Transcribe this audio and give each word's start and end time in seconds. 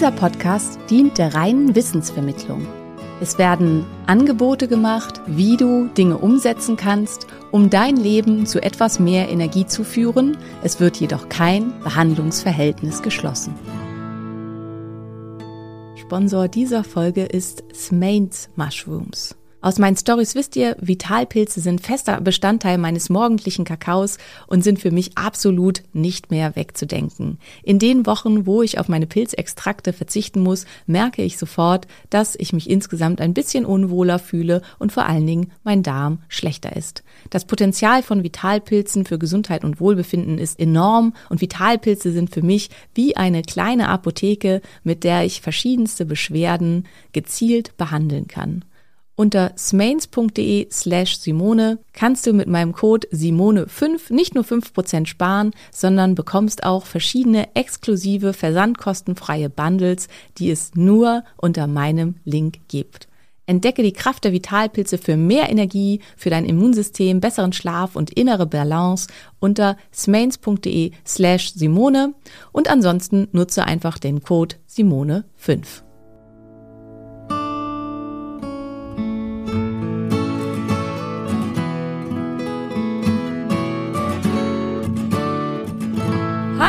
Dieser 0.00 0.12
Podcast 0.12 0.78
dient 0.88 1.18
der 1.18 1.34
reinen 1.34 1.74
Wissensvermittlung. 1.74 2.66
Es 3.20 3.36
werden 3.36 3.84
Angebote 4.06 4.66
gemacht, 4.66 5.20
wie 5.26 5.58
du 5.58 5.88
Dinge 5.88 6.16
umsetzen 6.16 6.78
kannst, 6.78 7.26
um 7.50 7.68
dein 7.68 7.98
Leben 7.98 8.46
zu 8.46 8.62
etwas 8.62 8.98
mehr 8.98 9.28
Energie 9.28 9.66
zu 9.66 9.84
führen. 9.84 10.38
Es 10.62 10.80
wird 10.80 10.96
jedoch 10.96 11.28
kein 11.28 11.78
Behandlungsverhältnis 11.80 13.02
geschlossen. 13.02 13.52
Sponsor 15.96 16.48
dieser 16.48 16.82
Folge 16.82 17.24
ist 17.24 17.62
Smains 17.74 18.48
Mushrooms. 18.56 19.36
Aus 19.62 19.78
meinen 19.78 19.96
Stories 19.96 20.34
wisst 20.34 20.56
ihr, 20.56 20.74
Vitalpilze 20.80 21.60
sind 21.60 21.82
fester 21.82 22.18
Bestandteil 22.22 22.78
meines 22.78 23.10
morgendlichen 23.10 23.66
Kakaos 23.66 24.16
und 24.46 24.64
sind 24.64 24.78
für 24.78 24.90
mich 24.90 25.18
absolut 25.18 25.82
nicht 25.92 26.30
mehr 26.30 26.56
wegzudenken. 26.56 27.38
In 27.62 27.78
den 27.78 28.06
Wochen, 28.06 28.46
wo 28.46 28.62
ich 28.62 28.78
auf 28.78 28.88
meine 28.88 29.06
Pilzextrakte 29.06 29.92
verzichten 29.92 30.40
muss, 30.40 30.64
merke 30.86 31.22
ich 31.22 31.36
sofort, 31.36 31.86
dass 32.08 32.36
ich 32.36 32.54
mich 32.54 32.70
insgesamt 32.70 33.20
ein 33.20 33.34
bisschen 33.34 33.66
unwohler 33.66 34.18
fühle 34.18 34.62
und 34.78 34.92
vor 34.92 35.04
allen 35.04 35.26
Dingen 35.26 35.52
mein 35.62 35.82
Darm 35.82 36.22
schlechter 36.28 36.74
ist. 36.74 37.02
Das 37.28 37.44
Potenzial 37.44 38.02
von 38.02 38.22
Vitalpilzen 38.22 39.04
für 39.04 39.18
Gesundheit 39.18 39.62
und 39.62 39.78
Wohlbefinden 39.78 40.38
ist 40.38 40.58
enorm 40.58 41.12
und 41.28 41.42
Vitalpilze 41.42 42.12
sind 42.12 42.30
für 42.30 42.42
mich 42.42 42.70
wie 42.94 43.14
eine 43.14 43.42
kleine 43.42 43.88
Apotheke, 43.88 44.62
mit 44.84 45.04
der 45.04 45.26
ich 45.26 45.42
verschiedenste 45.42 46.06
Beschwerden 46.06 46.86
gezielt 47.12 47.76
behandeln 47.76 48.26
kann. 48.26 48.64
Unter 49.20 49.52
smains.de 49.54 50.68
slash 50.70 51.18
Simone 51.18 51.78
kannst 51.92 52.26
du 52.26 52.32
mit 52.32 52.48
meinem 52.48 52.72
Code 52.72 53.06
Simone5 53.12 54.14
nicht 54.14 54.34
nur 54.34 54.44
5% 54.44 55.04
sparen, 55.04 55.50
sondern 55.70 56.14
bekommst 56.14 56.64
auch 56.64 56.86
verschiedene 56.86 57.54
exklusive 57.54 58.32
versandkostenfreie 58.32 59.50
Bundles, 59.50 60.08
die 60.38 60.50
es 60.50 60.74
nur 60.74 61.22
unter 61.36 61.66
meinem 61.66 62.14
Link 62.24 62.60
gibt. 62.68 63.08
Entdecke 63.44 63.82
die 63.82 63.92
Kraft 63.92 64.24
der 64.24 64.32
Vitalpilze 64.32 64.96
für 64.96 65.18
mehr 65.18 65.50
Energie, 65.50 66.00
für 66.16 66.30
dein 66.30 66.46
Immunsystem, 66.46 67.20
besseren 67.20 67.52
Schlaf 67.52 67.96
und 67.96 68.10
innere 68.14 68.46
Balance 68.46 69.08
unter 69.38 69.76
smains.de 69.92 70.92
slash 71.06 71.52
Simone 71.52 72.14
und 72.52 72.70
ansonsten 72.70 73.28
nutze 73.32 73.64
einfach 73.64 73.98
den 73.98 74.22
Code 74.22 74.56
Simone5. 74.66 75.82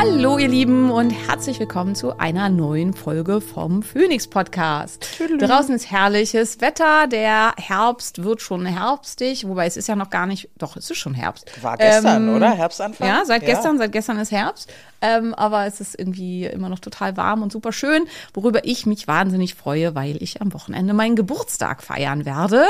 Hallo 0.03 0.39
ihr 0.39 0.47
Lieben 0.47 0.89
und 0.89 1.11
herzlich 1.11 1.59
willkommen 1.59 1.93
zu 1.93 2.17
einer 2.17 2.49
neuen 2.49 2.95
Folge 2.95 3.39
vom 3.39 3.83
Phoenix 3.83 4.27
Podcast. 4.27 5.05
Draußen 5.39 5.75
ist 5.75 5.91
herrliches 5.91 6.59
Wetter, 6.59 7.05
der 7.05 7.53
Herbst 7.55 8.23
wird 8.23 8.41
schon 8.41 8.65
herbstig, 8.65 9.47
wobei 9.47 9.67
es 9.67 9.77
ist 9.77 9.87
ja 9.87 9.95
noch 9.95 10.09
gar 10.09 10.25
nicht, 10.25 10.49
doch 10.57 10.75
es 10.75 10.89
ist 10.89 10.97
schon 10.97 11.13
Herbst. 11.13 11.51
War 11.61 11.77
gestern, 11.77 12.29
Ähm, 12.29 12.35
oder? 12.35 12.49
Herbstanfang? 12.49 13.07
Ja, 13.07 13.25
seit 13.25 13.45
gestern, 13.45 13.77
seit 13.77 13.91
gestern 13.91 14.17
ist 14.17 14.31
Herbst. 14.31 14.73
Ähm, 15.01 15.35
aber 15.35 15.67
es 15.67 15.79
ist 15.79 15.99
irgendwie 15.99 16.45
immer 16.45 16.69
noch 16.69 16.79
total 16.79 17.15
warm 17.15 17.43
und 17.43 17.51
super 17.51 17.71
schön, 17.71 18.05
worüber 18.33 18.61
ich 18.65 18.87
mich 18.87 19.07
wahnsinnig 19.07 19.53
freue, 19.53 19.93
weil 19.93 20.17
ich 20.23 20.41
am 20.41 20.51
Wochenende 20.55 20.95
meinen 20.95 21.15
Geburtstag 21.15 21.83
feiern 21.83 22.25
werde. 22.25 22.65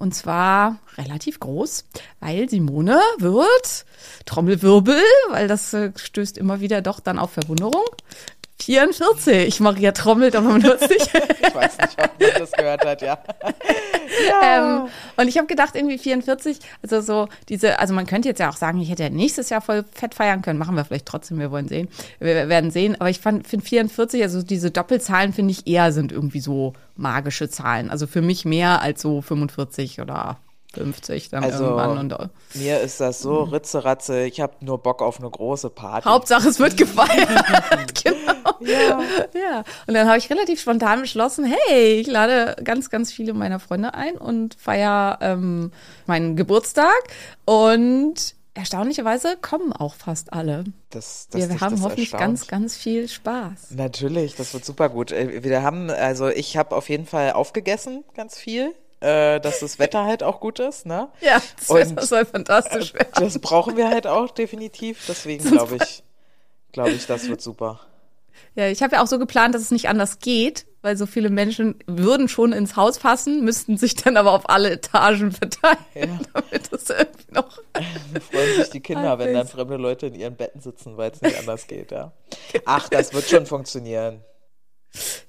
Und 0.00 0.14
zwar 0.14 0.78
relativ 0.96 1.40
groß, 1.40 1.84
weil 2.20 2.48
Simone 2.48 2.98
wird 3.18 3.84
Trommelwirbel, 4.24 5.02
weil 5.28 5.46
das 5.46 5.74
äh, 5.74 5.92
stößt 5.94 6.38
immer 6.38 6.60
wieder 6.60 6.80
doch 6.80 7.00
dann 7.00 7.18
auf 7.18 7.32
Verwunderung. 7.32 7.84
44. 8.62 9.60
Maria 9.60 9.92
trommelt, 9.92 10.36
aber 10.36 10.48
man 10.48 10.62
hört 10.62 10.80
nicht. 10.88 11.10
Ich 11.50 11.54
weiß 11.54 11.78
nicht, 11.78 11.96
ob 12.00 12.20
man 12.20 12.30
das 12.38 12.52
gehört 12.52 12.84
hat, 12.84 13.02
ja. 13.02 13.18
Ähm, 14.42 14.88
und 15.16 15.28
ich 15.28 15.38
habe 15.38 15.46
gedacht, 15.46 15.74
irgendwie 15.74 15.96
44, 15.96 16.58
also 16.82 17.00
so 17.00 17.28
diese, 17.48 17.78
also 17.78 17.94
man 17.94 18.06
könnte 18.06 18.28
jetzt 18.28 18.38
ja 18.38 18.50
auch 18.50 18.56
sagen, 18.56 18.80
ich 18.80 18.90
hätte 18.90 19.04
ja 19.04 19.10
nächstes 19.10 19.50
Jahr 19.50 19.60
voll 19.60 19.84
fett 19.92 20.14
feiern 20.14 20.42
können, 20.42 20.58
machen 20.58 20.76
wir 20.76 20.84
vielleicht 20.84 21.06
trotzdem, 21.06 21.38
wir 21.38 21.50
wollen 21.50 21.68
sehen, 21.68 21.88
wir 22.18 22.48
werden 22.48 22.70
sehen, 22.70 22.96
aber 23.00 23.08
ich 23.08 23.20
fand, 23.20 23.46
finde 23.46 23.64
44, 23.64 24.22
also 24.22 24.42
diese 24.42 24.70
Doppelzahlen 24.70 25.32
finde 25.32 25.52
ich 25.52 25.66
eher 25.66 25.92
sind 25.92 26.12
irgendwie 26.12 26.40
so 26.40 26.74
magische 26.96 27.48
Zahlen, 27.48 27.88
also 27.88 28.06
für 28.06 28.20
mich 28.20 28.44
mehr 28.44 28.82
als 28.82 29.00
so 29.00 29.22
45 29.22 30.00
oder 30.00 30.38
50 30.74 31.30
dann 31.30 31.44
Also, 31.44 31.64
irgendwann 31.64 31.98
und 31.98 32.12
äh, 32.12 32.28
Mir 32.54 32.80
ist 32.80 33.00
das 33.00 33.20
so 33.20 33.42
ritzeratze, 33.42 34.22
ich 34.24 34.40
habe 34.40 34.54
nur 34.60 34.78
Bock 34.78 35.02
auf 35.02 35.18
eine 35.18 35.28
große 35.28 35.70
Party. 35.70 36.08
Hauptsache 36.08 36.48
es 36.48 36.58
wird 36.58 36.76
gefeiert. 36.76 37.28
genau. 38.04 38.30
Ja. 38.60 39.00
ja. 39.34 39.64
Und 39.86 39.94
dann 39.94 40.06
habe 40.06 40.18
ich 40.18 40.30
relativ 40.30 40.60
spontan 40.60 41.00
beschlossen, 41.00 41.44
hey, 41.44 42.00
ich 42.00 42.06
lade 42.06 42.56
ganz, 42.62 42.90
ganz 42.90 43.12
viele 43.12 43.34
meiner 43.34 43.58
Freunde 43.60 43.94
ein 43.94 44.16
und 44.16 44.54
feier 44.54 45.18
ähm, 45.20 45.72
meinen 46.06 46.36
Geburtstag. 46.36 46.92
Und 47.44 48.34
erstaunlicherweise 48.54 49.36
kommen 49.40 49.72
auch 49.72 49.94
fast 49.94 50.32
alle. 50.32 50.64
das, 50.90 51.28
dass 51.30 51.48
Wir 51.48 51.60
haben 51.60 51.76
das 51.76 51.82
hoffentlich 51.82 52.12
erstaunt. 52.12 52.20
ganz, 52.22 52.46
ganz 52.46 52.76
viel 52.76 53.08
Spaß. 53.08 53.70
Natürlich, 53.70 54.34
das 54.36 54.52
wird 54.54 54.64
super 54.64 54.88
gut. 54.88 55.12
Äh, 55.12 55.42
Wir 55.42 55.62
haben, 55.62 55.90
also 55.90 56.28
ich 56.28 56.56
habe 56.56 56.76
auf 56.76 56.88
jeden 56.88 57.06
Fall 57.06 57.32
aufgegessen, 57.32 58.04
ganz 58.14 58.38
viel, 58.38 58.72
äh, 59.00 59.40
dass 59.40 59.60
das 59.60 59.78
Wetter 59.78 60.04
halt 60.04 60.22
auch 60.22 60.40
gut 60.40 60.58
ist, 60.58 60.86
ne? 60.86 61.08
Ja, 61.20 61.40
das, 61.58 61.68
Und, 61.70 61.96
das 61.96 62.08
soll 62.08 62.24
fantastisch 62.24 62.94
werden. 62.94 63.10
Das 63.18 63.38
brauchen 63.38 63.76
wir 63.76 63.88
halt 63.88 64.06
auch 64.06 64.30
definitiv. 64.30 65.04
Deswegen 65.08 65.44
glaube 65.50 65.76
ich, 65.76 66.02
glaube 66.72 66.90
ich, 66.90 67.06
das 67.06 67.28
wird 67.28 67.40
super. 67.40 67.80
Ja, 68.54 68.68
ich 68.68 68.82
habe 68.82 68.96
ja 68.96 69.02
auch 69.02 69.06
so 69.06 69.18
geplant, 69.18 69.54
dass 69.54 69.62
es 69.62 69.70
nicht 69.70 69.88
anders 69.88 70.18
geht, 70.18 70.66
weil 70.82 70.96
so 70.96 71.06
viele 71.06 71.30
Menschen 71.30 71.76
würden 71.86 72.26
schon 72.28 72.52
ins 72.52 72.74
Haus 72.76 72.98
passen, 72.98 73.44
müssten 73.44 73.76
sich 73.76 73.94
dann 73.96 74.16
aber 74.16 74.32
auf 74.32 74.48
alle 74.48 74.70
Etagen 74.70 75.30
verteilen, 75.32 75.76
Ja. 75.94 76.18
damit 76.32 76.72
es 76.72 76.88
irgendwie 76.90 77.32
noch 77.32 77.58
Da 77.72 78.20
freuen 78.20 78.54
sich 78.56 78.70
die 78.70 78.80
Kinder, 78.80 79.18
wenn 79.18 79.34
dann 79.34 79.46
fremde 79.46 79.76
Leute 79.76 80.06
in 80.06 80.14
ihren 80.14 80.36
Betten 80.36 80.60
sitzen, 80.60 80.96
weil 80.96 81.10
es 81.10 81.20
nicht 81.20 81.38
anders 81.38 81.66
geht, 81.66 81.90
ja. 81.92 82.12
Ach, 82.64 82.88
das 82.88 83.12
wird 83.12 83.28
schon 83.28 83.46
funktionieren. 83.46 84.24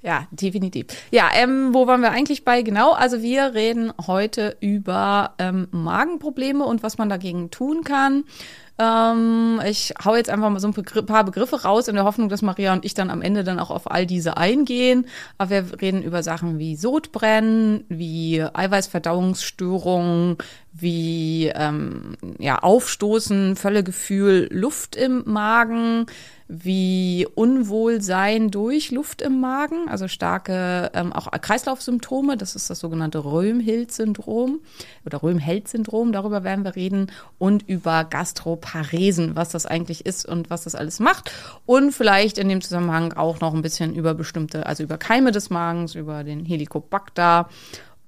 Ja, 0.02 0.28
definitiv. 0.32 0.88
Ja, 1.12 1.30
ähm, 1.36 1.74
wo 1.74 1.86
waren 1.86 2.02
wir 2.02 2.12
eigentlich 2.12 2.44
bei? 2.44 2.62
Genau, 2.64 2.94
also 2.94 3.22
wir 3.22 3.54
reden 3.54 3.94
heute 4.08 4.58
über 4.60 5.34
ähm, 5.38 5.68
Magenprobleme 5.72 6.66
und 6.66 6.82
was 6.82 6.98
man 6.98 7.10
dagegen 7.10 7.52
tun 7.52 7.84
kann. 7.84 8.24
Ähm, 8.80 9.62
ich 9.64 9.94
hau 10.04 10.16
jetzt 10.16 10.32
einfach 10.32 10.50
mal 10.50 10.60
so 10.60 10.68
ein 10.68 10.74
Begr- 10.74 11.04
paar 11.04 11.24
Begriffe 11.24 11.62
raus 11.62 11.88
in 11.88 11.94
der 11.94 12.06
Hoffnung, 12.06 12.30
dass 12.30 12.42
Maria 12.42 12.74
und 12.74 12.84
ich 12.84 12.96
dann 12.96 13.12
am 13.12 13.22
Ende 13.22 13.44
dann 13.44 13.60
auch 13.60 13.70
auf 13.70 13.92
all 13.92 14.08
diese 14.08 14.38
eingehen. 14.38 15.06
Aber 15.38 15.52
wir 15.52 15.66
reden 15.82 16.02
über 16.02 16.24
Sachen 16.24 16.58
wie 16.58 16.76
Sodbrennen, 16.76 17.86
wie 17.90 18.42
Eiweißverdauungsstörungen, 18.42 20.38
wie 20.74 21.52
ähm, 21.54 22.16
ja, 22.40 22.60
Aufstoßen, 22.60 23.56
Völlegefühl, 23.56 24.48
Luft 24.52 24.96
im 24.96 25.24
Magen, 25.26 26.06
wie 26.54 27.26
Unwohlsein 27.34 28.52
durch 28.52 28.92
Luft 28.92 29.22
im 29.22 29.40
Magen, 29.40 29.88
also 29.88 30.10
starke 30.10 30.92
ähm, 30.94 31.14
auch 31.14 31.32
Kreislaufsymptome, 31.32 32.36
das 32.36 32.58
ist 32.58 32.70
das 32.70 32.80
sogenannte 32.80 33.24
Röhm-Hild-Syndrom 33.24 34.60
oder 35.06 35.24
Röhm-Held-Syndrom, 35.24 36.12
darüber 36.12 36.44
werden 36.44 36.66
wir 36.66 36.76
reden 36.76 37.10
und 37.38 37.68
über 37.70 38.04
Gastroparesen, 38.04 39.38
was 39.38 39.50
das 39.50 39.66
eigentlich 39.66 40.06
ist 40.06 40.26
und 40.26 40.50
was 40.50 40.66
das 40.66 40.76
alles 40.76 41.00
macht. 41.00 41.32
Und 41.66 41.94
vielleicht 41.94 42.38
in 42.38 42.50
dem 42.50 42.60
Zusammenhang 42.60 43.14
auch 43.14 43.40
noch 43.40 43.54
ein 43.54 43.62
bisschen 43.62 43.96
über 43.96 44.14
bestimmte, 44.14 44.66
also 44.66 44.84
über 44.84 44.98
Keime 44.98 45.32
des 45.32 45.52
Magens, 45.52 45.96
über 45.96 46.26
den 46.26 46.44
Helicobacter 46.44 47.48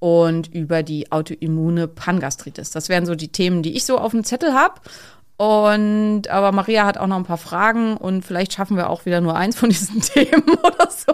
und 0.03 0.53
über 0.53 0.83
die 0.83 1.13
autoimmune 1.13 1.87
Pangastritis. 1.87 2.71
Das 2.71 2.89
wären 2.89 3.05
so 3.05 3.15
die 3.15 3.29
Themen, 3.29 3.63
die 3.63 3.77
ich 3.77 3.85
so 3.85 3.97
auf 3.97 4.11
dem 4.11 4.25
Zettel 4.25 4.53
habe. 4.53 4.73
Und 5.37 6.27
aber 6.27 6.51
Maria 6.51 6.85
hat 6.85 6.97
auch 6.97 7.07
noch 7.07 7.15
ein 7.15 7.23
paar 7.23 7.37
Fragen 7.37 7.95
und 7.95 8.25
vielleicht 8.25 8.51
schaffen 8.51 8.75
wir 8.75 8.89
auch 8.89 9.05
wieder 9.05 9.21
nur 9.21 9.37
eins 9.37 9.55
von 9.55 9.69
diesen 9.69 10.01
Themen 10.13 10.43
oder 10.61 10.89
so. 10.91 11.13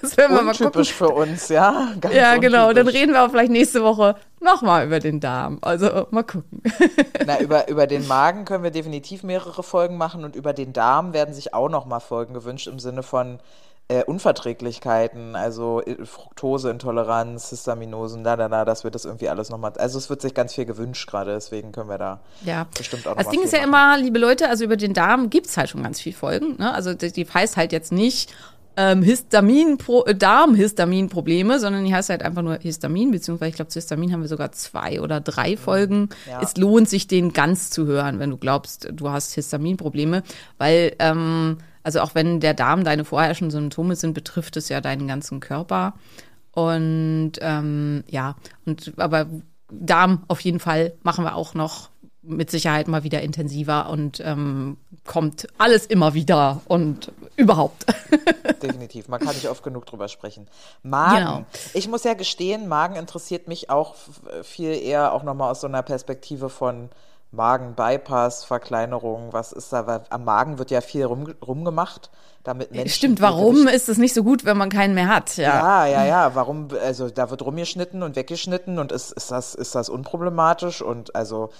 Das 0.00 0.16
werden 0.16 0.36
wir 0.36 0.42
mal 0.42 0.52
gucken. 0.52 0.66
Untypisch 0.66 0.92
für 0.92 1.08
uns, 1.08 1.48
ja. 1.48 1.88
Ganz 2.00 2.14
Ja, 2.14 2.36
genau. 2.36 2.72
Dann 2.72 2.86
reden 2.86 3.14
wir 3.14 3.24
auch 3.24 3.30
vielleicht 3.30 3.50
nächste 3.50 3.82
Woche 3.82 4.14
nochmal 4.38 4.86
über 4.86 5.00
den 5.00 5.18
Darm. 5.18 5.58
Also 5.60 6.06
mal 6.12 6.22
gucken. 6.22 6.62
Na, 7.26 7.40
über, 7.40 7.66
über 7.66 7.88
den 7.88 8.06
Magen 8.06 8.44
können 8.44 8.62
wir 8.62 8.70
definitiv 8.70 9.24
mehrere 9.24 9.64
Folgen 9.64 9.96
machen 9.96 10.22
und 10.22 10.36
über 10.36 10.52
den 10.52 10.72
Darm 10.72 11.14
werden 11.14 11.34
sich 11.34 11.52
auch 11.52 11.68
noch 11.68 11.84
mal 11.84 11.98
Folgen 11.98 12.32
gewünscht 12.32 12.68
im 12.68 12.78
Sinne 12.78 13.02
von 13.02 13.40
äh, 13.90 14.04
Unverträglichkeiten, 14.04 15.34
also 15.34 15.82
äh, 15.82 15.96
Fructoseintoleranz, 16.06 17.50
Histaminosen, 17.50 18.22
da, 18.22 18.36
da, 18.36 18.48
da, 18.48 18.64
dass 18.64 18.84
wir 18.84 18.92
das 18.92 19.04
irgendwie 19.04 19.28
alles 19.28 19.50
noch 19.50 19.58
mal, 19.58 19.72
also 19.78 19.98
es 19.98 20.08
wird 20.08 20.22
sich 20.22 20.32
ganz 20.32 20.54
viel 20.54 20.64
gewünscht 20.64 21.08
gerade, 21.10 21.32
deswegen 21.32 21.72
können 21.72 21.88
wir 21.88 21.98
da 21.98 22.20
Ja. 22.44 22.66
bestimmt 22.76 23.06
auch 23.08 23.16
noch 23.16 23.22
Das 23.22 23.30
Ding 23.30 23.42
ist 23.42 23.52
ja 23.52 23.66
machen. 23.66 23.68
immer, 23.68 23.98
liebe 23.98 24.18
Leute, 24.20 24.48
also 24.48 24.64
über 24.64 24.76
den 24.76 24.94
Darm 24.94 25.28
gibt's 25.28 25.56
halt 25.56 25.70
schon 25.70 25.82
ganz 25.82 26.00
viel 26.00 26.12
Folgen. 26.12 26.56
Ne? 26.58 26.72
Also 26.72 26.94
die, 26.94 27.10
die 27.10 27.26
heißt 27.26 27.56
halt 27.56 27.72
jetzt 27.72 27.90
nicht 27.90 28.32
ähm, 28.76 29.02
Histamin 29.02 29.76
äh, 30.06 30.14
Darmhistaminprobleme, 30.14 31.58
sondern 31.58 31.84
die 31.84 31.92
heißt 31.92 32.10
halt 32.10 32.22
einfach 32.22 32.42
nur 32.42 32.58
Histamin, 32.58 33.10
beziehungsweise 33.10 33.48
ich 33.50 33.56
glaube, 33.56 33.70
zu 33.70 33.78
Histamin 33.80 34.12
haben 34.12 34.20
wir 34.22 34.28
sogar 34.28 34.52
zwei 34.52 35.00
oder 35.00 35.20
drei 35.20 35.56
Folgen. 35.56 36.10
Ja. 36.28 36.40
Es 36.40 36.56
lohnt 36.56 36.88
sich, 36.88 37.08
den 37.08 37.32
ganz 37.32 37.70
zu 37.70 37.86
hören, 37.86 38.20
wenn 38.20 38.30
du 38.30 38.36
glaubst, 38.36 38.88
du 38.92 39.10
hast 39.10 39.34
Histaminprobleme, 39.34 40.22
weil 40.58 40.94
ähm, 41.00 41.58
also 41.82 42.00
auch 42.00 42.14
wenn 42.14 42.40
der 42.40 42.54
Darm 42.54 42.84
deine 42.84 43.04
vorherrschenden 43.04 43.50
Symptome 43.50 43.96
sind, 43.96 44.14
betrifft 44.14 44.56
es 44.56 44.68
ja 44.68 44.80
deinen 44.80 45.08
ganzen 45.08 45.40
Körper. 45.40 45.94
Und 46.52 47.32
ähm, 47.40 48.04
ja, 48.08 48.36
und 48.66 48.92
aber 48.96 49.26
Darm 49.70 50.24
auf 50.28 50.40
jeden 50.40 50.60
Fall 50.60 50.92
machen 51.02 51.24
wir 51.24 51.36
auch 51.36 51.54
noch 51.54 51.90
mit 52.22 52.50
Sicherheit 52.50 52.86
mal 52.86 53.02
wieder 53.02 53.22
intensiver 53.22 53.88
und 53.88 54.20
ähm, 54.20 54.76
kommt 55.06 55.46
alles 55.56 55.86
immer 55.86 56.12
wieder 56.12 56.60
und 56.66 57.12
überhaupt. 57.36 57.86
Definitiv, 58.62 59.08
man 59.08 59.20
kann 59.20 59.34
nicht 59.34 59.48
oft 59.48 59.62
genug 59.62 59.86
drüber 59.86 60.08
sprechen. 60.08 60.46
Magen. 60.82 61.16
Genau. 61.16 61.46
Ich 61.72 61.88
muss 61.88 62.04
ja 62.04 62.12
gestehen, 62.14 62.68
Magen 62.68 62.96
interessiert 62.96 63.48
mich 63.48 63.70
auch 63.70 63.94
viel 64.42 64.72
eher 64.72 65.14
auch 65.14 65.22
nochmal 65.22 65.50
aus 65.50 65.62
so 65.62 65.66
einer 65.66 65.82
Perspektive 65.82 66.50
von 66.50 66.90
Magen-Bypass, 67.32 68.44
Verkleinerung, 68.44 69.32
was 69.32 69.52
ist 69.52 69.72
da, 69.72 70.04
am 70.10 70.24
Magen 70.24 70.58
wird 70.58 70.70
ja 70.70 70.80
viel 70.80 71.04
rum, 71.04 71.32
rumgemacht, 71.46 72.10
damit 72.42 72.72
Menschen 72.72 72.88
Stimmt, 72.88 73.20
warum 73.20 73.68
ist 73.68 73.88
es 73.88 73.98
nicht 73.98 74.14
so 74.14 74.24
gut, 74.24 74.44
wenn 74.44 74.56
man 74.56 74.68
keinen 74.68 74.94
mehr 74.94 75.08
hat? 75.08 75.36
Ja. 75.36 75.84
Ja, 75.84 75.86
ja, 75.86 76.04
ja, 76.04 76.34
warum, 76.34 76.68
also 76.82 77.08
da 77.08 77.30
wird 77.30 77.42
rumgeschnitten 77.42 78.02
und 78.02 78.16
weggeschnitten 78.16 78.78
und 78.78 78.90
ist, 78.90 79.12
ist 79.12 79.30
das, 79.30 79.54
ist 79.54 79.74
das 79.74 79.88
unproblematisch 79.88 80.82
und 80.82 81.14
also 81.14 81.50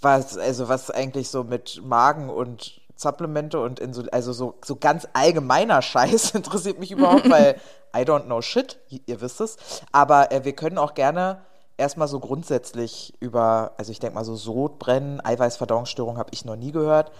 was, 0.00 0.38
also 0.38 0.68
was 0.68 0.90
eigentlich 0.90 1.28
so 1.28 1.44
mit 1.44 1.82
Magen 1.84 2.30
und 2.30 2.80
Supplemente 2.96 3.60
und 3.60 3.80
Insul 3.80 4.08
also 4.10 4.32
so, 4.32 4.54
so 4.64 4.76
ganz 4.76 5.06
allgemeiner 5.12 5.82
Scheiß 5.82 6.30
interessiert 6.30 6.78
mich 6.78 6.90
überhaupt, 6.90 7.28
weil 7.30 7.56
I 7.96 8.00
don't 8.00 8.24
know 8.24 8.42
shit, 8.42 8.78
ihr 8.88 9.20
wisst 9.20 9.40
es. 9.40 9.56
Aber 9.92 10.32
äh, 10.32 10.44
wir 10.44 10.52
können 10.52 10.78
auch 10.78 10.94
gerne 10.94 11.40
erstmal 11.78 12.08
so 12.08 12.20
grundsätzlich 12.20 13.14
über, 13.20 13.72
also 13.78 13.90
ich 13.90 14.00
denke 14.00 14.16
mal 14.16 14.24
so 14.24 14.36
Sodbrennen, 14.36 15.24
Eiweißverdauungsstörung 15.24 16.18
habe 16.18 16.30
ich 16.32 16.44
noch 16.44 16.56
nie 16.56 16.72
gehört. 16.72 17.10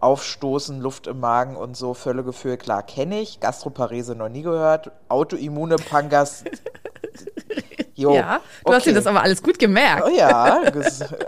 Aufstoßen, 0.00 0.80
Luft 0.80 1.06
im 1.08 1.18
Magen 1.18 1.56
und 1.56 1.76
so, 1.76 1.94
Völlegefühl, 1.94 2.56
klar, 2.56 2.82
kenne 2.82 3.20
ich. 3.20 3.40
Gastroparese 3.40 4.14
noch 4.14 4.28
nie 4.28 4.42
gehört. 4.42 4.92
Autoimmune 5.08 5.76
Pangas. 5.76 6.44
Jo, 7.94 8.14
Ja, 8.14 8.40
du 8.64 8.72
hast 8.72 8.86
dir 8.86 8.90
okay. 8.90 8.94
das 8.94 9.08
aber 9.08 9.22
alles 9.22 9.42
gut 9.42 9.58
gemerkt. 9.58 10.04
Oh 10.06 10.08
ja, 10.08 10.62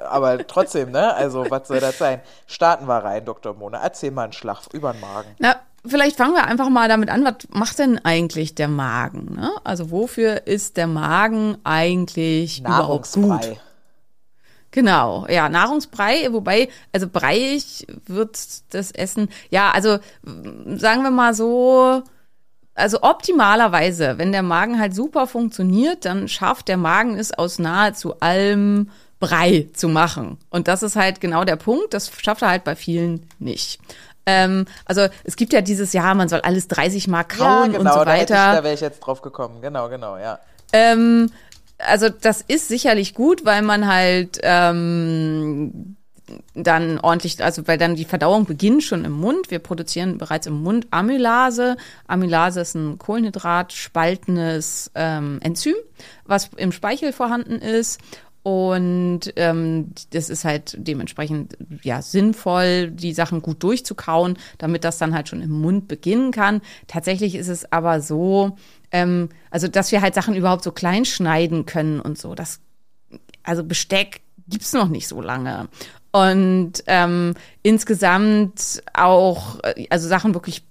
aber 0.08 0.46
trotzdem, 0.46 0.92
ne? 0.92 1.12
Also, 1.14 1.44
was 1.50 1.66
soll 1.66 1.80
das 1.80 1.98
sein? 1.98 2.20
Starten 2.46 2.86
wir 2.86 2.98
rein, 2.98 3.24
Dr. 3.24 3.54
Mona. 3.54 3.82
Erzähl 3.82 4.12
mal 4.12 4.22
einen 4.22 4.32
Schlag 4.32 4.60
über 4.72 4.92
den 4.92 5.00
Magen. 5.00 5.34
Na, 5.40 5.56
vielleicht 5.86 6.16
fangen 6.16 6.34
wir 6.34 6.44
einfach 6.44 6.68
mal 6.68 6.88
damit 6.88 7.10
an, 7.10 7.24
was 7.24 7.48
macht 7.50 7.78
denn 7.78 7.98
eigentlich 8.04 8.54
der 8.54 8.68
Magen? 8.68 9.34
Ne? 9.36 9.50
Also 9.64 9.90
wofür 9.90 10.46
ist 10.46 10.76
der 10.76 10.86
Magen 10.86 11.58
eigentlich 11.64 12.60
überhaupt 12.60 13.12
gut? 13.12 13.26
Nahrungsbrei. 13.26 13.60
Genau, 14.72 15.26
ja, 15.28 15.48
Nahrungsbrei, 15.48 16.32
wobei, 16.32 16.68
also 16.92 17.08
breiig 17.08 17.86
wird 18.06 18.38
das 18.70 18.92
Essen, 18.92 19.28
ja, 19.50 19.72
also 19.72 19.98
m, 20.24 20.78
sagen 20.78 21.02
wir 21.02 21.10
mal 21.10 21.34
so, 21.34 22.04
also 22.74 23.02
optimalerweise, 23.02 24.18
wenn 24.18 24.30
der 24.30 24.44
Magen 24.44 24.78
halt 24.78 24.94
super 24.94 25.26
funktioniert, 25.26 26.04
dann 26.04 26.28
schafft 26.28 26.68
der 26.68 26.76
Magen 26.76 27.18
es 27.18 27.32
aus 27.32 27.58
nahezu 27.58 28.20
allem 28.20 28.90
Brei 29.18 29.68
zu 29.74 29.88
machen. 29.88 30.38
Und 30.48 30.66
das 30.66 30.82
ist 30.82 30.96
halt 30.96 31.20
genau 31.20 31.44
der 31.44 31.56
Punkt, 31.56 31.92
das 31.92 32.10
schafft 32.22 32.42
er 32.42 32.48
halt 32.48 32.64
bei 32.64 32.74
vielen 32.74 33.26
nicht. 33.38 33.78
Ähm, 34.26 34.66
also 34.84 35.06
es 35.24 35.36
gibt 35.36 35.52
ja 35.52 35.60
dieses 35.60 35.92
Jahr, 35.92 36.14
man 36.14 36.28
soll 36.28 36.40
alles 36.40 36.68
30 36.68 37.08
Mal 37.08 37.24
kauen 37.24 37.72
ja, 37.72 37.78
genau, 37.78 37.80
und 37.80 37.98
so 37.98 38.04
da, 38.04 38.06
weiter. 38.06 38.22
ich, 38.22 38.56
da 38.58 38.64
wäre 38.64 38.74
ich 38.74 38.80
jetzt 38.80 39.00
drauf 39.00 39.22
gekommen. 39.22 39.60
Genau, 39.60 39.88
genau, 39.88 40.16
ja. 40.16 40.38
Ähm, 40.72 41.30
also 41.78 42.08
das 42.08 42.42
ist 42.42 42.68
sicherlich 42.68 43.14
gut, 43.14 43.44
weil 43.44 43.62
man 43.62 43.86
halt 43.86 44.38
ähm, 44.42 45.96
dann 46.54 46.98
ordentlich, 47.00 47.42
also 47.42 47.66
weil 47.66 47.78
dann 47.78 47.96
die 47.96 48.04
Verdauung 48.04 48.44
beginnt 48.44 48.82
schon 48.82 49.04
im 49.04 49.12
Mund. 49.12 49.50
Wir 49.50 49.58
produzieren 49.58 50.18
bereits 50.18 50.46
im 50.46 50.62
Mund 50.62 50.86
Amylase. 50.90 51.76
Amylase 52.06 52.60
ist 52.60 52.74
ein 52.74 52.98
Kohlenhydrat 52.98 53.72
spaltendes 53.72 54.90
ähm, 54.94 55.38
Enzym, 55.42 55.74
was 56.24 56.50
im 56.56 56.72
Speichel 56.72 57.12
vorhanden 57.12 57.56
ist. 57.56 58.00
Und 58.42 59.32
ähm, 59.36 59.92
das 60.10 60.30
ist 60.30 60.44
halt 60.44 60.74
dementsprechend 60.78 61.58
ja 61.82 62.00
sinnvoll, 62.00 62.90
die 62.90 63.12
Sachen 63.12 63.42
gut 63.42 63.62
durchzukauen, 63.62 64.38
damit 64.56 64.84
das 64.84 64.98
dann 64.98 65.14
halt 65.14 65.28
schon 65.28 65.42
im 65.42 65.50
Mund 65.50 65.88
beginnen 65.88 66.32
kann. 66.32 66.62
Tatsächlich 66.86 67.34
ist 67.34 67.48
es 67.48 67.70
aber 67.70 68.00
so, 68.00 68.56
ähm, 68.92 69.28
also 69.50 69.68
dass 69.68 69.92
wir 69.92 70.00
halt 70.00 70.14
Sachen 70.14 70.34
überhaupt 70.34 70.64
so 70.64 70.72
klein 70.72 71.04
schneiden 71.04 71.66
können 71.66 72.00
und 72.00 72.16
so. 72.16 72.34
Das 72.34 72.60
also 73.42 73.62
Besteck 73.62 74.22
gibt's 74.48 74.72
noch 74.72 74.88
nicht 74.88 75.08
so 75.08 75.20
lange. 75.20 75.68
Und 76.12 76.72
ähm, 76.86 77.34
insgesamt 77.62 78.82
auch, 78.94 79.60
äh, 79.62 79.86
also 79.90 80.08
Sachen 80.08 80.34
wirklich 80.34 80.64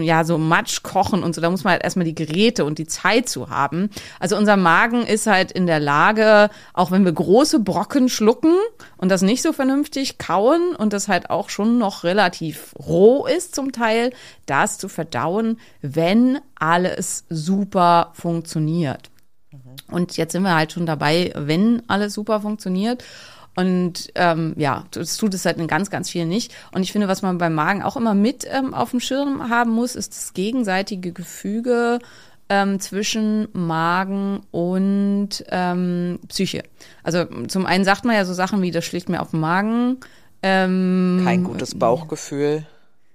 ja, 0.00 0.24
so 0.24 0.38
Matsch 0.38 0.82
kochen 0.82 1.22
und 1.22 1.34
so, 1.34 1.40
da 1.40 1.50
muss 1.50 1.64
man 1.64 1.72
halt 1.72 1.84
erstmal 1.84 2.04
die 2.04 2.14
Geräte 2.14 2.64
und 2.64 2.78
die 2.78 2.86
Zeit 2.86 3.28
zu 3.28 3.50
haben. 3.50 3.90
Also 4.20 4.36
unser 4.36 4.56
Magen 4.56 5.06
ist 5.06 5.26
halt 5.26 5.52
in 5.52 5.66
der 5.66 5.80
Lage, 5.80 6.50
auch 6.72 6.90
wenn 6.90 7.04
wir 7.04 7.12
große 7.12 7.60
Brocken 7.60 8.08
schlucken 8.08 8.54
und 8.96 9.10
das 9.10 9.22
nicht 9.22 9.42
so 9.42 9.52
vernünftig 9.52 10.18
kauen 10.18 10.74
und 10.76 10.92
das 10.92 11.08
halt 11.08 11.30
auch 11.30 11.50
schon 11.50 11.78
noch 11.78 12.04
relativ 12.04 12.74
roh 12.78 13.26
ist 13.26 13.54
zum 13.54 13.72
Teil, 13.72 14.12
das 14.46 14.78
zu 14.78 14.88
verdauen, 14.88 15.58
wenn 15.82 16.38
alles 16.54 17.24
super 17.28 18.10
funktioniert. 18.14 19.10
Und 19.90 20.16
jetzt 20.16 20.32
sind 20.32 20.42
wir 20.42 20.54
halt 20.54 20.72
schon 20.72 20.86
dabei, 20.86 21.32
wenn 21.36 21.82
alles 21.88 22.14
super 22.14 22.40
funktioniert. 22.40 23.04
Und 23.56 24.10
ähm, 24.16 24.54
ja, 24.56 24.84
das 24.90 25.16
tut 25.16 25.34
es 25.34 25.44
halt 25.44 25.58
in 25.58 25.66
ganz, 25.66 25.90
ganz 25.90 26.10
vielen 26.10 26.28
nicht. 26.28 26.52
Und 26.72 26.82
ich 26.82 26.92
finde, 26.92 27.08
was 27.08 27.22
man 27.22 27.38
beim 27.38 27.54
Magen 27.54 27.82
auch 27.82 27.96
immer 27.96 28.14
mit 28.14 28.46
ähm, 28.50 28.74
auf 28.74 28.90
dem 28.90 29.00
Schirm 29.00 29.48
haben 29.48 29.70
muss, 29.70 29.94
ist 29.94 30.12
das 30.12 30.34
gegenseitige 30.34 31.12
Gefüge 31.12 32.00
ähm, 32.48 32.80
zwischen 32.80 33.48
Magen 33.52 34.40
und 34.50 35.44
ähm, 35.48 36.18
Psyche. 36.28 36.64
Also 37.02 37.24
zum 37.46 37.66
einen 37.66 37.84
sagt 37.84 38.04
man 38.04 38.16
ja 38.16 38.24
so 38.24 38.34
Sachen 38.34 38.60
wie, 38.62 38.70
das 38.70 38.84
schlägt 38.84 39.08
mir 39.08 39.20
auf 39.20 39.30
den 39.30 39.40
Magen. 39.40 39.98
Ähm, 40.42 41.22
Kein 41.24 41.44
gutes 41.44 41.78
Bauchgefühl. 41.78 42.66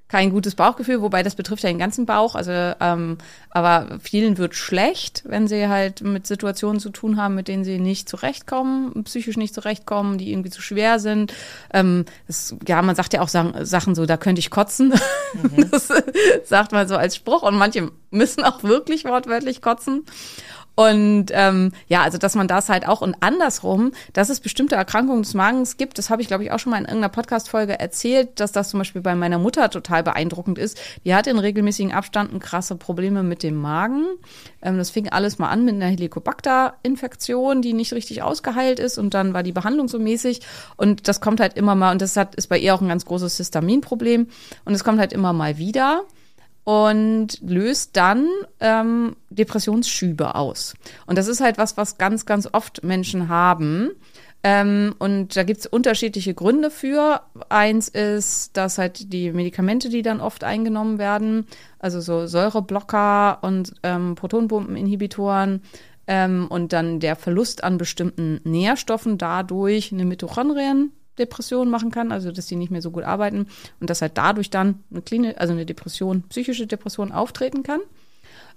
Kein 0.09 0.31
gutes 0.31 0.55
Bauchgefühl, 0.55 1.01
wobei 1.01 1.21
das 1.21 1.35
betrifft 1.35 1.63
ja 1.63 1.69
den 1.69 1.77
ganzen 1.77 2.07
Bauch. 2.07 2.33
Also, 2.33 2.51
ähm, 2.51 3.19
aber 3.51 3.99
vielen 4.01 4.39
wird 4.39 4.55
schlecht, 4.55 5.23
wenn 5.25 5.47
sie 5.47 5.67
halt 5.67 6.01
mit 6.01 6.25
Situationen 6.25 6.79
zu 6.79 6.89
tun 6.89 7.17
haben, 7.17 7.35
mit 7.35 7.47
denen 7.47 7.63
sie 7.63 7.79
nicht 7.79 8.09
zurechtkommen, 8.09 9.03
psychisch 9.03 9.37
nicht 9.37 9.53
zurechtkommen, 9.53 10.17
die 10.17 10.31
irgendwie 10.31 10.49
zu 10.49 10.63
schwer 10.63 10.99
sind. 10.99 11.31
Ähm, 11.71 12.05
das, 12.25 12.55
ja, 12.67 12.81
man 12.81 12.95
sagt 12.95 13.13
ja 13.13 13.21
auch 13.21 13.27
Sachen, 13.27 13.65
Sachen 13.65 13.93
so, 13.93 14.07
da 14.07 14.17
könnte 14.17 14.39
ich 14.39 14.49
kotzen. 14.49 14.93
Das 15.71 15.89
sagt 16.43 16.71
man 16.71 16.87
so 16.87 16.97
als 16.97 17.15
Spruch 17.15 17.43
und 17.43 17.55
manche 17.55 17.91
müssen 18.09 18.43
auch 18.43 18.63
wirklich 18.63 19.05
wortwörtlich 19.05 19.61
kotzen. 19.61 20.05
Und 20.79 21.25
ähm, 21.31 21.73
ja, 21.89 22.03
also 22.03 22.17
dass 22.17 22.35
man 22.35 22.47
das 22.47 22.69
halt 22.69 22.87
auch 22.87 23.01
und 23.01 23.17
andersrum, 23.19 23.91
dass 24.13 24.29
es 24.29 24.39
bestimmte 24.39 24.75
Erkrankungen 24.75 25.23
des 25.23 25.33
Magens 25.33 25.75
gibt, 25.75 25.97
das 25.97 26.09
habe 26.09 26.21
ich, 26.21 26.29
glaube 26.29 26.45
ich, 26.45 26.53
auch 26.53 26.59
schon 26.59 26.69
mal 26.69 26.77
in 26.77 26.85
irgendeiner 26.85 27.09
Podcast-Folge 27.09 27.77
erzählt, 27.77 28.39
dass 28.39 28.53
das 28.53 28.69
zum 28.69 28.79
Beispiel 28.79 29.01
bei 29.01 29.13
meiner 29.13 29.39
Mutter 29.39 29.69
total 29.69 30.03
beeindruckend 30.03 30.57
ist. 30.57 30.79
Die 31.03 31.13
hat 31.13 31.27
in 31.27 31.37
regelmäßigen 31.37 31.91
Abständen 31.91 32.39
krasse 32.39 32.77
Probleme 32.77 33.23
mit 33.23 33.43
dem 33.43 33.57
Magen. 33.57 34.05
Ähm, 34.61 34.77
das 34.77 34.89
fing 34.89 35.09
alles 35.09 35.37
mal 35.37 35.49
an 35.49 35.65
mit 35.65 35.75
einer 35.75 35.87
Helicobacter-Infektion, 35.87 37.61
die 37.61 37.73
nicht 37.73 37.91
richtig 37.91 38.21
ausgeheilt 38.21 38.79
ist 38.79 38.97
und 38.97 39.13
dann 39.13 39.33
war 39.33 39.43
die 39.43 39.51
Behandlung 39.51 39.89
so 39.89 39.99
mäßig 39.99 40.39
und 40.77 41.09
das 41.09 41.19
kommt 41.19 41.41
halt 41.41 41.57
immer 41.57 41.75
mal 41.75 41.91
und 41.91 42.01
das 42.01 42.15
hat, 42.15 42.35
ist 42.35 42.47
bei 42.47 42.57
ihr 42.57 42.73
auch 42.73 42.79
ein 42.79 42.87
ganz 42.87 43.03
großes 43.03 43.35
Histaminproblem 43.35 44.27
und 44.63 44.73
es 44.73 44.85
kommt 44.85 44.99
halt 44.99 45.11
immer 45.11 45.33
mal 45.33 45.57
wieder 45.57 46.05
und 46.69 47.39
löst 47.41 47.97
dann 47.97 48.27
ähm, 48.59 49.15
Depressionsschübe 49.31 50.35
aus. 50.35 50.75
Und 51.07 51.17
das 51.17 51.27
ist 51.27 51.41
halt 51.41 51.57
was, 51.57 51.77
was 51.77 51.97
ganz, 51.97 52.27
ganz 52.27 52.47
oft 52.51 52.83
Menschen 52.83 53.27
haben. 53.27 53.89
Ähm, 54.43 54.93
und 54.99 55.35
da 55.35 55.41
gibt's 55.41 55.65
unterschiedliche 55.65 56.35
Gründe 56.35 56.69
für. 56.69 57.21
Eins 57.49 57.87
ist, 57.87 58.55
dass 58.55 58.77
halt 58.77 59.11
die 59.11 59.31
Medikamente, 59.31 59.89
die 59.89 60.03
dann 60.03 60.21
oft 60.21 60.43
eingenommen 60.43 60.99
werden, 60.99 61.47
also 61.79 62.01
so 62.01 62.27
Säureblocker 62.27 63.39
und 63.41 63.73
ähm, 63.81 64.13
Protonpumpeninhibitoren, 64.13 65.63
ähm, 66.05 66.45
und 66.49 66.71
dann 66.71 66.99
der 66.99 67.15
Verlust 67.15 67.63
an 67.63 67.79
bestimmten 67.79 68.41
Nährstoffen 68.43 69.17
dadurch 69.17 69.91
eine 69.91 70.05
Mitochondriendepression 71.19 71.69
machen 71.69 71.91
kann, 71.91 72.11
also 72.11 72.31
dass 72.31 72.47
die 72.47 72.55
nicht 72.55 72.71
mehr 72.71 72.81
so 72.81 72.91
gut 72.91 73.03
arbeiten 73.03 73.47
und 73.79 73.89
dass 73.89 74.01
halt 74.01 74.17
dadurch 74.17 74.49
dann 74.49 74.83
eine 74.91 75.01
Klinik, 75.01 75.39
also 75.39 75.53
eine 75.53 75.65
Depression, 75.65 76.23
psychische 76.29 76.67
Depression 76.67 77.11
auftreten 77.11 77.63
kann. 77.63 77.81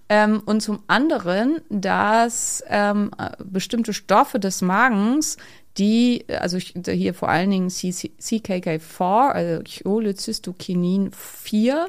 Ähm, 0.08 0.42
und 0.46 0.60
zum 0.60 0.82
anderen, 0.88 1.60
dass 1.70 2.62
ähm, 2.68 3.10
bestimmte 3.44 3.92
Stoffe 3.92 4.38
des 4.38 4.62
Magens, 4.62 5.36
die, 5.78 6.26
also 6.28 6.58
hier 6.58 7.14
vor 7.14 7.28
allen 7.28 7.50
Dingen 7.50 7.68
CKK4, 7.68 9.30
also 9.30 9.62
Cholecystokinin 9.62 11.12
4, 11.12 11.88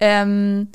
ähm, 0.00 0.68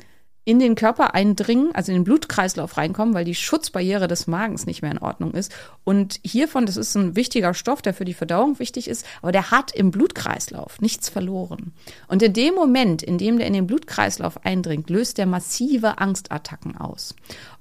in 0.44 0.58
den 0.58 0.74
Körper 0.74 1.14
eindringen, 1.14 1.74
also 1.74 1.90
in 1.90 1.98
den 1.98 2.04
Blutkreislauf 2.04 2.76
reinkommen, 2.76 3.14
weil 3.14 3.24
die 3.24 3.34
Schutzbarriere 3.34 4.08
des 4.08 4.26
Magens 4.26 4.66
nicht 4.66 4.82
mehr 4.82 4.90
in 4.90 4.98
Ordnung 4.98 5.32
ist. 5.32 5.52
Und 5.84 6.20
hiervon, 6.22 6.66
das 6.66 6.76
ist 6.76 6.94
ein 6.94 7.16
wichtiger 7.16 7.54
Stoff, 7.54 7.80
der 7.80 7.94
für 7.94 8.04
die 8.04 8.14
Verdauung 8.14 8.58
wichtig 8.58 8.88
ist, 8.88 9.06
aber 9.22 9.32
der 9.32 9.50
hat 9.50 9.72
im 9.72 9.90
Blutkreislauf 9.90 10.80
nichts 10.80 11.08
verloren. 11.08 11.72
Und 12.08 12.22
in 12.22 12.34
dem 12.34 12.54
Moment, 12.54 13.02
in 13.02 13.16
dem 13.16 13.38
der 13.38 13.46
in 13.46 13.54
den 13.54 13.66
Blutkreislauf 13.66 14.44
eindringt, 14.44 14.90
löst 14.90 15.16
der 15.16 15.26
massive 15.26 15.98
Angstattacken 15.98 16.76
aus. 16.76 17.14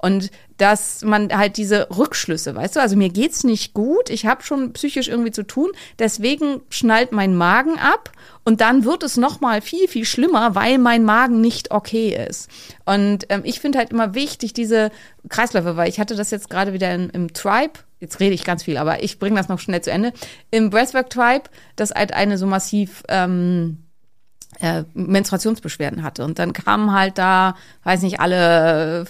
Und 0.03 0.31
dass 0.57 1.01
man 1.05 1.29
halt 1.31 1.55
diese 1.55 1.87
Rückschlüsse, 1.89 2.53
weißt 2.53 2.75
du, 2.75 2.81
also 2.81 2.97
mir 2.97 3.07
geht's 3.07 3.45
nicht 3.45 3.73
gut, 3.73 4.09
ich 4.09 4.25
habe 4.25 4.43
schon 4.43 4.73
psychisch 4.73 5.07
irgendwie 5.07 5.31
zu 5.31 5.43
tun, 5.43 5.69
deswegen 5.97 6.59
schnallt 6.67 7.13
mein 7.13 7.37
Magen 7.37 7.79
ab 7.79 8.11
und 8.43 8.59
dann 8.59 8.83
wird 8.83 9.03
es 9.03 9.15
noch 9.15 9.39
mal 9.39 9.61
viel 9.61 9.87
viel 9.87 10.03
schlimmer, 10.03 10.55
weil 10.55 10.77
mein 10.77 11.05
Magen 11.05 11.39
nicht 11.39 11.71
okay 11.71 12.21
ist. 12.27 12.49
Und 12.83 13.27
ähm, 13.29 13.43
ich 13.45 13.61
finde 13.61 13.77
halt 13.77 13.91
immer 13.91 14.13
wichtig 14.13 14.51
diese 14.51 14.91
Kreisläufe, 15.29 15.77
weil 15.77 15.87
ich 15.87 16.01
hatte 16.01 16.17
das 16.17 16.31
jetzt 16.31 16.49
gerade 16.49 16.73
wieder 16.73 16.93
im, 16.93 17.09
im 17.11 17.31
Tribe 17.31 17.79
jetzt 18.01 18.19
rede 18.19 18.35
ich 18.35 18.43
ganz 18.43 18.63
viel, 18.63 18.75
aber 18.75 19.03
ich 19.03 19.19
bringe 19.19 19.37
das 19.37 19.47
noch 19.47 19.59
schnell 19.59 19.81
zu 19.81 19.89
Ende. 19.89 20.11
Im 20.51 20.69
Breathwork 20.69 21.09
Tribe, 21.09 21.43
das 21.77 21.91
halt 21.91 22.13
eine 22.13 22.37
so 22.37 22.45
massiv 22.45 23.03
ähm, 23.07 23.77
äh, 24.59 24.83
Menstruationsbeschwerden 24.93 26.03
hatte. 26.03 26.25
Und 26.25 26.39
dann 26.39 26.51
kamen 26.51 26.91
halt 26.91 27.17
da, 27.17 27.55
weiß 27.85 28.01
nicht, 28.01 28.19
alle 28.19 29.05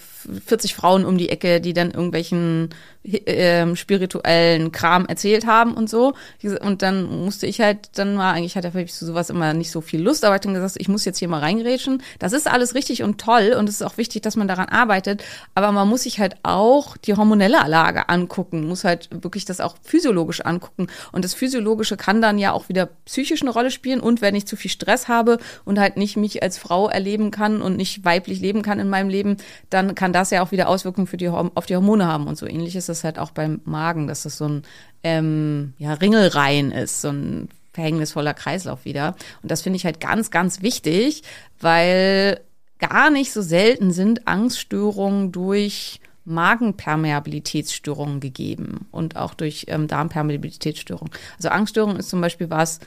40 0.46 0.74
Frauen 0.74 1.04
um 1.04 1.18
die 1.18 1.28
Ecke, 1.28 1.60
die 1.60 1.72
dann 1.72 1.90
irgendwelchen 1.90 2.70
äh, 3.04 3.76
spirituellen 3.76 4.72
Kram 4.72 5.04
erzählt 5.06 5.46
haben 5.46 5.74
und 5.74 5.90
so. 5.90 6.14
Und 6.60 6.82
dann 6.82 7.04
musste 7.24 7.46
ich 7.46 7.60
halt, 7.60 7.98
dann 7.98 8.16
war 8.16 8.32
eigentlich 8.32 8.56
hatte 8.56 8.72
ich 8.80 8.94
zu 8.94 9.04
sowas 9.04 9.28
immer 9.28 9.52
nicht 9.52 9.70
so 9.70 9.80
viel 9.82 10.02
Lust, 10.02 10.24
aber 10.24 10.36
ich 10.36 10.40
dann 10.40 10.54
gesagt, 10.54 10.76
ich 10.78 10.88
muss 10.88 11.04
jetzt 11.04 11.18
hier 11.18 11.28
mal 11.28 11.40
reingerätschen. 11.40 12.02
Das 12.18 12.32
ist 12.32 12.50
alles 12.50 12.74
richtig 12.74 13.02
und 13.02 13.20
toll 13.20 13.54
und 13.58 13.68
es 13.68 13.76
ist 13.76 13.82
auch 13.82 13.98
wichtig, 13.98 14.22
dass 14.22 14.36
man 14.36 14.48
daran 14.48 14.70
arbeitet, 14.70 15.22
aber 15.54 15.70
man 15.72 15.86
muss 15.86 16.04
sich 16.04 16.18
halt 16.18 16.36
auch 16.42 16.96
die 16.96 17.14
hormonelle 17.14 17.58
Lage 17.66 18.08
angucken, 18.08 18.66
muss 18.66 18.84
halt 18.84 19.10
wirklich 19.10 19.44
das 19.44 19.60
auch 19.60 19.76
physiologisch 19.82 20.40
angucken. 20.40 20.86
Und 21.12 21.24
das 21.24 21.34
Physiologische 21.34 21.98
kann 21.98 22.22
dann 22.22 22.38
ja 22.38 22.52
auch 22.52 22.70
wieder 22.70 22.88
psychisch 23.04 23.42
eine 23.42 23.50
Rolle 23.50 23.70
spielen 23.70 24.00
und 24.00 24.22
wenn 24.22 24.34
ich 24.34 24.46
zu 24.46 24.56
viel 24.56 24.70
Stress 24.70 25.08
habe 25.08 25.38
und 25.66 25.78
halt 25.78 25.98
nicht 25.98 26.16
mich 26.16 26.42
als 26.42 26.56
Frau 26.56 26.88
erleben 26.88 27.30
kann 27.30 27.60
und 27.60 27.76
nicht 27.76 28.04
weiblich 28.06 28.40
leben 28.40 28.62
kann 28.62 28.80
in 28.80 28.88
meinem 28.88 29.10
Leben, 29.10 29.36
dann 29.68 29.94
kann 29.94 30.13
das 30.14 30.30
ja 30.30 30.42
auch 30.42 30.52
wieder 30.52 30.68
Auswirkungen 30.68 31.06
für 31.06 31.16
die, 31.16 31.28
auf 31.28 31.66
die 31.66 31.76
Hormone 31.76 32.06
haben 32.06 32.26
und 32.26 32.38
so 32.38 32.46
ähnlich 32.46 32.76
ist 32.76 32.88
das 32.88 33.04
halt 33.04 33.18
auch 33.18 33.30
beim 33.30 33.60
Magen, 33.64 34.06
dass 34.06 34.22
das 34.22 34.38
so 34.38 34.46
ein 34.46 34.62
ähm, 35.02 35.74
ja, 35.78 35.94
Ringelreihen 35.94 36.72
ist, 36.72 37.00
so 37.00 37.08
ein 37.08 37.48
verhängnisvoller 37.72 38.34
Kreislauf 38.34 38.84
wieder. 38.84 39.16
Und 39.42 39.50
das 39.50 39.62
finde 39.62 39.76
ich 39.76 39.84
halt 39.84 40.00
ganz, 40.00 40.30
ganz 40.30 40.62
wichtig, 40.62 41.22
weil 41.60 42.40
gar 42.78 43.10
nicht 43.10 43.32
so 43.32 43.42
selten 43.42 43.90
sind 43.92 44.28
Angststörungen 44.28 45.32
durch 45.32 46.00
Magenpermeabilitätsstörungen 46.24 48.20
gegeben 48.20 48.86
und 48.90 49.16
auch 49.16 49.34
durch 49.34 49.66
ähm, 49.68 49.88
Darmpermeabilitätsstörungen. 49.88 51.12
Also 51.36 51.50
Angststörung 51.50 51.96
ist 51.96 52.08
zum 52.08 52.20
Beispiel 52.20 52.48
was, 52.50 52.80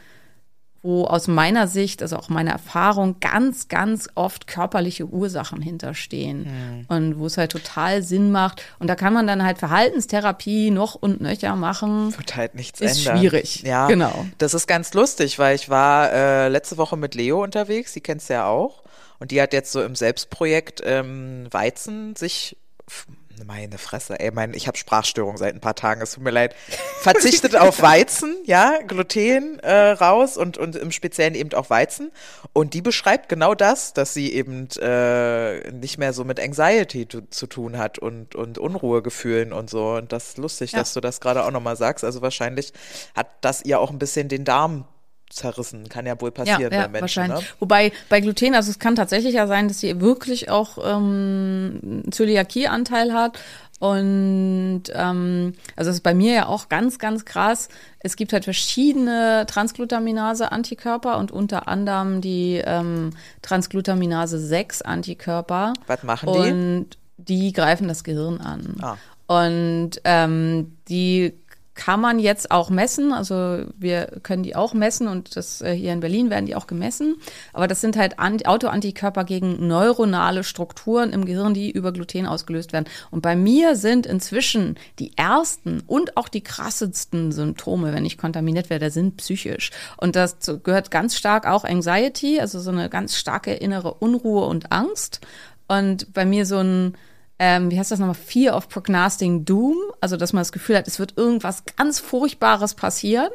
wo 0.88 1.04
aus 1.04 1.28
meiner 1.28 1.68
Sicht, 1.68 2.02
also 2.02 2.16
auch 2.16 2.30
meiner 2.30 2.52
Erfahrung, 2.52 3.18
ganz, 3.20 3.68
ganz 3.68 4.08
oft 4.16 4.48
körperliche 4.48 5.06
Ursachen 5.06 5.62
hinterstehen 5.62 6.44
mhm. 6.44 6.86
und 6.88 7.20
wo 7.20 7.26
es 7.26 7.38
halt 7.38 7.52
total 7.52 8.02
Sinn 8.04 8.32
macht. 8.32 8.64
Und 8.80 8.88
da 8.88 8.96
kann 8.96 9.14
man 9.14 9.28
dann 9.28 9.44
halt 9.44 9.58
Verhaltenstherapie 9.58 10.72
noch 10.72 10.96
und 10.96 11.20
nöcher 11.20 11.58
machen. 11.58 12.18
Wird 12.18 12.38
halt 12.38 12.56
nichts 12.56 12.80
ist 12.80 13.00
ändern. 13.00 13.18
schwierig. 13.18 13.64
Ja, 13.64 13.88
genau. 13.88 14.26
Das 14.38 14.54
ist 14.54 14.66
ganz 14.66 14.94
lustig, 14.94 15.38
weil 15.40 15.58
ich 15.58 15.68
war 15.68 16.14
äh, 16.14 16.48
letzte 16.48 16.78
Woche 16.78 16.96
mit 16.96 17.16
Leo 17.16 17.44
unterwegs, 17.44 17.92
die 17.92 18.02
kennst 18.02 18.30
du 18.30 18.36
ja 18.36 18.48
auch. 18.48 18.82
Und 19.20 19.32
die 19.32 19.42
hat 19.42 19.52
jetzt 19.52 19.74
so 19.74 19.84
im 19.84 19.96
Selbstprojekt 19.96 20.82
ähm, 20.86 21.48
Weizen 21.52 22.16
sich 22.16 22.56
meine 23.46 23.78
Fresse, 23.78 24.20
ey, 24.20 24.32
mein, 24.32 24.54
ich 24.54 24.68
habe 24.68 24.78
Sprachstörung 24.78 25.38
seit 25.38 25.54
ein 25.54 25.62
paar 25.62 25.76
Tagen, 25.76 26.02
es 26.02 26.14
tut 26.14 26.24
mir 26.24 26.32
leid. 26.32 26.56
Verzichtet 27.02 27.56
auf 27.56 27.82
Weizen, 27.82 28.36
ja, 28.46 28.80
Gluten 28.88 29.60
äh, 29.60 29.90
raus 29.92 30.38
und, 30.38 30.58
und 30.58 30.76
im 30.76 30.92
Speziellen 30.92 31.36
eben 31.36 31.54
auch 31.54 31.70
Weizen. 31.70 32.12
Und 32.54 32.74
die 32.74 32.82
beschreibt 32.82 33.30
genau 33.30 33.56
das, 33.56 33.94
dass 33.94 34.14
sie 34.14 34.34
eben 34.34 34.68
äh, 34.80 35.72
nicht 35.72 35.98
mehr 35.98 36.14
so 36.14 36.24
mit 36.24 36.40
Anxiety 36.40 37.08
zu, 37.08 37.22
zu 37.30 37.48
tun 37.48 37.78
hat 37.78 38.00
und, 38.00 38.36
und 38.36 38.58
Unruhegefühlen 38.58 39.54
und 39.54 39.70
so. 39.70 39.94
Und 39.96 40.12
das 40.12 40.30
ist 40.30 40.38
lustig, 40.38 40.72
ja. 40.72 40.80
dass 40.80 40.94
du 40.94 41.02
das 41.02 41.22
gerade 41.22 41.46
auch 41.46 41.52
nochmal 41.52 41.76
sagst. 41.76 42.04
Also 42.04 42.22
wahrscheinlich 42.22 42.74
hat 43.16 43.28
das 43.42 43.64
ihr 43.64 43.80
auch 43.80 43.92
ein 43.92 44.00
bisschen 44.00 44.30
den 44.30 44.46
Darm 44.46 44.86
zerrissen. 45.30 45.90
Kann 45.90 46.06
ja 46.06 46.20
wohl 46.20 46.32
passieren 46.32 46.62
ja, 46.62 46.70
bei 46.70 46.76
ja, 46.76 46.88
Menschen. 46.88 47.02
Wahrscheinlich. 47.02 47.42
Ne? 47.42 47.56
Wobei 47.60 47.92
bei 48.10 48.22
Gluten, 48.22 48.56
also 48.56 48.72
es 48.72 48.80
kann 48.80 48.96
tatsächlich 48.96 49.36
ja 49.36 49.48
sein, 49.48 49.68
dass 49.68 49.80
sie 49.80 50.00
wirklich 50.00 50.50
auch 50.50 50.78
ähm, 50.84 52.04
Zöliakie-Anteil 52.10 53.14
hat. 53.14 53.38
Und 53.80 54.84
ähm, 54.94 55.54
also 55.76 55.90
das 55.90 55.98
ist 55.98 56.04
bei 56.04 56.16
mir 56.16 56.34
ja 56.34 56.46
auch 56.48 56.68
ganz, 56.68 56.98
ganz 56.98 57.26
krass. 57.26 57.70
Es 58.00 58.16
gibt 58.16 58.34
halt 58.34 58.46
verschiedene 58.46 59.46
Transglutaminase-Antikörper 59.48 61.18
und 61.18 61.32
unter 61.32 61.68
anderem 61.68 62.22
die 62.22 62.62
ähm, 62.66 63.12
Transglutaminase 63.44 64.38
6-Antikörper. 64.38 65.74
Was 65.86 66.04
machen 66.04 66.34
die? 66.34 66.40
Und 66.40 66.98
die 67.18 67.54
greifen 67.54 67.88
das 67.88 68.04
Gehirn 68.04 68.40
an. 68.42 68.78
Ah. 68.82 68.98
Und 69.28 70.02
ähm, 70.06 70.78
die 70.88 71.34
kann 71.78 72.02
man 72.02 72.20
jetzt 72.20 72.52
auch 72.52 72.70
messen. 72.70 73.14
Also 73.14 73.66
wir 73.78 74.08
können 74.24 74.44
die 74.44 74.56
auch 74.56 74.74
messen 74.74 75.08
und 75.08 75.38
das 75.38 75.62
äh, 75.62 75.74
hier 75.74 75.94
in 75.94 76.02
Berlin 76.02 76.30
werden 76.30 76.48
die 76.48 76.56
auch 76.56 76.68
gemessen. 76.68 77.16
Aber 77.54 77.68
das 77.68 77.80
sind 77.80 77.96
halt 77.96 78.18
Autoantikörper 78.20 79.24
gegen 79.24 79.68
neuronale 79.68 80.44
Strukturen 80.44 81.14
im 81.14 81.24
Gehirn, 81.24 81.54
die 81.54 81.72
über 81.72 81.94
Gluten 81.94 82.26
ausgelöst 82.26 82.74
werden. 82.74 82.86
Und 83.12 83.22
bei 83.22 83.36
mir 83.36 83.76
sind 83.76 84.06
inzwischen 84.06 84.76
die 85.00 85.16
ersten 85.16 85.82
und 85.88 86.18
auch 86.18 86.28
die 86.28 86.42
krassesten 86.42 87.32
Symptome, 87.32 87.94
wenn 87.94 88.06
ich 88.06 88.18
kontaminiert 88.18 88.70
werde, 88.70 88.90
sind 88.90 89.18
psychisch. 89.18 89.72
Und 89.98 90.16
das 90.16 90.38
gehört 90.64 90.92
ganz 90.92 91.16
stark 91.16 91.48
auch 91.48 91.64
Anxiety, 91.64 92.40
also 92.42 92.60
so 92.60 92.72
eine 92.72 92.90
ganz 92.90 93.16
starke 93.16 93.54
innere 93.54 93.94
Unruhe 93.94 94.46
und 94.48 94.72
Angst. 94.72 95.22
Und 95.68 96.14
bei 96.14 96.26
mir 96.26 96.46
so 96.46 96.58
ein 96.58 96.98
ähm, 97.40 97.72
wie 97.72 97.78
heißt 97.80 97.92
das 97.92 98.00
nochmal, 98.00 98.16
Fear 98.16 98.56
of 98.56 98.70
Prognosting 98.70 99.46
Doom, 99.46 99.78
also 100.02 100.18
dass 100.18 100.34
man 100.34 100.42
das 100.42 100.52
Gefühl 100.52 100.78
hat, 100.78 100.88
es 100.88 101.00
wird 101.00 101.14
irgendwas 101.18 101.64
ganz 101.78 102.00
Furchtbares 102.00 102.74
passieren. 102.74 103.30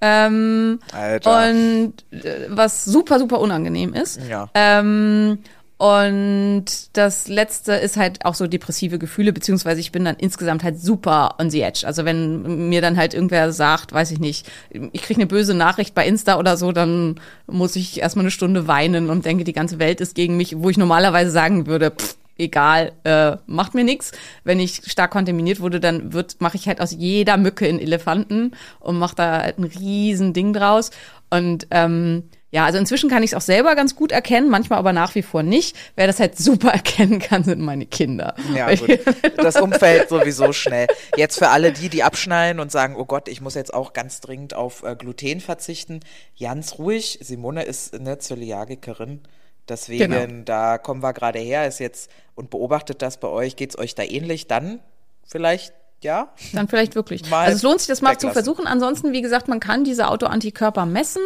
Ähm, 0.00 0.78
Alter. 0.92 1.48
Und 1.48 1.94
äh, 2.10 2.46
was 2.48 2.84
super, 2.84 3.18
super 3.18 3.40
unangenehm 3.40 3.94
ist. 3.94 4.20
Ja. 4.28 4.50
Ähm, 4.54 5.38
und 5.78 6.64
das 6.94 7.28
letzte 7.28 7.74
ist 7.74 7.98
halt 7.98 8.24
auch 8.24 8.34
so 8.34 8.46
depressive 8.46 8.98
Gefühle, 8.98 9.34
beziehungsweise 9.34 9.80
ich 9.80 9.92
bin 9.92 10.06
dann 10.06 10.16
insgesamt 10.16 10.64
halt 10.64 10.80
super 10.80 11.34
on 11.38 11.50
the 11.50 11.60
edge. 11.60 11.86
Also 11.86 12.06
wenn 12.06 12.68
mir 12.70 12.80
dann 12.80 12.96
halt 12.96 13.12
irgendwer 13.12 13.52
sagt, 13.52 13.92
weiß 13.92 14.10
ich 14.10 14.18
nicht, 14.18 14.50
ich 14.70 15.02
kriege 15.02 15.20
eine 15.20 15.26
böse 15.26 15.52
Nachricht 15.52 15.94
bei 15.94 16.06
Insta 16.06 16.38
oder 16.38 16.56
so, 16.56 16.72
dann 16.72 17.20
muss 17.46 17.76
ich 17.76 18.00
erstmal 18.00 18.24
eine 18.24 18.30
Stunde 18.30 18.66
weinen 18.66 19.10
und 19.10 19.26
denke, 19.26 19.44
die 19.44 19.52
ganze 19.52 19.78
Welt 19.78 20.00
ist 20.00 20.14
gegen 20.14 20.38
mich, 20.38 20.56
wo 20.58 20.70
ich 20.70 20.78
normalerweise 20.78 21.30
sagen 21.30 21.66
würde, 21.66 21.90
pff, 21.90 22.16
egal, 22.38 22.92
äh, 23.04 23.36
macht 23.46 23.74
mir 23.74 23.84
nichts. 23.84 24.12
Wenn 24.44 24.60
ich 24.60 24.82
stark 24.86 25.10
kontaminiert 25.10 25.60
wurde, 25.60 25.80
dann 25.80 26.12
wird 26.12 26.40
mache 26.40 26.56
ich 26.56 26.68
halt 26.68 26.80
aus 26.80 26.92
jeder 26.92 27.36
Mücke 27.36 27.66
einen 27.66 27.80
Elefanten 27.80 28.52
und 28.80 28.98
mache 28.98 29.16
da 29.16 29.42
halt 29.42 29.58
ein 29.58 29.64
riesen 29.64 30.32
Ding 30.32 30.52
draus. 30.52 30.90
Und 31.30 31.66
ähm, 31.70 32.24
ja, 32.56 32.64
also 32.64 32.78
inzwischen 32.78 33.10
kann 33.10 33.22
ich 33.22 33.32
es 33.32 33.34
auch 33.34 33.42
selber 33.42 33.74
ganz 33.74 33.96
gut 33.96 34.12
erkennen, 34.12 34.48
manchmal 34.48 34.78
aber 34.78 34.92
nach 34.92 35.14
wie 35.14 35.22
vor 35.22 35.42
nicht. 35.42 35.76
Wer 35.96 36.06
das 36.06 36.20
halt 36.20 36.38
super 36.38 36.70
erkennen 36.70 37.18
kann, 37.18 37.44
sind 37.44 37.60
meine 37.60 37.86
Kinder. 37.86 38.34
Ja, 38.54 38.74
gut. 38.74 39.00
Das 39.36 39.60
Umfeld 39.60 40.08
sowieso 40.08 40.52
schnell. 40.52 40.86
Jetzt 41.16 41.38
für 41.38 41.48
alle 41.48 41.72
die, 41.72 41.88
die 41.88 42.02
abschnallen 42.02 42.60
und 42.60 42.70
sagen, 42.70 42.96
oh 42.96 43.04
Gott, 43.04 43.28
ich 43.28 43.40
muss 43.40 43.54
jetzt 43.54 43.74
auch 43.74 43.92
ganz 43.92 44.20
dringend 44.20 44.54
auf 44.54 44.84
äh, 44.84 44.94
Gluten 44.96 45.40
verzichten. 45.40 46.00
Ganz 46.40 46.78
ruhig. 46.78 47.18
Simone 47.20 47.64
ist 47.64 47.94
eine 47.94 48.18
Zöliagikerin. 48.18 49.20
Deswegen, 49.68 50.12
Genau. 50.12 50.42
da 50.44 50.78
kommen 50.78 51.02
wir 51.02 51.12
gerade 51.12 51.38
her, 51.38 51.66
ist 51.66 51.80
jetzt 51.80 52.10
und 52.34 52.50
beobachtet 52.50 53.02
das 53.02 53.18
bei 53.18 53.28
euch, 53.28 53.56
geht's 53.56 53.76
euch 53.76 53.94
da 53.94 54.02
ähnlich? 54.02 54.46
Dann 54.46 54.80
vielleicht 55.26 55.72
ja. 56.02 56.28
dann 56.52 56.68
vielleicht 56.68 56.94
wirklich. 56.94 57.28
Mal 57.30 57.46
also 57.46 57.56
es 57.56 57.62
lohnt 57.62 57.80
sich, 57.80 57.88
das 57.88 58.02
mal 58.02 58.10
zu 58.12 58.28
weglassen. 58.28 58.32
versuchen. 58.32 58.66
Ansonsten, 58.66 59.12
wie 59.12 59.22
gesagt, 59.22 59.48
man 59.48 59.60
kann 59.60 59.82
diese 59.84 60.08
Autoantikörper 60.08 60.86
messen. 60.86 61.22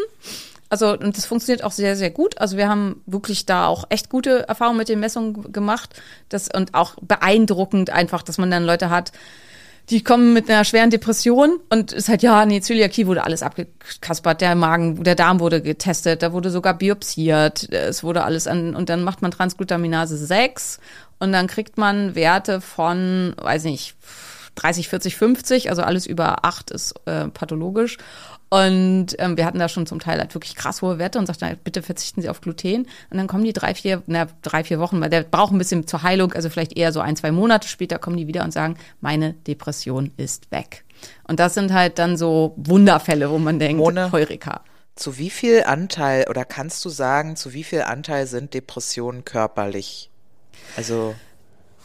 Also, 0.69 0.93
und 0.93 1.17
das 1.17 1.27
funktioniert 1.27 1.65
auch 1.65 1.73
sehr, 1.73 1.97
sehr 1.97 2.11
gut. 2.11 2.41
Also 2.41 2.57
wir 2.57 2.69
haben 2.69 3.03
wirklich 3.05 3.45
da 3.45 3.67
auch 3.67 3.85
echt 3.89 4.09
gute 4.09 4.47
Erfahrungen 4.49 4.79
mit 4.79 4.89
den 4.89 5.01
Messungen 5.01 5.53
gemacht. 5.53 6.01
Das, 6.29 6.49
und 6.55 6.75
auch 6.75 6.95
beeindruckend 7.03 7.91
einfach, 7.91 8.23
dass 8.23 8.39
man 8.39 8.53
dann 8.53 8.65
Leute 8.65 8.89
hat, 8.89 9.11
die 9.91 10.05
kommen 10.05 10.33
mit 10.33 10.49
einer 10.49 10.65
schweren 10.65 10.91
Depression 10.91 11.59
und 11.69 11.93
ist 11.93 12.09
halt, 12.09 12.23
ja, 12.23 12.47
nee, 12.47 12.61
Zöliakie 12.61 13.07
wurde 13.07 13.25
alles 13.25 13.43
abgekaspert, 13.43 14.41
der 14.41 14.55
Magen, 14.55 15.03
der 15.03 15.17
Darm 15.17 15.41
wurde 15.41 15.61
getestet, 15.61 16.23
da 16.23 16.33
wurde 16.33 16.51
sogar 16.51 16.75
biopsiert, 16.75 17.73
es 17.73 18.05
wurde 18.05 18.23
alles 18.23 18.47
an, 18.47 18.77
und 18.77 18.89
dann 18.89 19.03
macht 19.03 19.21
man 19.21 19.31
Transglutaminase 19.33 20.17
6 20.17 20.79
und 21.19 21.33
dann 21.33 21.49
kriegt 21.49 21.77
man 21.77 22.15
Werte 22.15 22.61
von, 22.61 23.35
weiß 23.37 23.65
nicht, 23.65 23.97
30, 24.55 24.89
40, 24.89 25.17
50, 25.17 25.71
also 25.71 25.83
alles 25.83 26.07
über 26.07 26.45
8 26.45 26.71
ist 26.71 26.95
äh, 27.07 27.29
pathologisch. 27.29 27.99
Und 28.51 29.15
ähm, 29.19 29.37
wir 29.37 29.47
hatten 29.47 29.61
da 29.61 29.69
schon 29.69 29.87
zum 29.87 30.01
Teil 30.01 30.19
halt 30.19 30.35
wirklich 30.35 30.57
krass 30.57 30.83
hohe 30.83 30.99
Werte 30.99 31.21
und 31.21 31.27
sagten, 31.27 31.47
halt, 31.47 31.63
bitte 31.63 31.83
verzichten 31.83 32.21
Sie 32.21 32.29
auf 32.29 32.41
Gluten. 32.41 32.89
Und 33.11 33.17
dann 33.17 33.29
kommen 33.29 33.45
die 33.45 33.53
drei, 33.53 33.75
vier, 33.75 34.03
na, 34.07 34.27
drei, 34.43 34.65
vier 34.65 34.81
Wochen, 34.81 35.01
weil 35.01 35.09
der 35.09 35.23
braucht 35.23 35.53
ein 35.53 35.59
bisschen 35.59 35.87
zur 35.87 36.03
Heilung, 36.03 36.33
also 36.33 36.51
vielleicht 36.51 36.77
eher 36.77 36.93
so 36.93 36.99
ein, 36.99 37.15
zwei 37.15 37.31
Monate 37.31 37.69
später 37.69 38.01
kommen 38.01 38.17
die 38.17 38.27
wieder 38.27 38.43
und 38.43 38.53
sagen, 38.53 38.77
meine 39.01 39.35
Depression 39.35 40.11
ist 40.17 40.51
weg. 40.51 40.85
Und 41.29 41.39
das 41.39 41.55
sind 41.55 41.73
halt 41.73 42.01
dann 42.01 42.17
so 42.17 42.55
Wunderfälle, 42.57 43.31
wo 43.31 43.39
man 43.39 43.61
denkt, 43.61 43.79
Mone. 43.79 44.11
Heureka. 44.11 44.63
Zu 44.97 45.17
wie 45.17 45.31
viel 45.31 45.63
Anteil 45.63 46.27
oder 46.29 46.45
kannst 46.45 46.85
du 46.85 46.89
sagen, 46.89 47.37
zu 47.37 47.53
wie 47.53 47.65
viel 47.65 47.83
Anteil 47.83 48.27
sind 48.27 48.53
Depressionen 48.53 49.25
körperlich? 49.25 50.11
Also 50.77 51.15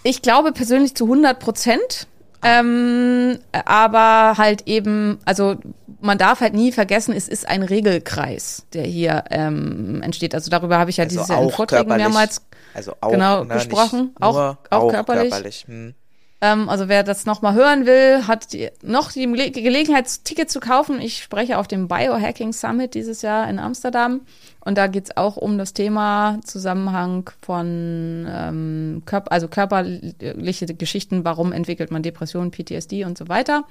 Ich 0.01 0.24
glaube 0.24 0.51
persönlich 0.51 0.95
zu 0.95 1.05
100 1.05 1.39
Prozent. 1.39 2.07
Ähm, 2.46 3.40
aber 3.66 4.38
halt 4.38 4.64
eben, 4.68 5.20
also 5.25 5.56
man 6.02 6.18
darf 6.18 6.42
halt 6.42 6.54
nie 6.54 6.72
vergessen, 6.72 7.14
es 7.16 7.28
ist 7.28 7.48
ein 7.48 7.64
Regelkreis, 7.64 8.64
der 8.74 8.84
hier 8.84 9.24
ähm, 9.32 10.02
entsteht. 10.04 10.36
Also 10.36 10.50
darüber 10.52 10.78
habe 10.78 10.90
ich 10.92 10.98
ja 10.98 11.06
Also 11.06 11.16
dieses 11.16 11.30
Jahr 11.30 11.42
in 11.42 11.48
auch 11.48 11.56
Vorträgen 11.56 11.88
körperlich. 11.90 12.08
mehrmals 12.08 12.42
Also 12.74 12.94
auch 13.02 13.12
Genau, 13.12 13.44
ne, 13.44 13.54
gesprochen. 13.56 14.16
Auch- 14.20 14.34
nur, 14.34 14.58
auch 14.70 14.90
körperlich. 14.92 15.66
Hm. 15.68 15.96
Ähm, 16.42 16.68
also 16.70 16.89
wer 16.89 17.04
das 17.04 17.25
nochmal 17.25 17.54
hören 17.54 17.86
will, 17.86 18.27
hat 18.27 18.51
die, 18.54 18.70
noch 18.82 19.12
die 19.12 19.25
Gele- 19.25 19.51
Gelegenheit, 19.51 20.25
Ticket 20.25 20.50
zu 20.50 20.60
kaufen. 20.60 21.00
Ich 21.01 21.24
spreche 21.24 21.58
auf 21.58 21.68
dem 21.68 21.88
Biohacking 21.88 22.51
Summit 22.51 22.94
dieses 22.94 23.22
Jahr 23.22 23.50
in 23.50 23.58
Amsterdam. 23.58 24.22
Und 24.60 24.77
da 24.77 24.88
geht's 24.88 25.15
auch 25.15 25.38
um 25.38 25.58
das 25.58 25.74
Thema 25.74 26.39
Zusammenhang 26.44 27.30
von 27.42 28.27
ähm, 28.30 29.04
Körper, 29.06 29.32
also 29.32 29.48
körperliche 29.48 30.65
Geschichten, 30.65 31.24
warum 31.24 31.51
entwickelt 31.54 31.92
man 31.92 32.04
Depressionen, 32.04 32.51
PTSD 32.51 33.06
und 33.06 33.18
so 33.18 33.30
weiter. 33.30 33.63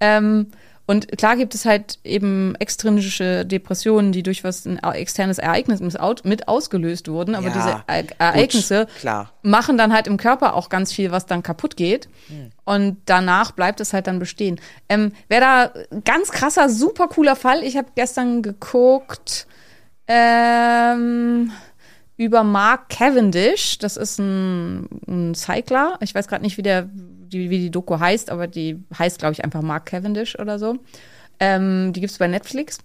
Ähm, 0.00 0.46
und 0.88 1.16
klar 1.18 1.36
gibt 1.36 1.54
es 1.54 1.64
halt 1.66 2.00
eben 2.02 2.56
extrinsische 2.56 3.46
Depressionen, 3.46 4.10
die 4.10 4.24
durch 4.24 4.42
was 4.42 4.66
ein 4.66 4.78
externes 4.82 5.38
Ereignis 5.38 5.80
mit 5.80 6.00
au- 6.00 6.14
mit 6.24 6.48
ausgelöst 6.48 7.06
wurden. 7.08 7.36
Aber 7.36 7.46
Ja, 7.48 7.52
diese 7.52 7.70
E- 7.88 8.02
gut, 8.02 8.14
Ereignisse 8.18 8.86
klar. 8.98 9.30
machen 9.42 9.78
dann 9.78 9.92
halt 9.92 10.06
im 10.08 10.16
Körper 10.16 10.54
auch 10.54 10.68
ganz 10.70 10.92
viel, 10.92 11.12
was 11.12 11.26
dann 11.26 11.42
kaputt 11.44 11.76
geht. 11.76 12.08
Und 12.64 12.96
danach 13.04 13.52
bleibt 13.52 13.80
es 13.80 13.92
halt 13.92 14.06
dann 14.08 14.18
bestehen. 14.18 14.60
Ähm, 14.88 15.12
Wäre 15.28 15.40
da 15.42 16.00
ganz 16.04 16.30
krasser, 16.32 16.68
super 16.68 17.06
cooler 17.08 17.36
Fall. 17.36 17.62
Ich 17.62 17.76
habe 17.76 17.88
gestern 17.94 18.42
geguckt 18.42 19.46
ähm, 20.22 21.52
über 22.16 22.42
Mark 22.44 22.88
Cavendish. 22.88 23.78
Das 23.78 23.96
ist 23.96 24.18
ein, 24.18 24.88
ein 25.06 25.34
Cycler. 25.34 25.98
Ich 26.00 26.14
weiß 26.14 26.28
gerade 26.28 26.42
nicht, 26.42 26.56
wie, 26.56 26.62
der, 26.62 26.88
die, 27.28 27.50
wie 27.50 27.58
die 27.58 27.70
Doku 27.70 27.98
heißt, 27.98 28.30
aber 28.30 28.46
die 28.46 28.82
heißt, 28.98 29.18
glaube 29.18 29.32
ich, 29.32 29.44
einfach 29.44 29.62
Mark 29.62 29.86
Cavendish 29.86 30.38
oder 30.38 30.58
so. 30.58 30.76
Ähm, 31.40 31.92
die 31.92 32.00
gibt's 32.00 32.18
bei 32.18 32.26
Netflix. 32.26 32.78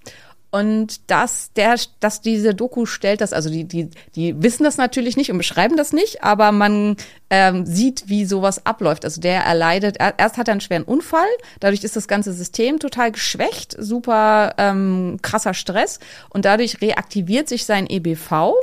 Und 0.51 1.09
dass 1.09 1.51
der, 1.53 1.77
dass 1.99 2.21
diese 2.21 2.53
Doku 2.53 2.85
stellt 2.85 3.21
das, 3.21 3.33
also 3.33 3.49
die, 3.49 3.63
die, 3.63 3.89
die 4.15 4.39
wissen 4.43 4.63
das 4.63 4.77
natürlich 4.77 5.17
nicht 5.17 5.31
und 5.31 5.39
beschreiben 5.39 5.77
das 5.77 5.93
nicht, 5.93 6.23
aber 6.23 6.51
man 6.51 6.95
ähm, 7.31 7.65
sieht, 7.65 8.03
wie 8.07 8.25
sowas 8.25 8.63
abläuft. 8.63 9.03
Also 9.03 9.19
der 9.19 9.41
erleidet, 9.43 9.97
er- 9.97 10.13
erst 10.19 10.37
hat 10.37 10.47
er 10.47 10.51
einen 10.51 10.61
schweren 10.61 10.83
Unfall, 10.83 11.25
dadurch 11.59 11.83
ist 11.83 11.95
das 11.95 12.07
ganze 12.07 12.33
System 12.33 12.77
total 12.77 13.11
geschwächt, 13.11 13.75
super 13.79 14.53
ähm, 14.59 15.17
krasser 15.23 15.55
Stress 15.55 15.97
und 16.29 16.45
dadurch 16.45 16.81
reaktiviert 16.81 17.49
sich 17.49 17.65
sein 17.65 17.87
EBV, 17.89 18.53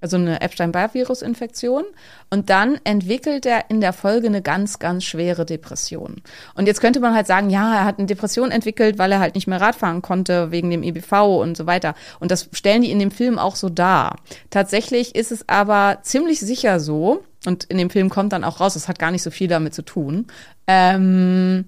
also 0.00 0.16
eine 0.16 0.40
Epstein-Barr-Virus-Infektion. 0.40 1.84
Und 2.30 2.50
dann 2.50 2.78
entwickelt 2.84 3.46
er 3.46 3.70
in 3.70 3.80
der 3.80 3.92
Folge 3.92 4.26
eine 4.28 4.42
ganz, 4.42 4.78
ganz 4.78 5.04
schwere 5.04 5.44
Depression. 5.46 6.22
Und 6.54 6.66
jetzt 6.66 6.80
könnte 6.80 7.00
man 7.00 7.14
halt 7.14 7.26
sagen, 7.26 7.50
ja, 7.50 7.74
er 7.74 7.84
hat 7.84 7.98
eine 7.98 8.06
Depression 8.06 8.50
entwickelt, 8.50 8.98
weil 8.98 9.10
er 9.12 9.20
halt 9.20 9.34
nicht 9.34 9.46
mehr 9.46 9.60
Radfahren 9.60 10.02
konnte 10.02 10.50
wegen 10.50 10.70
dem 10.70 10.82
EBV 10.82 11.40
und 11.40 11.56
so 11.56 11.66
weiter. 11.66 11.94
Und 12.20 12.30
das 12.30 12.48
stellen 12.52 12.82
die 12.82 12.90
in 12.90 12.98
dem 12.98 13.10
Film 13.10 13.38
auch 13.38 13.56
so 13.56 13.68
dar. 13.68 14.16
Tatsächlich 14.50 15.14
ist 15.14 15.32
es 15.32 15.48
aber 15.48 15.98
ziemlich 16.02 16.40
sicher 16.40 16.80
so, 16.80 17.24
und 17.46 17.64
in 17.64 17.78
dem 17.78 17.88
Film 17.90 18.10
kommt 18.10 18.32
dann 18.32 18.44
auch 18.44 18.60
raus, 18.60 18.76
es 18.76 18.88
hat 18.88 18.98
gar 18.98 19.10
nicht 19.10 19.22
so 19.22 19.30
viel 19.30 19.48
damit 19.48 19.72
zu 19.74 19.82
tun, 19.82 20.26
ähm, 20.66 21.66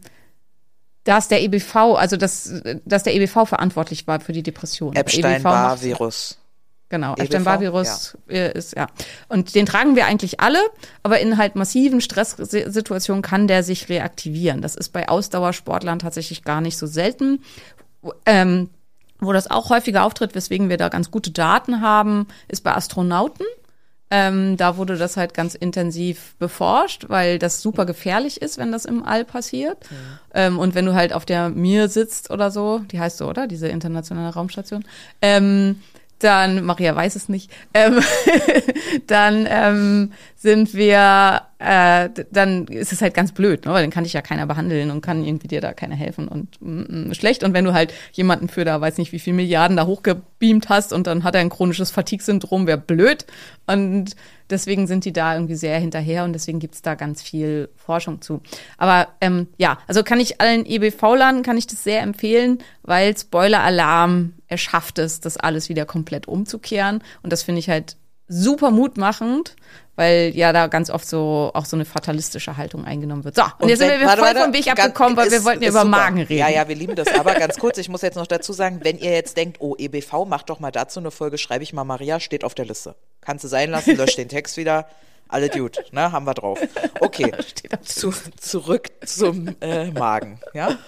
dass 1.04 1.28
der 1.28 1.42
EBV, 1.42 1.74
also 1.96 2.16
dass, 2.16 2.52
dass 2.84 3.02
der 3.04 3.14
EBV 3.14 3.46
verantwortlich 3.46 4.06
war 4.06 4.20
für 4.20 4.32
die 4.32 4.42
Depression. 4.42 4.88
Macht- 4.90 4.98
Epstein-Barr-Virus. 4.98 6.38
Genau, 6.90 7.12
EBV? 7.12 7.22
Epstein-Barr-Virus 7.22 8.18
äh, 8.28 8.52
ist, 8.52 8.76
ja. 8.76 8.88
Und 9.28 9.54
den 9.54 9.64
tragen 9.64 9.96
wir 9.96 10.06
eigentlich 10.06 10.40
alle, 10.40 10.58
aber 11.02 11.20
in 11.20 11.38
halt 11.38 11.54
massiven 11.54 12.00
Stresssituationen 12.00 13.22
kann 13.22 13.46
der 13.46 13.62
sich 13.62 13.88
reaktivieren. 13.88 14.60
Das 14.60 14.74
ist 14.74 14.90
bei 14.90 15.08
Ausdauersportlern 15.08 16.00
tatsächlich 16.00 16.42
gar 16.44 16.60
nicht 16.60 16.76
so 16.76 16.86
selten. 16.86 17.42
Ähm, 18.26 18.70
wo 19.20 19.32
das 19.32 19.50
auch 19.50 19.70
häufiger 19.70 20.04
auftritt, 20.04 20.34
weswegen 20.34 20.68
wir 20.68 20.78
da 20.78 20.88
ganz 20.88 21.10
gute 21.10 21.30
Daten 21.30 21.80
haben, 21.80 22.26
ist 22.48 22.64
bei 22.64 22.74
Astronauten. 22.74 23.46
Ähm, 24.10 24.56
da 24.56 24.76
wurde 24.76 24.96
das 24.96 25.16
halt 25.16 25.34
ganz 25.34 25.54
intensiv 25.54 26.34
beforscht, 26.38 27.04
weil 27.08 27.38
das 27.38 27.62
super 27.62 27.86
gefährlich 27.86 28.42
ist, 28.42 28.58
wenn 28.58 28.72
das 28.72 28.84
im 28.84 29.04
All 29.04 29.24
passiert. 29.24 29.78
Ähm, 30.34 30.58
und 30.58 30.74
wenn 30.74 30.86
du 30.86 30.94
halt 30.94 31.12
auf 31.12 31.24
der 31.24 31.50
Mir 31.50 31.88
sitzt 31.88 32.30
oder 32.30 32.50
so, 32.50 32.80
die 32.80 32.98
heißt 32.98 33.18
so, 33.18 33.28
oder? 33.28 33.46
Diese 33.46 33.68
internationale 33.68 34.34
Raumstation. 34.34 34.84
Ähm, 35.22 35.80
dann, 36.20 36.64
Maria 36.64 36.94
weiß 36.94 37.16
es 37.16 37.28
nicht, 37.28 37.50
ähm, 37.74 38.00
dann 39.06 39.46
ähm, 39.48 40.12
sind 40.36 40.74
wir, 40.74 41.42
äh, 41.58 42.08
dann 42.30 42.66
ist 42.66 42.92
es 42.92 43.02
halt 43.02 43.14
ganz 43.14 43.32
blöd, 43.32 43.66
ne? 43.66 43.72
weil 43.72 43.82
dann 43.82 43.90
kann 43.90 44.04
dich 44.04 44.12
ja 44.12 44.22
keiner 44.22 44.46
behandeln 44.46 44.90
und 44.90 45.00
kann 45.00 45.24
irgendwie 45.24 45.48
dir 45.48 45.60
da 45.60 45.72
keiner 45.72 45.96
helfen 45.96 46.28
und 46.28 46.60
mm, 46.60 47.08
mm, 47.08 47.14
schlecht. 47.14 47.42
Und 47.42 47.54
wenn 47.54 47.64
du 47.64 47.72
halt 47.72 47.92
jemanden 48.12 48.48
für 48.48 48.64
da, 48.64 48.80
weiß 48.80 48.98
nicht 48.98 49.12
wie 49.12 49.18
viel 49.18 49.32
Milliarden 49.32 49.76
da 49.76 49.86
hochgebeamt 49.86 50.68
hast 50.68 50.92
und 50.92 51.06
dann 51.06 51.24
hat 51.24 51.34
er 51.34 51.40
ein 51.40 51.50
chronisches 51.50 51.90
Fatigue-Syndrom, 51.90 52.66
wäre 52.66 52.78
blöd. 52.78 53.26
Und 53.66 54.14
deswegen 54.50 54.86
sind 54.86 55.04
die 55.04 55.12
da 55.12 55.34
irgendwie 55.34 55.54
sehr 55.54 55.78
hinterher 55.78 56.24
und 56.24 56.32
deswegen 56.32 56.58
gibt's 56.58 56.82
da 56.82 56.94
ganz 56.94 57.22
viel 57.22 57.68
Forschung 57.76 58.20
zu. 58.20 58.40
Aber 58.78 59.08
ähm, 59.20 59.48
ja, 59.58 59.78
also 59.86 60.02
kann 60.02 60.20
ich 60.20 60.40
allen 60.40 60.66
EBV-Lern, 60.66 61.42
kann 61.42 61.58
ich 61.58 61.66
das 61.66 61.84
sehr 61.84 62.02
empfehlen, 62.02 62.58
weil 62.82 63.16
Spoiler-Alarm, 63.16 64.34
er 64.48 64.58
schafft 64.58 64.98
es, 64.98 65.20
das 65.20 65.36
alles 65.36 65.68
wieder 65.68 65.86
komplett 65.86 66.28
umzukehren. 66.28 67.02
Und 67.22 67.32
das 67.32 67.42
finde 67.42 67.60
ich 67.60 67.70
halt 67.70 67.96
super 68.32 68.70
mutmachend, 68.70 69.56
weil 69.96 70.30
ja 70.36 70.52
da 70.52 70.68
ganz 70.68 70.88
oft 70.88 71.06
so 71.06 71.50
auch 71.52 71.64
so 71.64 71.76
eine 71.76 71.84
fatalistische 71.84 72.56
Haltung 72.56 72.84
eingenommen 72.84 73.24
wird. 73.24 73.34
So, 73.34 73.42
und, 73.58 73.68
jetzt 73.68 73.80
sind 73.80 73.88
wenn- 73.90 74.00
wir 74.00 74.06
warte, 74.06 74.22
voll 74.22 74.34
vom 74.36 74.52
Weg 74.52 74.68
abgekommen, 74.70 75.16
weil 75.16 75.30
wir 75.30 75.38
ist- 75.38 75.44
wollten 75.44 75.62
ja 75.64 75.70
über 75.70 75.80
super. 75.80 75.90
Magen 75.90 76.18
reden. 76.20 76.38
Ja, 76.38 76.48
ja, 76.48 76.68
wir 76.68 76.76
lieben 76.76 76.94
das. 76.94 77.08
Aber 77.18 77.34
ganz 77.34 77.58
kurz, 77.58 77.76
ich 77.78 77.88
muss 77.88 78.02
jetzt 78.02 78.14
noch 78.16 78.28
dazu 78.28 78.52
sagen, 78.52 78.78
wenn 78.82 78.98
ihr 78.98 79.10
jetzt 79.10 79.36
denkt, 79.36 79.56
oh, 79.60 79.74
EBV, 79.76 80.24
macht 80.26 80.48
doch 80.48 80.60
mal 80.60 80.70
dazu 80.70 81.00
eine 81.00 81.10
Folge, 81.10 81.38
schreibe 81.38 81.64
ich 81.64 81.72
mal 81.72 81.84
Maria, 81.84 82.20
steht 82.20 82.44
auf 82.44 82.54
der 82.54 82.66
Liste. 82.66 82.94
Kannst 83.20 83.42
du 83.44 83.48
sein 83.48 83.70
lassen, 83.70 83.96
löscht 83.96 84.16
den 84.16 84.28
Text 84.28 84.56
wieder. 84.56 84.86
Alle 85.28 85.48
gut, 85.48 85.78
ne? 85.92 86.10
Haben 86.12 86.26
wir 86.26 86.34
drauf. 86.34 86.58
Okay, 87.00 87.32
zu, 87.84 88.12
zurück 88.40 88.88
zum 89.04 89.54
äh, 89.60 89.90
Magen, 89.90 90.40
ja? 90.54 90.78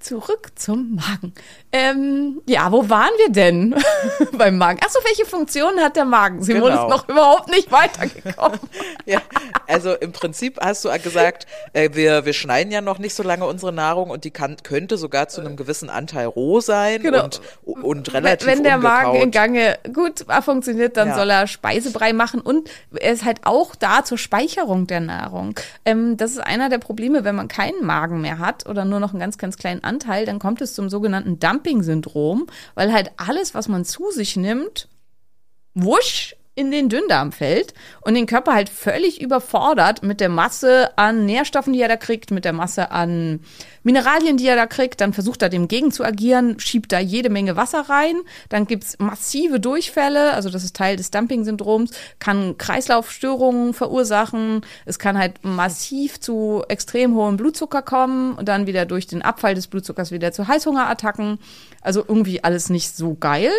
Zurück 0.00 0.50
zum 0.54 0.94
Magen. 0.94 1.34
Ähm, 1.72 2.40
ja, 2.46 2.70
wo 2.70 2.88
waren 2.88 3.10
wir 3.18 3.30
denn 3.32 3.74
beim 4.38 4.56
Magen? 4.56 4.78
Achso, 4.84 5.00
welche 5.04 5.24
Funktion 5.24 5.80
hat 5.80 5.96
der 5.96 6.04
Magen? 6.04 6.42
Simon 6.42 6.70
Genau. 6.70 6.84
ist 6.84 6.90
noch 6.90 7.08
überhaupt 7.08 7.48
nicht 7.50 7.72
weitergekommen. 7.72 8.60
Ja, 9.08 9.20
also 9.68 9.94
im 9.94 10.10
Prinzip 10.10 10.58
hast 10.60 10.84
du 10.84 10.88
gesagt, 10.98 11.46
äh, 11.72 11.90
wir, 11.92 12.24
wir 12.24 12.32
schneiden 12.32 12.72
ja 12.72 12.80
noch 12.80 12.98
nicht 12.98 13.14
so 13.14 13.22
lange 13.22 13.46
unsere 13.46 13.72
Nahrung 13.72 14.10
und 14.10 14.24
die 14.24 14.32
kann, 14.32 14.56
könnte 14.64 14.96
sogar 14.96 15.28
zu 15.28 15.40
einem 15.40 15.54
gewissen 15.54 15.90
Anteil 15.90 16.26
roh 16.26 16.58
sein 16.60 17.02
Genau. 17.02 17.22
und, 17.24 17.40
und 17.84 18.12
relativ 18.12 18.48
Wenn 18.48 18.64
der 18.64 18.78
Magen 18.78 19.14
in 19.14 19.22
ungekaut. 19.22 19.32
Gange 19.32 19.78
gut 19.92 20.24
funktioniert, 20.44 20.96
dann 20.96 21.08
Ja. 21.08 21.14
soll 21.14 21.30
er 21.30 21.46
Speisebrei 21.46 22.12
machen 22.12 22.40
und 22.40 22.68
er 22.98 23.12
ist 23.12 23.24
halt 23.24 23.40
auch 23.44 23.76
da 23.76 24.04
zur 24.04 24.18
Speicherung 24.18 24.88
der 24.88 25.00
Nahrung. 25.00 25.54
Ähm, 25.84 26.16
das 26.16 26.32
ist 26.32 26.40
einer 26.40 26.68
der 26.68 26.78
Probleme, 26.78 27.22
wenn 27.22 27.36
man 27.36 27.46
keinen 27.46 27.84
Magen 27.86 28.20
mehr 28.20 28.40
hat 28.40 28.66
oder 28.68 28.84
nur 28.84 28.98
noch 28.98 29.10
einen 29.10 29.20
ganz, 29.20 29.38
ganz 29.38 29.56
kleinen 29.56 29.84
Anteil, 29.84 29.95
dann 30.24 30.38
kommt 30.38 30.60
es 30.60 30.74
zum 30.74 30.88
sogenannten 30.88 31.38
Dumping-Syndrom, 31.38 32.46
weil 32.74 32.92
halt 32.92 33.12
alles, 33.16 33.54
was 33.54 33.68
man 33.68 33.84
zu 33.84 34.10
sich 34.10 34.36
nimmt, 34.36 34.88
wusch, 35.74 36.36
in 36.56 36.70
den 36.70 36.88
Dünndarm 36.88 37.32
fällt 37.32 37.74
und 38.00 38.14
den 38.14 38.26
Körper 38.26 38.54
halt 38.54 38.70
völlig 38.70 39.20
überfordert 39.20 40.02
mit 40.02 40.20
der 40.20 40.30
Masse 40.30 40.90
an 40.96 41.26
Nährstoffen, 41.26 41.74
die 41.74 41.82
er 41.82 41.88
da 41.88 41.96
kriegt, 41.96 42.30
mit 42.30 42.46
der 42.46 42.54
Masse 42.54 42.90
an 42.90 43.40
Mineralien, 43.82 44.38
die 44.38 44.48
er 44.48 44.56
da 44.56 44.66
kriegt. 44.66 45.02
Dann 45.02 45.12
versucht 45.12 45.42
er 45.42 45.50
dem 45.50 45.68
gegen 45.68 45.92
zu 45.92 46.02
agieren, 46.02 46.58
schiebt 46.58 46.92
da 46.92 46.98
jede 46.98 47.28
Menge 47.28 47.56
Wasser 47.56 47.82
rein. 47.90 48.16
Dann 48.48 48.66
gibt's 48.66 48.98
massive 48.98 49.60
Durchfälle, 49.60 50.32
also 50.32 50.48
das 50.48 50.64
ist 50.64 50.74
Teil 50.74 50.96
des 50.96 51.10
Dumping-Syndroms, 51.10 51.90
kann 52.18 52.56
Kreislaufstörungen 52.56 53.74
verursachen. 53.74 54.62
Es 54.86 54.98
kann 54.98 55.18
halt 55.18 55.44
massiv 55.44 56.20
zu 56.20 56.64
extrem 56.68 57.14
hohem 57.14 57.36
Blutzucker 57.36 57.82
kommen 57.82 58.32
und 58.32 58.48
dann 58.48 58.66
wieder 58.66 58.86
durch 58.86 59.06
den 59.06 59.20
Abfall 59.20 59.54
des 59.54 59.66
Blutzuckers 59.66 60.10
wieder 60.10 60.32
zu 60.32 60.48
Heißhungerattacken. 60.48 61.38
Also 61.82 62.02
irgendwie 62.08 62.42
alles 62.42 62.70
nicht 62.70 62.96
so 62.96 63.14
geil. 63.14 63.52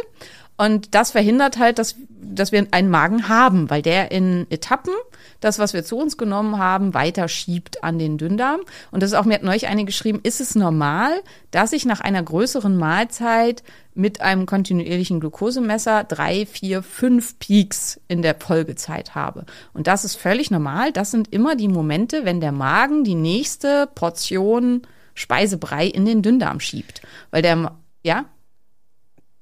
Und 0.58 0.96
das 0.96 1.12
verhindert 1.12 1.60
halt, 1.60 1.78
dass, 1.78 1.96
dass 2.10 2.52
wir 2.52 2.66
einen 2.72 2.90
Magen 2.90 3.30
haben, 3.30 3.70
weil 3.70 3.82
der 3.82 4.12
in 4.12 4.48
Etappen 4.50 4.94
das, 5.40 5.60
was 5.60 5.74
wir 5.74 5.84
zu 5.84 5.98
uns 5.98 6.18
genommen 6.18 6.58
haben, 6.58 6.94
weiter 6.94 7.28
schiebt 7.28 7.84
an 7.84 8.00
den 8.00 8.18
Dünndarm. 8.18 8.62
Und 8.92 9.04
das 9.04 9.12
ist 9.12 9.18
auch, 9.18 9.26
mir 9.26 9.36
hat 9.36 9.44
neulich 9.44 9.68
eine 9.68 9.86
geschrieben, 9.86 10.20
ist 10.24 10.42
es 10.42 10.56
normal, 10.56 11.12
dass 11.52 11.74
ich 11.74 11.86
nach 11.86 12.00
einer 12.00 12.24
größeren 12.24 12.76
Mahlzeit 12.76 13.64
mit 13.94 14.22
einem 14.22 14.46
kontinuierlichen 14.46 15.20
Glukosemesser 15.20 16.04
drei, 16.04 16.46
vier, 16.46 16.84
fünf 16.84 17.38
Peaks 17.40 18.00
in 18.08 18.22
der 18.22 18.36
Folgezeit 18.36 19.16
habe. 19.16 19.46
Und 19.74 19.88
das 19.88 20.06
ist 20.06 20.16
völlig 20.16 20.52
normal. 20.52 20.92
Das 20.92 21.12
sind 21.12 21.32
immer 21.34 21.56
die 21.56 21.68
Momente, 21.68 22.26
wenn 22.26 22.42
der 22.42 22.52
Magen 22.52 23.04
die 23.04 23.16
nächste 23.16 23.88
Portion 23.94 24.82
Speisebrei 25.14 25.88
in 25.88 26.06
den 26.06 26.22
Dünndarm 26.22 26.60
schiebt. 26.60 27.02
Weil 27.32 27.42
der, 27.42 27.76
ja? 28.04 28.26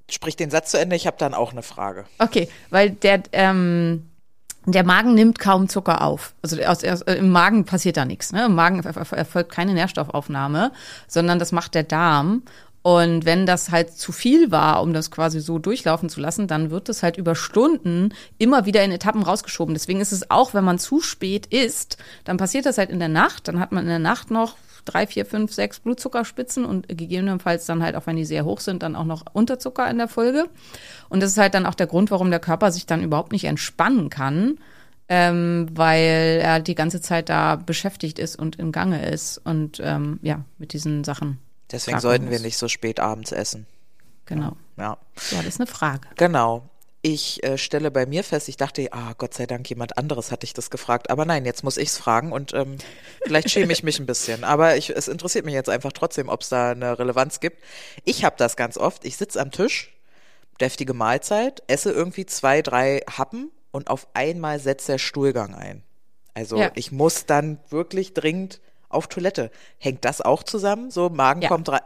Sprich 0.10 0.36
den 0.36 0.52
Satz 0.52 0.72
zu 0.72 0.80
Ende, 0.80 0.96
ich 0.96 1.08
habe 1.08 1.18
dann 1.18 1.34
auch 1.34 1.52
eine 1.52 1.64
Frage. 1.64 2.06
Okay, 2.20 2.48
weil 2.70 2.92
der, 2.92 3.24
ähm, 3.32 4.10
der 4.66 4.84
Magen 4.84 5.14
nimmt 5.14 5.40
kaum 5.40 5.68
Zucker 5.70 6.04
auf. 6.04 6.34
Also 6.42 6.62
aus, 6.62 6.84
aus, 6.84 7.02
im 7.02 7.30
Magen 7.30 7.66
passiert 7.66 7.98
da 7.98 8.06
nichts. 8.06 8.32
Ne? 8.32 8.46
Im 8.46 8.56
Magen 8.56 8.84
erfolgt 8.84 9.52
keine 9.52 9.74
Nährstoffaufnahme, 9.74 10.72
sondern 11.08 11.40
das 11.40 11.52
macht 11.52 11.76
der 11.76 11.84
Darm. 11.84 12.44
Und 12.82 13.26
wenn 13.26 13.48
das 13.48 13.72
halt 13.72 13.98
zu 13.98 14.12
viel 14.12 14.52
war, 14.52 14.84
um 14.84 14.94
das 14.94 15.10
quasi 15.10 15.40
so 15.40 15.58
durchlaufen 15.58 16.08
zu 16.08 16.20
lassen, 16.20 16.48
dann 16.48 16.70
wird 16.70 16.88
es 16.88 17.02
halt 17.02 17.18
über 17.18 17.34
Stunden 17.34 18.14
immer 18.38 18.68
wieder 18.68 18.84
in 18.84 18.92
Etappen 18.92 19.24
rausgeschoben. 19.24 19.74
Deswegen 19.74 20.02
ist 20.02 20.12
es 20.12 20.30
auch, 20.30 20.54
wenn 20.54 20.64
man 20.64 20.78
zu 20.78 21.02
spät 21.02 21.48
isst, 21.48 21.98
dann 22.26 22.38
passiert 22.38 22.68
das 22.68 22.78
halt 22.78 22.92
in 22.92 23.00
der 23.00 23.10
Nacht. 23.10 23.48
Dann 23.48 23.60
hat 23.60 23.72
man 23.72 23.86
in 23.86 23.90
der 23.90 23.98
Nacht 23.98 24.30
noch 24.30 24.56
drei, 24.86 25.08
vier, 25.08 25.26
fünf, 25.26 25.54
sechs 25.54 25.80
Blutzuckerspitzen 25.80 26.64
und 26.66 26.88
gegebenenfalls 26.88 27.66
dann 27.66 27.84
halt 27.84 27.96
auch, 27.96 28.08
wenn 28.08 28.16
die 28.16 28.26
sehr 28.26 28.46
hoch 28.46 28.60
sind, 28.60 28.84
dann 28.84 28.96
auch 28.96 29.04
noch 29.04 29.24
Unterzucker 29.34 29.90
in 29.90 29.98
der 29.98 30.08
Folge. 30.08 30.46
Und 31.10 31.22
das 31.22 31.32
ist 31.32 31.38
halt 31.38 31.54
dann 31.54 31.66
auch 31.66 31.76
der 31.76 31.88
Grund, 31.88 32.12
warum 32.12 32.30
der 32.30 32.40
Körper 32.40 32.72
sich 32.72 32.86
dann 32.86 33.04
überhaupt 33.04 33.32
nicht 33.32 33.46
entspannen 33.46 34.10
kann, 34.10 34.60
ähm, 35.10 35.68
weil 35.74 36.40
er 36.42 36.60
die 36.60 36.76
ganze 36.76 37.02
Zeit 37.02 37.30
da 37.30 37.56
beschäftigt 37.56 38.20
ist 38.20 38.38
und 38.38 38.56
in 38.56 38.72
Gange 38.72 39.08
ist 39.10 39.38
und 39.40 39.80
ähm, 39.84 40.20
ja, 40.22 40.46
mit 40.58 40.74
diesen 40.74 41.04
Sachen. 41.04 41.40
Deswegen 41.72 42.00
sollten 42.00 42.26
wir 42.26 42.38
muss. 42.38 42.42
nicht 42.44 42.58
so 42.58 42.68
spät 42.68 43.00
abends 43.00 43.32
essen. 43.32 43.66
Genau. 44.26 44.56
Ja, 44.78 44.98
Ja, 45.32 45.38
das 45.38 45.48
ist 45.48 45.60
eine 45.60 45.68
Frage. 45.68 46.08
genau. 46.16 46.70
Ich 47.08 47.44
äh, 47.44 47.60
stelle 47.60 47.92
bei 47.92 48.08
mir 48.08 48.24
fest, 48.24 48.50
ich 48.50 48.58
dachte, 48.58 48.88
ah, 48.90 49.14
Gott 49.16 49.36
sei 49.36 49.46
Dank, 49.46 49.70
jemand 49.70 49.96
anderes 49.96 50.32
hatte 50.32 50.44
ich 50.44 50.56
das 50.56 50.72
gefragt. 50.72 51.12
Aber 51.12 51.24
nein, 51.24 51.46
jetzt 51.46 51.64
muss 51.64 51.78
ich's 51.78 52.00
fragen 52.00 52.32
und 52.32 52.56
ähm, 52.56 52.78
vielleicht 53.24 53.52
schäme 53.52 53.72
ich 53.74 53.84
mich 53.84 54.00
ein 54.00 54.08
bisschen. 54.08 54.44
Aber 54.44 54.76
ich, 54.76 54.90
es 54.90 55.08
interessiert 55.08 55.46
mich 55.46 55.54
jetzt 55.54 55.70
einfach 55.70 55.92
trotzdem, 55.92 56.30
ob 56.30 56.42
es 56.42 56.50
da 56.50 56.72
eine 56.72 56.98
Relevanz 56.98 57.42
gibt. 57.42 57.62
Ich 58.06 58.26
habe 58.26 58.38
das 58.40 58.56
ganz 58.56 58.76
oft. 58.76 59.06
Ich 59.06 59.18
sitze 59.18 59.40
am 59.40 59.52
Tisch, 59.52 59.94
deftige 60.60 60.96
Mahlzeit, 60.96 61.62
esse 61.68 61.92
irgendwie 61.92 62.26
zwei, 62.26 62.64
drei 62.64 63.02
Happen 63.08 63.52
und 63.70 63.92
auf 63.92 64.08
einmal 64.16 64.60
setzt 64.60 64.90
der 64.90 64.98
Stuhlgang 64.98 65.54
ein. 65.54 65.84
Also 66.34 66.58
Ja. 66.58 66.72
ich 66.74 66.92
muss 66.92 67.28
dann 67.28 67.60
wirklich 67.70 68.16
dringend 68.16 68.62
auf 68.96 69.08
Toilette. 69.08 69.52
Hängt 69.78 70.06
das 70.06 70.22
auch 70.22 70.44
zusammen? 70.44 70.90
So, 70.90 71.10
Magen 71.10 71.42
Ja. 71.42 71.50
kommt 71.50 71.70
rein. 71.70 71.82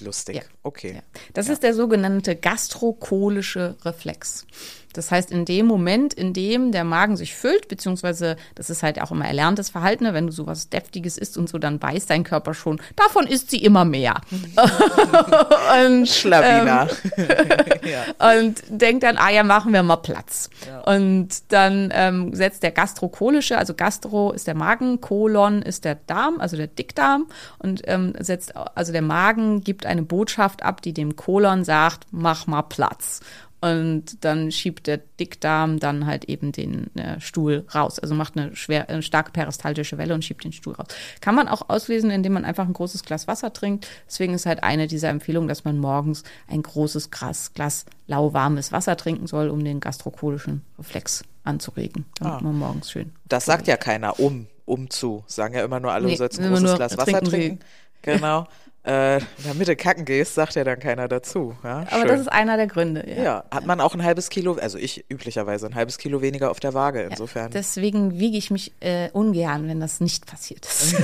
Lustig. 0.00 0.36
Ja. 0.36 0.42
Okay. 0.62 0.94
Ja. 0.96 1.02
Das 1.34 1.48
ist 1.48 1.62
der 1.62 1.74
sogenannte 1.74 2.36
gastrokolische 2.36 3.76
Reflex. 3.84 4.46
Das 4.92 5.10
heißt, 5.10 5.30
in 5.30 5.44
dem 5.44 5.66
Moment, 5.66 6.14
in 6.14 6.32
dem 6.32 6.72
der 6.72 6.84
Magen 6.84 7.16
sich 7.16 7.34
füllt, 7.34 7.68
beziehungsweise 7.68 8.36
das 8.54 8.70
ist 8.70 8.82
halt 8.82 9.00
auch 9.00 9.10
immer 9.10 9.26
erlerntes 9.26 9.70
Verhalten, 9.70 10.04
ne? 10.04 10.14
wenn 10.14 10.26
du 10.26 10.32
sowas 10.32 10.68
Deftiges 10.68 11.18
isst 11.18 11.36
und 11.36 11.48
so, 11.48 11.58
dann 11.58 11.80
weiß 11.80 12.06
dein 12.06 12.24
Körper 12.24 12.54
schon, 12.54 12.80
davon 12.96 13.26
isst 13.26 13.50
sie 13.50 13.62
immer 13.62 13.84
mehr. 13.84 14.20
und, 15.86 16.08
Schlawiner. 16.08 16.88
und 18.40 18.62
denkt 18.68 19.02
dann, 19.02 19.16
ah 19.16 19.30
ja, 19.30 19.42
machen 19.42 19.72
wir 19.72 19.82
mal 19.82 19.96
Platz. 19.96 20.50
Und 20.86 21.28
dann 21.48 21.92
ähm, 21.94 22.34
setzt 22.34 22.62
der 22.62 22.70
gastrokolische, 22.70 23.58
also 23.58 23.74
Gastro 23.74 24.32
ist 24.32 24.46
der 24.46 24.54
Magen, 24.54 25.00
Kolon 25.00 25.62
ist 25.62 25.84
der 25.84 25.96
Darm, 26.06 26.40
also 26.40 26.56
der 26.56 26.66
Dickdarm 26.66 27.26
und 27.58 27.82
ähm, 27.84 28.14
setzt, 28.18 28.54
also 28.56 28.92
der 28.92 29.02
Magen 29.02 29.62
gibt 29.62 29.86
eine 29.86 30.02
Botschaft 30.02 30.62
ab, 30.62 30.82
die 30.82 30.92
dem 30.92 31.16
Kolon 31.16 31.64
sagt, 31.64 32.06
mach 32.10 32.46
mal 32.46 32.62
Platz. 32.62 33.20
Und 33.62 34.24
dann 34.24 34.50
schiebt 34.50 34.88
der 34.88 34.98
Dickdarm 34.98 35.78
dann 35.78 36.04
halt 36.04 36.24
eben 36.24 36.50
den 36.50 36.94
äh, 36.96 37.20
Stuhl 37.20 37.64
raus. 37.74 37.98
Also 38.00 38.14
macht 38.14 38.36
eine 38.36 38.54
schwer, 38.56 38.88
eine 38.88 39.02
starke 39.02 39.30
peristaltische 39.30 39.98
Welle 39.98 40.14
und 40.14 40.24
schiebt 40.24 40.42
den 40.42 40.52
Stuhl 40.52 40.74
raus. 40.74 40.88
Kann 41.20 41.36
man 41.36 41.46
auch 41.46 41.68
auslesen, 41.68 42.10
indem 42.10 42.32
man 42.32 42.44
einfach 42.44 42.66
ein 42.66 42.72
großes 42.72 43.04
Glas 43.04 43.28
Wasser 43.28 43.52
trinkt. 43.52 43.86
Deswegen 44.08 44.34
ist 44.34 44.46
halt 44.46 44.64
eine 44.64 44.88
dieser 44.88 45.10
Empfehlungen, 45.10 45.48
dass 45.48 45.64
man 45.64 45.78
morgens 45.78 46.24
ein 46.48 46.60
großes 46.62 47.12
Glas, 47.12 47.54
Glas 47.54 47.86
lauwarmes 48.08 48.72
Wasser 48.72 48.96
trinken 48.96 49.28
soll, 49.28 49.48
um 49.48 49.62
den 49.64 49.78
gastrokolischen 49.78 50.62
Reflex 50.76 51.22
anzuregen, 51.44 52.04
damit 52.18 52.34
Ah. 52.34 52.40
man 52.42 52.58
morgens 52.58 52.90
schön. 52.90 53.12
Das 53.28 53.44
sagt 53.44 53.68
ja 53.68 53.76
keiner, 53.76 54.18
um, 54.18 54.48
um 54.64 54.90
zu. 54.90 55.22
Sagen 55.28 55.54
ja 55.54 55.64
immer 55.64 55.78
nur 55.78 55.92
alle, 55.92 56.06
Nee, 56.06 56.12
du 56.12 56.18
sollst 56.18 56.40
ein 56.40 56.48
großes 56.48 56.74
Glas 56.74 56.98
Wasser 56.98 57.20
trinken 57.20 57.30
trinken. 57.30 57.58
Genau. 58.02 58.46
äh, 58.84 59.20
damit 59.44 59.68
du 59.68 59.76
kacken 59.76 60.04
gehst, 60.04 60.34
sagt 60.34 60.56
ja 60.56 60.64
dann 60.64 60.80
keiner 60.80 61.06
dazu. 61.06 61.56
Ja, 61.62 61.86
Aber 61.90 62.00
schön. 62.00 62.08
das 62.08 62.20
ist 62.22 62.32
einer 62.32 62.56
der 62.56 62.66
Gründe. 62.66 63.04
Ja. 63.08 63.22
ja, 63.22 63.44
hat 63.50 63.64
man 63.64 63.80
auch 63.80 63.94
ein 63.94 64.02
halbes 64.02 64.28
Kilo, 64.28 64.54
also 64.54 64.76
ich 64.76 65.04
üblicherweise 65.08 65.66
ein 65.66 65.74
halbes 65.74 65.98
Kilo 65.98 66.20
weniger 66.20 66.50
auf 66.50 66.58
der 66.58 66.74
Waage 66.74 67.02
insofern. 67.02 67.52
Deswegen 67.52 68.18
wiege 68.18 68.36
ich 68.36 68.50
mich 68.50 68.72
äh, 68.80 69.10
ungern, 69.12 69.68
wenn 69.68 69.78
das 69.78 70.00
nicht 70.00 70.26
passiert 70.26 70.66
ist. 70.66 70.96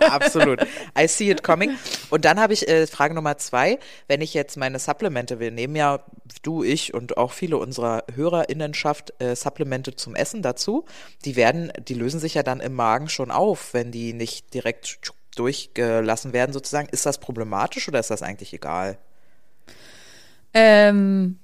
Absolut. 0.00 0.62
I 0.98 1.06
see 1.06 1.30
it 1.30 1.44
coming. 1.44 1.76
Und 2.10 2.24
dann 2.24 2.40
habe 2.40 2.54
ich 2.54 2.68
äh, 2.68 2.86
Frage 2.88 3.14
Nummer 3.14 3.38
zwei. 3.38 3.78
Wenn 4.08 4.20
ich 4.20 4.34
jetzt 4.34 4.56
meine 4.56 4.78
Supplemente, 4.80 5.38
wir 5.38 5.52
nehmen 5.52 5.76
ja 5.76 6.00
du, 6.42 6.64
ich 6.64 6.92
und 6.92 7.16
auch 7.16 7.32
viele 7.32 7.56
unserer 7.56 8.04
HörerInnenschaft 8.12 9.14
äh, 9.20 9.36
Supplemente 9.36 9.94
zum 9.94 10.16
Essen 10.16 10.42
dazu. 10.42 10.86
Die 11.24 11.36
werden, 11.36 11.72
die 11.86 11.94
lösen 11.94 12.18
sich 12.18 12.34
ja 12.34 12.42
dann 12.42 12.60
im 12.60 12.74
Magen 12.74 13.08
schon 13.08 13.30
auf, 13.30 13.74
wenn 13.74 13.92
die 13.92 14.12
nicht 14.12 14.54
direkt 14.54 14.86
durchgelassen 15.36 16.32
werden 16.32 16.52
sozusagen. 16.52 16.88
Ist 16.88 17.06
das 17.06 17.18
problematisch 17.18 17.88
oder 17.88 18.00
ist 18.00 18.10
das 18.10 18.22
eigentlich 18.22 18.52
egal? 18.52 18.98
Ähm, 20.54 21.38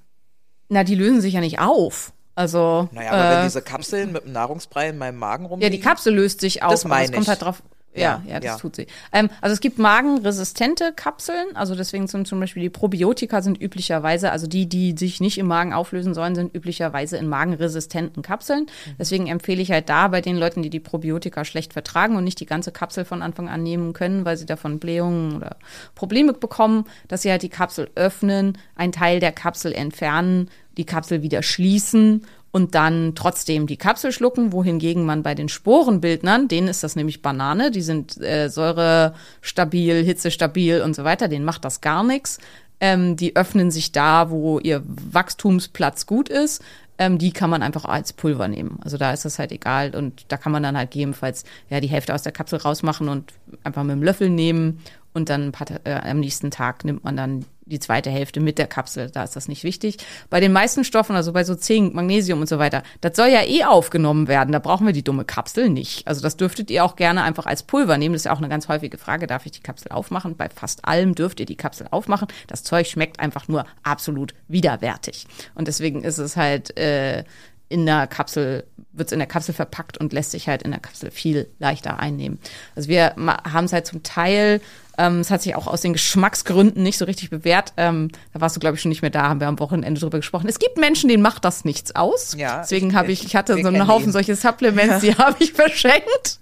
na, 0.67 0.83
die 0.83 0.95
lösen 0.95 1.21
sich 1.21 1.33
ja 1.33 1.41
nicht 1.41 1.59
auf. 1.59 2.13
Also, 2.35 2.87
Naja, 2.91 3.11
aber 3.11 3.31
wenn 3.31 3.39
äh, 3.39 3.43
diese 3.43 3.61
Kapseln 3.61 4.11
mit 4.13 4.23
dem 4.23 4.31
Nahrungsbrei 4.31 4.89
in 4.89 4.97
meinem 4.97 5.17
Magen 5.17 5.43
ja, 5.43 5.49
rumliegen. 5.49 5.71
die 5.73 5.81
Kapsel 5.81 6.13
löst 6.15 6.39
sich 6.39 6.63
auf. 6.63 6.71
Das 6.71 6.85
meine 6.85 7.11
kommt 7.11 7.23
ich. 7.23 7.27
halt 7.29 7.41
drauf. 7.41 7.61
Ja, 8.01 8.21
Ja, 8.25 8.33
ja, 8.33 8.39
das 8.39 8.45
ja. 8.45 8.57
tut 8.57 8.75
sie. 8.75 8.87
Ähm, 9.11 9.29
also 9.41 9.53
es 9.53 9.59
gibt 9.59 9.77
magenresistente 9.77 10.93
Kapseln, 10.95 11.55
also 11.55 11.75
deswegen 11.75 12.07
sind 12.07 12.27
zum 12.27 12.39
Beispiel 12.39 12.63
die 12.63 12.69
Probiotika 12.69 13.41
sind 13.41 13.61
üblicherweise, 13.61 14.31
also 14.31 14.47
die, 14.47 14.67
die 14.67 14.95
sich 14.97 15.19
nicht 15.19 15.37
im 15.37 15.47
Magen 15.47 15.73
auflösen 15.73 16.13
sollen, 16.13 16.35
sind 16.35 16.55
üblicherweise 16.55 17.17
in 17.17 17.27
magenresistenten 17.27 18.23
Kapseln. 18.23 18.61
Mhm. 18.61 18.91
Deswegen 18.99 19.27
empfehle 19.27 19.61
ich 19.61 19.71
halt 19.71 19.89
da 19.89 20.07
bei 20.07 20.21
den 20.21 20.37
Leuten, 20.37 20.61
die 20.61 20.69
die 20.69 20.79
Probiotika 20.79 21.45
schlecht 21.45 21.73
vertragen 21.73 22.15
und 22.15 22.23
nicht 22.23 22.39
die 22.39 22.45
ganze 22.45 22.71
Kapsel 22.71 23.05
von 23.05 23.21
Anfang 23.21 23.49
an 23.49 23.63
nehmen 23.63 23.93
können, 23.93 24.25
weil 24.25 24.37
sie 24.37 24.45
davon 24.45 24.79
Blähungen 24.79 25.37
oder 25.37 25.57
Probleme 25.95 26.33
bekommen, 26.33 26.85
dass 27.07 27.21
sie 27.21 27.31
halt 27.31 27.43
die 27.43 27.49
Kapsel 27.49 27.89
öffnen, 27.95 28.57
einen 28.75 28.91
Teil 28.91 29.19
der 29.19 29.31
Kapsel 29.31 29.73
entfernen, 29.73 30.49
die 30.77 30.85
Kapsel 30.85 31.21
wieder 31.21 31.43
schließen 31.43 32.25
und 32.51 32.75
dann 32.75 33.13
trotzdem 33.15 33.67
die 33.67 33.77
Kapsel 33.77 34.11
schlucken, 34.11 34.51
wohingegen 34.51 35.05
man 35.05 35.23
bei 35.23 35.35
den 35.35 35.49
Sporenbildnern, 35.49 36.47
denen 36.47 36.67
ist 36.67 36.83
das 36.83 36.95
nämlich 36.95 37.21
Banane, 37.21 37.71
die 37.71 37.81
sind 37.81 38.19
äh, 38.21 38.49
säurestabil, 38.49 40.03
hitzestabil 40.03 40.81
und 40.81 40.95
so 40.95 41.03
weiter, 41.03 41.27
denen 41.27 41.45
macht 41.45 41.65
das 41.65 41.81
gar 41.81 42.03
nichts. 42.03 42.39
Ähm, 42.79 43.15
die 43.15 43.35
öffnen 43.35 43.71
sich 43.71 43.91
da, 43.91 44.29
wo 44.29 44.59
ihr 44.59 44.83
Wachstumsplatz 44.85 46.05
gut 46.05 46.29
ist. 46.29 46.63
Ähm, 46.97 47.17
die 47.17 47.31
kann 47.31 47.49
man 47.49 47.61
einfach 47.61 47.85
als 47.85 48.13
Pulver 48.13 48.47
nehmen. 48.47 48.79
Also 48.83 48.97
da 48.97 49.11
ist 49.11 49.25
das 49.25 49.37
halt 49.39 49.51
egal 49.51 49.95
und 49.95 50.25
da 50.29 50.37
kann 50.37 50.51
man 50.51 50.63
dann 50.63 50.77
halt 50.77 50.91
gegebenenfalls 50.91 51.43
ja 51.69 51.79
die 51.79 51.87
Hälfte 51.87 52.13
aus 52.13 52.23
der 52.23 52.31
Kapsel 52.31 52.59
rausmachen 52.59 53.09
und 53.09 53.33
einfach 53.63 53.83
mit 53.83 53.93
dem 53.93 54.03
Löffel 54.03 54.29
nehmen 54.29 54.79
und 55.13 55.29
dann 55.29 55.51
paar, 55.51 55.67
äh, 55.85 55.93
am 55.93 56.19
nächsten 56.19 56.51
Tag 56.51 56.85
nimmt 56.85 57.03
man 57.03 57.15
dann 57.15 57.45
die 57.69 57.79
zweite 57.79 58.09
Hälfte 58.09 58.39
mit 58.39 58.57
der 58.57 58.67
Kapsel. 58.67 59.09
Da 59.09 59.23
ist 59.23 59.35
das 59.35 59.47
nicht 59.47 59.63
wichtig. 59.63 59.97
Bei 60.29 60.39
den 60.39 60.51
meisten 60.51 60.83
Stoffen, 60.83 61.15
also 61.15 61.33
bei 61.33 61.43
so 61.43 61.55
Zink, 61.55 61.93
Magnesium 61.93 62.41
und 62.41 62.49
so 62.49 62.59
weiter, 62.59 62.83
das 63.01 63.15
soll 63.15 63.27
ja 63.27 63.43
eh 63.43 63.63
aufgenommen 63.63 64.27
werden. 64.27 64.51
Da 64.51 64.59
brauchen 64.59 64.85
wir 64.85 64.93
die 64.93 65.03
dumme 65.03 65.25
Kapsel 65.25 65.69
nicht. 65.69 66.07
Also 66.07 66.21
das 66.21 66.37
dürftet 66.37 66.69
ihr 66.71 66.83
auch 66.83 66.95
gerne 66.95 67.23
einfach 67.23 67.45
als 67.45 67.63
Pulver 67.63 67.97
nehmen. 67.97 68.13
Das 68.13 68.21
ist 68.21 68.25
ja 68.25 68.33
auch 68.33 68.39
eine 68.39 68.49
ganz 68.49 68.67
häufige 68.67 68.97
Frage. 68.97 69.27
Darf 69.27 69.45
ich 69.45 69.51
die 69.51 69.61
Kapsel 69.61 69.91
aufmachen? 69.91 70.35
Bei 70.35 70.49
fast 70.49 70.85
allem 70.85 71.15
dürft 71.15 71.39
ihr 71.39 71.45
die 71.45 71.57
Kapsel 71.57 71.87
aufmachen. 71.91 72.27
Das 72.47 72.63
Zeug 72.63 72.87
schmeckt 72.87 73.19
einfach 73.19 73.47
nur 73.47 73.65
absolut 73.83 74.33
widerwärtig. 74.47 75.27
Und 75.55 75.67
deswegen 75.67 76.03
ist 76.03 76.17
es 76.17 76.35
halt, 76.35 76.77
äh, 76.77 77.23
in 77.69 77.85
der 77.85 78.07
Kapsel, 78.07 78.65
wird 78.91 79.07
es 79.09 79.11
in 79.13 79.19
der 79.19 79.27
Kapsel 79.27 79.53
verpackt 79.53 79.97
und 79.97 80.11
lässt 80.11 80.31
sich 80.31 80.47
halt 80.47 80.63
in 80.63 80.71
der 80.71 80.79
Kapsel 80.79 81.11
viel 81.11 81.47
leichter 81.59 81.99
einnehmen. 81.99 82.39
Also 82.75 82.89
wir 82.89 83.13
haben 83.15 83.65
es 83.65 83.73
halt 83.73 83.85
zum 83.85 84.03
Teil, 84.03 84.59
ähm, 84.97 85.19
es 85.19 85.31
hat 85.31 85.41
sich 85.43 85.55
auch 85.55 85.67
aus 85.67 85.81
den 85.81 85.93
Geschmacksgründen 85.93 86.83
nicht 86.83 86.97
so 86.97 87.05
richtig 87.05 87.29
bewährt. 87.29 87.73
Ähm, 87.77 88.09
da 88.33 88.41
warst 88.41 88.55
du, 88.55 88.59
glaube 88.59 88.75
ich, 88.75 88.81
schon 88.81 88.89
nicht 88.89 89.01
mehr 89.01 89.11
da, 89.11 89.29
haben 89.29 89.39
wir 89.39 89.47
am 89.47 89.59
Wochenende 89.59 90.01
drüber 90.01 90.17
gesprochen. 90.17 90.49
Es 90.49 90.59
gibt 90.59 90.77
Menschen, 90.77 91.07
denen 91.07 91.23
macht 91.23 91.45
das 91.45 91.63
nichts 91.63 91.95
aus. 91.95 92.35
Ja, 92.37 92.59
Deswegen 92.61 92.95
habe 92.95 93.11
ich, 93.11 93.23
ich 93.23 93.35
hatte 93.35 93.53
so 93.61 93.67
einen 93.67 93.87
Haufen 93.87 94.09
ihn. 94.09 94.11
solche 94.11 94.35
Supplements, 94.37 95.01
die 95.01 95.15
habe 95.15 95.37
ich 95.39 95.53
verschenkt. 95.53 96.39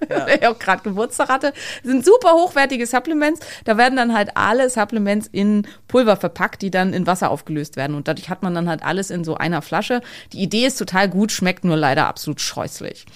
Weil 0.08 0.38
ich 0.40 0.46
auch 0.46 0.58
gerade 0.58 0.82
Geburtstag 0.82 1.28
hatte. 1.28 1.52
Sind 1.82 2.04
super 2.04 2.32
hochwertige 2.32 2.86
Supplements. 2.86 3.40
Da 3.64 3.76
werden 3.76 3.96
dann 3.96 4.14
halt 4.14 4.36
alle 4.36 4.70
Supplements 4.70 5.28
in 5.30 5.66
Pulver 5.88 6.16
verpackt, 6.16 6.62
die 6.62 6.70
dann 6.70 6.92
in 6.92 7.06
Wasser 7.06 7.30
aufgelöst 7.30 7.76
werden. 7.76 7.94
Und 7.94 8.08
dadurch 8.08 8.28
hat 8.28 8.42
man 8.42 8.54
dann 8.54 8.68
halt 8.68 8.82
alles 8.82 9.10
in 9.10 9.24
so 9.24 9.36
einer 9.36 9.62
Flasche. 9.62 10.00
Die 10.32 10.40
Idee 10.40 10.66
ist 10.66 10.76
total 10.76 11.08
gut, 11.08 11.32
schmeckt 11.32 11.64
nur 11.64 11.76
leider 11.76 12.06
absolut 12.06 12.40
scheußlich. 12.40 13.06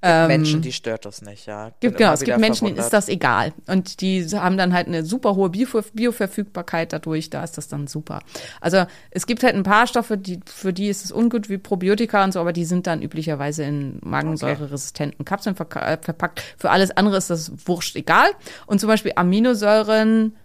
Menschen, 0.00 0.62
die 0.62 0.72
stört 0.72 1.04
das 1.06 1.22
nicht, 1.22 1.46
ja. 1.46 1.66
Ähm, 1.66 1.72
Gibt, 1.80 1.96
genau, 1.98 2.12
es 2.12 2.20
gibt 2.20 2.38
Menschen, 2.38 2.66
denen 2.66 2.76
ist 2.76 2.84
verwundert. 2.84 2.92
das 2.92 3.08
egal. 3.08 3.52
Und 3.66 4.00
die 4.00 4.24
haben 4.26 4.56
dann 4.56 4.72
halt 4.72 4.86
eine 4.86 5.04
super 5.04 5.34
hohe 5.34 5.50
Bio 5.50 5.66
Bioverfügbarkeit 5.92 6.92
dadurch, 6.92 7.30
da 7.30 7.42
ist 7.42 7.58
das 7.58 7.66
dann 7.66 7.88
super. 7.88 8.20
Also 8.60 8.86
es 9.10 9.26
gibt 9.26 9.42
halt 9.42 9.56
ein 9.56 9.64
paar 9.64 9.88
Stoffe, 9.88 10.16
die, 10.16 10.38
für 10.46 10.72
die 10.72 10.86
ist 10.88 11.04
es 11.04 11.10
ungut, 11.10 11.48
wie 11.48 11.58
Probiotika 11.58 12.22
und 12.22 12.32
so, 12.32 12.40
aber 12.40 12.52
die 12.52 12.64
sind 12.64 12.86
dann 12.86 13.02
üblicherweise 13.02 13.64
in 13.64 13.98
magensäureresistenten 14.02 15.24
Kapseln 15.24 15.56
verka- 15.56 15.84
äh, 15.84 15.98
verpackt. 16.00 16.42
Für 16.56 16.70
alles 16.70 16.96
andere 16.96 17.16
ist 17.16 17.30
das 17.30 17.50
wurscht 17.66 17.96
egal. 17.96 18.28
Und 18.66 18.80
zum 18.80 18.88
Beispiel 18.88 19.12
Aminosäuren 19.16 20.36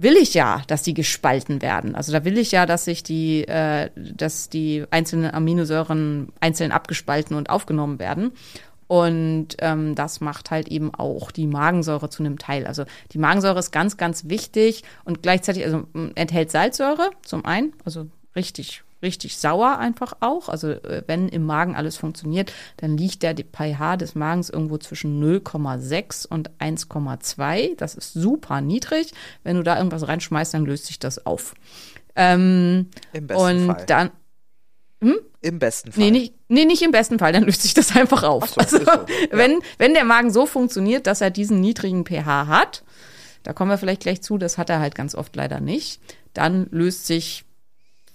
will 0.00 0.16
ich 0.16 0.32
ja, 0.34 0.62
dass 0.68 0.82
die 0.82 0.94
gespalten 0.94 1.60
werden. 1.60 1.96
Also 1.96 2.12
da 2.12 2.24
will 2.24 2.38
ich 2.38 2.52
ja, 2.52 2.66
dass 2.66 2.84
sich 2.84 3.02
die, 3.02 3.46
äh, 3.48 3.90
dass 3.96 4.48
die 4.48 4.84
einzelnen 4.90 5.34
Aminosäuren 5.34 6.28
einzeln 6.40 6.70
abgespalten 6.70 7.36
und 7.36 7.50
aufgenommen 7.50 7.98
werden. 7.98 8.32
Und 8.88 9.48
ähm, 9.58 9.94
das 9.94 10.20
macht 10.20 10.50
halt 10.50 10.68
eben 10.68 10.92
auch 10.94 11.30
die 11.30 11.46
Magensäure 11.46 12.08
zu 12.08 12.22
einem 12.22 12.38
Teil. 12.38 12.66
Also 12.66 12.84
die 13.12 13.18
Magensäure 13.18 13.58
ist 13.58 13.70
ganz, 13.70 13.98
ganz 13.98 14.28
wichtig 14.28 14.82
und 15.04 15.22
gleichzeitig 15.22 15.64
also 15.64 15.84
enthält 16.14 16.50
Salzsäure 16.50 17.10
zum 17.22 17.44
einen, 17.44 17.74
also 17.84 18.06
richtig, 18.34 18.82
richtig 19.02 19.36
sauer 19.36 19.78
einfach 19.78 20.14
auch. 20.20 20.48
Also 20.48 20.70
äh, 20.70 21.02
wenn 21.06 21.28
im 21.28 21.44
Magen 21.44 21.76
alles 21.76 21.98
funktioniert, 21.98 22.52
dann 22.78 22.96
liegt 22.96 23.22
der 23.22 23.34
pH 23.34 23.98
des 23.98 24.14
Magens 24.14 24.48
irgendwo 24.48 24.78
zwischen 24.78 25.22
0,6 25.22 26.26
und 26.26 26.50
1,2. 26.58 27.76
Das 27.76 27.94
ist 27.94 28.14
super 28.14 28.62
niedrig. 28.62 29.12
Wenn 29.44 29.56
du 29.56 29.62
da 29.62 29.76
irgendwas 29.76 30.08
reinschmeißt, 30.08 30.54
dann 30.54 30.64
löst 30.64 30.86
sich 30.86 30.98
das 30.98 31.26
auf. 31.26 31.54
Ähm, 32.16 32.86
Im 33.12 33.26
besten 33.26 33.42
und 33.42 33.66
Fall. 33.66 33.84
dann 33.86 34.10
Im 35.40 35.58
besten 35.58 35.92
Fall. 35.92 36.04
Nee, 36.04 36.10
nicht, 36.10 36.34
nee, 36.48 36.64
nicht 36.64 36.82
im 36.82 36.90
besten 36.90 37.18
Fall, 37.18 37.32
dann 37.32 37.44
löst 37.44 37.62
sich 37.62 37.74
das 37.74 37.94
einfach 37.94 38.24
auf. 38.24 38.48
So, 38.48 38.60
also, 38.60 38.78
so, 38.78 38.84
ja. 38.90 39.06
wenn, 39.30 39.60
wenn 39.78 39.94
der 39.94 40.04
Magen 40.04 40.32
so 40.32 40.46
funktioniert, 40.46 41.06
dass 41.06 41.20
er 41.20 41.30
diesen 41.30 41.60
niedrigen 41.60 42.04
pH 42.04 42.48
hat, 42.48 42.82
da 43.44 43.52
kommen 43.52 43.70
wir 43.70 43.78
vielleicht 43.78 44.02
gleich 44.02 44.20
zu, 44.20 44.36
das 44.36 44.58
hat 44.58 44.68
er 44.70 44.80
halt 44.80 44.94
ganz 44.94 45.14
oft 45.14 45.34
leider 45.36 45.60
nicht, 45.60 46.00
dann 46.34 46.66
löst 46.70 47.06
sich 47.06 47.44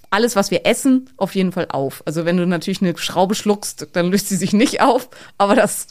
alles, 0.10 0.36
was 0.36 0.52
wir 0.52 0.66
essen, 0.68 1.10
auf 1.18 1.34
jeden 1.34 1.52
Fall 1.52 1.68
auf. 1.70 2.04
Also 2.06 2.24
wenn 2.26 2.38
du 2.38 2.46
natürlich 2.46 2.82
eine 2.82 2.96
Schraube 2.98 3.34
schluckst, 3.34 3.88
dann 3.94 4.12
löst 4.12 4.30
sie 4.30 4.36
sich 4.36 4.54
nicht 4.54 4.82
auf, 4.82 5.10
aber 5.40 5.56
das 5.56 5.88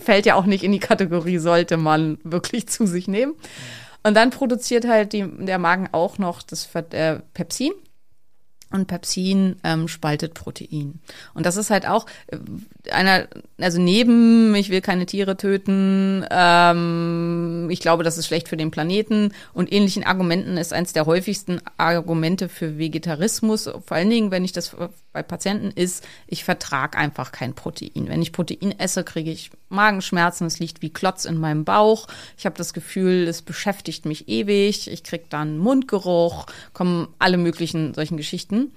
fällt 0.00 0.26
ja 0.26 0.34
auch 0.34 0.44
nicht 0.44 0.62
in 0.62 0.72
die 0.72 0.78
Kategorie, 0.78 1.38
sollte 1.38 1.78
man 1.78 2.18
wirklich 2.22 2.68
zu 2.68 2.86
sich 2.86 3.08
nehmen. 3.08 3.34
Und 4.02 4.14
dann 4.14 4.30
produziert 4.30 4.86
halt 4.86 5.12
die, 5.12 5.24
der 5.26 5.58
Magen 5.58 5.88
auch 5.92 6.18
noch 6.18 6.42
das 6.42 6.68
äh, 6.74 7.20
Pepsin. 7.32 7.72
Und 8.72 8.86
Pepsin 8.86 9.56
ähm, 9.64 9.88
spaltet 9.88 10.34
Protein. 10.34 11.00
Und 11.34 11.46
das 11.46 11.56
ist 11.56 11.70
halt 11.70 11.86
auch 11.86 12.06
äh, 12.28 12.38
einer, 12.90 13.28
also 13.58 13.80
neben, 13.80 14.54
ich 14.54 14.70
will 14.70 14.80
keine 14.80 15.06
Tiere 15.06 15.36
töten, 15.36 16.24
ähm, 16.30 17.68
ich 17.70 17.80
glaube, 17.80 18.02
das 18.02 18.18
ist 18.18 18.26
schlecht 18.26 18.48
für 18.48 18.56
den 18.56 18.70
Planeten 18.70 19.32
und 19.52 19.72
ähnlichen 19.72 20.04
Argumenten 20.04 20.56
ist 20.56 20.72
eins 20.72 20.92
der 20.92 21.06
häufigsten 21.06 21.60
Argumente 21.76 22.48
für 22.48 22.78
Vegetarismus, 22.78 23.64
vor 23.64 23.96
allen 23.96 24.10
Dingen, 24.10 24.30
wenn 24.30 24.44
ich 24.44 24.52
das 24.52 24.74
bei 25.12 25.22
Patienten 25.22 25.70
ist, 25.70 26.04
ich 26.26 26.44
vertrage 26.44 26.96
einfach 26.96 27.32
kein 27.32 27.54
Protein. 27.54 28.08
Wenn 28.08 28.22
ich 28.22 28.32
Protein 28.32 28.78
esse, 28.78 29.04
kriege 29.04 29.30
ich 29.30 29.50
Magenschmerzen, 29.72 30.46
es 30.46 30.58
liegt 30.58 30.82
wie 30.82 30.90
Klotz 30.90 31.24
in 31.24 31.38
meinem 31.38 31.64
Bauch. 31.64 32.06
Ich 32.38 32.46
habe 32.46 32.56
das 32.56 32.72
Gefühl, 32.72 33.26
es 33.26 33.42
beschäftigt 33.42 34.06
mich 34.06 34.28
ewig, 34.28 34.88
ich 34.90 35.02
kriege 35.02 35.24
dann 35.28 35.58
Mundgeruch, 35.58 36.46
kommen 36.72 37.08
alle 37.18 37.38
möglichen 37.38 37.94
solchen 37.94 38.16
Geschichten. 38.16 38.72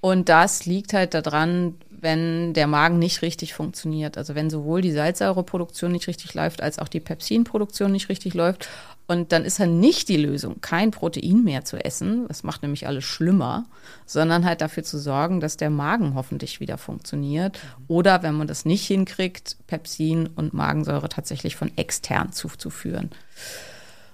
Und 0.00 0.28
das 0.30 0.64
liegt 0.64 0.94
halt 0.94 1.14
daran, 1.14 1.74
wenn 2.00 2.52
der 2.54 2.66
Magen 2.66 2.98
nicht 2.98 3.22
richtig 3.22 3.54
funktioniert. 3.54 4.18
Also 4.18 4.34
wenn 4.34 4.50
sowohl 4.50 4.80
die 4.80 4.92
Salzsäureproduktion 4.92 5.92
nicht 5.92 6.08
richtig 6.08 6.34
läuft, 6.34 6.62
als 6.62 6.78
auch 6.78 6.88
die 6.88 7.00
Pepsinproduktion 7.00 7.92
nicht 7.92 8.08
richtig 8.08 8.34
läuft. 8.34 8.68
Und 9.06 9.32
dann 9.32 9.44
ist 9.44 9.58
halt 9.58 9.70
nicht 9.70 10.08
die 10.08 10.16
Lösung, 10.16 10.60
kein 10.60 10.92
Protein 10.92 11.42
mehr 11.42 11.64
zu 11.64 11.84
essen. 11.84 12.28
Das 12.28 12.44
macht 12.44 12.62
nämlich 12.62 12.86
alles 12.86 13.04
schlimmer, 13.04 13.66
sondern 14.06 14.44
halt 14.44 14.60
dafür 14.60 14.84
zu 14.84 14.98
sorgen, 14.98 15.40
dass 15.40 15.56
der 15.56 15.70
Magen 15.70 16.14
hoffentlich 16.14 16.60
wieder 16.60 16.78
funktioniert. 16.78 17.58
Oder 17.88 18.22
wenn 18.22 18.34
man 18.34 18.46
das 18.46 18.64
nicht 18.64 18.86
hinkriegt, 18.86 19.56
Pepsin 19.66 20.28
und 20.36 20.54
Magensäure 20.54 21.08
tatsächlich 21.08 21.56
von 21.56 21.72
extern 21.76 22.32
zuzuführen. 22.32 23.10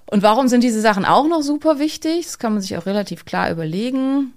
Und 0.07 0.22
warum 0.22 0.49
sind 0.49 0.62
diese 0.62 0.81
Sachen 0.81 1.05
auch 1.05 1.29
noch 1.29 1.42
super 1.42 1.79
wichtig? 1.79 2.25
Das 2.25 2.38
kann 2.38 2.53
man 2.53 2.62
sich 2.62 2.77
auch 2.79 2.87
relativ 2.87 3.25
klar 3.25 3.51
überlegen. 3.51 4.33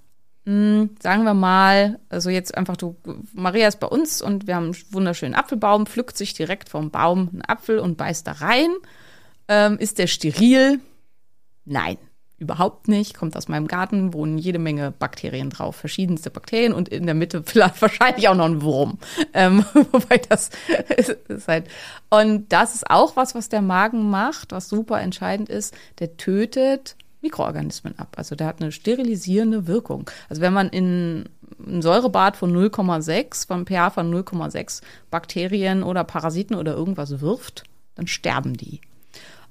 Hm, 0.46 0.96
sagen 1.02 1.24
wir 1.24 1.34
mal, 1.34 2.00
also 2.10 2.30
jetzt 2.30 2.58
einfach 2.58 2.78
du, 2.78 2.96
Maria 3.34 3.68
ist 3.68 3.80
bei 3.80 3.88
uns 3.88 4.22
und 4.22 4.48
wir 4.48 4.56
haben 4.56 4.66
einen 4.66 4.76
wunderschönen 4.92 5.36
Apfelbaum, 5.36 5.86
pflückt 5.86 6.18
sich 6.18 6.34
direkt 6.34 6.70
vom 6.70 6.92
Baum 6.92 7.30
einen 7.32 7.42
Apfel 7.42 7.80
und 7.80 7.98
beißt 7.98 8.26
da 8.26 8.34
rein. 8.34 8.70
Ähm, 9.48 9.78
ist 9.80 9.98
der 9.98 10.08
steril? 10.08 10.80
Nein, 11.66 11.98
überhaupt 12.40 12.88
nicht. 12.88 13.16
Kommt 13.16 13.36
aus 13.36 13.48
meinem 13.48 13.68
Garten, 13.68 14.14
wohnen 14.14 14.38
jede 14.38 14.60
Menge 14.60 14.92
Bakterien 14.92 15.50
drauf, 15.50 15.76
verschiedenste 15.76 16.30
Bakterien 16.30 16.74
und 16.74 16.90
in 16.90 17.06
der 17.06 17.16
Mitte 17.16 17.44
vielleicht 17.46 17.82
wahrscheinlich 17.82 18.28
auch 18.30 18.36
noch 18.36 18.46
ein 18.46 18.62
Wurm. 18.62 18.98
Ähm, 19.34 19.66
wobei 19.92 20.18
das 20.18 20.50
ist, 20.96 21.10
ist 21.10 21.48
halt. 21.48 21.68
Und 22.10 22.52
das 22.52 22.76
ist 22.76 22.90
auch 22.90 23.16
was, 23.16 23.36
was 23.36 23.50
der 23.50 23.62
Magen 23.62 24.10
macht, 24.10 24.52
was 24.52 24.70
super 24.70 25.02
entscheidend 25.02 25.50
ist. 25.50 25.76
Der 26.00 26.18
tötet 26.18 26.96
Mikroorganismen 27.22 27.98
ab. 28.00 28.16
Also 28.18 28.36
der 28.36 28.48
hat 28.48 28.62
eine 28.62 28.72
sterilisierende 28.72 29.68
Wirkung. 29.68 30.10
Also 30.30 30.42
wenn 30.42 30.54
man 30.54 30.70
in 30.70 31.26
ein 31.60 31.82
Säurebad 31.82 32.38
von 32.38 32.56
0,6, 32.56 33.48
vom 33.48 33.66
pH 33.66 33.92
von 33.92 34.14
0,6 34.14 34.82
Bakterien 35.10 35.84
oder 35.84 36.04
Parasiten 36.04 36.56
oder 36.56 36.74
irgendwas 36.74 37.20
wirft, 37.22 37.64
dann 37.96 38.08
sterben 38.08 38.56
die. 38.56 38.82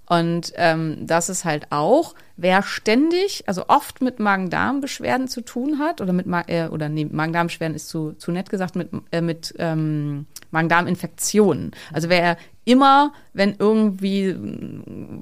Und 0.09 0.55
ähm, 0.57 1.07
das 1.07 1.29
ist 1.29 1.45
halt 1.45 1.67
auch, 1.71 2.15
wer 2.37 2.63
ständig, 2.63 3.45
also 3.47 3.65
oft 3.69 4.01
mit 4.01 4.19
Magen-Darm-Beschwerden 4.19 5.29
zu 5.29 5.43
tun 5.43 5.79
hat, 5.79 6.01
oder 6.01 6.15
mit 6.15 6.27
Ma 6.27 6.45
äh, 6.47 6.69
oder 6.69 6.89
nee, 6.89 7.05
Magen-Darm-Beschwerden 7.05 7.75
ist 7.75 7.89
zu, 7.89 8.13
zu 8.13 8.33
nett 8.33 8.49
gesagt, 8.49 8.75
mit, 8.75 8.89
äh, 9.11 9.21
mit 9.21 9.55
ähm, 9.59 10.27
Magen-Darm-Infektionen. 10.51 11.73
Also 11.93 12.09
wer 12.09 12.39
immer, 12.69 13.15
wenn 13.33 13.57
irgendwie 13.59 14.37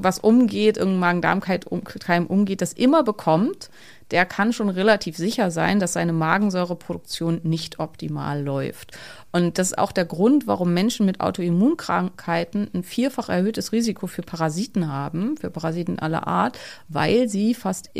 was 0.00 0.18
umgeht, 0.18 0.76
irgendein 0.76 1.20
Magen-Darm-Keim 1.22 2.26
umgeht, 2.26 2.60
das 2.60 2.72
immer 2.72 3.04
bekommt, 3.04 3.70
der 4.10 4.24
kann 4.24 4.52
schon 4.52 4.68
relativ 4.68 5.16
sicher 5.16 5.50
sein, 5.50 5.80
dass 5.80 5.92
seine 5.92 6.12
Magensäureproduktion 6.12 7.40
nicht 7.42 7.78
optimal 7.78 8.42
läuft. 8.42 8.96
Und 9.32 9.58
das 9.58 9.72
ist 9.72 9.78
auch 9.78 9.92
der 9.92 10.04
Grund, 10.04 10.46
warum 10.46 10.72
Menschen 10.72 11.04
mit 11.04 11.20
Autoimmunkrankheiten 11.20 12.70
ein 12.72 12.82
vierfach 12.82 13.28
erhöhtes 13.28 13.72
Risiko 13.72 14.06
für 14.06 14.22
Parasiten 14.22 14.90
haben, 14.90 15.36
für 15.36 15.50
Parasiten 15.50 15.98
aller 15.98 16.26
Art, 16.26 16.58
weil 16.88 17.28
sie 17.28 17.52
fast, 17.52 17.90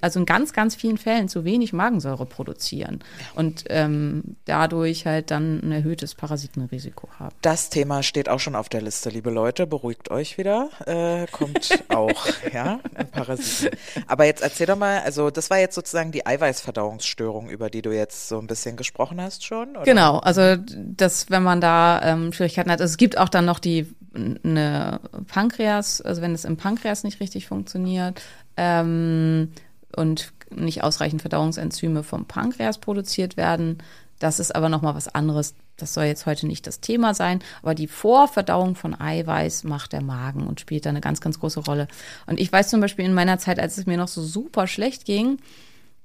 also 0.00 0.20
in 0.20 0.26
ganz, 0.26 0.52
ganz 0.52 0.74
vielen 0.74 0.96
Fällen 0.96 1.28
zu 1.28 1.44
wenig 1.44 1.72
Magensäure 1.72 2.24
produzieren 2.24 3.00
und 3.34 3.64
ähm, 3.68 4.36
dadurch 4.46 5.04
halt 5.04 5.30
dann 5.30 5.60
ein 5.62 5.72
erhöhtes 5.72 6.14
Parasitenrisiko 6.14 7.08
haben. 7.18 7.34
Das 7.42 7.68
Thema 7.68 8.02
steht 8.02 8.28
auch 8.28 8.40
schon 8.40 8.54
auf 8.54 8.70
der 8.70 8.80
Liste, 8.80 8.95
liebe 9.04 9.30
Leute. 9.30 9.66
Beruhigt 9.66 10.10
euch 10.10 10.38
wieder. 10.38 10.70
Äh, 10.86 11.26
kommt 11.30 11.84
auch, 11.88 12.26
ja, 12.52 12.80
Parasiten. 13.12 13.78
Aber 14.06 14.24
jetzt 14.24 14.42
erzähl 14.42 14.66
doch 14.66 14.76
mal, 14.76 15.00
also 15.00 15.30
das 15.30 15.50
war 15.50 15.58
jetzt 15.58 15.74
sozusagen 15.74 16.12
die 16.12 16.26
Eiweißverdauungsstörung, 16.26 17.50
über 17.50 17.70
die 17.70 17.82
du 17.82 17.92
jetzt 17.92 18.28
so 18.28 18.38
ein 18.38 18.46
bisschen 18.46 18.76
gesprochen 18.76 19.20
hast 19.20 19.44
schon. 19.44 19.76
Oder? 19.76 19.84
Genau, 19.84 20.18
also 20.18 20.56
das, 20.56 21.30
wenn 21.30 21.42
man 21.42 21.60
da 21.60 22.00
ähm, 22.02 22.32
Schwierigkeiten 22.32 22.70
hat, 22.70 22.80
also 22.80 22.90
es 22.90 22.96
gibt 22.96 23.18
auch 23.18 23.28
dann 23.28 23.44
noch 23.44 23.58
die 23.58 23.86
eine 24.14 25.00
Pankreas, 25.28 26.00
also 26.00 26.22
wenn 26.22 26.34
es 26.34 26.44
im 26.44 26.56
Pankreas 26.56 27.04
nicht 27.04 27.20
richtig 27.20 27.46
funktioniert 27.46 28.22
ähm, 28.56 29.52
und 29.94 30.32
nicht 30.50 30.82
ausreichend 30.82 31.20
Verdauungsenzyme 31.20 32.02
vom 32.02 32.24
Pankreas 32.24 32.78
produziert 32.78 33.36
werden, 33.36 33.78
das 34.18 34.40
ist 34.40 34.54
aber 34.54 34.68
noch 34.68 34.82
mal 34.82 34.94
was 34.94 35.08
anderes. 35.08 35.54
Das 35.76 35.94
soll 35.94 36.04
jetzt 36.04 36.26
heute 36.26 36.46
nicht 36.46 36.66
das 36.66 36.80
Thema 36.80 37.14
sein, 37.14 37.40
aber 37.62 37.74
die 37.74 37.86
Vorverdauung 37.88 38.74
von 38.74 38.98
Eiweiß 38.98 39.64
macht 39.64 39.92
der 39.92 40.02
Magen 40.02 40.46
und 40.46 40.60
spielt 40.60 40.86
da 40.86 40.90
eine 40.90 41.00
ganz, 41.00 41.20
ganz 41.20 41.38
große 41.38 41.60
Rolle. 41.60 41.86
Und 42.26 42.40
ich 42.40 42.50
weiß 42.50 42.68
zum 42.68 42.80
Beispiel 42.80 43.04
in 43.04 43.14
meiner 43.14 43.38
Zeit, 43.38 43.58
als 43.60 43.76
es 43.76 43.86
mir 43.86 43.98
noch 43.98 44.08
so 44.08 44.22
super 44.22 44.66
schlecht 44.66 45.04
ging, 45.04 45.38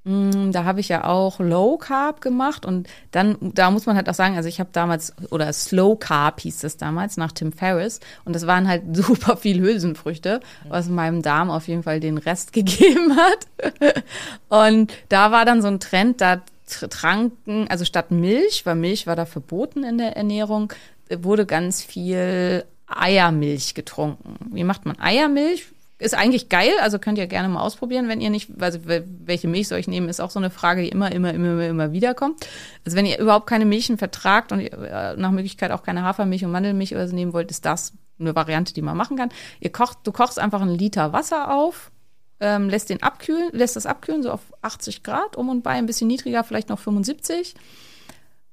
Mm, 0.04 0.52
Da 0.52 0.64
habe 0.64 0.80
ich 0.80 0.90
ja 0.90 1.04
auch 1.04 1.40
Low 1.40 1.78
Carb 1.78 2.22
gemacht 2.22 2.66
und 2.66 2.88
dann, 3.12 3.38
da 3.40 3.70
muss 3.70 3.86
man 3.86 3.96
halt 3.96 4.10
auch 4.10 4.16
sagen, 4.16 4.36
also 4.36 4.50
ich 4.50 4.60
habe 4.60 4.72
damals, 4.74 5.14
oder 5.30 5.52
Slow 5.54 5.96
Carb 5.96 6.40
hieß 6.40 6.60
das 6.62 6.78
damals, 6.78 7.18
nach 7.18 7.32
Tim 7.32 7.52
Ferriss 7.52 8.00
und 8.26 8.34
das 8.34 8.48
waren 8.48 8.68
halt 8.68 8.84
super 8.96 9.38
viel 9.38 9.62
Hülsenfrüchte, 9.62 10.40
was 10.68 10.90
meinem 10.90 11.22
Darm 11.22 11.52
auf 11.52 11.68
jeden 11.68 11.84
Fall 11.84 12.00
den 12.00 12.18
Rest 12.18 12.52
gegeben 12.54 13.16
hat. 13.16 13.94
Und 14.50 14.92
da 15.10 15.32
war 15.32 15.46
dann 15.46 15.62
so 15.62 15.68
ein 15.68 15.80
Trend, 15.80 16.20
da 16.20 16.42
tranken, 16.80 17.68
also 17.70 17.86
statt 17.86 18.12
Milch, 18.12 18.66
weil 18.66 18.76
Milch 18.76 19.08
war 19.08 19.16
da 19.16 19.26
verboten 19.26 19.84
in 19.84 19.98
der 19.98 20.16
Ernährung, 20.16 20.74
wurde 21.10 21.46
ganz 21.46 21.84
viel 21.84 22.66
Eiermilch 22.88 23.74
getrunken. 23.74 24.36
Wie 24.54 24.64
macht 24.64 24.86
man 24.86 25.00
Eiermilch? 25.00 25.68
Ist 26.00 26.16
eigentlich 26.16 26.50
geil, 26.50 26.72
also 26.82 26.98
könnt 26.98 27.20
ihr 27.20 27.28
gerne 27.28 27.48
mal 27.48 27.62
ausprobieren, 27.62 28.08
wenn 28.08 28.22
ihr 28.22 28.32
nicht, 28.32 28.50
also 28.60 28.80
wel- 28.80 29.04
welche 29.24 29.48
Milch 29.48 29.68
soll 29.68 29.78
ich 29.78 29.88
nehmen, 29.88 30.10
ist 30.10 30.20
auch 30.20 30.32
so 30.32 30.40
eine 30.40 30.50
Frage, 30.50 30.82
die 30.82 30.90
immer, 30.90 31.12
immer, 31.12 31.32
immer, 31.32 31.64
immer, 31.64 31.92
wieder 31.92 32.16
kommt. 32.16 32.48
Also 32.84 32.98
wenn 32.98 33.06
ihr 33.06 33.20
überhaupt 33.20 33.46
keine 33.46 33.66
Milchen 33.66 34.00
vertragt 34.00 34.52
und 34.52 34.62
äh, 34.62 35.16
nach 35.16 35.30
Möglichkeit 35.30 35.70
auch 35.70 35.84
keine 35.84 36.02
Hafermilch 36.02 36.44
und 36.44 36.52
Mandelmilch 36.52 36.96
oder 36.96 37.08
so 37.08 37.14
nehmen 37.14 37.34
wollt, 37.34 37.52
ist 37.52 37.66
das 37.66 37.94
eine 38.20 38.36
Variante, 38.36 38.74
die 38.74 38.82
man 38.82 38.98
machen 38.98 39.16
kann. 39.16 39.30
Ihr 39.60 39.72
kocht, 39.72 40.00
du 40.04 40.12
kochst 40.12 40.40
einfach 40.40 40.62
einen 40.62 40.76
Liter 40.76 41.14
Wasser 41.14 41.54
auf, 41.54 41.92
ähm, 42.42 42.68
lässt 42.68 42.90
den 42.90 43.02
abkühlen, 43.02 43.50
lässt 43.54 43.76
das 43.76 43.86
abkühlen, 43.86 44.24
so 44.24 44.32
auf 44.32 44.42
80 44.62 45.04
Grad 45.04 45.38
um 45.38 45.50
und 45.50 45.62
bei, 45.62 45.72
ein 45.72 45.86
bisschen 45.86 46.08
niedriger, 46.08 46.44
vielleicht 46.44 46.70
noch 46.70 46.80
75 46.80 47.56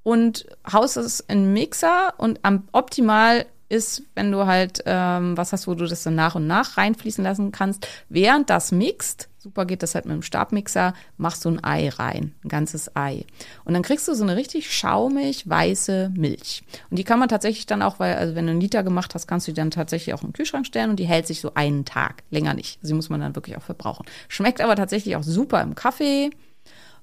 und 0.02 0.46
haust 0.72 0.96
es 0.96 1.20
in 1.20 1.52
Mixer 1.52 2.14
und 2.18 2.40
am 2.42 2.68
optimal 2.72 3.46
ist, 3.68 4.02
wenn 4.14 4.32
du 4.32 4.46
halt 4.46 4.82
ähm, 4.86 5.36
was 5.36 5.52
hast, 5.52 5.66
wo 5.66 5.74
du 5.74 5.86
das 5.86 6.02
dann 6.02 6.14
nach 6.14 6.34
und 6.34 6.46
nach 6.46 6.76
reinfließen 6.76 7.22
lassen 7.22 7.52
kannst. 7.52 7.86
Während 8.08 8.48
das 8.48 8.72
mixt, 8.72 9.27
super 9.48 9.64
geht 9.64 9.82
das 9.82 9.94
halt 9.94 10.04
mit 10.04 10.14
dem 10.14 10.22
Stabmixer, 10.22 10.92
machst 11.16 11.44
du 11.44 11.48
ein 11.48 11.64
Ei 11.64 11.88
rein, 11.88 12.34
ein 12.44 12.48
ganzes 12.48 12.94
Ei. 12.94 13.24
Und 13.64 13.72
dann 13.72 13.82
kriegst 13.82 14.06
du 14.06 14.14
so 14.14 14.22
eine 14.22 14.36
richtig 14.36 14.70
schaumig 14.70 15.48
weiße 15.48 16.12
Milch. 16.14 16.62
Und 16.90 16.98
die 16.98 17.04
kann 17.04 17.18
man 17.18 17.30
tatsächlich 17.30 17.64
dann 17.64 17.80
auch, 17.80 17.98
weil, 17.98 18.16
also 18.16 18.34
wenn 18.34 18.44
du 18.44 18.52
einen 18.52 18.60
Liter 18.60 18.82
gemacht 18.82 19.14
hast, 19.14 19.26
kannst 19.26 19.48
du 19.48 19.52
die 19.52 19.56
dann 19.56 19.70
tatsächlich 19.70 20.14
auch 20.14 20.22
im 20.22 20.34
Kühlschrank 20.34 20.66
stellen 20.66 20.90
und 20.90 20.96
die 20.96 21.06
hält 21.06 21.26
sich 21.26 21.40
so 21.40 21.54
einen 21.54 21.86
Tag, 21.86 22.24
länger 22.30 22.52
nicht. 22.52 22.78
Sie 22.82 22.92
muss 22.92 23.08
man 23.08 23.20
dann 23.20 23.34
wirklich 23.34 23.56
auch 23.56 23.62
verbrauchen. 23.62 24.04
Schmeckt 24.28 24.60
aber 24.60 24.76
tatsächlich 24.76 25.16
auch 25.16 25.22
super 25.22 25.62
im 25.62 25.74
Kaffee. 25.74 26.30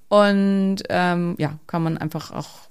Und 0.08 0.84
ähm, 0.90 1.36
ja, 1.40 1.58
kann 1.66 1.82
man 1.82 1.98
einfach 1.98 2.30
auch 2.30 2.70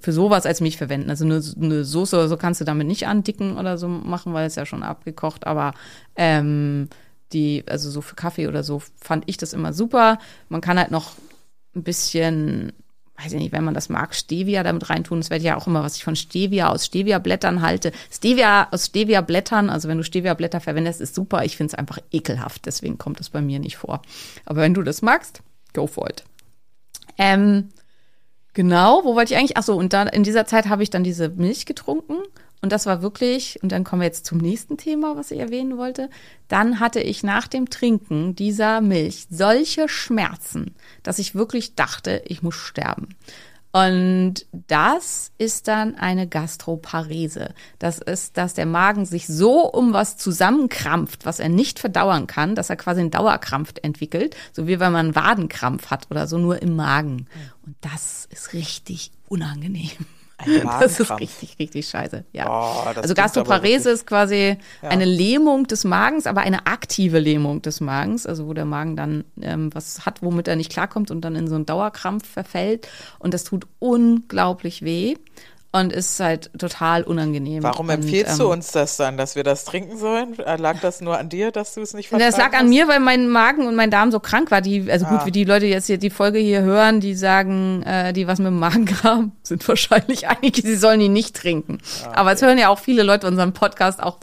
für 0.00 0.12
sowas 0.12 0.44
als 0.44 0.60
Milch 0.60 0.76
verwenden. 0.76 1.08
Also 1.08 1.24
eine, 1.24 1.40
eine 1.60 1.84
Soße 1.84 2.16
oder 2.16 2.28
so 2.28 2.36
kannst 2.36 2.60
du 2.60 2.64
damit 2.64 2.88
nicht 2.88 3.06
andicken 3.06 3.58
oder 3.58 3.78
so 3.78 3.86
machen, 3.86 4.32
weil 4.32 4.46
es 4.46 4.56
ja 4.56 4.66
schon 4.66 4.82
abgekocht. 4.82 5.46
Aber 5.46 5.72
ähm, 6.16 6.88
die, 7.32 7.64
also 7.68 7.90
so 7.90 8.00
für 8.00 8.14
Kaffee 8.14 8.48
oder 8.48 8.62
so 8.62 8.82
fand 9.00 9.24
ich 9.26 9.36
das 9.36 9.52
immer 9.52 9.72
super. 9.72 10.18
Man 10.48 10.60
kann 10.60 10.78
halt 10.78 10.90
noch 10.90 11.12
ein 11.74 11.82
bisschen, 11.82 12.72
weiß 13.16 13.32
ich 13.32 13.40
nicht, 13.40 13.52
wenn 13.52 13.64
man 13.64 13.74
das 13.74 13.88
mag, 13.88 14.14
Stevia 14.14 14.62
damit 14.62 14.90
reintun. 14.90 15.20
Das 15.20 15.30
wird 15.30 15.42
ja 15.42 15.56
auch 15.56 15.66
immer, 15.66 15.82
was 15.82 15.96
ich 15.96 16.04
von 16.04 16.16
Stevia 16.16 16.68
aus 16.68 16.86
Stevia-Blättern 16.86 17.62
halte. 17.62 17.92
Stevia 18.10 18.68
aus 18.70 18.86
Stevia-Blättern, 18.86 19.70
also 19.70 19.88
wenn 19.88 19.98
du 19.98 20.04
Stevia-Blätter 20.04 20.60
verwendest, 20.60 21.00
ist 21.00 21.14
super. 21.14 21.44
Ich 21.44 21.56
finde 21.56 21.72
es 21.72 21.78
einfach 21.78 21.98
ekelhaft, 22.10 22.66
deswegen 22.66 22.98
kommt 22.98 23.20
es 23.20 23.30
bei 23.30 23.40
mir 23.40 23.58
nicht 23.58 23.76
vor. 23.76 24.02
Aber 24.44 24.60
wenn 24.60 24.74
du 24.74 24.82
das 24.82 25.02
magst, 25.02 25.42
go 25.72 25.86
for 25.86 26.08
it. 26.08 26.24
Ähm, 27.18 27.68
Genau, 28.54 29.00
wo 29.04 29.14
wollte 29.14 29.32
ich 29.32 29.38
eigentlich? 29.38 29.56
Ach 29.56 29.62
so, 29.62 29.76
und 29.76 29.94
dann 29.94 30.08
in 30.08 30.24
dieser 30.24 30.44
Zeit 30.44 30.68
habe 30.68 30.82
ich 30.82 30.90
dann 30.90 31.04
diese 31.04 31.30
Milch 31.30 31.64
getrunken 31.64 32.16
und 32.62 32.70
das 32.70 32.86
war 32.86 33.02
wirklich 33.02 33.62
und 33.62 33.72
dann 33.72 33.84
kommen 33.84 34.00
wir 34.00 34.06
jetzt 34.06 34.24
zum 34.24 34.38
nächsten 34.38 34.76
Thema, 34.76 35.16
was 35.16 35.32
ich 35.32 35.40
erwähnen 35.40 35.76
wollte. 35.76 36.08
Dann 36.48 36.80
hatte 36.80 37.00
ich 37.00 37.22
nach 37.22 37.48
dem 37.48 37.68
Trinken 37.68 38.36
dieser 38.36 38.80
Milch 38.80 39.26
solche 39.30 39.88
Schmerzen, 39.88 40.74
dass 41.02 41.18
ich 41.18 41.34
wirklich 41.34 41.74
dachte, 41.74 42.22
ich 42.24 42.42
muss 42.42 42.54
sterben. 42.54 43.16
Und 43.72 44.46
das 44.52 45.32
ist 45.38 45.66
dann 45.66 45.94
eine 45.94 46.28
Gastroparese. 46.28 47.54
Das 47.78 47.98
ist, 47.98 48.36
dass 48.36 48.52
der 48.52 48.66
Magen 48.66 49.06
sich 49.06 49.26
so 49.26 49.62
um 49.62 49.94
was 49.94 50.18
zusammenkrampft, 50.18 51.24
was 51.24 51.40
er 51.40 51.48
nicht 51.48 51.78
verdauern 51.78 52.26
kann, 52.26 52.54
dass 52.54 52.68
er 52.68 52.76
quasi 52.76 53.00
einen 53.00 53.10
Dauerkrampf 53.10 53.72
entwickelt, 53.82 54.36
so 54.52 54.66
wie 54.66 54.78
wenn 54.78 54.92
man 54.92 55.06
einen 55.06 55.16
Wadenkrampf 55.16 55.90
hat 55.90 56.10
oder 56.10 56.26
so, 56.26 56.36
nur 56.36 56.60
im 56.60 56.76
Magen. 56.76 57.26
Und 57.64 57.74
das 57.80 58.28
ist 58.30 58.52
richtig 58.52 59.10
unangenehm. 59.26 59.90
Das 60.80 60.98
ist 61.00 61.10
richtig, 61.18 61.58
richtig 61.58 61.88
scheiße. 61.88 62.24
Ja. 62.32 62.46
Oh, 62.48 62.88
also 62.96 63.14
Gastroparese 63.14 63.90
ist 63.90 64.06
quasi 64.06 64.56
eine 64.80 65.04
Lähmung 65.04 65.66
des 65.66 65.84
Magens, 65.84 66.26
aber 66.26 66.42
eine 66.42 66.66
aktive 66.66 67.18
Lähmung 67.18 67.62
des 67.62 67.80
Magens, 67.80 68.26
also 68.26 68.46
wo 68.46 68.54
der 68.54 68.64
Magen 68.64 68.96
dann 68.96 69.24
ähm, 69.40 69.74
was 69.74 70.04
hat, 70.06 70.22
womit 70.22 70.48
er 70.48 70.56
nicht 70.56 70.70
klarkommt 70.70 71.10
und 71.10 71.20
dann 71.22 71.36
in 71.36 71.48
so 71.48 71.54
einen 71.54 71.66
Dauerkrampf 71.66 72.28
verfällt. 72.28 72.88
Und 73.18 73.34
das 73.34 73.44
tut 73.44 73.66
unglaublich 73.78 74.82
weh 74.82 75.16
und 75.72 75.90
ist 75.92 76.20
halt 76.20 76.50
total 76.58 77.02
unangenehm. 77.02 77.62
Warum 77.62 77.86
und, 77.88 77.94
empfiehlst 77.94 78.32
ähm, 78.32 78.38
du 78.38 78.52
uns 78.52 78.72
das 78.72 78.98
dann, 78.98 79.16
dass 79.16 79.36
wir 79.36 79.42
das 79.42 79.64
trinken 79.64 79.96
sollen? 79.96 80.38
Äh, 80.38 80.56
Lag 80.56 80.80
das 80.80 81.00
nur 81.00 81.18
an 81.18 81.30
dir, 81.30 81.50
dass 81.50 81.74
du 81.74 81.80
es 81.80 81.94
nicht 81.94 82.08
vertragen 82.10 82.30
Das 82.30 82.38
lag 82.38 82.52
an 82.52 82.68
mir, 82.68 82.88
weil 82.88 83.00
mein 83.00 83.28
Magen 83.28 83.66
und 83.66 83.74
mein 83.74 83.90
Darm 83.90 84.10
so 84.12 84.20
krank 84.20 84.50
war. 84.50 84.60
Die, 84.60 84.90
also 84.92 85.06
gut, 85.06 85.20
Ah. 85.22 85.26
wie 85.26 85.30
die 85.30 85.44
Leute 85.44 85.64
jetzt 85.66 85.86
hier 85.86 85.96
die 85.98 86.10
Folge 86.10 86.38
hier 86.38 86.60
hören, 86.62 87.00
die 87.00 87.14
sagen, 87.14 87.82
äh, 87.84 88.12
die 88.12 88.26
was 88.26 88.38
mit 88.38 88.48
dem 88.48 88.58
Magen 88.58 88.86
haben, 89.02 89.32
sind 89.42 89.66
wahrscheinlich 89.66 90.28
einige, 90.28 90.60
sie 90.60 90.76
sollen 90.76 91.00
die 91.00 91.08
nicht 91.08 91.34
trinken. 91.36 91.78
Ah, 92.04 92.12
Aber 92.20 92.32
es 92.32 92.42
hören 92.42 92.58
ja 92.58 92.68
auch 92.68 92.78
viele 92.78 93.02
Leute 93.02 93.26
unseren 93.26 93.52
Podcast 93.54 94.02
auch 94.02 94.18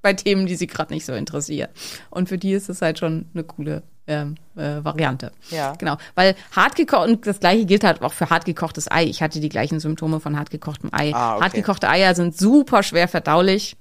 bei 0.00 0.14
Themen, 0.14 0.46
die 0.46 0.56
sie 0.56 0.66
gerade 0.66 0.92
nicht 0.92 1.04
so 1.06 1.12
interessieren. 1.12 1.68
Und 2.10 2.28
für 2.30 2.38
die 2.38 2.52
ist 2.52 2.68
es 2.68 2.80
halt 2.82 2.98
schon 2.98 3.26
eine 3.34 3.44
coole 3.44 3.82
ähm, 4.06 4.36
äh, 4.56 4.84
Variante. 4.84 5.32
Ja. 5.50 5.74
Genau. 5.78 5.96
Weil 6.14 6.34
hart 6.54 6.76
gekocht, 6.76 7.08
und 7.08 7.26
das 7.26 7.40
gleiche 7.40 7.64
gilt 7.64 7.84
halt 7.84 8.02
auch 8.02 8.12
für 8.12 8.30
hart 8.30 8.44
gekochtes 8.44 8.90
Ei. 8.90 9.04
Ich 9.04 9.22
hatte 9.22 9.40
die 9.40 9.48
gleichen 9.48 9.80
Symptome 9.80 10.20
von 10.20 10.38
hart 10.38 10.50
gekochtem 10.50 10.90
Ei. 10.92 11.12
Ah, 11.14 11.34
okay. 11.34 11.44
Hart 11.44 11.54
gekochte 11.54 11.88
Eier 11.88 12.14
sind 12.14 12.36
super 12.36 12.82
schwer 12.82 13.08
verdaulich. 13.08 13.76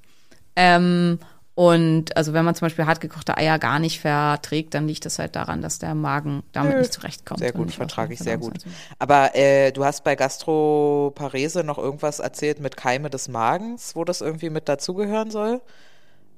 Ähm, 0.56 1.20
und 1.56 2.18
also 2.18 2.34
wenn 2.34 2.46
man 2.46 2.56
zum 2.56 2.66
Beispiel 2.66 2.88
hart 2.88 3.00
gekochte 3.00 3.38
Eier 3.38 3.60
gar 3.60 3.78
nicht 3.78 4.00
verträgt, 4.00 4.74
dann 4.74 4.88
liegt 4.88 5.06
das 5.06 5.20
halt 5.20 5.36
daran, 5.36 5.62
dass 5.62 5.78
der 5.78 5.94
Magen 5.94 6.42
damit 6.52 6.74
Nö. 6.74 6.80
nicht 6.80 6.94
zurechtkommt. 6.94 7.42
Sehr 7.42 7.52
gut, 7.52 7.72
vertrage 7.72 8.14
ich 8.14 8.20
sehr 8.20 8.40
gut. 8.40 8.58
Aber 8.98 9.36
äh, 9.36 9.72
du 9.72 9.86
hast 9.86 10.04
bei 10.04 10.16
Gastroparese 10.16 11.64
noch 11.64 11.78
irgendwas 11.78 12.20
erzählt 12.20 12.60
mit 12.60 12.76
Keime 12.76 13.12
des 13.12 13.28
Magens, 13.28 13.96
wo 13.96 14.04
das 14.04 14.22
irgendwie 14.22 14.50
mit 14.50 14.68
dazugehören 14.68 15.30
soll. 15.30 15.62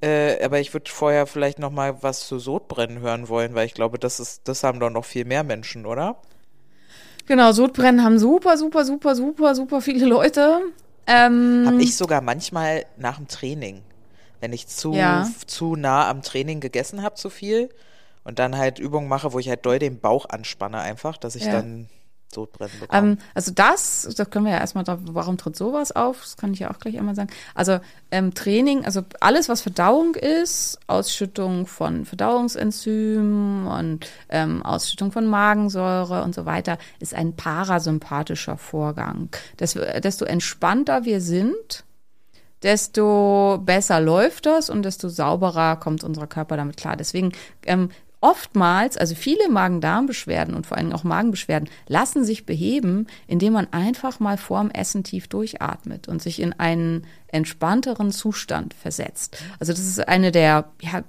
Äh, 0.05 0.43
aber 0.43 0.59
ich 0.59 0.71
würde 0.73 0.91
vorher 0.91 1.25
vielleicht 1.25 1.57
noch 1.57 1.71
mal 1.71 2.03
was 2.03 2.27
zu 2.27 2.37
Sodbrennen 2.37 2.99
hören 2.99 3.27
wollen, 3.27 3.55
weil 3.55 3.65
ich 3.65 3.73
glaube, 3.73 3.97
das 3.97 4.19
ist, 4.19 4.47
das 4.47 4.63
haben 4.63 4.79
doch 4.79 4.91
noch 4.91 5.03
viel 5.05 5.25
mehr 5.25 5.43
Menschen, 5.43 5.87
oder? 5.87 6.21
Genau, 7.27 7.51
Sodbrennen 7.51 8.03
haben 8.03 8.19
super, 8.19 8.55
super, 8.57 8.85
super, 8.85 9.15
super, 9.15 9.55
super 9.55 9.81
viele 9.81 10.05
Leute. 10.05 10.59
Ähm, 11.07 11.63
Habe 11.65 11.81
ich 11.81 11.95
sogar 11.95 12.21
manchmal 12.21 12.85
nach 12.97 13.17
dem 13.17 13.27
Training, 13.27 13.81
wenn 14.41 14.53
ich 14.53 14.67
zu, 14.67 14.93
Ja. 14.93 15.27
zu 15.47 15.75
nah 15.75 16.07
am 16.07 16.21
Training 16.21 16.59
gegessen 16.59 17.01
habe, 17.01 17.15
zu 17.15 17.31
viel 17.31 17.69
und 18.23 18.37
dann 18.37 18.57
halt 18.57 18.77
Übungen 18.77 19.07
mache, 19.07 19.33
wo 19.33 19.39
ich 19.39 19.49
halt 19.49 19.65
doll 19.65 19.79
den 19.79 19.99
Bauch 19.99 20.27
anspanne 20.29 20.79
einfach, 20.81 21.17
dass 21.17 21.35
ich 21.35 21.45
Ja. 21.45 21.51
dann 21.53 21.89
Sodbrennen 22.35 22.79
bekomme. 22.79 23.11
Ähm, 23.11 23.17
also 23.33 23.51
das, 23.51 24.07
das 24.15 24.29
können 24.29 24.45
wir 24.45 24.51
ja 24.51 24.59
erstmal 24.59 24.83
drauf, 24.83 24.99
warum 25.03 25.37
tritt 25.37 25.55
sowas 25.55 25.91
auf? 25.91 26.21
Das 26.21 26.37
kann 26.37 26.53
ich 26.53 26.59
ja 26.59 26.71
auch 26.71 26.79
gleich 26.79 26.97
einmal 26.97 27.15
sagen. 27.15 27.29
Also 27.55 27.79
ähm, 28.11 28.33
Training, 28.33 28.85
also 28.85 29.01
alles, 29.19 29.49
was 29.49 29.61
Verdauung 29.61 30.15
ist, 30.15 30.77
Ausschüttung 30.87 31.65
von 31.65 32.05
Verdauungsenzymen 32.05 33.65
und 33.65 34.07
ähm, 34.29 34.63
Ausschüttung 34.63 35.11
von 35.11 35.25
Magensäure 35.25 36.23
und 36.23 36.35
so 36.35 36.45
weiter, 36.45 36.77
ist 36.99 37.15
ein 37.15 37.35
parasympathischer 37.35 38.57
Vorgang. 38.57 39.29
Desto, 39.59 39.79
desto 40.01 40.25
entspannter 40.25 41.05
wir 41.05 41.21
sind, 41.21 41.83
desto 42.63 43.61
besser 43.63 43.99
läuft 43.99 44.45
das 44.45 44.69
und 44.69 44.83
desto 44.83 45.07
sauberer 45.07 45.75
kommt 45.75 46.03
unser 46.03 46.27
Körper 46.27 46.57
damit 46.57 46.77
klar. 46.77 46.95
Deswegen 46.95 47.31
ähm, 47.65 47.89
oftmals, 48.25 48.97
also 48.97 49.13
viele 49.13 49.49
Magen-Darm-Beschwerden 49.49 50.55
und 50.55 50.65
vor 50.65 50.77
allem 50.77 50.91
auch 50.93 51.03
Magenbeschwerden 51.03 51.69
lassen 51.87 52.25
sich 52.25 52.47
beheben, 52.47 53.05
indem 53.27 53.53
man 53.53 53.67
einfach 53.71 54.19
mal 54.19 54.39
vorm 54.39 54.71
Essen 54.71 55.03
tief 55.03 55.27
durchatmet 55.27 56.07
und 56.07 56.23
sich 56.23 56.39
in 56.39 56.51
einen 56.53 57.05
entspannteren 57.27 58.11
Zustand 58.11 58.73
versetzt. 58.73 59.37
Also 59.59 59.73
das 59.73 59.81
ist 59.81 60.07
eine 60.07 60.31
der, 60.31 60.71
ja, 60.81 61.03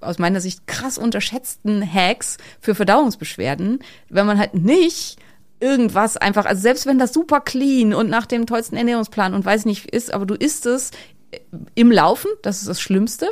aus 0.00 0.20
meiner 0.20 0.40
Sicht 0.40 0.68
krass 0.68 0.98
unterschätzten 0.98 1.82
Hacks 1.82 2.36
für 2.60 2.76
Verdauungsbeschwerden, 2.76 3.80
wenn 4.08 4.26
man 4.26 4.38
halt 4.38 4.54
nicht 4.54 5.18
irgendwas 5.58 6.16
einfach, 6.16 6.46
also 6.46 6.62
selbst 6.62 6.86
wenn 6.86 7.00
das 7.00 7.12
super 7.12 7.40
clean 7.40 7.92
und 7.92 8.08
nach 8.08 8.26
dem 8.26 8.46
tollsten 8.46 8.76
Ernährungsplan 8.76 9.34
und 9.34 9.44
weiß 9.44 9.64
nicht 9.64 9.90
ist, 9.90 10.14
aber 10.14 10.26
du 10.26 10.34
isst 10.34 10.64
es 10.66 10.92
im 11.74 11.90
Laufen, 11.90 12.30
das 12.42 12.60
ist 12.60 12.68
das 12.68 12.80
Schlimmste. 12.80 13.28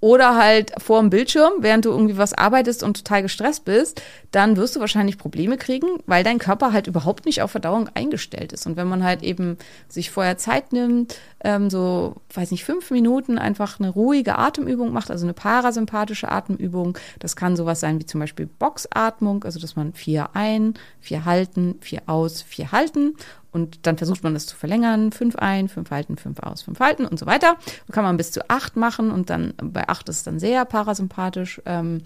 Oder 0.00 0.36
halt 0.36 0.72
vor 0.78 1.00
dem 1.00 1.10
Bildschirm, 1.10 1.54
während 1.58 1.84
du 1.84 1.90
irgendwie 1.90 2.18
was 2.18 2.32
arbeitest 2.34 2.82
und 2.82 2.96
total 2.96 3.22
gestresst 3.22 3.64
bist, 3.64 4.00
dann 4.30 4.56
wirst 4.56 4.76
du 4.76 4.80
wahrscheinlich 4.80 5.18
Probleme 5.18 5.56
kriegen, 5.56 5.86
weil 6.06 6.22
dein 6.22 6.38
Körper 6.38 6.72
halt 6.72 6.86
überhaupt 6.86 7.26
nicht 7.26 7.42
auf 7.42 7.50
Verdauung 7.50 7.88
eingestellt 7.94 8.52
ist. 8.52 8.66
Und 8.66 8.76
wenn 8.76 8.88
man 8.88 9.02
halt 9.02 9.22
eben 9.22 9.58
sich 9.88 10.10
vorher 10.10 10.38
Zeit 10.38 10.72
nimmt, 10.72 11.18
ähm, 11.42 11.70
so, 11.70 12.16
weiß 12.32 12.50
nicht, 12.50 12.64
fünf 12.64 12.90
Minuten 12.90 13.38
einfach 13.38 13.80
eine 13.80 13.90
ruhige 13.90 14.38
Atemübung 14.38 14.92
macht, 14.92 15.10
also 15.10 15.26
eine 15.26 15.34
parasympathische 15.34 16.30
Atemübung, 16.30 16.96
das 17.18 17.34
kann 17.34 17.56
sowas 17.56 17.80
sein 17.80 17.98
wie 17.98 18.06
zum 18.06 18.20
Beispiel 18.20 18.46
Boxatmung, 18.46 19.44
also 19.44 19.58
dass 19.58 19.76
man 19.76 19.94
vier 19.94 20.30
ein, 20.34 20.74
vier 21.00 21.24
halten, 21.24 21.76
vier 21.80 22.02
aus, 22.06 22.42
vier 22.42 22.70
halten 22.70 23.14
und 23.58 23.86
dann 23.86 23.98
versucht 23.98 24.22
man 24.22 24.34
das 24.34 24.46
zu 24.46 24.56
verlängern. 24.56 25.10
Fünf 25.10 25.36
ein, 25.36 25.68
fünf 25.68 25.90
halten, 25.90 26.16
fünf 26.16 26.38
aus, 26.40 26.62
fünf 26.62 26.78
halten 26.78 27.04
und 27.04 27.18
so 27.18 27.26
weiter. 27.26 27.56
So 27.86 27.92
kann 27.92 28.04
man 28.04 28.16
bis 28.16 28.30
zu 28.30 28.48
acht 28.48 28.76
machen 28.76 29.10
und 29.10 29.30
dann 29.30 29.54
bei 29.60 29.88
acht 29.88 30.08
ist 30.08 30.18
es 30.18 30.22
dann 30.22 30.38
sehr 30.38 30.64
parasympathisch. 30.64 31.60
Ähm, 31.66 32.02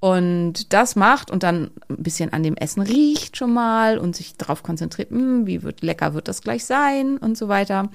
und 0.00 0.72
das 0.72 0.96
macht 0.96 1.30
und 1.30 1.42
dann 1.42 1.70
ein 1.90 2.02
bisschen 2.02 2.32
an 2.32 2.42
dem 2.42 2.56
Essen 2.56 2.80
riecht 2.80 3.36
schon 3.36 3.52
mal 3.52 3.98
und 3.98 4.16
sich 4.16 4.36
darauf 4.38 4.62
konzentriert, 4.62 5.10
hm, 5.10 5.46
wie 5.46 5.62
wird 5.62 5.82
lecker 5.82 6.14
wird 6.14 6.26
das 6.26 6.40
gleich 6.40 6.64
sein 6.64 7.18
und 7.18 7.36
so 7.36 7.48
weiter. 7.48 7.90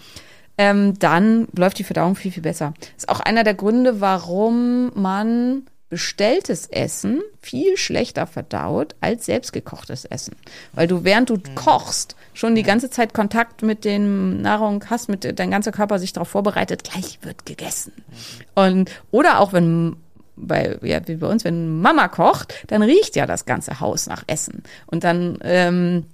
Ähm, 0.57 0.97
dann 0.99 1.47
läuft 1.57 1.79
die 1.79 1.83
Verdauung 1.83 2.15
viel, 2.15 2.31
viel 2.31 2.43
besser. 2.43 2.73
ist 2.95 3.09
auch 3.09 3.19
einer 3.19 3.43
der 3.43 3.55
Gründe, 3.55 4.01
warum 4.01 4.91
man 4.93 5.63
bestelltes 5.95 6.67
Essen 6.67 7.21
viel 7.41 7.77
schlechter 7.77 8.27
verdaut 8.27 8.95
als 8.99 9.27
selbstgekochtes 9.27 10.03
Essen. 10.03 10.35
Weil 10.73 10.89
du, 10.89 11.05
während 11.05 11.29
du 11.29 11.35
mhm. 11.35 11.55
kochst, 11.55 12.17
schon 12.33 12.53
die 12.53 12.63
ganze 12.63 12.89
Zeit 12.89 13.13
Kontakt 13.13 13.61
mit 13.61 13.85
den 13.85 14.41
Nahrung 14.41 14.83
hast, 14.89 15.07
mit 15.07 15.39
dein 15.39 15.51
ganzer 15.51 15.71
Körper 15.71 15.97
sich 15.97 16.11
darauf 16.11 16.27
vorbereitet, 16.27 16.83
gleich 16.83 17.19
wird 17.21 17.45
gegessen. 17.45 17.93
Mhm. 17.95 18.61
Und, 18.61 18.91
oder 19.09 19.39
auch 19.39 19.53
wenn 19.53 19.95
bei, 20.35 20.77
ja, 20.81 20.99
wie 21.07 21.15
bei 21.15 21.27
uns, 21.27 21.45
wenn 21.45 21.79
Mama 21.79 22.09
kocht, 22.09 22.53
dann 22.67 22.83
riecht 22.83 23.15
ja 23.15 23.25
das 23.25 23.45
ganze 23.45 23.79
Haus 23.79 24.05
nach 24.07 24.25
Essen. 24.27 24.63
Und 24.87 25.05
dann, 25.05 25.37
ähm, 25.43 26.07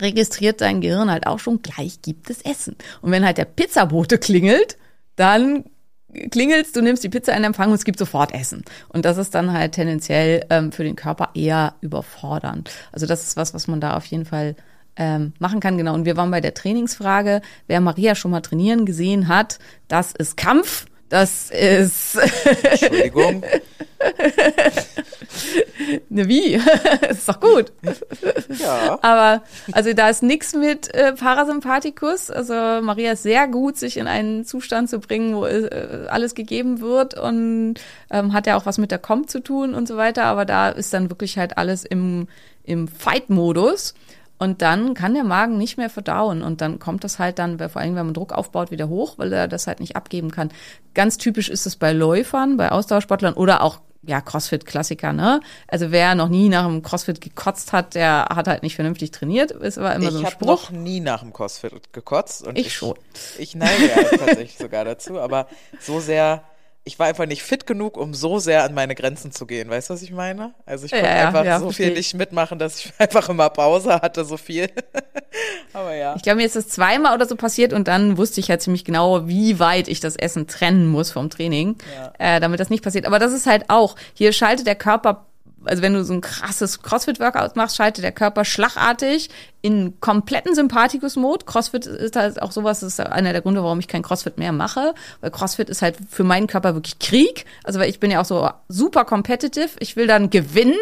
registriert 0.00 0.60
dein 0.60 0.80
Gehirn 0.82 1.10
halt 1.10 1.26
auch 1.26 1.40
schon, 1.40 1.62
gleich 1.62 2.00
gibt 2.00 2.30
es 2.30 2.42
Essen. 2.42 2.76
Und 3.02 3.10
wenn 3.10 3.26
halt 3.26 3.38
der 3.38 3.44
Pizzabote 3.44 4.18
klingelt, 4.18 4.78
dann 5.16 5.64
klingelst, 6.30 6.76
du 6.76 6.82
nimmst 6.82 7.04
die 7.04 7.08
Pizza 7.08 7.34
in 7.36 7.44
Empfang 7.44 7.68
und 7.68 7.74
es 7.74 7.84
gibt 7.84 7.98
sofort 7.98 8.34
Essen. 8.34 8.64
Und 8.88 9.04
das 9.04 9.18
ist 9.18 9.34
dann 9.34 9.52
halt 9.52 9.72
tendenziell 9.72 10.44
ähm, 10.50 10.72
für 10.72 10.84
den 10.84 10.96
Körper 10.96 11.30
eher 11.34 11.74
überfordernd. 11.80 12.70
Also 12.92 13.06
das 13.06 13.26
ist 13.26 13.36
was, 13.36 13.54
was 13.54 13.68
man 13.68 13.80
da 13.80 13.96
auf 13.96 14.06
jeden 14.06 14.24
Fall 14.24 14.56
ähm, 14.96 15.32
machen 15.38 15.60
kann. 15.60 15.76
Genau. 15.76 15.94
Und 15.94 16.04
wir 16.04 16.16
waren 16.16 16.30
bei 16.30 16.40
der 16.40 16.54
Trainingsfrage. 16.54 17.42
Wer 17.66 17.80
Maria 17.80 18.14
schon 18.14 18.30
mal 18.30 18.40
trainieren 18.40 18.86
gesehen 18.86 19.28
hat, 19.28 19.58
das 19.88 20.12
ist 20.12 20.36
Kampf. 20.36 20.86
Das 21.08 21.50
ist. 21.50 22.18
Entschuldigung. 22.62 23.42
ne, 26.08 26.28
wie? 26.28 26.60
das 27.00 27.10
ist 27.18 27.28
doch 27.28 27.40
gut. 27.40 27.72
Ja. 28.58 28.98
Aber 29.02 29.42
also 29.72 29.92
da 29.92 30.08
ist 30.08 30.22
nichts 30.22 30.54
mit 30.54 30.92
äh, 30.94 31.12
Parasympathikus. 31.12 32.30
Also 32.30 32.54
Maria 32.54 33.12
ist 33.12 33.22
sehr 33.22 33.48
gut, 33.48 33.76
sich 33.76 33.96
in 33.96 34.06
einen 34.06 34.44
Zustand 34.44 34.90
zu 34.90 34.98
bringen, 34.98 35.36
wo 35.36 35.46
äh, 35.46 36.06
alles 36.08 36.34
gegeben 36.34 36.80
wird 36.80 37.18
und 37.18 37.74
ähm, 38.10 38.32
hat 38.32 38.46
ja 38.46 38.56
auch 38.56 38.66
was 38.66 38.78
mit 38.78 38.90
der 38.90 38.98
Comp 38.98 39.30
zu 39.30 39.40
tun 39.40 39.74
und 39.74 39.86
so 39.86 39.96
weiter. 39.96 40.24
Aber 40.24 40.44
da 40.44 40.68
ist 40.68 40.92
dann 40.92 41.10
wirklich 41.10 41.38
halt 41.38 41.58
alles 41.58 41.84
im, 41.84 42.28
im 42.64 42.88
Fight-Modus. 42.88 43.94
Und 44.38 44.60
dann 44.62 44.94
kann 44.94 45.14
der 45.14 45.24
Magen 45.24 45.56
nicht 45.56 45.78
mehr 45.78 45.90
verdauen 45.90 46.42
und 46.42 46.60
dann 46.60 46.78
kommt 46.78 47.04
das 47.04 47.18
halt 47.18 47.38
dann, 47.38 47.58
vor 47.58 47.80
allem 47.80 47.96
wenn 47.96 48.06
man 48.06 48.14
Druck 48.14 48.32
aufbaut, 48.32 48.70
wieder 48.70 48.88
hoch, 48.88 49.14
weil 49.16 49.32
er 49.32 49.48
das 49.48 49.66
halt 49.66 49.80
nicht 49.80 49.96
abgeben 49.96 50.30
kann. 50.30 50.50
Ganz 50.94 51.16
typisch 51.16 51.48
ist 51.48 51.66
es 51.66 51.76
bei 51.76 51.92
Läufern, 51.92 52.56
bei 52.56 52.70
Ausdauersportlern 52.70 53.34
oder 53.34 53.62
auch 53.62 53.80
ja, 54.06 54.20
Crossfit-Klassiker, 54.20 55.12
ne? 55.12 55.40
Also 55.66 55.90
wer 55.90 56.14
noch 56.14 56.28
nie 56.28 56.48
nach 56.48 56.66
dem 56.66 56.82
Crossfit 56.82 57.20
gekotzt 57.20 57.72
hat, 57.72 57.94
der 57.94 58.26
hat 58.34 58.46
halt 58.46 58.62
nicht 58.62 58.76
vernünftig 58.76 59.10
trainiert. 59.10 59.50
Ist 59.50 59.78
aber 59.78 59.94
immer 59.94 60.06
ich 60.06 60.12
so 60.12 60.18
ein 60.18 60.30
Spruch. 60.30 60.46
noch 60.46 60.70
nie 60.70 61.00
nach 61.00 61.20
dem 61.20 61.32
CrossFit 61.32 61.92
gekotzt. 61.92 62.46
Und 62.46 62.56
Ich 62.56 62.72
schon. 62.72 62.96
Ich 63.38 63.54
neige 63.54 63.88
ja 63.88 64.02
tatsächlich 64.16 64.58
sogar 64.58 64.84
dazu, 64.84 65.18
aber 65.18 65.48
so 65.80 65.98
sehr, 65.98 66.42
ich 66.86 67.00
war 67.00 67.08
einfach 67.08 67.26
nicht 67.26 67.42
fit 67.42 67.66
genug, 67.66 67.96
um 67.96 68.14
so 68.14 68.38
sehr 68.38 68.62
an 68.62 68.72
meine 68.72 68.94
Grenzen 68.94 69.32
zu 69.32 69.44
gehen. 69.44 69.68
Weißt 69.68 69.90
du, 69.90 69.94
was 69.94 70.02
ich 70.02 70.12
meine? 70.12 70.54
Also 70.64 70.86
ich 70.86 70.92
Ja, 70.92 70.98
konnte 71.00 71.14
ja, 71.16 71.26
einfach 71.26 71.44
ja, 71.44 71.58
so 71.58 71.72
viel 71.72 71.88
ich. 71.88 71.96
nicht 71.96 72.14
mitmachen, 72.14 72.60
dass 72.60 72.78
ich 72.78 72.92
einfach 72.98 73.28
immer 73.28 73.50
Pause 73.50 73.94
hatte, 74.00 74.24
so 74.24 74.36
viel. 74.36 74.70
aber 75.72 75.94
ja. 75.96 76.14
Ich 76.14 76.22
glaube, 76.22 76.36
mir 76.36 76.46
ist 76.46 76.54
das 76.54 76.68
zweimal 76.68 77.14
oder 77.14 77.26
so 77.26 77.34
passiert 77.34 77.72
und 77.72 77.88
dann 77.88 78.16
wusste 78.16 78.38
ich 78.38 78.50
halt 78.50 78.62
ziemlich 78.62 78.84
genau, 78.84 79.26
wie 79.26 79.58
weit 79.58 79.88
ich 79.88 79.98
das 79.98 80.14
Essen 80.14 80.46
trennen 80.46 80.86
muss 80.86 81.10
vom 81.10 81.28
Training, 81.28 81.76
äh, 82.18 82.38
damit 82.38 82.60
das 82.60 82.70
nicht 82.70 82.84
passiert. 82.84 83.04
Aber 83.06 83.18
das 83.18 83.32
ist 83.32 83.46
halt 83.46 83.64
auch, 83.68 83.96
hier 84.14 84.32
schaltet 84.32 84.68
der 84.68 84.76
Körper, 84.76 85.26
also 85.64 85.82
wenn 85.82 85.92
du 85.94 86.04
so 86.04 86.12
ein 86.14 86.20
krasses 86.20 86.82
CrossFit-Workout 86.82 87.56
machst, 87.56 87.74
schaltet 87.76 88.04
der 88.04 88.12
Körper 88.12 88.44
schlagartig 88.44 89.28
in 89.66 89.98
kompletten 89.98 90.54
Sympathikus-Mode. 90.54 91.44
CrossFit 91.44 91.86
ist 91.86 92.14
halt 92.14 92.40
auch 92.40 92.52
sowas, 92.52 92.80
das 92.80 92.92
ist 92.92 93.00
einer 93.00 93.32
der 93.32 93.42
Gründe, 93.42 93.64
warum 93.64 93.80
ich 93.80 93.88
kein 93.88 94.02
CrossFit 94.02 94.38
mehr 94.38 94.52
mache, 94.52 94.94
weil 95.20 95.32
CrossFit 95.32 95.68
ist 95.68 95.82
halt 95.82 95.96
für 96.08 96.22
meinen 96.22 96.46
Körper 96.46 96.74
wirklich 96.74 97.00
Krieg. 97.00 97.46
Also 97.64 97.80
weil 97.80 97.90
ich 97.90 97.98
bin 97.98 98.12
ja 98.12 98.20
auch 98.20 98.24
so 98.24 98.48
super 98.68 99.04
competitive. 99.04 99.70
Ich 99.80 99.96
will 99.96 100.06
dann 100.06 100.30
gewinnen 100.30 100.78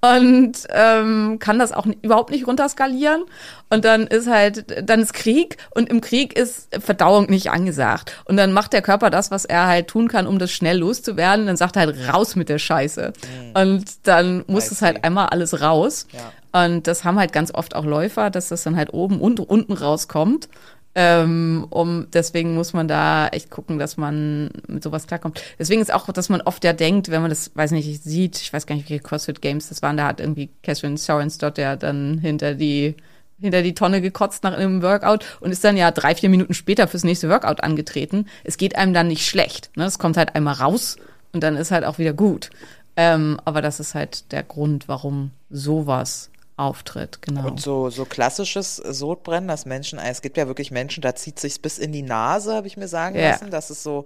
und 0.00 0.52
ähm, 0.70 1.40
kann 1.40 1.58
das 1.58 1.72
auch 1.72 1.84
überhaupt 2.00 2.30
nicht 2.30 2.46
runterskalieren. 2.46 3.24
Und 3.68 3.84
dann 3.84 4.06
ist 4.06 4.28
halt, 4.28 4.88
dann 4.88 5.00
ist 5.00 5.12
Krieg 5.12 5.58
und 5.74 5.90
im 5.90 6.00
Krieg 6.00 6.34
ist 6.34 6.74
Verdauung 6.80 7.26
nicht 7.28 7.50
angesagt. 7.50 8.16
Und 8.24 8.38
dann 8.38 8.54
macht 8.54 8.72
der 8.72 8.80
Körper 8.80 9.10
das, 9.10 9.30
was 9.30 9.44
er 9.44 9.66
halt 9.66 9.88
tun 9.88 10.08
kann, 10.08 10.26
um 10.26 10.38
das 10.38 10.50
schnell 10.52 10.78
loszuwerden. 10.78 11.46
Dann 11.46 11.58
sagt 11.58 11.76
er 11.76 11.80
halt 11.80 11.96
raus 12.10 12.34
mit 12.34 12.48
der 12.48 12.58
Scheiße. 12.58 13.12
Und 13.52 13.84
dann 14.04 14.42
muss 14.46 14.70
es 14.70 14.80
halt 14.80 15.04
einmal 15.04 15.26
alles 15.26 15.60
raus. 15.60 16.06
Ja. 16.12 16.32
Und 16.52 16.86
das 16.86 17.04
haben 17.04 17.18
halt 17.18 17.32
ganz 17.32 17.52
oft 17.52 17.74
auch 17.74 17.84
Läufer, 17.84 18.30
dass 18.30 18.48
das 18.48 18.62
dann 18.62 18.76
halt 18.76 18.92
oben 18.92 19.20
und 19.20 19.40
unten 19.40 19.72
rauskommt. 19.72 20.48
Ähm, 20.94 21.66
um 21.70 22.08
deswegen 22.12 22.54
muss 22.54 22.74
man 22.74 22.86
da 22.86 23.28
echt 23.28 23.48
gucken, 23.48 23.78
dass 23.78 23.96
man 23.96 24.50
mit 24.68 24.82
sowas 24.82 25.06
klarkommt. 25.06 25.42
Deswegen 25.58 25.80
ist 25.80 25.92
auch, 25.92 26.06
dass 26.12 26.28
man 26.28 26.42
oft 26.42 26.64
ja 26.64 26.74
denkt, 26.74 27.10
wenn 27.10 27.22
man 27.22 27.30
das, 27.30 27.50
weiß 27.54 27.70
nicht, 27.70 28.02
sieht, 28.02 28.36
ich 28.36 28.52
weiß 28.52 28.66
gar 28.66 28.74
nicht, 28.74 28.90
welche 28.90 29.02
CrossFit 29.02 29.40
Games 29.40 29.70
das 29.70 29.80
waren, 29.80 29.96
da 29.96 30.06
hat 30.06 30.20
irgendwie 30.20 30.50
Catherine 30.62 30.98
Sorensdott 30.98 31.56
ja 31.56 31.76
dann 31.76 32.18
hinter 32.18 32.54
die 32.54 32.94
hinter 33.40 33.62
die 33.62 33.74
Tonne 33.74 34.00
gekotzt 34.00 34.44
nach 34.44 34.52
einem 34.52 34.82
Workout 34.82 35.24
und 35.40 35.50
ist 35.50 35.64
dann 35.64 35.76
ja 35.76 35.90
drei, 35.90 36.14
vier 36.14 36.28
Minuten 36.28 36.54
später 36.54 36.86
fürs 36.86 37.02
nächste 37.02 37.28
Workout 37.28 37.64
angetreten. 37.64 38.26
Es 38.44 38.56
geht 38.56 38.76
einem 38.76 38.94
dann 38.94 39.08
nicht 39.08 39.26
schlecht. 39.26 39.76
Ne? 39.76 39.84
Es 39.84 39.98
kommt 39.98 40.16
halt 40.16 40.36
einmal 40.36 40.54
raus 40.54 40.96
und 41.32 41.42
dann 41.42 41.56
ist 41.56 41.72
halt 41.72 41.84
auch 41.84 41.98
wieder 41.98 42.12
gut. 42.12 42.50
Ähm, 42.96 43.40
aber 43.44 43.60
das 43.60 43.80
ist 43.80 43.96
halt 43.96 44.30
der 44.30 44.44
Grund, 44.44 44.86
warum 44.86 45.32
sowas 45.50 46.30
auftritt, 46.62 47.20
genau. 47.22 47.46
Und 47.48 47.60
so, 47.60 47.90
so 47.90 48.04
klassisches 48.04 48.76
Sodbrennen, 48.76 49.48
dass 49.48 49.66
Menschen, 49.66 49.98
es 49.98 50.22
gibt 50.22 50.36
ja 50.36 50.46
wirklich 50.46 50.70
Menschen, 50.70 51.00
da 51.02 51.14
zieht 51.14 51.38
sich's 51.38 51.58
bis 51.58 51.78
in 51.78 51.92
die 51.92 52.02
Nase, 52.02 52.54
habe 52.54 52.66
ich 52.66 52.76
mir 52.76 52.88
sagen 52.88 53.16
Ja. 53.16 53.30
lassen. 53.30 53.50
Das 53.50 53.70
ist 53.70 53.82
so, 53.82 54.04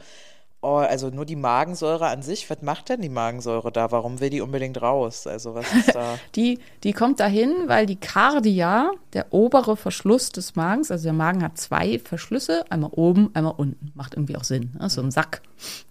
oh, 0.66 0.76
also 0.78 1.10
nur 1.10 1.24
die 1.24 1.36
Magensäure 1.36 2.06
an 2.08 2.22
sich, 2.22 2.48
was 2.50 2.60
macht 2.62 2.88
denn 2.88 3.00
die 3.00 3.08
Magensäure 3.08 3.70
da? 3.70 3.90
Warum 3.92 4.20
will 4.20 4.30
die 4.30 4.40
unbedingt 4.40 4.80
raus? 4.82 5.26
Also 5.26 5.54
was 5.54 5.72
ist 5.72 5.94
da? 5.94 6.18
Die, 6.34 6.58
die 6.84 6.92
kommt 6.92 7.20
dahin, 7.20 7.52
weil 7.66 7.86
die 7.86 7.96
Cardia, 7.96 8.90
der 9.12 9.26
obere 9.32 9.76
Verschluss 9.76 10.30
des 10.30 10.56
Magens, 10.56 10.90
also 10.90 11.04
der 11.04 11.12
Magen 11.12 11.42
hat 11.42 11.56
zwei 11.58 11.98
Verschlüsse, 11.98 12.64
einmal 12.70 12.90
oben, 12.94 13.30
einmal 13.34 13.54
unten. 13.56 13.92
Macht 13.94 14.14
irgendwie 14.14 14.36
auch 14.36 14.44
Sinn. 14.44 14.72
Ne? 14.78 14.90
So 14.90 15.00
ein 15.00 15.10
Sack, 15.10 15.42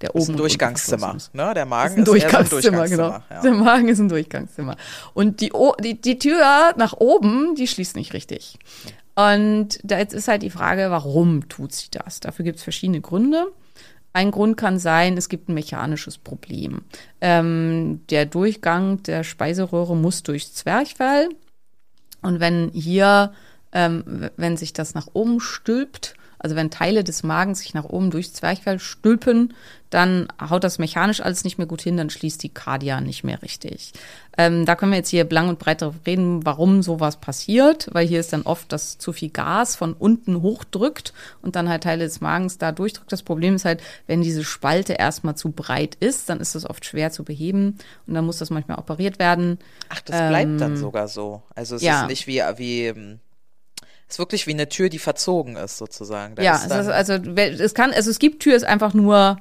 der 0.02 0.12
oben 0.16 0.24
ist 0.24 0.30
ein 0.30 0.38
Durchgangszimmer, 0.38 1.16
ist. 1.16 1.34
ne? 1.34 1.54
Der 1.56 1.66
Magen 1.66 1.94
ist 1.94 1.98
ein 1.98 2.02
ist, 2.02 2.06
so 2.08 2.12
ein 2.14 2.20
Durchgangszimmer, 2.22 2.88
genau. 2.88 3.10
Durchgangszimmer. 3.10 3.42
Der 3.44 3.52
Ja. 3.52 3.58
Magen 3.64 3.88
ist 3.88 4.00
ein 4.00 4.10
Durchgangszimmer. 4.10 4.76
Und 5.14 5.42
die, 5.42 5.54
O- 5.54 5.76
die, 5.82 6.00
die 6.00 6.20
Tür 6.20 6.74
nach 6.78 6.94
oben, 6.94 7.56
die 7.56 7.68
schließt 7.68 7.96
nicht 7.96 8.14
richtig. 8.14 8.58
Und 9.16 9.80
da 9.84 9.98
jetzt 9.98 10.14
ist 10.14 10.28
halt 10.28 10.42
die 10.44 10.50
Frage, 10.50 10.92
warum 10.92 11.48
tut 11.48 11.72
sie 11.74 11.88
das? 11.90 12.20
Dafür 12.20 12.44
gibt 12.44 12.58
es 12.58 12.64
verschiedene 12.64 13.00
Gründe. 13.02 13.48
Ein 14.16 14.32
Grund 14.32 14.56
kann 14.56 14.80
sein, 14.80 15.18
es 15.18 15.28
gibt 15.28 15.50
ein 15.50 15.56
mechanisches 15.56 16.18
Problem. 16.18 16.84
Ähm, 17.20 18.00
der 18.10 18.26
Durchgang 18.26 19.04
der 19.04 19.26
Speiseröhre 19.26 19.94
muss 19.98 20.24
durchs 20.24 20.54
Zwerchfell. 20.54 21.28
Und 22.22 22.40
wenn 22.40 22.70
hier, 22.70 23.34
ähm, 23.74 24.30
wenn 24.38 24.56
sich 24.56 24.72
das 24.72 24.94
nach 24.94 25.08
oben 25.12 25.42
stülpt, 25.42 26.16
also 26.46 26.56
wenn 26.56 26.70
Teile 26.70 27.04
des 27.04 27.24
Magens 27.24 27.62
sich 27.62 27.74
nach 27.74 27.86
oben 27.86 28.12
durchs 28.12 28.34
Zwerchfell 28.34 28.78
stülpen, 28.78 29.56
dann 29.90 30.28
haut 30.40 30.64
das 30.64 30.78
mechanisch 30.78 31.20
alles 31.20 31.44
nicht 31.44 31.58
mehr 31.58 31.66
gut 31.66 31.82
hin, 31.82 31.98
dann 31.98 32.12
schließt 32.12 32.44
die 32.44 32.50
Kardia 32.50 33.02
nicht 33.02 33.24
mehr 33.24 33.42
richtig. 33.42 33.94
Ähm, 34.38 34.64
da 34.68 34.76
können 34.76 34.92
wir 34.92 35.00
jetzt 35.00 35.10
hier 35.10 35.28
lang 35.28 35.50
und 35.50 35.58
breit 35.58 35.82
darüber 35.82 35.98
reden, 36.06 36.46
warum 36.46 36.84
sowas 36.84 37.18
passiert, 37.18 37.90
weil 37.94 38.06
hier 38.06 38.20
ist 38.20 38.32
dann 38.32 38.44
oft, 38.44 38.72
dass 38.72 39.00
zu 39.00 39.12
viel 39.12 39.32
Gas 39.32 39.76
von 39.76 39.94
unten 39.94 40.44
hochdrückt 40.44 41.14
und 41.42 41.56
dann 41.56 41.68
halt 41.68 41.82
Teile 41.82 42.04
des 42.04 42.22
Magens 42.22 42.60
da 42.60 42.72
durchdrückt. 42.72 43.12
Das 43.12 43.24
Problem 43.24 43.56
ist 43.56 43.66
halt, 43.66 43.82
wenn 44.06 44.22
diese 44.22 44.44
Spalte 44.44 44.94
erstmal 44.94 45.36
zu 45.36 45.50
breit 45.50 45.96
ist, 45.96 46.30
dann 46.30 46.40
ist 46.40 46.54
das 46.54 46.70
oft 46.70 46.86
schwer 46.86 47.10
zu 47.10 47.24
beheben 47.24 47.80
und 48.06 48.14
dann 48.14 48.24
muss 48.24 48.38
das 48.38 48.52
manchmal 48.52 48.78
operiert 48.78 49.18
werden. 49.18 49.58
Ach, 49.90 50.02
das 50.02 50.30
bleibt 50.30 50.52
Ähm, 50.52 50.58
dann 50.60 50.78
sogar 50.78 51.08
so. 51.08 51.42
Also 51.56 51.78
es 51.78 51.82
ja. 51.82 52.04
ist 52.04 52.10
nicht 52.10 52.28
wie, 52.28 52.44
wie, 52.58 52.86
ähm, 52.86 53.20
ist 54.08 54.20
wirklich 54.20 54.48
wie 54.48 54.52
eine 54.52 54.70
Tür, 54.70 54.90
die 54.90 55.00
verzogen 55.00 55.56
ist, 55.56 55.78
sozusagen. 55.78 56.36
Da 56.36 56.44
ja, 56.44 56.56
ist 56.56 56.66
es 56.66 56.88
also 56.88 57.14
es 57.14 57.74
kann, 57.74 57.92
also 57.92 58.12
es 58.12 58.20
gibt 58.20 58.42
Tür 58.44 58.56
ist 58.56 58.66
einfach 58.66 58.94
nur 58.94 59.38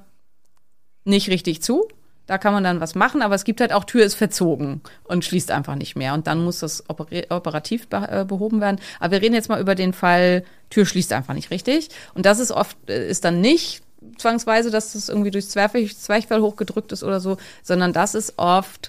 nicht 1.04 1.28
richtig 1.28 1.62
zu. 1.62 1.88
Da 2.26 2.38
kann 2.38 2.54
man 2.54 2.64
dann 2.64 2.80
was 2.80 2.94
machen, 2.94 3.20
aber 3.20 3.34
es 3.34 3.44
gibt 3.44 3.60
halt 3.60 3.74
auch 3.74 3.84
Tür 3.84 4.02
ist 4.02 4.14
verzogen 4.14 4.80
und 5.04 5.26
schließt 5.26 5.50
einfach 5.50 5.74
nicht 5.74 5.94
mehr. 5.94 6.14
Und 6.14 6.26
dann 6.26 6.42
muss 6.42 6.60
das 6.60 6.84
operativ 6.88 7.86
äh, 7.90 8.24
behoben 8.24 8.62
werden. 8.62 8.80
Aber 8.98 9.12
wir 9.12 9.20
reden 9.20 9.34
jetzt 9.34 9.50
mal 9.50 9.60
über 9.60 9.74
den 9.74 9.92
Fall, 9.92 10.44
Tür 10.70 10.86
schließt 10.86 11.12
einfach 11.12 11.34
nicht 11.34 11.50
richtig. 11.50 11.90
Und 12.14 12.24
das 12.24 12.38
ist 12.38 12.50
oft, 12.50 12.78
äh, 12.88 13.10
ist 13.10 13.26
dann 13.26 13.42
nicht 13.42 13.82
zwangsweise, 14.16 14.70
dass 14.70 14.94
das 14.94 15.10
irgendwie 15.10 15.30
durchs 15.30 15.50
Zwerchfell, 15.50 16.40
hochgedrückt 16.40 16.92
ist 16.92 17.04
oder 17.04 17.20
so, 17.20 17.36
sondern 17.62 17.92
das 17.92 18.14
ist 18.14 18.34
oft, 18.38 18.88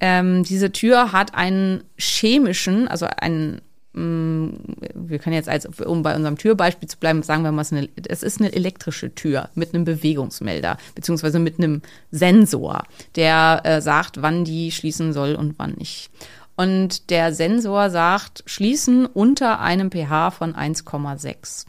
ähm, 0.00 0.42
diese 0.42 0.70
Tür 0.72 1.12
hat 1.12 1.34
einen 1.34 1.82
chemischen, 1.96 2.88
also 2.88 3.06
einen 3.06 3.62
wir 3.96 5.18
können 5.18 5.34
jetzt, 5.34 5.48
als, 5.48 5.64
um 5.80 6.02
bei 6.02 6.14
unserem 6.14 6.36
Türbeispiel 6.36 6.88
zu 6.88 6.98
bleiben, 6.98 7.22
sagen 7.22 7.44
wir 7.44 7.52
mal, 7.52 7.62
es 7.62 7.72
ist 7.72 7.78
eine, 7.78 7.88
es 8.08 8.22
ist 8.22 8.40
eine 8.40 8.52
elektrische 8.52 9.14
Tür 9.14 9.48
mit 9.54 9.74
einem 9.74 9.84
Bewegungsmelder, 9.84 10.76
beziehungsweise 10.94 11.38
mit 11.38 11.58
einem 11.58 11.80
Sensor, 12.10 12.84
der 13.14 13.62
äh, 13.64 13.80
sagt, 13.80 14.20
wann 14.20 14.44
die 14.44 14.70
schließen 14.70 15.14
soll 15.14 15.34
und 15.34 15.54
wann 15.58 15.72
nicht. 15.78 16.10
Und 16.56 17.10
der 17.10 17.32
Sensor 17.32 17.90
sagt, 17.90 18.42
schließen 18.46 19.06
unter 19.06 19.60
einem 19.60 19.90
pH 19.90 20.30
von 20.30 20.54
1,6. 20.54 21.66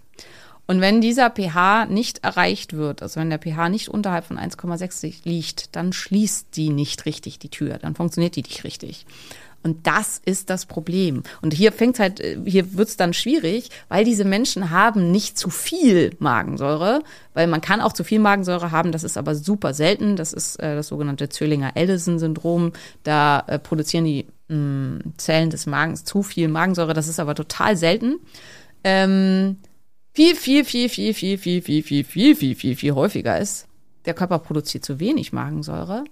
Und 0.65 0.81
wenn 0.81 0.99
dieser 0.99 1.29
pH 1.29 1.85
nicht 1.85 2.25
erreicht 2.25 2.73
wird, 2.73 3.01
also 3.01 3.21
wenn 3.21 3.29
der 3.29 3.39
pH 3.39 3.69
nicht 3.69 3.87
unterhalb 3.87 4.25
von 4.25 4.37
1,6 4.37 5.21
liegt, 5.23 5.75
dann 5.77 5.93
schließt 5.93 6.47
die 6.57 6.69
nicht 6.69 7.05
richtig 7.05 7.39
die 7.39 7.49
Tür, 7.49 7.77
dann 7.77 7.95
funktioniert 7.95 8.35
die 8.35 8.41
nicht 8.41 8.65
richtig. 8.65 9.05
Und 9.67 9.85
das 9.85 10.21
ist 10.23 10.49
das 10.49 10.65
Problem. 10.65 11.23
Und 11.41 11.53
hier 11.53 11.73
fängt 11.73 11.99
halt, 11.99 12.21
äh, 12.21 12.37
hier 12.45 12.77
wird's 12.77 12.95
dann 12.95 13.13
schwierig, 13.13 13.69
weil 13.89 14.05
diese 14.05 14.23
Menschen 14.23 14.69
haben 14.69 15.11
nicht 15.11 15.37
zu 15.37 15.49
viel 15.49 16.15
Magensäure, 16.19 17.01
weil 17.33 17.47
man 17.47 17.59
kann 17.59 17.81
auch 17.81 17.91
zu 17.91 18.05
viel 18.05 18.19
Magensäure 18.19 18.71
haben, 18.71 18.93
das 18.93 19.03
ist 19.03 19.17
aber 19.17 19.35
super 19.35 19.73
selten. 19.73 20.15
Das 20.15 20.31
ist 20.31 20.55
äh, 20.61 20.73
das 20.75 20.87
sogenannte 20.87 21.27
Zölllinger-Ellison-Syndrom. 21.27 22.71
Da 23.03 23.43
äh, 23.47 23.59
produzieren 23.59 24.05
die 24.05 24.27
mh, 24.47 25.01
Zellen 25.17 25.49
des 25.49 25.65
Magens 25.65 26.05
zu 26.05 26.23
viel 26.23 26.47
Magensäure, 26.47 26.93
das 26.93 27.09
ist 27.09 27.19
aber 27.19 27.35
total 27.35 27.75
selten. 27.75 28.19
Ähm, 28.85 29.57
viel, 30.13 30.33
viel, 30.35 30.63
viel, 30.63 30.87
viel, 30.87 31.13
viel, 31.13 31.37
viel, 31.37 31.61
viel, 31.61 31.83
viel, 31.83 32.03
viel, 32.05 32.35
viel, 32.35 32.55
viel, 32.55 32.75
viel 32.77 32.91
häufiger 32.93 33.37
ist, 33.37 33.67
der 34.05 34.13
Körper 34.13 34.39
produziert 34.39 34.85
zu 34.85 35.01
wenig 35.01 35.33
Magensäure, 35.33 36.05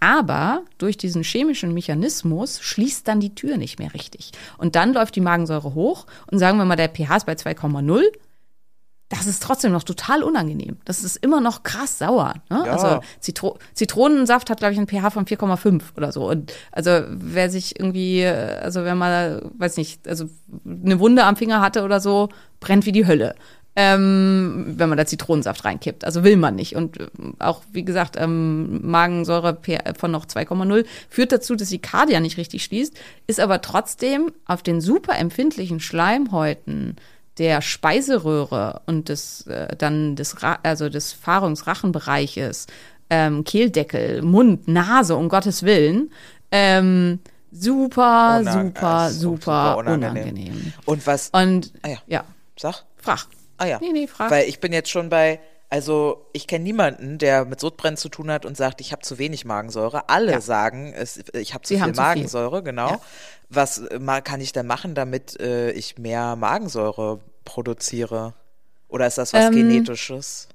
aber 0.00 0.62
durch 0.78 0.96
diesen 0.96 1.22
chemischen 1.22 1.74
Mechanismus 1.74 2.60
schließt 2.60 3.06
dann 3.06 3.20
die 3.20 3.34
Tür 3.34 3.58
nicht 3.58 3.78
mehr 3.78 3.92
richtig. 3.92 4.32
Und 4.56 4.74
dann 4.74 4.94
läuft 4.94 5.14
die 5.14 5.20
Magensäure 5.20 5.74
hoch 5.74 6.06
und 6.30 6.38
sagen 6.38 6.56
wir 6.56 6.64
mal, 6.64 6.76
der 6.76 6.88
pH 6.88 7.16
ist 7.18 7.26
bei 7.26 7.34
2,0. 7.34 8.02
Das 9.10 9.26
ist 9.26 9.42
trotzdem 9.42 9.72
noch 9.72 9.82
total 9.82 10.22
unangenehm. 10.22 10.78
Das 10.84 11.02
ist 11.02 11.16
immer 11.16 11.40
noch 11.40 11.64
krass 11.64 11.98
sauer. 11.98 12.34
Ne? 12.48 12.62
Ja. 12.64 12.72
Also 12.72 13.00
Zitro 13.18 13.58
Zitronensaft 13.74 14.48
hat, 14.50 14.58
glaube 14.58 14.72
ich, 14.72 14.78
einen 14.78 14.86
pH 14.86 15.10
von 15.10 15.26
4,5 15.26 15.82
oder 15.96 16.12
so. 16.12 16.30
Und 16.30 16.52
also 16.70 17.02
wer 17.08 17.50
sich 17.50 17.78
irgendwie, 17.78 18.20
äh, 18.20 18.60
also 18.62 18.84
wer 18.84 18.94
mal, 18.94 19.50
weiß 19.58 19.78
nicht, 19.78 20.06
also 20.06 20.30
eine 20.64 21.00
Wunde 21.00 21.24
am 21.24 21.36
Finger 21.36 21.60
hatte 21.60 21.82
oder 21.82 21.98
so, 21.98 22.28
brennt 22.60 22.86
wie 22.86 22.92
die 22.92 23.06
Hölle 23.06 23.34
ähm, 23.76 24.74
wenn 24.76 24.88
man 24.88 24.98
da 24.98 25.06
Zitronensaft 25.06 25.64
reinkippt. 25.64 26.04
Also 26.04 26.24
will 26.24 26.36
man 26.36 26.56
nicht. 26.56 26.74
Und 26.76 26.98
äh, 27.00 27.06
auch, 27.38 27.62
wie 27.72 27.84
gesagt, 27.84 28.16
ähm, 28.18 28.80
Magensäure 28.88 29.58
von 29.96 30.10
noch 30.10 30.26
2,0 30.26 30.84
führt 31.08 31.32
dazu, 31.32 31.54
dass 31.54 31.68
die 31.68 31.78
Kardia 31.78 32.20
nicht 32.20 32.36
richtig 32.36 32.64
schließt, 32.64 32.94
ist 33.26 33.40
aber 33.40 33.60
trotzdem 33.60 34.32
auf 34.46 34.62
den 34.62 34.80
super 34.80 35.16
empfindlichen 35.18 35.80
Schleimhäuten 35.80 36.96
der 37.38 37.62
Speiseröhre 37.62 38.82
und 38.86 39.08
des 39.08 39.46
äh, 39.46 39.74
dann 39.76 40.16
des 40.16 40.42
Ra 40.42 40.58
also 40.62 40.88
des 40.88 41.12
Fahrungsrachenbereiches, 41.12 42.66
ähm, 43.08 43.44
Kehldeckel, 43.44 44.22
Mund, 44.22 44.68
Nase, 44.68 45.16
um 45.16 45.28
Gottes 45.28 45.62
Willen, 45.62 46.10
ähm, 46.50 47.20
super, 47.52 48.40
Unang- 48.40 48.66
super, 48.74 49.06
äh, 49.06 49.10
super, 49.10 49.10
super 49.10 49.76
unangenehm. 49.78 50.10
unangenehm. 50.10 50.72
Und 50.84 51.06
was, 51.06 51.30
Und 51.30 51.72
Ah 51.82 51.88
ja. 51.88 51.96
ja, 52.08 52.24
sag? 52.58 52.84
frag. 52.96 53.26
Ah 53.60 53.66
ja. 53.66 53.78
Nee, 53.80 53.92
nee, 53.92 54.06
frag. 54.06 54.30
Weil 54.30 54.48
ich 54.48 54.58
bin 54.60 54.72
jetzt 54.72 54.90
schon 54.90 55.10
bei, 55.10 55.38
also 55.68 56.26
ich 56.32 56.46
kenne 56.46 56.64
niemanden, 56.64 57.18
der 57.18 57.44
mit 57.44 57.60
Sodbrennen 57.60 57.98
zu 57.98 58.08
tun 58.08 58.30
hat 58.30 58.46
und 58.46 58.56
sagt, 58.56 58.80
ich 58.80 58.90
habe 58.92 59.02
zu 59.02 59.18
wenig 59.18 59.44
Magensäure. 59.44 60.08
Alle 60.08 60.32
Ja. 60.32 60.40
sagen, 60.40 60.94
es, 60.96 61.20
ich 61.34 61.52
habe 61.52 61.62
zu 61.64 61.68
Sie 61.68 61.74
viel 61.74 61.82
haben 61.82 61.94
zu 61.94 62.00
viel. 62.00 62.08
Magensäure, 62.08 62.62
genau. 62.62 62.88
Ja. 62.92 63.00
Was 63.50 63.78
äh, 63.78 63.98
kann 64.24 64.40
ich 64.40 64.52
denn 64.52 64.66
machen, 64.66 64.94
damit 64.94 65.38
äh, 65.40 65.72
ich 65.72 65.98
mehr 65.98 66.36
Magensäure 66.36 67.20
produziere? 67.44 68.32
Oder 68.88 69.06
ist 69.06 69.18
das 69.18 69.32
was 69.34 69.44
Ähm, 69.46 69.52
Genetisches? 69.52 70.48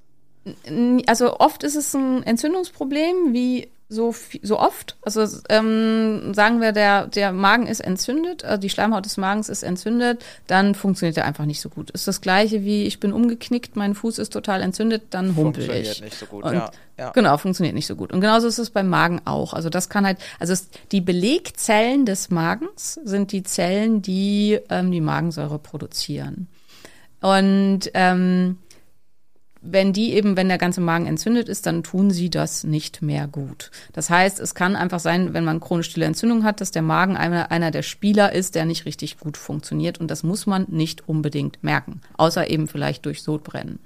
also 1.08 1.40
oft 1.40 1.64
ist 1.64 1.76
es 1.76 1.94
ein 1.94 2.24
Entzündungsproblem, 2.24 3.34
wie 3.34 3.70
so, 3.88 4.16
so 4.42 4.60
oft. 4.60 4.98
Also 5.04 5.26
ähm, 5.50 6.34
sagen 6.34 6.60
wir, 6.60 6.72
der, 6.72 7.08
der 7.08 7.32
Magen 7.32 7.68
ist 7.68 7.82
entzündet, 7.82 8.44
äh, 8.44 8.58
die 8.58 8.70
Schleimhaut 8.70 9.06
des 9.06 9.18
Magens 9.18 9.48
ist 9.48 9.64
entzündet, 9.64 10.24
dann 10.48 10.74
funktioniert 10.74 11.18
er 11.18 11.26
einfach 11.26 11.46
nicht 11.46 11.62
so 11.62 11.70
gut. 11.70 11.92
Ist 11.92 12.08
das 12.08 12.22
gleiche 12.22 12.64
wie 12.64 12.84
ich 12.86 13.00
bin 13.00 13.14
umgeknickt, 13.14 13.76
mein 13.76 13.94
Fuß 13.94 14.18
ist 14.18 14.34
total 14.34 14.62
entzündet, 14.62 15.04
dann 15.12 15.36
humpel 15.36 15.64
Funktioniert 15.64 15.98
ich. 15.98 16.02
nicht 16.02 16.18
so 16.18 16.26
gut, 16.26 16.44
Und, 16.44 16.54
ja, 16.54 16.72
ja. 16.98 17.12
Genau, 17.12 17.38
funktioniert 17.38 17.76
nicht 17.76 17.88
so 17.88 17.96
gut. 17.96 18.12
Und 18.12 18.22
genauso 18.22 18.48
ist 18.48 18.58
es 18.58 18.72
beim 18.72 18.90
Magen 18.90 19.22
auch. 19.26 19.54
Also 19.54 19.70
das 19.70 19.90
kann 19.90 20.06
halt, 20.06 20.18
also 20.40 20.54
es, 20.54 20.70
die 20.92 21.02
Belegzellen 21.02 22.06
des 22.06 22.32
Magens 22.32 23.00
sind 23.04 23.32
die 23.32 23.44
Zellen, 23.44 24.02
die 24.02 24.60
ähm, 24.70 24.92
die 24.92 25.02
Magensäure 25.02 25.60
produzieren. 25.60 26.48
Und 27.22 27.92
ähm, 27.94 28.58
wenn 29.66 29.94
die 29.94 30.14
eben, 30.14 30.38
wenn 30.38 30.48
der 30.48 30.58
ganze 30.58 30.82
Magen 30.82 31.06
entzündet 31.06 31.50
ist, 31.50 31.66
dann 31.66 31.84
tun 31.84 32.12
sie 32.12 32.30
das 32.30 32.64
nicht 32.64 33.02
mehr 33.02 33.28
gut. 33.28 33.72
Das 33.94 34.10
heißt, 34.10 34.40
es 34.40 34.56
kann 34.56 34.76
einfach 34.76 35.00
sein, 35.00 35.34
wenn 35.34 35.44
man 35.44 35.60
chronisch 35.60 35.90
stille 35.90 36.06
Entzündung 36.06 36.44
hat, 36.44 36.62
dass 36.62 36.72
der 36.72 36.82
Magen 36.82 37.18
einer, 37.18 37.52
einer 37.52 37.72
der 37.72 37.82
Spieler 37.82 38.34
ist, 38.34 38.56
der 38.56 38.66
nicht 38.66 38.86
richtig 38.86 39.18
gut 39.20 39.38
funktioniert. 39.38 40.00
Und 40.00 40.12
das 40.12 40.24
muss 40.24 40.46
man 40.46 40.66
nicht 40.70 41.08
unbedingt 41.08 41.64
merken, 41.64 42.02
außer 42.18 42.50
eben 42.50 42.68
vielleicht 42.68 43.06
durch 43.06 43.24
Sodbrennen. 43.24 43.80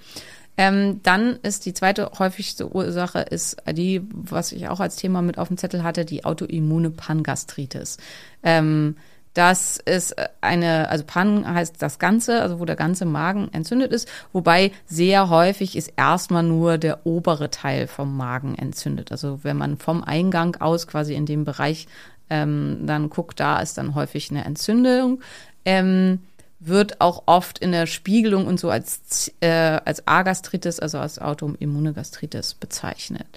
Ähm, 0.57 0.99
dann 1.03 1.38
ist 1.41 1.65
die 1.65 1.73
zweite 1.73 2.11
häufigste 2.19 2.75
Ursache 2.75 3.19
ist 3.19 3.57
die, 3.71 4.01
was 4.11 4.51
ich 4.51 4.67
auch 4.67 4.82
als 4.82 4.97
Thema 4.97 5.21
mit 5.21 5.38
auf 5.38 5.47
dem 5.47 5.55
Zettel 5.55 5.84
hatte, 5.84 6.03
die 6.03 6.25
autoimmune 6.25 6.89
Pangastritis. 6.89 7.95
Ähm, 8.43 8.97
das 9.34 9.77
ist 9.77 10.15
eine, 10.41 10.89
also 10.89 11.03
Pan 11.05 11.47
heißt 11.47 11.82
das 11.82 11.99
Ganze, 11.99 12.41
also 12.41 12.59
wo 12.59 12.65
der 12.65 12.75
ganze 12.75 13.05
Magen 13.05 13.49
entzündet 13.53 13.91
ist, 13.91 14.09
wobei 14.34 14.71
sehr 14.86 15.30
häufig 15.30 15.75
ist 15.75 15.93
erstmal 15.95 16.43
nur 16.43 16.77
der 16.77 17.05
obere 17.05 17.49
Teil 17.49 17.88
vom 17.88 18.17
Magen 18.17 18.55
entzündet. 18.55 19.11
Also 19.11 19.39
wenn 19.43 19.57
man 19.57 19.77
vom 19.77 20.03
Eingang 20.03 20.55
aus 20.57 20.88
quasi 20.88 21.13
in 21.13 21.25
dem 21.25 21.45
Bereich 21.45 21.88
ähm, 22.30 22.86
dann 22.86 23.09
guckt, 23.09 23.39
da 23.39 23.59
ist 23.59 23.77
dann 23.77 23.95
häufig 23.95 24.30
eine 24.32 24.45
Entzündung. 24.45 25.21
Ähm, 25.65 26.19
wird 26.59 26.99
auch 26.99 27.23
oft 27.25 27.59
in 27.59 27.71
der 27.71 27.86
Spiegelung 27.86 28.45
und 28.45 28.59
so 28.59 28.69
als, 28.69 29.32
äh, 29.39 29.80
als 29.86 30.05
A-Gastritis, 30.07 30.80
also 30.80 30.99
als 30.99 31.19
autoimmune 31.19 31.93
Gastritis 31.93 32.53
bezeichnet. 32.53 33.27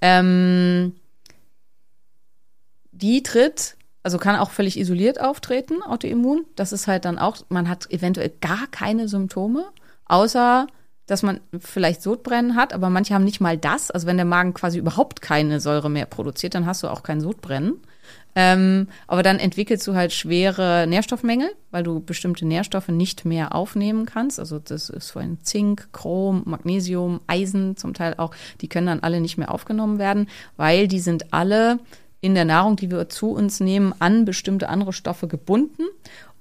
Ähm, 0.00 0.96
die 2.90 3.22
tritt, 3.22 3.76
also 4.04 4.18
kann 4.18 4.36
auch 4.36 4.50
völlig 4.50 4.78
isoliert 4.78 5.20
auftreten, 5.20 5.82
Autoimmun. 5.82 6.44
Das 6.54 6.72
ist 6.72 6.86
halt 6.86 7.06
dann 7.06 7.18
auch, 7.18 7.38
man 7.48 7.68
hat 7.68 7.90
eventuell 7.90 8.30
gar 8.40 8.66
keine 8.70 9.08
Symptome, 9.08 9.64
außer 10.04 10.66
dass 11.06 11.22
man 11.22 11.40
vielleicht 11.58 12.02
Sodbrennen 12.02 12.54
hat, 12.54 12.72
aber 12.72 12.88
manche 12.88 13.14
haben 13.14 13.24
nicht 13.24 13.40
mal 13.40 13.58
das. 13.58 13.90
Also 13.90 14.06
wenn 14.06 14.16
der 14.16 14.24
Magen 14.24 14.54
quasi 14.54 14.78
überhaupt 14.78 15.20
keine 15.20 15.60
Säure 15.60 15.90
mehr 15.90 16.06
produziert, 16.06 16.54
dann 16.54 16.66
hast 16.66 16.82
du 16.82 16.88
auch 16.88 17.02
kein 17.02 17.20
Sodbrennen. 17.20 17.80
Ähm, 18.36 18.88
aber 19.06 19.22
dann 19.22 19.38
entwickelst 19.38 19.86
du 19.86 19.94
halt 19.94 20.12
schwere 20.12 20.86
Nährstoffmängel, 20.88 21.50
weil 21.70 21.82
du 21.82 22.00
bestimmte 22.00 22.46
Nährstoffe 22.46 22.88
nicht 22.88 23.24
mehr 23.24 23.54
aufnehmen 23.54 24.06
kannst. 24.06 24.40
Also 24.40 24.58
das 24.58 24.88
ist 24.88 25.10
vorhin 25.10 25.38
Zink, 25.42 25.92
Chrom, 25.92 26.42
Magnesium, 26.44 27.20
Eisen 27.26 27.76
zum 27.76 27.94
Teil 27.94 28.14
auch. 28.16 28.34
Die 28.60 28.68
können 28.68 28.86
dann 28.86 29.00
alle 29.00 29.20
nicht 29.20 29.38
mehr 29.38 29.52
aufgenommen 29.52 29.98
werden, 29.98 30.28
weil 30.56 30.88
die 30.88 31.00
sind 31.00 31.32
alle 31.32 31.78
in 32.24 32.34
der 32.34 32.46
Nahrung, 32.46 32.76
die 32.76 32.90
wir 32.90 33.10
zu 33.10 33.32
uns 33.32 33.60
nehmen, 33.60 33.94
an 33.98 34.24
bestimmte 34.24 34.70
andere 34.70 34.94
Stoffe 34.94 35.28
gebunden. 35.28 35.82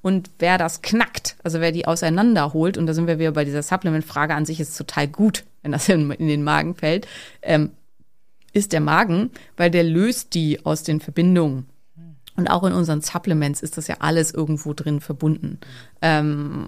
Und 0.02 0.30
wer 0.40 0.58
das 0.58 0.82
knackt, 0.82 1.36
also 1.44 1.60
wer 1.60 1.74
die 1.74 1.86
auseinanderholt, 1.86 2.78
und 2.78 2.88
da 2.88 2.94
sind 2.94 3.06
wir 3.06 3.20
wieder 3.20 3.34
bei 3.34 3.44
dieser 3.44 3.64
Supplement-Frage 3.64 4.34
an 4.34 4.46
sich, 4.46 4.62
ist 4.62 4.78
total 4.78 5.10
gut, 5.10 5.44
wenn 5.62 5.74
das 5.74 5.90
in, 5.90 6.10
in 6.12 6.28
den 6.30 6.44
Magen 6.44 6.76
fällt, 6.76 7.06
ähm, 7.42 7.72
ist 8.54 8.72
der 8.72 8.80
Magen, 8.80 9.32
weil 9.58 9.72
der 9.72 9.84
löst 9.84 10.36
die 10.36 10.66
aus 10.66 10.84
den 10.84 11.02
Verbindungen. 11.02 11.66
Und 12.36 12.48
auch 12.48 12.64
in 12.64 12.74
unseren 12.74 13.02
Supplements 13.02 13.62
ist 13.62 13.78
das 13.78 13.88
ja 13.88 13.98
alles 14.00 14.34
irgendwo 14.34 14.74
drin 14.74 15.02
verbunden. 15.02 15.60
Ähm, 16.02 16.68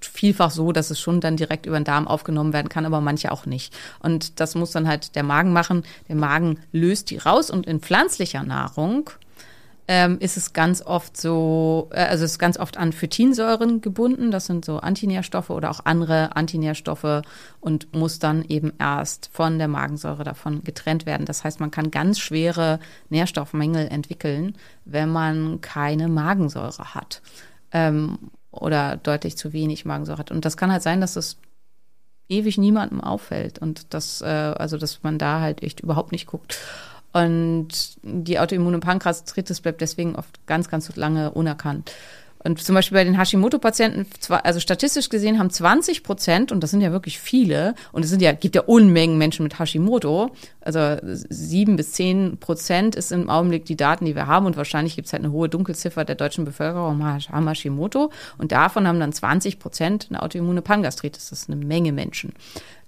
vielfach 0.00 0.50
so, 0.50 0.72
dass 0.72 0.90
es 0.90 1.00
schon 1.00 1.20
dann 1.20 1.36
direkt 1.36 1.66
über 1.66 1.78
den 1.78 1.84
Darm 1.84 2.06
aufgenommen 2.06 2.52
werden 2.52 2.68
kann, 2.68 2.86
aber 2.86 3.00
manche 3.00 3.32
auch 3.32 3.44
nicht. 3.44 3.76
Und 4.00 4.38
das 4.40 4.54
muss 4.54 4.70
dann 4.70 4.86
halt 4.86 5.16
der 5.16 5.24
Magen 5.24 5.52
machen. 5.52 5.82
Der 6.08 6.16
Magen 6.16 6.60
löst 6.70 7.10
die 7.10 7.18
raus 7.18 7.50
und 7.50 7.66
in 7.66 7.80
pflanzlicher 7.80 8.44
Nahrung 8.44 9.10
ähm, 9.90 10.18
ist 10.20 10.36
es 10.36 10.52
ganz 10.52 10.82
oft 10.82 11.16
so, 11.16 11.88
äh, 11.92 12.04
also 12.04 12.26
es 12.26 12.32
ist 12.32 12.38
ganz 12.38 12.58
oft 12.58 12.76
an 12.76 12.92
Phytinsäuren 12.92 13.80
gebunden. 13.80 14.30
Das 14.30 14.44
sind 14.44 14.64
so 14.64 14.78
Antinährstoffe 14.78 15.48
oder 15.48 15.70
auch 15.70 15.80
andere 15.84 16.36
Antinährstoffe 16.36 17.22
und 17.60 17.94
muss 17.94 18.18
dann 18.18 18.44
eben 18.44 18.74
erst 18.78 19.30
von 19.32 19.58
der 19.58 19.66
Magensäure 19.66 20.24
davon 20.24 20.62
getrennt 20.62 21.06
werden. 21.06 21.24
Das 21.24 21.42
heißt, 21.42 21.58
man 21.58 21.70
kann 21.70 21.90
ganz 21.90 22.18
schwere 22.18 22.80
Nährstoffmängel 23.08 23.88
entwickeln, 23.88 24.56
wenn 24.84 25.08
man 25.08 25.62
keine 25.62 26.08
Magensäure 26.08 26.94
hat 26.94 27.22
ähm, 27.72 28.18
oder 28.50 28.98
deutlich 28.98 29.38
zu 29.38 29.54
wenig 29.54 29.86
Magensäure 29.86 30.18
hat. 30.18 30.30
Und 30.30 30.44
das 30.44 30.58
kann 30.58 30.70
halt 30.70 30.82
sein, 30.82 31.00
dass 31.00 31.16
es 31.16 31.38
ewig 32.28 32.58
niemandem 32.58 33.00
auffällt 33.00 33.58
und 33.58 33.94
das, 33.94 34.20
äh, 34.20 34.26
also 34.26 34.76
dass 34.76 35.02
man 35.02 35.18
da 35.18 35.40
halt 35.40 35.62
echt 35.62 35.80
überhaupt 35.80 36.12
nicht 36.12 36.26
guckt. 36.26 36.58
Und 37.12 37.96
die 38.02 38.38
autoimmune 38.38 38.80
Pankreatitis 38.80 39.60
bleibt 39.60 39.80
deswegen 39.80 40.14
oft 40.16 40.46
ganz, 40.46 40.68
ganz 40.68 40.94
lange 40.96 41.30
unerkannt. 41.30 41.92
Und 42.40 42.62
zum 42.62 42.74
Beispiel 42.76 42.96
bei 42.96 43.04
den 43.04 43.18
Hashimoto-Patienten, 43.18 44.06
also 44.28 44.60
statistisch 44.60 45.08
gesehen 45.08 45.38
haben 45.38 45.50
20 45.50 46.04
Prozent, 46.04 46.52
und 46.52 46.62
das 46.62 46.70
sind 46.70 46.80
ja 46.80 46.92
wirklich 46.92 47.18
viele, 47.18 47.74
und 47.90 48.04
es 48.04 48.10
sind 48.10 48.22
ja, 48.22 48.32
gibt 48.32 48.54
ja 48.54 48.62
Unmengen 48.62 49.18
Menschen 49.18 49.42
mit 49.42 49.58
Hashimoto, 49.58 50.30
also 50.60 50.96
sieben 51.02 51.74
bis 51.74 51.92
zehn 51.92 52.38
Prozent 52.38 52.94
ist 52.94 53.10
im 53.10 53.28
Augenblick 53.28 53.64
die 53.64 53.76
Daten, 53.76 54.04
die 54.04 54.14
wir 54.14 54.28
haben, 54.28 54.46
und 54.46 54.56
wahrscheinlich 54.56 54.94
gibt 54.94 55.06
es 55.06 55.12
halt 55.12 55.24
eine 55.24 55.32
hohe 55.32 55.48
Dunkelziffer 55.48 56.04
der 56.04 56.14
deutschen 56.14 56.44
Bevölkerung 56.44 57.04
haben 57.04 57.48
Hashimoto, 57.48 58.12
und 58.38 58.52
davon 58.52 58.86
haben 58.86 59.00
dann 59.00 59.12
20 59.12 59.58
Prozent 59.58 60.06
eine 60.08 60.22
autoimmune 60.22 60.62
Pangastritis. 60.62 61.30
Das 61.30 61.40
ist 61.40 61.50
eine 61.50 61.62
Menge 61.62 61.92
Menschen. 61.92 62.32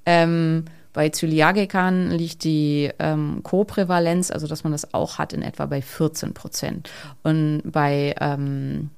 Ähm, 0.07 0.65
bei 0.93 1.09
Zöliagikern 1.11 2.11
liegt 2.11 2.45
die 2.45 2.91
ähm, 2.99 3.41
Koprävalenz, 3.43 4.31
also 4.31 4.47
dass 4.47 4.65
man 4.65 4.73
das 4.73 4.93
auch 4.95 5.19
hat, 5.19 5.33
in 5.33 5.43
etwa 5.43 5.67
bei 5.67 5.83
14 5.83 6.35
Prozent. 6.35 6.91
Und 7.23 7.63
bei, 7.65 8.15
ähm, 8.21 8.91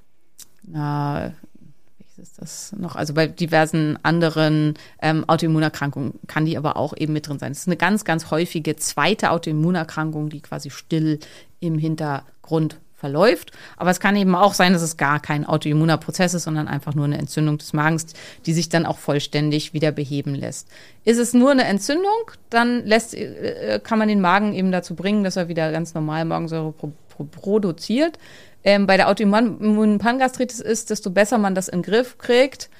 wie 0.63 2.23
ist 2.23 2.41
das 2.41 2.73
noch? 2.79 2.97
Also 2.97 3.15
bei 3.15 3.27
diversen 3.27 3.99
anderen 4.03 4.75
ähm, 5.01 5.29
Autoimmunerkrankungen 5.29 6.15
kann 6.27 6.47
die 6.47 6.57
aber 6.57 6.77
auch 6.77 6.97
eben 6.97 7.13
mit 7.13 7.29
drin 7.29 7.39
sein. 7.39 7.53
Es 7.53 7.61
ist 7.61 7.69
eine 7.69 7.77
ganz, 7.77 8.05
ganz 8.05 8.31
häufige 8.31 8.77
zweite 8.77 9.31
Autoimmunerkrankung, 9.31 10.29
die 10.29 10.41
quasi 10.41 10.71
still 10.71 11.19
im 11.61 11.79
Hintergrund 11.79 12.79
verläuft. 13.03 13.51
Aber 13.77 13.91
es 13.91 13.99
kann 13.99 14.15
eben 14.15 14.37
auch 14.37 14.55
sein, 14.55 14.73
dass 14.73 14.81
es 14.81 14.97
gar 14.97 15.19
kein 15.19 15.45
autoimmuner 15.45 15.99
Prozess 15.99 16.35
ist, 16.35 16.45
sondern 16.45 16.69
einfach 16.69 16.95
nur 16.95 17.05
eine 17.05 17.19
Entzündung 17.19 17.59
des 17.59 17.73
Magens, 17.73 18.07
die 18.47 18.53
sich 18.53 18.69
dann 18.69 18.87
auch 18.87 18.99
vollständig 18.99 19.75
wieder 19.75 19.91
beheben 19.91 20.37
lässt. 20.37 20.69
Ist 21.05 21.19
es 21.19 21.35
nur 21.35 21.51
eine 21.51 21.65
Entzündung, 21.65 22.31
dann 22.49 22.87
lässt, 22.87 23.15
äh, 23.15 23.81
kann 23.83 23.99
man 23.99 24.07
den 24.07 24.21
Magen 24.21 24.55
eben 24.55 24.71
dazu 24.71 24.95
bringen, 24.95 25.25
dass 25.25 25.35
er 25.35 25.49
wieder 25.49 25.73
ganz 25.73 25.95
normal 25.95 26.25
Magensäure 26.25 26.71
pro, 26.71 26.93
pro, 27.09 27.25
produziert. 27.25 28.21
Ähm, 28.63 28.87
bei 28.87 28.97
der 28.97 29.09
autoimmunen 29.09 29.99
Pangastritis 29.99 30.61
ist, 30.61 30.91
desto 30.91 31.11
besser 31.11 31.39
man 31.39 31.57
das 31.57 31.67
in 31.67 31.83
den 31.83 31.91
Griff 31.91 32.19
kriegt, 32.19 32.71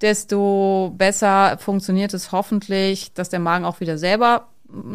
desto 0.00 0.94
besser 0.96 1.58
funktioniert 1.58 2.14
es 2.14 2.30
hoffentlich, 2.30 3.12
dass 3.14 3.30
der 3.30 3.40
Magen 3.40 3.64
auch 3.64 3.80
wieder 3.80 3.98
selber 3.98 4.46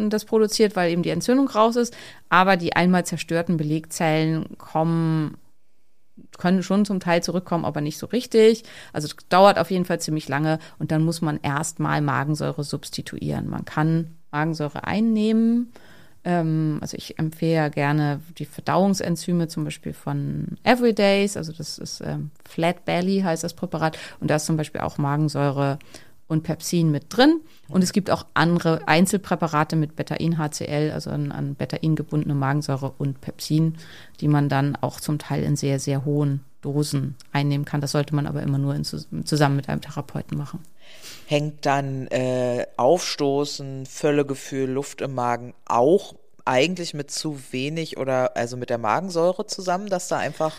das 0.09 0.25
produziert, 0.25 0.75
weil 0.75 0.91
eben 0.91 1.03
die 1.03 1.09
Entzündung 1.09 1.47
raus 1.47 1.75
ist. 1.75 1.95
Aber 2.30 2.57
die 2.57 2.75
einmal 2.75 3.05
zerstörten 3.05 3.57
Belegzellen 3.57 4.57
kommen, 4.57 5.38
können 6.38 6.63
schon 6.63 6.86
zum 6.86 6.99
Teil 6.99 7.23
zurückkommen, 7.23 7.65
aber 7.65 7.82
nicht 7.82 7.97
so 7.97 8.07
richtig. 8.07 8.63
Also 8.93 9.07
es 9.07 9.15
dauert 9.30 9.59
auf 9.59 9.71
jeden 9.71 9.86
Fall 9.86 9.99
ziemlich 9.99 10.28
lange 10.28 10.59
und 10.80 10.91
dann 10.91 11.03
muss 11.03 11.21
man 11.21 11.39
erstmal 11.41 12.01
Magensäure 12.01 12.63
substituieren. 12.63 13.49
Man 13.49 13.65
kann 13.65 14.15
Magensäure 14.32 14.84
einnehmen. 14.84 15.71
Ähm, 16.23 16.80
also 16.82 16.97
ich 16.97 17.19
empfehle 17.19 17.69
gerne 17.69 18.19
die 18.38 18.45
Verdauungsenzyme 18.45 19.47
zum 19.47 19.63
Beispiel 19.63 19.93
von 19.93 20.57
Everydays. 20.63 21.38
Also 21.38 21.53
das 21.53 21.78
ist 21.78 22.01
ähm, 22.01 22.32
Flat 22.47 22.86
Belly 22.86 23.21
heißt 23.21 23.43
das 23.43 23.53
Präparat 23.53 23.97
und 24.19 24.30
da 24.30 24.36
ist 24.36 24.45
zum 24.45 24.57
Beispiel 24.57 24.82
auch 24.82 24.97
Magensäure 24.97 25.80
und 26.28 26.43
Pepsin 26.43 26.91
mit 26.91 27.05
drin. 27.09 27.41
Und 27.69 27.84
es 27.84 27.93
gibt 27.93 28.11
auch 28.11 28.25
andere 28.34 28.88
Einzelpräparate 28.88 29.75
mit 29.75 29.95
Betain-HCl, 29.95 30.91
also 30.93 31.09
an, 31.09 31.32
an 31.32 31.55
Betain 31.55 31.95
gebundene 31.95 32.36
Magensäure 32.36 32.93
und 32.97 33.21
Pepsin, 33.21 33.78
die 34.19 34.28
man 34.28 34.49
dann 34.49 34.75
auch 34.75 34.99
zum 34.99 35.19
Teil 35.19 35.43
in 35.43 35.55
sehr, 35.55 35.80
sehr 35.80 36.05
hohen 36.05 36.43
Dosen 36.61 37.15
einnehmen 37.32 37.65
kann. 37.65 37.82
Das 37.82 37.91
sollte 37.91 38.15
man 38.15 38.28
aber 38.28 38.41
immer 38.41 38.57
nur 38.57 38.75
in, 38.75 38.84
zusammen 38.84 39.55
mit 39.55 39.69
einem 39.69 39.82
Therapeuten 39.82 40.38
machen. 40.38 40.59
Hängt 41.28 41.65
dann 41.65 42.07
äh, 42.07 42.65
Aufstoßen, 42.78 43.86
Völlegefühl, 43.86 44.69
Luft 44.69 45.01
im 45.01 45.13
Magen 45.13 45.53
auch 45.65 46.15
eigentlich 46.45 46.93
mit 46.93 47.11
zu 47.11 47.39
wenig 47.51 47.97
oder 47.97 48.38
also 48.38 48.55
mit 48.55 48.69
der 48.69 48.78
Magensäure 48.78 49.45
zusammen, 49.45 49.89
dass 49.89 50.07
da 50.07 50.17
einfach 50.17 50.53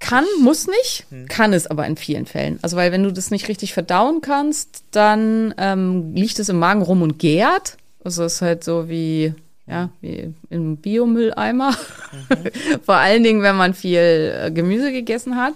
kann, 0.00 0.24
muss 0.40 0.66
nicht, 0.66 1.06
hm. 1.10 1.28
kann 1.28 1.52
es 1.52 1.66
aber 1.66 1.86
in 1.86 1.96
vielen 1.96 2.26
Fällen. 2.26 2.58
Also 2.62 2.76
weil 2.76 2.90
wenn 2.90 3.04
du 3.04 3.12
das 3.12 3.30
nicht 3.30 3.48
richtig 3.48 3.74
verdauen 3.74 4.20
kannst, 4.22 4.84
dann 4.90 5.54
ähm, 5.58 6.14
liegt 6.14 6.38
es 6.38 6.48
im 6.48 6.58
Magen 6.58 6.82
rum 6.82 7.02
und 7.02 7.18
gärt. 7.18 7.76
Also 8.02 8.24
es 8.24 8.36
ist 8.36 8.42
halt 8.42 8.64
so 8.64 8.88
wie, 8.88 9.34
ja, 9.66 9.90
wie 10.00 10.34
im 10.48 10.78
Biomülleimer. 10.78 11.70
Mhm. 11.70 12.80
Vor 12.82 12.96
allen 12.96 13.22
Dingen, 13.22 13.42
wenn 13.42 13.56
man 13.56 13.74
viel 13.74 14.34
äh, 14.46 14.50
Gemüse 14.50 14.90
gegessen 14.90 15.36
hat. 15.36 15.54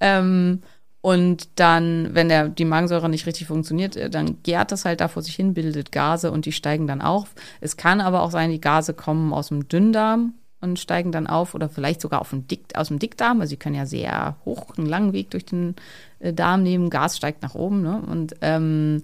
Ähm, 0.00 0.62
und 1.02 1.48
dann, 1.56 2.14
wenn 2.14 2.28
der, 2.28 2.48
die 2.48 2.64
Magensäure 2.64 3.08
nicht 3.08 3.26
richtig 3.26 3.48
funktioniert, 3.48 3.96
äh, 3.96 4.08
dann 4.08 4.42
gärt 4.42 4.72
das 4.72 4.84
halt 4.84 5.00
da 5.00 5.08
vor 5.08 5.22
sich 5.22 5.34
hin, 5.34 5.52
bildet 5.52 5.92
Gase 5.92 6.30
und 6.30 6.46
die 6.46 6.52
steigen 6.52 6.86
dann 6.86 7.02
auf. 7.02 7.34
Es 7.60 7.76
kann 7.76 8.00
aber 8.00 8.22
auch 8.22 8.30
sein, 8.30 8.50
die 8.50 8.60
Gase 8.60 8.94
kommen 8.94 9.32
aus 9.32 9.48
dem 9.48 9.68
Dünndarm 9.68 10.34
und 10.62 10.78
steigen 10.78 11.12
dann 11.12 11.26
auf 11.26 11.54
oder 11.54 11.68
vielleicht 11.68 12.00
sogar 12.00 12.20
auf 12.20 12.30
dem 12.30 12.46
Dick, 12.46 12.64
aus 12.74 12.88
dem 12.88 12.98
Dickdarm. 12.98 13.40
Also 13.40 13.50
sie 13.50 13.56
können 13.56 13.74
ja 13.74 13.86
sehr 13.86 14.36
hoch 14.44 14.78
einen 14.78 14.86
langen 14.86 15.12
Weg 15.12 15.30
durch 15.30 15.44
den 15.44 15.76
äh, 16.20 16.32
Darm 16.32 16.62
nehmen. 16.62 16.88
Gas 16.88 17.16
steigt 17.16 17.42
nach 17.42 17.54
oben. 17.54 17.82
Ne? 17.82 18.02
Und 18.06 18.34
ähm, 18.40 19.02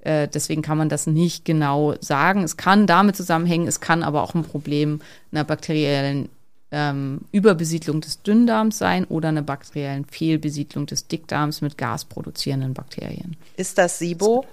äh, 0.00 0.28
deswegen 0.28 0.62
kann 0.62 0.78
man 0.78 0.88
das 0.88 1.06
nicht 1.06 1.44
genau 1.44 1.94
sagen. 2.00 2.42
Es 2.42 2.56
kann 2.56 2.86
damit 2.86 3.16
zusammenhängen, 3.16 3.66
es 3.66 3.80
kann 3.80 4.02
aber 4.02 4.22
auch 4.22 4.34
ein 4.34 4.44
Problem 4.44 5.00
einer 5.32 5.44
bakteriellen 5.44 6.28
ähm, 6.70 7.22
Überbesiedlung 7.32 8.00
des 8.00 8.22
Dünndarms 8.22 8.78
sein 8.78 9.04
oder 9.04 9.28
einer 9.28 9.42
bakteriellen 9.42 10.04
Fehlbesiedlung 10.04 10.86
des 10.86 11.06
Dickdarms 11.08 11.60
mit 11.60 11.78
gasproduzierenden 11.78 12.74
Bakterien. 12.74 13.36
Ist 13.56 13.78
das 13.78 13.98
SIBO? 13.98 14.44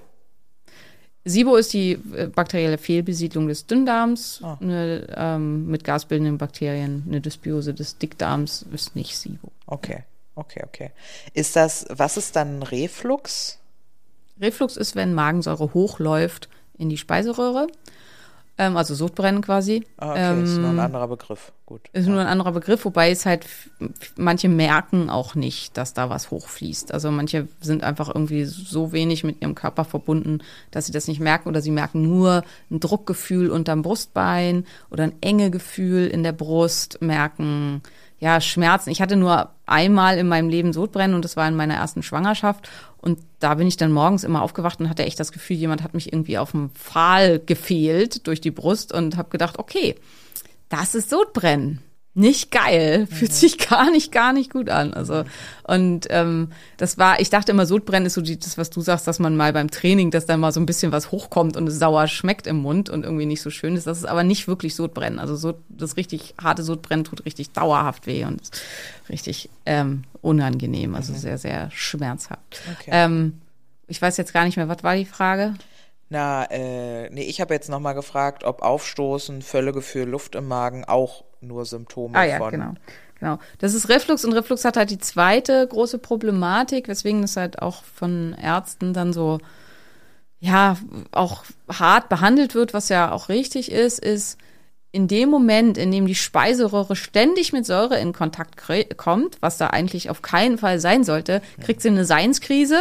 SIBO 1.26 1.56
ist 1.56 1.74
die 1.74 1.94
äh, 2.16 2.28
bakterielle 2.28 2.78
Fehlbesiedlung 2.78 3.48
des 3.48 3.66
Dünndarms 3.66 4.42
oh. 4.44 4.58
eine, 4.60 5.08
ähm, 5.16 5.68
mit 5.68 5.84
gasbildenden 5.84 6.38
Bakterien. 6.38 7.04
Eine 7.08 7.22
Dysbiose 7.22 7.74
des 7.74 7.98
Dickdarms 7.98 8.66
ist 8.74 8.96
nicht 8.96 9.18
SIBO. 9.18 9.52
Okay, 9.66 10.04
okay, 10.36 10.64
okay. 10.66 10.92
Ist 11.34 11.56
das, 11.56 11.86
was 11.90 12.18
ist 12.18 12.36
dann 12.36 12.62
Reflux? 12.62 13.60
Reflux 14.42 14.76
ist, 14.76 14.96
wenn 14.96 15.14
Magensäure 15.14 15.74
hochläuft 15.74 16.50
in 16.78 16.90
die 16.90 16.98
Speiseröhre 16.98 17.68
ähm, 18.58 18.78
also 18.78 18.94
Sodbrennen 18.94 19.42
quasi. 19.42 19.86
Ah, 19.98 20.12
okay, 20.12 20.32
ähm, 20.32 20.44
ist 20.44 20.58
nur 20.58 20.70
ein 20.70 20.80
anderer 20.80 21.08
Begriff. 21.08 21.52
Gut. 21.66 21.82
Ist 21.94 22.08
nur 22.08 22.20
ein 22.20 22.28
anderer 22.28 22.52
Begriff, 22.52 22.86
wobei 22.86 23.10
es 23.10 23.26
halt, 23.26 23.48
manche 24.16 24.50
merken 24.50 25.10
auch 25.10 25.34
nicht, 25.34 25.78
dass 25.78 25.94
da 25.94 26.10
was 26.10 26.30
hochfließt. 26.30 26.94
Also 26.94 27.10
manche 27.10 27.48
sind 27.62 27.84
einfach 27.84 28.14
irgendwie 28.14 28.46
so 28.46 28.92
wenig 28.92 29.24
mit 29.24 29.42
ihrem 29.42 29.56
Körper 29.56 29.86
verbunden, 29.86 30.40
dass 30.72 30.86
sie 30.86 30.92
das 30.92 31.08
nicht 31.08 31.20
merken 31.20 31.50
oder 31.50 31.62
sie 31.62 31.72
merken 31.72 32.04
nur 32.04 32.44
ein 32.70 32.80
Druckgefühl 32.80 33.50
unterm 33.50 33.82
Brustbein 33.82 34.66
oder 34.92 35.04
ein 35.04 35.14
enge 35.22 35.50
Gefühl 35.50 36.08
in 36.08 36.24
der 36.24 36.34
Brust, 36.34 37.02
merken, 37.02 37.82
ja, 38.24 38.40
Schmerzen. 38.40 38.90
Ich 38.90 39.02
hatte 39.02 39.18
nur 39.18 39.50
einmal 39.66 40.18
in 40.18 40.30
meinem 40.30 40.48
Leben 40.48 40.72
Sodbrennen 40.72 41.14
und 41.14 41.26
das 41.26 41.36
war 41.36 41.46
in 41.46 41.58
meiner 41.58 41.74
ersten 41.74 42.04
Schwangerschaft. 42.04 42.70
Und 43.02 43.20
da 43.40 43.56
bin 43.56 43.68
ich 43.68 43.76
dann 43.76 43.92
morgens 43.92 44.24
immer 44.24 44.44
aufgewacht 44.44 44.80
und 44.80 44.88
hatte 44.88 45.04
echt 45.04 45.20
das 45.20 45.34
Gefühl, 45.34 45.58
jemand 45.58 45.84
hat 45.84 45.94
mich 45.94 46.14
irgendwie 46.14 46.38
auf 46.38 46.52
dem 46.52 46.70
Pfahl 46.70 47.40
gefehlt 47.40 48.26
durch 48.26 48.40
die 48.40 48.52
Brust 48.52 48.94
und 48.94 49.18
habe 49.18 49.30
gedacht, 49.30 49.60
okay, 49.60 49.96
das 50.70 50.96
ist 50.96 51.10
Sodbrennen 51.10 51.82
nicht 52.16 52.52
geil, 52.52 53.08
fühlt 53.08 53.32
mhm. 53.32 53.36
sich 53.36 53.58
gar 53.58 53.90
nicht, 53.90 54.12
gar 54.12 54.34
nicht 54.34 54.52
gut 54.52 54.70
an. 54.70 54.94
Also 54.94 55.24
und 55.64 56.08
ähm, 56.10 56.50
das 56.78 56.98
war, 56.98 57.20
ich 57.20 57.30
dachte 57.30 57.52
immer, 57.52 57.66
Sodbrennen 57.66 58.06
ist 58.06 58.14
so 58.14 58.22
die, 58.22 58.38
das, 58.38 58.58
was 58.58 58.70
du 58.70 58.82
sagst, 58.82 59.08
dass 59.08 59.18
man 59.18 59.36
mal 59.36 59.52
beim 59.52 59.72
Training, 59.72 60.12
dass 60.12 60.26
dann 60.26 60.40
mal 60.40 60.52
so 60.52 60.60
ein 60.60 60.68
bisschen 60.68 60.92
was 60.92 61.12
hochkommt 61.12 61.58
und 61.58 61.68
es 61.68 61.80
sauer 61.80 62.08
schmeckt 62.08 62.46
im 62.46 62.58
Mund 62.58 62.90
und 62.90 63.04
irgendwie 63.04 63.26
nicht 63.26 63.42
so 63.42 63.50
schön 63.50 63.76
ist. 63.76 63.88
Das 63.88 63.98
ist 63.98 64.06
aber 64.06 64.24
nicht 64.24 64.48
wirklich 64.48 64.76
Sodbrennen. 64.76 65.18
Also 65.18 65.36
so, 65.36 65.56
das 65.70 65.98
richtig 65.98 66.36
harte 66.42 66.62
Sodbrennen 66.62 67.04
tut 67.04 67.26
richtig 67.26 67.52
dauerhaft 67.52 68.06
weh 68.06 68.26
und 68.26 68.42
richtig 69.10 69.50
ähm, 69.66 70.04
unangenehm, 70.22 70.94
also 70.96 71.14
mhm. 71.14 71.18
sehr, 71.18 71.38
sehr 71.40 71.72
schmerzhaft. 71.72 72.62
Okay. 72.80 72.92
Ähm, 72.92 73.42
ich 73.88 74.02
weiß 74.02 74.18
jetzt 74.18 74.34
gar 74.34 74.46
nicht 74.46 74.58
mehr, 74.58 74.70
was 74.70 74.84
war 74.84 74.96
die 74.96 75.06
Frage? 75.06 75.56
Na, 76.14 76.46
äh, 76.52 77.10
nee, 77.10 77.24
ich 77.24 77.42
habe 77.42 77.56
jetzt 77.56 77.72
nochmal 77.72 77.96
gefragt, 77.96 78.44
ob 78.44 78.62
Aufstoßen, 78.62 79.42
Völlegefühl, 79.42 80.08
Luft 80.08 80.36
im 80.36 80.48
Magen 80.48 80.86
auch 80.86 81.24
nur 81.42 81.66
Symptome 81.66 82.16
ah, 82.16 82.24
ja, 82.24 82.38
von. 82.38 82.52
Genau. 82.52 82.74
Genau. 83.20 83.40
Das 83.58 83.74
ist 83.74 83.90
Reflux 83.90 84.24
und 84.24 84.34
Reflux 84.34 84.64
hat 84.64 84.78
halt 84.78 84.92
die 84.92 85.00
zweite 85.00 85.66
große 85.66 85.98
Problematik, 85.98 86.88
weswegen 86.88 87.24
es 87.24 87.36
halt 87.36 87.64
auch 87.64 87.84
von 87.84 88.36
Ärzten 88.40 88.94
dann 88.94 89.12
so, 89.12 89.40
ja, 90.40 90.78
auch 91.12 91.46
hart 91.68 92.10
behandelt 92.10 92.54
wird, 92.54 92.76
was 92.76 92.90
ja 92.90 93.12
auch 93.12 93.28
richtig 93.28 93.72
ist, 93.72 93.98
ist, 93.98 94.38
in 94.92 95.08
dem 95.08 95.30
Moment, 95.30 95.80
in 95.80 95.92
dem 95.92 96.06
die 96.06 96.14
Speiseröhre 96.14 96.96
ständig 96.96 97.54
mit 97.54 97.66
Säure 97.66 97.98
in 97.98 98.14
Kontakt 98.14 98.62
kommt, 98.98 99.38
was 99.40 99.58
da 99.58 99.68
eigentlich 99.68 100.12
auf 100.12 100.22
keinen 100.22 100.60
Fall 100.60 100.80
sein 100.80 101.04
sollte, 101.04 101.42
kriegt 101.60 101.82
sie 101.82 101.88
eine 101.88 102.06
Seinskrise 102.06 102.80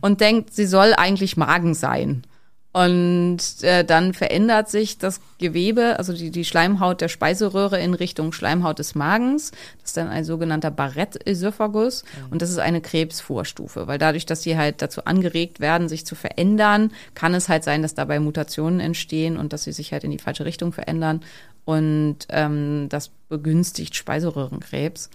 und 0.00 0.20
denkt, 0.20 0.54
sie 0.54 0.66
soll 0.66 0.94
eigentlich 0.94 1.36
Magen 1.36 1.74
sein. 1.74 2.22
Und 2.70 3.38
äh, 3.62 3.82
dann 3.82 4.12
verändert 4.12 4.68
sich 4.68 4.98
das 4.98 5.20
Gewebe, 5.38 5.98
also 5.98 6.12
die, 6.12 6.30
die 6.30 6.44
Schleimhaut 6.44 7.00
der 7.00 7.08
Speiseröhre 7.08 7.80
in 7.80 7.94
Richtung 7.94 8.32
Schleimhaut 8.32 8.78
des 8.78 8.94
Magens. 8.94 9.52
Das 9.80 9.90
ist 9.90 9.96
dann 9.96 10.08
ein 10.08 10.24
sogenannter 10.24 10.70
Barrett-Esophagus. 10.70 12.04
Und 12.30 12.42
das 12.42 12.50
ist 12.50 12.58
eine 12.58 12.82
Krebsvorstufe, 12.82 13.86
weil 13.86 13.98
dadurch, 13.98 14.26
dass 14.26 14.42
sie 14.42 14.58
halt 14.58 14.82
dazu 14.82 15.06
angeregt 15.06 15.60
werden, 15.60 15.88
sich 15.88 16.04
zu 16.04 16.14
verändern, 16.14 16.92
kann 17.14 17.32
es 17.34 17.48
halt 17.48 17.64
sein, 17.64 17.80
dass 17.80 17.94
dabei 17.94 18.20
Mutationen 18.20 18.80
entstehen 18.80 19.38
und 19.38 19.54
dass 19.54 19.64
sie 19.64 19.72
sich 19.72 19.92
halt 19.92 20.04
in 20.04 20.10
die 20.10 20.18
falsche 20.18 20.44
Richtung 20.44 20.72
verändern. 20.72 21.22
Und 21.64 22.18
ähm, 22.28 22.88
das 22.90 23.10
begünstigt 23.30 23.96
Speiseröhrenkrebs. 23.96 25.08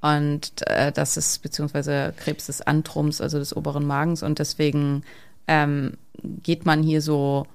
Und 0.00 0.66
äh, 0.66 0.92
das 0.92 1.16
ist 1.16 1.42
beziehungsweise 1.42 2.14
Krebs 2.16 2.46
des 2.46 2.60
Antrums, 2.60 3.20
also 3.20 3.38
des 3.38 3.56
oberen 3.56 3.86
Magens. 3.86 4.22
Und 4.22 4.38
deswegen 4.38 5.04
ähm, 5.52 5.92
geht 6.22 6.64
man 6.64 6.82
hier 6.82 7.02
so, 7.02 7.46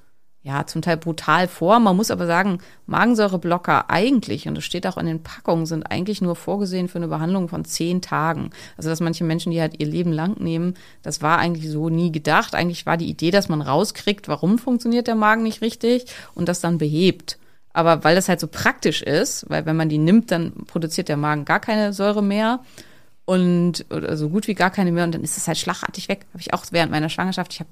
ja, 0.44 0.66
zum 0.66 0.82
Teil 0.82 0.98
brutal 0.98 1.48
vor. 1.48 1.80
Man 1.80 1.96
muss 1.98 2.12
aber 2.12 2.28
sagen, 2.28 2.60
Magensäureblocker 2.86 3.90
eigentlich, 3.90 4.48
und 4.48 4.56
das 4.56 4.64
steht 4.64 4.86
auch 4.86 4.98
in 4.98 5.06
den 5.06 5.24
Packungen, 5.24 5.66
sind 5.66 5.84
eigentlich 5.84 6.22
nur 6.22 6.36
vorgesehen 6.36 6.88
für 6.88 7.00
eine 7.00 7.08
Behandlung 7.08 7.50
von 7.50 7.66
zehn 7.66 8.02
Tagen. 8.02 8.52
Also, 8.78 8.90
dass 8.90 9.00
manche 9.00 9.24
Menschen 9.24 9.52
die 9.52 9.60
halt 9.60 9.80
ihr 9.80 9.88
Leben 9.88 10.12
lang 10.12 10.40
nehmen, 10.40 10.76
das 11.02 11.22
war 11.22 11.40
eigentlich 11.40 11.70
so 11.70 11.90
nie 11.90 12.12
gedacht. 12.12 12.54
Eigentlich 12.56 12.86
war 12.86 12.98
die 12.98 13.10
Idee, 13.10 13.32
dass 13.32 13.50
man 13.50 13.62
rauskriegt, 13.62 14.28
warum 14.28 14.60
funktioniert 14.60 15.08
der 15.08 15.16
Magen 15.16 15.44
nicht 15.44 15.62
richtig 15.62 16.06
und 16.36 16.48
das 16.48 16.62
dann 16.62 16.78
behebt. 16.78 17.40
Aber 17.74 18.04
weil 18.04 18.16
das 18.16 18.30
halt 18.30 18.40
so 18.40 18.48
praktisch 18.48 19.02
ist, 19.02 19.50
weil 19.50 19.66
wenn 19.66 19.76
man 19.76 19.90
die 19.90 20.00
nimmt, 20.00 20.32
dann 20.32 20.54
produziert 20.66 21.10
der 21.10 21.18
Magen 21.18 21.46
gar 21.46 21.60
keine 21.60 21.94
Säure 21.94 22.24
mehr 22.24 22.62
und 23.28 23.86
oder 23.90 24.16
so 24.16 24.30
gut 24.30 24.48
wie 24.48 24.54
gar 24.54 24.72
keine 24.72 24.94
mehr 24.94 25.04
und 25.04 25.14
dann 25.14 25.22
ist 25.22 25.38
es 25.38 25.50
halt 25.50 25.58
schlagartig 25.58 26.08
weg. 26.08 26.26
Habe 26.32 26.40
ich 26.40 26.54
auch 26.54 26.64
während 26.72 26.94
meiner 26.94 27.10
Schwangerschaft, 27.10 27.54
ich 27.54 27.60
habe 27.60 27.70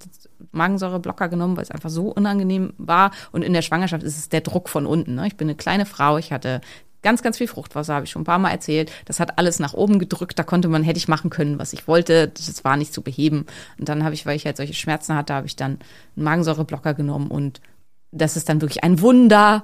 Magensäureblocker 0.52 1.30
genommen, 1.30 1.56
weil 1.56 1.64
es 1.64 1.72
einfach 1.72 1.90
so 1.90 2.10
unangenehm 2.10 2.74
war 2.78 3.12
und 3.32 3.42
in 3.42 3.54
der 3.54 3.62
Schwangerschaft 3.62 4.04
ist 4.04 4.18
es 4.18 4.28
der 4.28 4.42
Druck 4.42 4.68
von 4.68 4.86
unten. 4.86 5.16
Ne? 5.16 5.28
Ich 5.28 5.38
bin 5.38 5.48
eine 5.48 5.56
kleine 5.56 5.86
Frau, 5.86 6.18
ich 6.18 6.34
hatte 6.34 6.60
ganz, 7.04 7.22
ganz 7.22 7.38
viel 7.38 7.48
Fruchtwasser, 7.48 7.94
habe 7.94 8.04
ich 8.04 8.12
schon 8.12 8.24
ein 8.24 8.26
paar 8.26 8.38
Mal 8.38 8.50
erzählt. 8.50 8.92
Das 9.06 9.22
hat 9.22 9.40
alles 9.40 9.60
nach 9.60 9.74
oben 9.74 9.98
gedrückt, 9.98 10.38
da 10.38 10.44
konnte 10.44 10.68
man, 10.68 10.84
hätte 10.84 10.98
ich 10.98 11.08
machen 11.08 11.30
können, 11.30 11.58
was 11.58 11.72
ich 11.72 11.88
wollte. 11.88 12.28
Das 12.28 12.66
war 12.66 12.76
nicht 12.76 12.94
zu 12.94 13.02
beheben. 13.02 13.46
Und 13.80 13.88
dann 13.88 14.04
habe 14.04 14.14
ich, 14.14 14.26
weil 14.26 14.36
ich 14.36 14.46
halt 14.46 14.58
solche 14.58 14.74
Schmerzen 14.74 15.16
hatte, 15.16 15.36
habe 15.36 15.48
ich 15.48 15.56
dann 15.56 15.80
einen 16.18 16.26
Magensäureblocker 16.26 16.96
genommen 16.96 17.32
und 17.32 17.62
das 18.12 18.36
ist 18.36 18.50
dann 18.50 18.60
wirklich 18.60 18.84
ein 18.84 19.00
Wunder. 19.00 19.64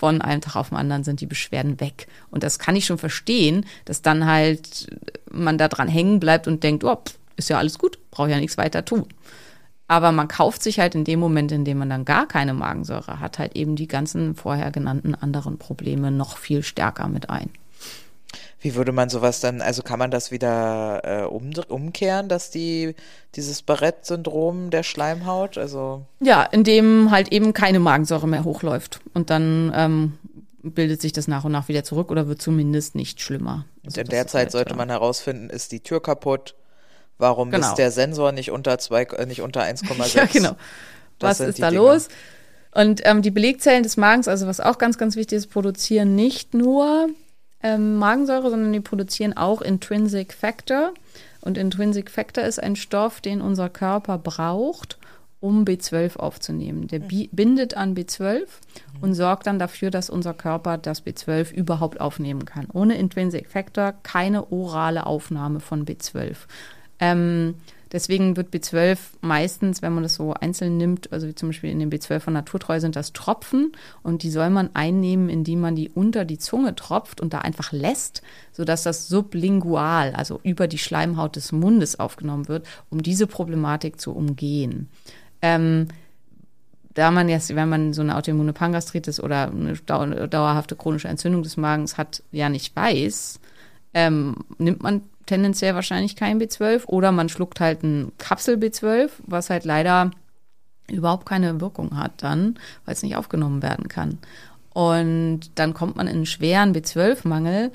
Von 0.00 0.22
einem 0.22 0.40
Tag 0.40 0.56
auf 0.56 0.70
den 0.70 0.78
anderen 0.78 1.04
sind 1.04 1.20
die 1.20 1.26
Beschwerden 1.26 1.78
weg. 1.78 2.06
Und 2.30 2.42
das 2.42 2.58
kann 2.58 2.74
ich 2.74 2.86
schon 2.86 2.96
verstehen, 2.96 3.66
dass 3.84 4.00
dann 4.00 4.24
halt 4.24 4.86
man 5.30 5.58
da 5.58 5.68
dran 5.68 5.88
hängen 5.88 6.20
bleibt 6.20 6.48
und 6.48 6.64
denkt, 6.64 6.84
oh, 6.84 6.96
ist 7.36 7.50
ja 7.50 7.58
alles 7.58 7.78
gut, 7.78 7.98
brauche 8.10 8.30
ja 8.30 8.40
nichts 8.40 8.56
weiter 8.56 8.82
tun. 8.82 9.04
Aber 9.88 10.10
man 10.10 10.26
kauft 10.26 10.62
sich 10.62 10.80
halt 10.80 10.94
in 10.94 11.04
dem 11.04 11.20
Moment, 11.20 11.52
in 11.52 11.66
dem 11.66 11.76
man 11.76 11.90
dann 11.90 12.06
gar 12.06 12.26
keine 12.26 12.54
Magensäure 12.54 13.20
hat, 13.20 13.38
halt 13.38 13.54
eben 13.56 13.76
die 13.76 13.88
ganzen 13.88 14.34
vorher 14.34 14.70
genannten 14.70 15.14
anderen 15.14 15.58
Probleme 15.58 16.10
noch 16.10 16.38
viel 16.38 16.62
stärker 16.62 17.06
mit 17.06 17.28
ein. 17.28 17.50
Wie 18.62 18.74
würde 18.74 18.92
man 18.92 19.08
sowas 19.08 19.40
dann, 19.40 19.62
also 19.62 19.82
kann 19.82 19.98
man 19.98 20.10
das 20.10 20.30
wieder 20.30 21.00
äh, 21.04 21.24
um, 21.24 21.50
umkehren, 21.68 22.28
dass 22.28 22.50
die 22.50 22.94
dieses 23.34 23.62
Barrett-Syndrom 23.62 24.70
der 24.70 24.82
Schleimhaut, 24.82 25.56
also 25.56 26.02
Ja, 26.20 26.42
in 26.42 26.62
dem 26.64 27.10
halt 27.10 27.32
eben 27.32 27.52
keine 27.54 27.80
Magensäure 27.80 28.28
mehr 28.28 28.44
hochläuft. 28.44 29.00
Und 29.14 29.30
dann 29.30 29.72
ähm, 29.74 30.12
bildet 30.62 31.00
sich 31.00 31.12
das 31.12 31.26
nach 31.26 31.44
und 31.44 31.52
nach 31.52 31.68
wieder 31.68 31.84
zurück 31.84 32.10
oder 32.10 32.28
wird 32.28 32.42
zumindest 32.42 32.94
nicht 32.94 33.20
schlimmer. 33.22 33.64
und 33.82 33.86
Also 33.88 34.02
in 34.02 34.08
der 34.08 34.26
Zeit 34.26 34.42
halt, 34.42 34.52
sollte 34.52 34.74
man 34.74 34.90
herausfinden, 34.90 35.48
ist 35.48 35.72
die 35.72 35.80
Tür 35.80 36.02
kaputt? 36.02 36.54
Warum 37.16 37.50
Genau. 37.50 37.66
ist 37.66 37.76
der 37.76 37.90
Sensor 37.90 38.32
nicht 38.32 38.50
unter 38.50 38.78
zwei, 38.78 39.04
äh, 39.04 39.24
nicht 39.26 39.40
unter 39.40 39.62
1,6? 39.62 40.14
Ja, 40.16 40.24
genau. 40.26 40.56
Das 41.18 41.40
Was 41.40 41.48
ist 41.48 41.62
da 41.62 41.70
Dinge. 41.70 41.82
los? 41.82 42.08
Und 42.72 43.00
ähm, 43.04 43.22
die 43.22 43.30
Belegzellen 43.30 43.82
des 43.82 43.96
Magens, 43.96 44.28
also 44.28 44.46
was 44.46 44.60
auch 44.60 44.78
ganz, 44.78 44.96
ganz 44.98 45.16
wichtig 45.16 45.36
ist, 45.38 45.46
produzieren 45.50 46.14
nicht 46.14 46.54
nur 46.54 47.08
ähm, 47.62 47.96
Magensäure, 47.96 48.50
sondern 48.50 48.72
die 48.72 48.80
produzieren 48.80 49.36
auch 49.36 49.60
Intrinsic 49.60 50.32
Factor. 50.32 50.92
Und 51.40 51.58
Intrinsic 51.58 52.10
Factor 52.10 52.44
ist 52.44 52.62
ein 52.62 52.76
Stoff, 52.76 53.20
den 53.20 53.40
unser 53.40 53.68
Körper 53.68 54.18
braucht, 54.18 54.98
um 55.40 55.64
B12 55.64 56.16
aufzunehmen. 56.18 56.86
Der 56.86 56.98
bi 56.98 57.30
bindet 57.32 57.74
an 57.74 57.94
B12 57.94 58.42
und 59.00 59.14
sorgt 59.14 59.46
dann 59.46 59.58
dafür, 59.58 59.90
dass 59.90 60.10
unser 60.10 60.34
Körper 60.34 60.76
das 60.76 61.04
B12 61.04 61.52
überhaupt 61.52 62.00
aufnehmen 62.00 62.44
kann. 62.44 62.66
Ohne 62.72 62.96
Intrinsic 62.98 63.48
Factor 63.48 63.94
keine 64.02 64.52
orale 64.52 65.06
Aufnahme 65.06 65.60
von 65.60 65.86
B12. 65.86 66.36
Ähm, 66.98 67.54
deswegen 67.92 68.36
wird 68.36 68.54
B12 68.54 68.98
meistens, 69.20 69.82
wenn 69.82 69.92
man 69.92 70.02
das 70.02 70.14
so 70.14 70.34
einzeln 70.34 70.76
nimmt, 70.76 71.12
also 71.12 71.26
wie 71.26 71.34
zum 71.34 71.48
Beispiel 71.50 71.70
in 71.70 71.78
dem 71.78 71.90
B12 71.90 72.20
von 72.20 72.32
Naturtreu 72.32 72.80
sind 72.80 72.96
das 72.96 73.12
Tropfen 73.12 73.72
und 74.02 74.22
die 74.22 74.30
soll 74.30 74.50
man 74.50 74.70
einnehmen, 74.74 75.28
indem 75.28 75.60
man 75.60 75.76
die 75.76 75.88
unter 75.88 76.24
die 76.24 76.38
Zunge 76.38 76.74
tropft 76.74 77.20
und 77.20 77.32
da 77.32 77.38
einfach 77.38 77.72
lässt, 77.72 78.22
sodass 78.52 78.82
das 78.82 79.08
sublingual, 79.08 80.12
also 80.14 80.40
über 80.42 80.68
die 80.68 80.78
Schleimhaut 80.78 81.36
des 81.36 81.52
Mundes 81.52 81.98
aufgenommen 81.98 82.48
wird, 82.48 82.66
um 82.90 83.02
diese 83.02 83.26
Problematik 83.26 84.00
zu 84.00 84.12
umgehen. 84.12 84.88
Ähm, 85.42 85.88
da 86.94 87.10
man 87.10 87.28
jetzt, 87.28 87.54
wenn 87.54 87.68
man 87.68 87.92
so 87.92 88.02
eine 88.02 88.16
autoimmune 88.16 88.52
Pangastritis 88.52 89.20
oder 89.20 89.50
eine 89.50 89.74
dau- 89.74 90.26
dauerhafte 90.26 90.76
chronische 90.76 91.08
Entzündung 91.08 91.42
des 91.42 91.56
Magens 91.56 91.96
hat, 91.96 92.22
ja 92.32 92.48
nicht 92.48 92.74
weiß, 92.74 93.40
ähm, 93.94 94.36
nimmt 94.58 94.82
man 94.82 95.02
tendenziell 95.30 95.76
wahrscheinlich 95.76 96.16
kein 96.16 96.40
B12 96.40 96.86
oder 96.86 97.12
man 97.12 97.28
schluckt 97.28 97.60
halt 97.60 97.84
ein 97.84 98.10
Kapsel 98.18 98.56
B12, 98.56 99.10
was 99.26 99.48
halt 99.48 99.64
leider 99.64 100.10
überhaupt 100.90 101.24
keine 101.24 101.60
Wirkung 101.60 101.96
hat 101.96 102.22
dann, 102.24 102.58
weil 102.84 102.94
es 102.94 103.02
nicht 103.04 103.14
aufgenommen 103.14 103.62
werden 103.62 103.86
kann. 103.86 104.18
Und 104.74 105.52
dann 105.54 105.72
kommt 105.72 105.94
man 105.94 106.08
in 106.08 106.16
einen 106.16 106.26
schweren 106.26 106.74
B12-Mangel 106.74 107.70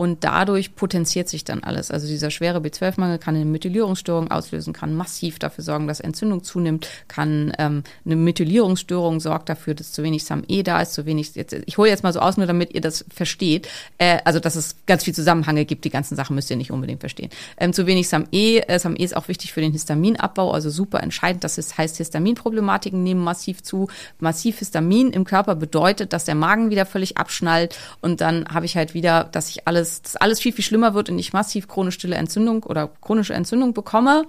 und 0.00 0.24
dadurch 0.24 0.76
potenziert 0.76 1.28
sich 1.28 1.44
dann 1.44 1.62
alles. 1.62 1.90
Also 1.90 2.06
dieser 2.06 2.30
schwere 2.30 2.60
B12-Mangel 2.60 3.18
kann 3.18 3.36
eine 3.36 3.44
Methylierungsstörung 3.44 4.30
auslösen, 4.30 4.72
kann 4.72 4.94
massiv 4.94 5.38
dafür 5.38 5.62
sorgen, 5.62 5.86
dass 5.86 6.00
Entzündung 6.00 6.42
zunimmt, 6.42 6.88
kann 7.06 7.52
ähm, 7.58 7.82
eine 8.06 8.16
Methylierungsstörung 8.16 9.20
sorgt 9.20 9.50
dafür, 9.50 9.74
dass 9.74 9.92
zu 9.92 10.02
wenig 10.02 10.24
SAM-E 10.24 10.62
da 10.62 10.80
ist, 10.80 10.94
zu 10.94 11.04
wenig, 11.04 11.34
jetzt, 11.34 11.54
ich 11.66 11.76
hole 11.76 11.90
jetzt 11.90 12.02
mal 12.02 12.14
so 12.14 12.20
aus, 12.20 12.38
nur 12.38 12.46
damit 12.46 12.72
ihr 12.72 12.80
das 12.80 13.04
versteht, 13.14 13.68
äh, 13.98 14.20
also 14.24 14.40
dass 14.40 14.56
es 14.56 14.76
ganz 14.86 15.04
viel 15.04 15.14
Zusammenhänge 15.14 15.66
gibt, 15.66 15.84
die 15.84 15.90
ganzen 15.90 16.16
Sachen 16.16 16.34
müsst 16.34 16.48
ihr 16.48 16.56
nicht 16.56 16.70
unbedingt 16.70 17.00
verstehen. 17.00 17.28
Ähm, 17.58 17.74
zu 17.74 17.86
wenig 17.86 18.08
SAM-E, 18.08 18.60
äh, 18.60 18.78
SAM-E 18.78 19.04
ist 19.04 19.14
auch 19.14 19.28
wichtig 19.28 19.52
für 19.52 19.60
den 19.60 19.72
Histaminabbau, 19.72 20.50
also 20.50 20.70
super 20.70 21.02
entscheidend, 21.02 21.44
das 21.44 21.58
ist, 21.58 21.76
heißt, 21.76 21.98
Histaminproblematiken 21.98 23.02
nehmen 23.02 23.22
massiv 23.22 23.62
zu. 23.62 23.88
Massiv 24.18 24.60
Histamin 24.60 25.10
im 25.10 25.24
Körper 25.24 25.56
bedeutet, 25.56 26.14
dass 26.14 26.24
der 26.24 26.36
Magen 26.36 26.70
wieder 26.70 26.86
völlig 26.86 27.18
abschnallt 27.18 27.76
und 28.00 28.22
dann 28.22 28.46
habe 28.48 28.64
ich 28.64 28.78
halt 28.78 28.94
wieder, 28.94 29.24
dass 29.24 29.50
ich 29.50 29.68
alles, 29.68 29.89
dass 29.98 30.16
alles 30.16 30.40
viel, 30.40 30.52
viel 30.52 30.64
schlimmer 30.64 30.94
wird 30.94 31.10
und 31.10 31.18
ich 31.18 31.32
massiv 31.32 31.68
chronisch 31.68 31.94
stille 31.94 32.16
Entzündung 32.16 32.62
oder 32.64 32.88
chronische 33.00 33.34
Entzündung 33.34 33.74
bekomme. 33.74 34.26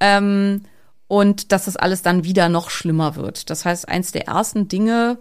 Ähm, 0.00 0.62
und 1.06 1.52
dass 1.52 1.66
das 1.66 1.76
alles 1.76 2.02
dann 2.02 2.24
wieder 2.24 2.48
noch 2.48 2.70
schlimmer 2.70 3.16
wird. 3.16 3.50
Das 3.50 3.64
heißt, 3.64 3.88
eins 3.88 4.12
der 4.12 4.26
ersten 4.26 4.68
Dinge, 4.68 5.18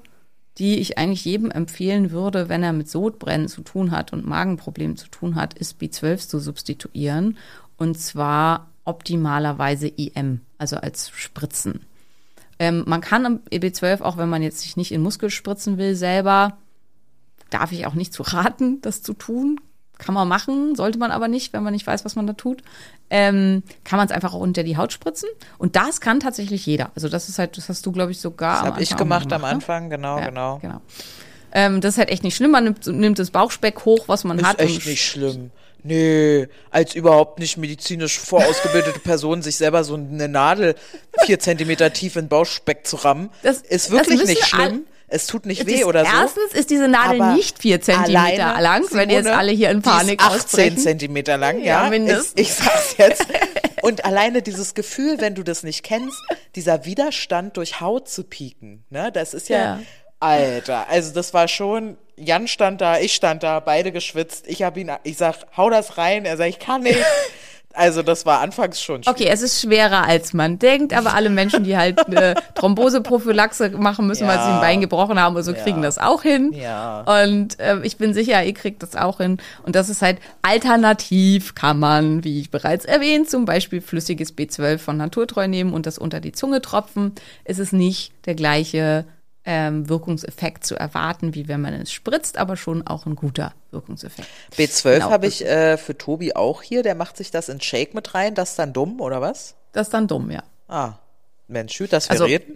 die 0.57 0.79
ich 0.79 0.97
eigentlich 0.97 1.25
jedem 1.25 1.51
empfehlen 1.51 2.11
würde, 2.11 2.47
wenn 2.47 2.63
er 2.63 2.73
mit 2.73 2.89
Sodbrennen 2.89 3.47
zu 3.47 3.61
tun 3.61 3.91
hat 3.91 4.13
und 4.13 4.25
Magenproblemen 4.25 4.97
zu 4.97 5.07
tun 5.09 5.35
hat, 5.35 5.53
ist 5.55 5.81
B12 5.81 6.27
zu 6.27 6.39
substituieren. 6.39 7.37
Und 7.77 7.99
zwar 7.99 8.69
optimalerweise 8.85 9.87
IM, 9.87 10.41
also 10.57 10.77
als 10.77 11.09
Spritzen. 11.09 11.81
Ähm, 12.59 12.83
man 12.85 13.01
kann 13.01 13.25
am 13.25 13.39
B12 13.51 14.01
auch, 14.01 14.17
wenn 14.17 14.29
man 14.29 14.43
jetzt 14.43 14.59
sich 14.59 14.77
nicht 14.77 14.91
in 14.91 15.01
Muskel 15.01 15.29
spritzen 15.29 15.77
will, 15.77 15.95
selber, 15.95 16.57
darf 17.53 17.71
ich 17.71 17.85
auch 17.85 17.93
nicht 17.93 18.13
zu 18.13 18.23
raten, 18.23 18.81
das 18.81 19.01
zu 19.01 19.13
tun. 19.13 19.59
Kann 19.99 20.15
man 20.15 20.27
machen, 20.27 20.75
sollte 20.75 20.97
man 20.97 21.11
aber 21.11 21.27
nicht, 21.27 21.53
wenn 21.53 21.63
man 21.63 21.71
nicht 21.71 21.85
weiß, 21.85 22.03
was 22.03 22.15
man 22.15 22.25
da 22.27 22.33
tut. 22.33 22.63
Ähm, 23.09 23.61
kann 23.83 23.97
man 23.97 24.07
es 24.07 24.11
einfach 24.11 24.33
auch 24.33 24.39
unter 24.39 24.63
die 24.63 24.75
Haut 24.75 24.91
spritzen. 24.91 25.29
Und 25.59 25.75
das 25.75 26.01
kann 26.01 26.19
tatsächlich 26.19 26.65
jeder. 26.65 26.91
Also 26.95 27.09
das 27.09 27.29
ist 27.29 27.37
halt, 27.39 27.55
das 27.57 27.69
hast 27.69 27.85
du, 27.85 27.91
glaube 27.91 28.11
ich, 28.11 28.19
sogar. 28.19 28.63
Das 28.63 28.71
habe 28.73 28.81
ich 28.83 28.91
mal 28.91 28.97
gemacht 28.97 29.31
am 29.31 29.41
ne? 29.41 29.47
Anfang, 29.47 29.89
genau, 29.89 30.17
Ja, 30.17 30.25
genau. 30.29 30.57
genau. 30.59 30.81
Ähm, 31.53 31.79
das 31.79 31.93
ist 31.93 31.97
halt 31.99 32.09
echt 32.09 32.23
nicht 32.23 32.35
schlimm. 32.35 32.51
Man 32.51 32.63
nimmt, 32.63 32.87
nimmt 32.87 33.19
das 33.19 33.29
Bauchspeck 33.29 33.85
hoch, 33.85 34.07
was 34.07 34.23
man 34.23 34.39
Ist 34.39 34.45
hat. 34.45 34.59
echt 34.59 34.77
und 34.77 34.85
nicht 34.87 35.05
schlimm. 35.05 35.51
Nee, 35.83 36.47
als 36.71 36.95
überhaupt 36.95 37.39
nicht 37.39 37.57
medizinisch 37.57 38.17
vorausgebildete 38.17 38.99
Person 38.99 39.41
sich 39.41 39.57
selber 39.57 39.83
so 39.83 39.95
eine 39.95 40.27
Nadel 40.29 40.75
vier 41.25 41.39
Zentimeter 41.39 41.91
tief 41.93 42.15
in 42.15 42.23
den 42.25 42.29
Bauchspeck 42.29 42.87
zu 42.87 42.95
rammen, 42.95 43.29
Das- 43.43 43.57
ist 43.57 43.87
das 43.87 43.91
wirklich 43.91 44.17
müssen 44.19 44.29
nicht 44.29 44.45
schlimm. 44.47 44.85
Es 45.13 45.27
tut 45.27 45.45
nicht 45.45 45.65
weh 45.67 45.75
ist- 45.75 45.85
oder 45.85 46.03
so. 46.05 46.11
Erstens 46.11 46.53
ist 46.53 46.69
diese 46.69 46.87
Nadel 46.87 47.21
aber 47.21 47.33
nicht 47.35 47.59
vier 47.59 47.79
Zentimeter 47.81 48.59
lang, 48.59 48.83
wenn 48.91 49.09
jetzt 49.09 49.23
Simone, 49.25 49.37
alle 49.37 49.51
hier 49.51 49.69
in 49.69 49.81
Panik 49.81 50.19
die 50.19 50.25
ist 50.25 50.31
18 50.31 50.35
ausbrechen. 50.39 50.77
Zentimeter 50.77 51.37
lang, 51.37 51.59
Ja, 51.59 51.83
ja. 51.83 51.89
mindestens. 51.89 52.33
Ich, 52.35 52.47
ich 52.49 52.53
sag's 52.55 52.95
jetzt. 52.97 53.25
Und 53.83 54.05
alleine 54.05 54.41
dieses 54.41 54.73
Gefühl, 54.73 55.19
wenn 55.19 55.35
du 55.35 55.43
das 55.43 55.61
nicht 55.63 55.83
kennst, 55.83 56.17
dieser 56.55 56.85
Widerstand 56.85 57.57
durch 57.57 57.79
Haut 57.81 58.07
zu 58.09 58.23
pieken, 58.23 58.85
ne, 58.89 59.11
das 59.11 59.33
ist 59.33 59.49
ja, 59.49 59.57
Ja. 59.57 59.79
Alter, 60.19 60.87
also 60.89 61.13
das 61.13 61.33
war 61.33 61.47
schon, 61.49 61.97
Jan 62.15 62.47
stand 62.47 62.79
da, 62.79 62.97
ich 62.99 63.13
stand 63.13 63.43
da, 63.43 63.59
beide 63.59 63.91
geschwitzt. 63.91 64.45
Ich 64.47 64.63
habe 64.63 64.79
ihn, 64.79 64.89
ich 65.03 65.17
sag, 65.17 65.35
hau 65.57 65.69
das 65.69 65.97
rein. 65.97 66.23
Er 66.25 66.37
sagt, 66.37 66.49
ich 66.49 66.59
kann 66.59 66.81
nicht. 66.83 66.97
Also 67.75 68.03
das 68.03 68.25
war 68.25 68.39
anfangs 68.41 68.79
schon 68.81 69.03
schwierig. 69.03 69.19
Okay, 69.21 69.29
es 69.31 69.41
ist 69.41 69.59
schwerer 69.61 70.03
als 70.05 70.33
man 70.33 70.59
denkt, 70.59 70.93
aber 70.93 71.15
alle 71.15 71.29
Menschen, 71.31 71.63
die 71.63 71.75
halt 71.75 71.99
eine 72.07 72.35
Thromboseprophylaxe 72.53 73.69
machen 73.71 74.05
müssen, 74.07 74.27
weil 74.27 74.37
sie 74.37 74.45
Ja. 74.45 74.55
ein 74.55 74.61
Bein 74.61 74.81
gebrochen 74.81 75.19
haben 75.19 75.33
oder 75.33 75.43
so, 75.43 75.53
kriegen 75.53 75.81
das 75.81 75.97
auch 75.97 76.21
hin. 76.21 76.53
Ja. 76.53 77.01
Und 77.23 77.59
äh, 77.59 77.79
ich 77.83 77.97
bin 77.97 78.13
sicher, 78.13 78.43
ihr 78.43 78.53
kriegt 78.53 78.83
das 78.83 78.95
auch 78.95 79.17
hin. 79.17 79.37
Und 79.63 79.75
das 79.75 79.89
ist 79.89 80.01
halt 80.01 80.19
alternativ, 80.41 81.55
kann 81.55 81.79
man, 81.79 82.23
wie 82.23 82.39
ich 82.41 82.51
bereits 82.51 82.85
erwähnt, 82.85 83.29
zum 83.29 83.45
Beispiel 83.45 83.81
flüssiges 83.81 84.35
B12 84.37 84.77
von 84.77 84.97
Naturtreu 84.97 85.47
nehmen 85.47 85.73
und 85.73 85.85
das 85.85 85.97
unter 85.97 86.19
die 86.19 86.31
Zunge 86.31 86.61
tropfen. 86.61 87.13
Es 87.43 87.59
ist 87.59 87.73
nicht 87.73 88.11
der 88.25 88.35
gleiche 88.35 89.05
ähm, 89.45 89.89
Wirkungseffekt 89.89 90.65
zu 90.65 90.75
erwarten, 90.75 91.35
wie 91.35 91.47
wenn 91.47 91.61
man 91.61 91.73
es 91.73 91.91
spritzt, 91.91 92.37
aber 92.37 92.55
schon 92.55 92.87
auch 92.87 93.05
ein 93.05 93.15
guter 93.15 93.53
Wirkungseffekt. 93.71 94.27
B12 94.57 94.93
Genau. 94.93 95.09
habe 95.09 95.27
ich 95.27 95.45
äh, 95.45 95.77
für 95.77 95.97
Tobi 95.97 96.35
auch 96.35 96.61
hier. 96.61 96.81
Der 96.83 96.95
macht 96.95 97.17
sich 97.17 97.29
das 97.31 97.49
in 97.49 97.59
Shake 97.59 97.93
mit 97.93 98.13
rein. 98.13 98.35
Das 98.35 98.51
ist 98.51 98.59
dann 98.59 98.71
dumm, 98.73 99.01
oder 99.01 99.19
was? 99.21 99.55
Das 99.73 99.87
ist 99.87 99.93
dann 99.93 100.07
dumm, 100.07 100.31
ja. 100.31 100.43
Ah, 100.67 100.93
Mensch, 101.47 101.77
gut, 101.77 101.91
dass 101.91 102.07
wir 102.07 102.11
Also- 102.13 102.25
reden. 102.25 102.55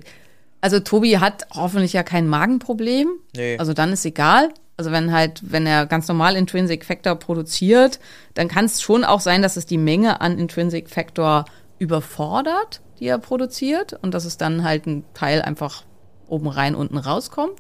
Also 0.60 0.80
Tobi 0.80 1.20
hat 1.20 1.46
hoffentlich 1.54 1.94
ja 1.94 2.02
kein 2.04 2.28
Magenproblem. 2.28 3.10
Nee. 3.36 3.58
Also 3.60 3.74
dann 3.74 3.94
ist 3.94 4.04
egal. 4.06 4.50
Also 4.76 4.92
wenn 4.92 5.12
halt, 5.12 5.42
wenn 5.44 5.68
er 5.68 5.86
ganz 5.86 6.08
normal 6.08 6.36
Intrinsic 6.36 6.84
Factor 6.86 7.16
produziert, 7.16 8.00
dann 8.34 8.48
kann 8.48 8.66
es 8.66 8.82
schon 8.82 9.04
auch 9.04 9.20
sein, 9.22 9.42
dass 9.42 9.56
es 9.58 9.66
die 9.68 9.78
Menge 9.78 10.20
an 10.22 10.40
Intrinsic 10.40 10.90
Factor 10.90 11.46
überfordert, 11.78 12.82
die 13.00 13.08
er 13.08 13.18
produziert 13.20 13.94
und 14.02 14.14
dass 14.14 14.26
es 14.26 14.38
dann 14.38 14.64
halt 14.64 14.86
ein 14.88 15.04
Teil 15.14 15.42
einfach 15.42 15.84
oben 16.28 16.48
rein, 16.48 16.76
unten 16.76 16.98
rauskommt. 16.98 17.60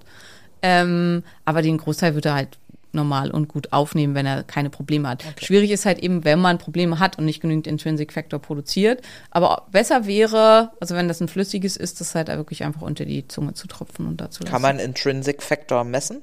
Ähm, 0.61 1.23
aber 1.45 1.61
den 1.61 1.77
Großteil 1.77 2.15
wird 2.15 2.25
er 2.25 2.33
halt 2.35 2.57
normal 2.93 3.31
und 3.31 3.47
gut 3.47 3.73
aufnehmen, 3.73 4.15
wenn 4.15 4.25
er 4.25 4.43
keine 4.43 4.69
Probleme 4.69 5.07
hat. 5.07 5.23
Schwierig 5.41 5.71
ist 5.71 5.85
halt 5.85 5.99
eben, 5.99 6.23
wenn 6.25 6.39
man 6.39 6.57
Probleme 6.57 6.99
hat 6.99 7.17
und 7.17 7.25
nicht 7.25 7.41
genügend 7.41 7.67
Intrinsic 7.67 8.11
Factor 8.11 8.39
produziert. 8.39 9.01
Aber 9.31 9.67
besser 9.71 10.05
wäre, 10.05 10.71
also 10.79 10.95
wenn 10.95 11.07
das 11.07 11.21
ein 11.21 11.27
flüssiges 11.27 11.77
ist, 11.77 12.01
das 12.01 12.15
halt 12.15 12.27
wirklich 12.27 12.63
einfach 12.63 12.81
unter 12.81 13.05
die 13.05 13.27
Zunge 13.27 13.53
zu 13.53 13.67
tropfen 13.67 14.07
und 14.07 14.19
dazu 14.19 14.43
Kann 14.43 14.61
man 14.61 14.79
Intrinsic 14.79 15.43
Factor 15.43 15.83
messen? 15.83 16.21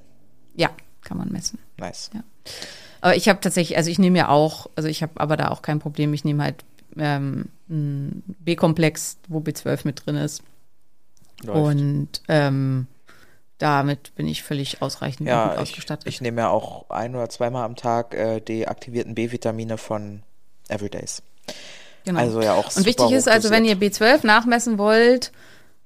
Ja, 0.55 0.71
kann 1.03 1.17
man 1.17 1.31
messen. 1.31 1.59
Nice. 1.79 2.11
Ja. 2.13 2.23
Aber 3.01 3.17
ich 3.17 3.29
habe 3.29 3.41
tatsächlich, 3.41 3.77
also 3.77 3.91
ich 3.91 3.99
nehme 3.99 4.19
ja 4.19 4.29
auch, 4.29 4.69
also 4.77 4.89
ich 4.89 5.03
habe 5.03 5.13
aber 5.17 5.37
da 5.37 5.49
auch 5.49 5.63
kein 5.63 5.79
Problem. 5.79 6.15
Ich 6.15 6.25
nehme 6.25 6.43
halt 6.43 6.65
ähm, 6.97 7.47
ein 7.69 8.23
B-Komplex, 8.41 9.19
wo 9.29 9.41
B12 9.41 9.81
mit 9.85 10.07
drin 10.07 10.17
ist. 10.17 10.43
Läuft. 11.45 11.59
Und 11.59 12.09
ähm, 12.29 12.87
damit 13.59 14.15
bin 14.15 14.27
ich 14.27 14.43
völlig 14.43 14.83
ausreichend 14.83 15.29
ja, 15.29 15.47
gut 15.47 15.55
ich, 15.55 15.61
ausgestattet. 15.61 16.07
ich 16.09 16.21
nehme 16.21 16.43
ja 16.43 16.49
auch 16.49 16.91
ein 16.91 17.15
oder 17.15 17.29
zweimal 17.29 17.65
am 17.65 17.77
Tag 17.77 18.15
äh, 18.15 18.41
die 18.41 18.67
aktivierten 18.67 19.15
B-Vitamine 19.15 19.79
von 19.79 20.23
Everydays. 20.69 21.23
Genau. 22.05 22.21
Also 22.21 22.43
ja 22.43 22.55
auch 22.55 22.75
Und 22.77 22.85
wichtig 22.85 23.11
ist 23.13 23.29
also, 23.29 23.51
wenn 23.51 23.65
ihr 23.65 23.77
hochdosiert. 23.77 24.21
B12 24.23 24.27
nachmessen 24.27 24.79
wollt, 24.79 25.33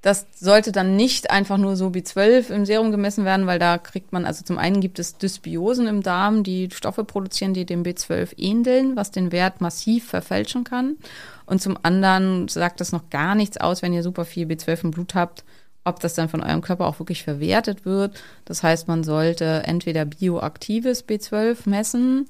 das 0.02 0.26
sollte 0.34 0.70
dann 0.70 0.94
nicht 0.94 1.30
einfach 1.30 1.58
nur 1.58 1.76
so 1.76 1.88
B12 1.88 2.50
im 2.50 2.64
Serum 2.64 2.92
gemessen 2.92 3.24
werden, 3.24 3.46
weil 3.46 3.58
da 3.58 3.78
kriegt 3.78 4.12
man, 4.12 4.24
also 4.24 4.44
zum 4.44 4.56
einen 4.56 4.80
gibt 4.80 4.98
es 4.98 5.18
Dysbiosen 5.18 5.88
im 5.88 6.02
Darm, 6.02 6.44
die 6.44 6.68
Stoffe 6.72 7.04
produzieren, 7.04 7.52
die 7.52 7.66
dem 7.66 7.82
B12 7.82 8.32
ähneln, 8.36 8.96
was 8.96 9.10
den 9.10 9.32
Wert 9.32 9.60
massiv 9.60 10.08
verfälschen 10.08 10.62
kann. 10.62 10.96
Und 11.48 11.62
zum 11.62 11.78
anderen 11.82 12.46
sagt 12.48 12.80
das 12.80 12.92
noch 12.92 13.08
gar 13.08 13.34
nichts 13.34 13.56
aus, 13.56 13.80
wenn 13.80 13.94
ihr 13.94 14.02
super 14.02 14.26
viel 14.26 14.46
B12 14.46 14.84
im 14.84 14.90
Blut 14.90 15.14
habt, 15.14 15.44
ob 15.82 15.98
das 16.00 16.14
dann 16.14 16.28
von 16.28 16.42
eurem 16.42 16.60
Körper 16.60 16.86
auch 16.86 16.98
wirklich 16.98 17.22
verwertet 17.22 17.86
wird. 17.86 18.22
Das 18.44 18.62
heißt, 18.62 18.86
man 18.86 19.02
sollte 19.02 19.62
entweder 19.64 20.04
bioaktives 20.04 21.08
B12 21.08 21.66
messen, 21.66 22.28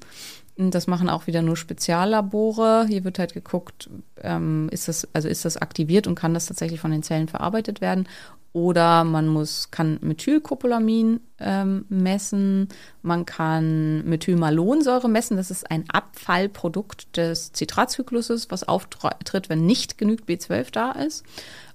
Das 0.55 0.87
machen 0.87 1.09
auch 1.09 1.27
wieder 1.27 1.41
nur 1.41 1.57
Speziallabore. 1.57 2.85
Hier 2.87 3.03
wird 3.03 3.19
halt 3.19 3.33
geguckt, 3.33 3.89
ähm, 4.21 4.67
ist 4.71 4.87
das, 4.87 5.07
also 5.13 5.27
ist 5.27 5.45
das 5.45 5.57
aktiviert 5.57 6.07
und 6.07 6.15
kann 6.15 6.33
das 6.33 6.47
tatsächlich 6.47 6.79
von 6.79 6.91
den 6.91 7.03
Zellen 7.03 7.27
verarbeitet 7.27 7.81
werden? 7.81 8.07
Oder 8.51 9.03
man 9.03 9.27
muss, 9.27 9.69
kann 9.69 9.99
Methylcopolamin 10.01 11.19
ähm, 11.39 11.85
messen, 11.89 12.67
man 13.03 13.25
kann 13.25 14.03
Methylmalonsäure 14.05 15.07
messen, 15.07 15.37
das 15.37 15.51
ist 15.51 15.69
ein 15.69 15.85
Abfallprodukt 15.89 17.15
des 17.15 17.51
Zitratzykluses, 17.53 18.49
was 18.49 18.67
auftritt, 18.67 19.49
wenn 19.49 19.65
nicht 19.65 19.99
genügend 19.99 20.27
B12 20.27 20.71
da 20.71 20.91
ist. 20.93 21.23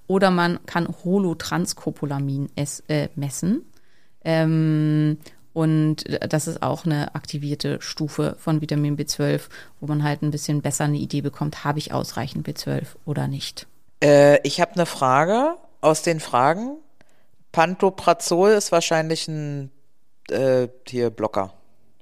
Oder 0.07 0.31
man 0.31 0.59
kann 0.65 0.87
Holotranscopolamin 1.03 2.49
äh, 2.55 3.07
messen. 3.15 3.65
Ähm, 4.23 5.17
und 5.53 6.03
das 6.29 6.47
ist 6.47 6.61
auch 6.61 6.85
eine 6.85 7.15
aktivierte 7.15 7.77
Stufe 7.79 8.35
von 8.37 8.59
Vitamin 8.59 8.97
B12, 8.97 9.43
wo 9.79 9.87
man 9.87 10.03
halt 10.03 10.21
ein 10.21 10.31
bisschen 10.31 10.61
besser 10.61 10.83
eine 10.83 10.97
Idee 10.97 11.21
bekommt, 11.21 11.63
habe 11.63 11.79
ich 11.79 11.93
ausreichend 11.93 12.45
B12 12.45 12.87
oder 13.05 13.29
nicht. 13.29 13.65
Äh, 14.03 14.45
ich 14.45 14.59
habe 14.59 14.73
eine 14.73 14.85
Frage 14.85 15.55
aus 15.85 16.01
den 16.01 16.19
Fragen. 16.19 16.77
Pantoprazol 17.51 18.49
ist 18.49 18.71
wahrscheinlich 18.71 19.27
ein 19.27 19.71
äh, 20.29 20.67
hier 20.87 21.09
Blocker. 21.09 21.53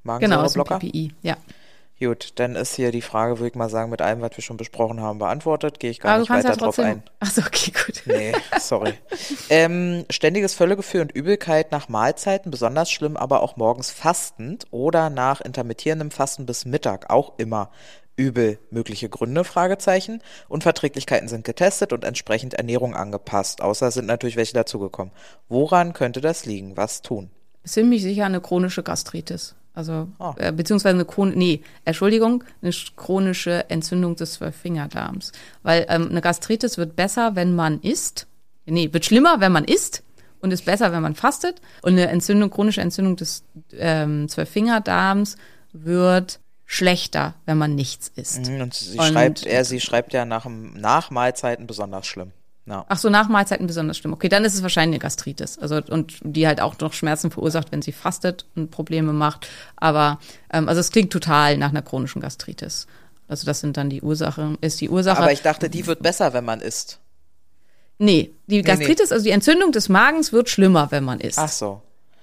Genau, 0.03 0.19
Magensäureblocker? 0.19 0.79
PPI, 0.79 1.13
ja. 1.21 1.38
Gut, 1.99 2.34
dann 2.36 2.55
ist 2.55 2.75
hier 2.75 2.91
die 2.91 3.01
Frage, 3.01 3.38
würde 3.38 3.49
ich 3.49 3.55
mal 3.55 3.69
sagen, 3.69 3.89
mit 3.89 4.01
allem, 4.01 4.19
was 4.19 4.31
wir 4.36 4.41
schon 4.41 4.57
besprochen 4.57 4.99
haben, 4.99 5.19
beantwortet. 5.19 5.79
Gehe 5.79 5.91
ich 5.91 5.99
gar 5.99 6.13
Aber 6.13 6.21
nicht 6.21 6.29
weiter 6.29 6.49
ja 6.49 6.55
drauf 6.55 6.77
ein. 6.79 7.03
Achso, 7.19 7.41
okay, 7.45 7.71
gut. 7.71 8.03
Nee, 8.05 8.34
sorry. 8.59 8.95
ähm, 9.49 10.03
ständiges 10.09 10.53
Völlegefühl 10.53 11.01
und 11.01 11.11
Übelkeit 11.13 11.71
nach 11.71 11.88
Mahlzeiten, 11.88 12.51
besonders 12.51 12.91
schlimm, 12.91 13.15
aber 13.15 13.41
auch 13.41 13.55
morgens 13.55 13.91
fastend 13.91 14.65
oder 14.71 15.09
nach 15.09 15.39
intermittierendem 15.39 16.11
Fasten 16.11 16.45
bis 16.45 16.65
Mittag, 16.65 17.09
auch 17.09 17.34
immer 17.38 17.69
übel. 18.16 18.59
Mögliche 18.72 19.09
Gründe, 19.09 19.43
Fragezeichen. 19.43 20.22
Unverträglichkeiten 20.49 21.28
sind 21.28 21.45
getestet 21.45 21.93
und 21.93 22.03
entsprechend 22.03 22.53
Ernährung 22.53 22.95
angepasst, 22.95 23.61
außer 23.61 23.91
sind 23.91 24.05
natürlich 24.05 24.36
welche 24.36 24.53
dazugekommen. 24.53 25.11
Woran 25.49 25.93
könnte 25.93 26.22
das 26.22 26.45
liegen? 26.45 26.78
Was 26.78 27.01
tun? 27.01 27.30
Ziemlich 27.66 28.01
sicher 28.03 28.26
eine 28.26 28.41
chronische 28.41 28.84
Gastritis. 28.84 29.55
Also, 29.76 30.07
Ah. 30.20 30.36
äh, 30.38 30.51
beziehungsweise 30.51 30.93
eine 30.95 31.05
chronische, 31.05 31.39
nee, 31.39 31.61
Entschuldigung, 31.86 32.43
eine 32.61 32.70
sch- 32.72 32.91
chronische 32.95 33.70
Entzündung 33.72 34.16
des 34.16 34.34
Zwölffingerdarms. 34.34 35.32
Weil 35.64 35.88
ähm, 35.89 36.09
eine 36.11 36.22
Gastritis 36.22 36.78
wird 36.78 36.95
besser, 36.95 37.36
wenn 37.36 37.55
man 37.55 37.80
isst. 37.82 38.28
Nee, 38.66 38.93
wird 38.93 39.05
schlimmer, 39.05 39.39
wenn 39.39 39.51
man 39.51 39.64
isst 39.66 40.03
und 40.41 40.51
ist 40.51 40.66
besser, 40.66 40.91
wenn 40.91 41.01
man 41.01 41.16
fastet. 41.16 41.59
Und 41.82 41.93
eine 41.93 42.07
Entzündung, 42.09 42.51
chronische 42.51 42.82
Entzündung 42.82 43.16
des 43.16 43.43
ähm, 43.72 44.30
Zwölffingerdarms 44.30 45.38
wird 45.72 46.39
schlechter, 46.74 47.36
wenn 47.45 47.57
man 47.57 47.76
nichts 47.76 48.11
isst. 48.15 48.47
Mhm, 48.49 48.61
Und 48.61 48.74
sie 48.74 48.97
Und- 48.97 49.05
schreibt, 49.05 49.45
er, 49.45 49.63
sie 49.65 49.80
schreibt 49.80 50.13
ja 50.13 50.26
nach, 50.26 50.45
nach 50.47 51.11
Mahlzeiten 51.11 51.67
besonders 51.67 52.07
schlimm. 52.07 52.32
Ja. 52.65 52.86
Ach 52.88 52.97
so, 52.97 53.09
nach 53.09 53.28
Mahlzeiten 53.28 53.67
besonders 53.67 53.97
schlimm. 53.97 54.13
Okay, 54.13 54.30
dann 54.30 54.45
ist 54.45 54.53
es 54.55 54.61
wahrscheinlich 54.63 54.95
eine 54.95 55.01
Gastritis. 55.01 55.59
Also 55.59 55.82
und 55.89 56.17
die 56.24 56.47
halt 56.47 56.61
auch 56.61 56.80
noch 56.80 56.93
Schmerzen 56.93 57.30
verursacht, 57.30 57.71
wenn 57.74 57.82
sie 57.82 57.91
fastet 57.91 58.45
und 58.55 58.71
Probleme 58.71 59.11
macht. 59.11 59.47
Aber 59.76 60.19
ähm, 60.51 60.69
also 60.69 60.80
es 60.80 60.89
klingt 60.91 61.11
total 61.11 61.57
nach 61.57 61.69
einer 61.69 61.82
chronischen 61.82 62.21
Gastritis. 62.21 62.88
Also 63.28 63.45
das 63.45 63.59
sind 63.59 63.76
dann 63.78 63.89
die 63.89 64.01
Ursachen, 64.01 64.57
ist 64.61 64.80
die 64.82 64.89
Ursache. 64.89 65.21
Aber 65.21 65.32
ich 65.34 65.41
dachte, 65.41 65.69
die 65.69 65.86
wird 65.88 66.01
besser, 66.01 66.34
wenn 66.34 66.45
man 66.45 66.61
isst. 66.61 66.99
nee, 67.97 68.32
die 68.47 68.61
Gastritis, 68.61 69.11
also 69.11 69.24
die 69.24 69.32
Entzündung 69.32 69.71
des 69.74 69.89
Magens 69.89 70.32
wird 70.32 70.49
schlimmer, 70.49 70.88
wenn 70.91 71.03
man 71.03 71.19
isst. 71.19 71.39
Ach 71.39 71.49
so. 71.49 71.82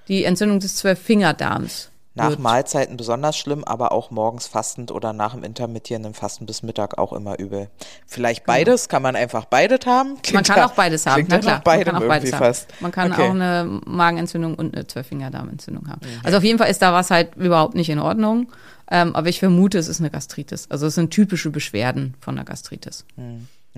Die 0.09 0.25
Entzündung 0.25 0.59
des 0.61 0.75
Zwölffingerdarms. 0.77 1.90
Nach 2.15 2.31
wird, 2.31 2.41
Mahlzeiten 2.41 2.97
besonders 2.97 3.37
schlimm, 3.39 3.63
aber 3.63 3.93
auch 3.93 4.11
morgens 4.11 4.49
fastend 4.49 4.91
oder 4.91 5.13
nach 5.13 5.33
dem 5.33 5.45
intermittierenden 5.45 6.13
Fasten 6.13 6.45
bis 6.45 6.63
Mittag 6.65 6.99
auch 6.99 7.13
immer 7.13 7.39
übel. 7.39 7.71
Vielleicht 8.07 8.45
beides, 8.47 8.89
kann 8.89 9.01
man 9.03 9.15
einfach 9.15 9.45
beides 9.45 9.87
haben? 9.87 10.15
man 10.15 10.23
Klingt 10.23 10.47
kann 10.49 10.57
ja- 10.59 10.67
auch 10.67 10.73
beides 10.73 11.07
haben, 11.07 11.25
na 11.29 11.39
klar. 11.39 11.63
man 11.65 11.85
kann 11.85 11.97
auch 11.97 12.09
beides 12.09 12.33
haben. 12.33 12.39
fast. 12.45 12.67
Man 12.81 12.91
kann 12.91 13.13
Okay. 13.13 13.23
auch 13.23 13.31
eine 13.31 13.81
Magenentzündung 13.87 14.57
und 14.57 14.75
eine 14.75 14.87
Zwölffingerdarmentzündung 14.89 15.89
haben. 15.89 16.01
Also 16.25 16.39
auf 16.39 16.43
jeden 16.45 16.59
Fall 16.59 16.69
ist 16.71 16.83
da 16.83 16.93
was 16.93 17.11
halt 17.11 17.37
überhaupt 17.37 17.75
nicht 17.77 17.89
in 17.91 18.01
Ordnung. 18.01 18.51
Ähm, 18.91 19.15
aber 19.15 19.29
ich 19.29 19.39
vermute, 19.39 19.79
es 19.79 19.87
ist 19.87 20.01
eine 20.01 20.11
Gastritis. 20.11 20.67
Also 20.69 20.87
es 20.89 20.97
sind 20.97 21.13
typische 21.13 21.51
Beschwerden 21.51 22.15
von 22.21 22.37
einer 22.37 22.45
Gastritis, 22.45 23.05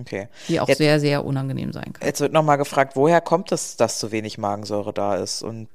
Okay. 0.00 0.28
die 0.48 0.58
auch 0.58 0.68
Jetzt, 0.68 0.78
sehr, 0.78 1.00
sehr 1.00 1.26
unangenehm 1.26 1.70
sein 1.74 1.92
kann. 1.92 2.06
jetzt 2.06 2.22
wird 2.22 2.32
nochmal 2.32 2.56
gefragt, 2.56 2.96
woher 2.96 3.20
kommt 3.20 3.52
es, 3.52 3.76
dass 3.76 3.98
zu 3.98 4.10
wenig 4.10 4.38
Magensäure 4.38 4.94
da 4.94 5.16
ist 5.16 5.42
und 5.42 5.68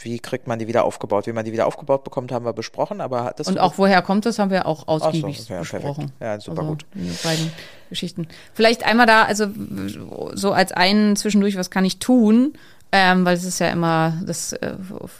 wie 0.00 0.18
kriegt 0.18 0.46
man 0.46 0.58
die 0.58 0.66
wieder 0.68 0.84
aufgebaut? 0.84 1.26
Wie 1.26 1.32
man 1.32 1.44
die 1.44 1.52
wieder 1.52 1.66
aufgebaut 1.66 2.04
bekommt, 2.04 2.32
haben 2.32 2.44
wir 2.44 2.52
besprochen, 2.52 3.00
aber 3.00 3.32
das 3.36 3.48
Und 3.48 3.58
auch 3.58 3.78
woher 3.78 4.02
kommt 4.02 4.26
das, 4.26 4.38
haben 4.38 4.50
wir 4.50 4.66
auch 4.66 4.88
ausgiebig 4.88 5.40
okay, 5.40 5.52
ja, 5.52 5.56
perfekt. 5.56 5.82
besprochen. 5.82 6.12
Ja, 6.20 6.40
super 6.40 6.60
also, 6.60 6.70
gut. 6.72 6.86
Die 6.94 7.26
beiden 7.26 7.52
Geschichten. 7.88 8.28
Vielleicht 8.52 8.84
einmal 8.84 9.06
da, 9.06 9.24
also 9.24 9.46
so 10.34 10.52
als 10.52 10.72
einen 10.72 11.16
zwischendurch, 11.16 11.56
was 11.56 11.70
kann 11.70 11.84
ich 11.84 11.98
tun? 11.98 12.54
Ähm, 12.92 13.24
weil 13.24 13.36
es 13.36 13.44
ist 13.44 13.58
ja 13.58 13.68
immer, 13.68 14.14
das 14.24 14.52
äh, 14.52 14.74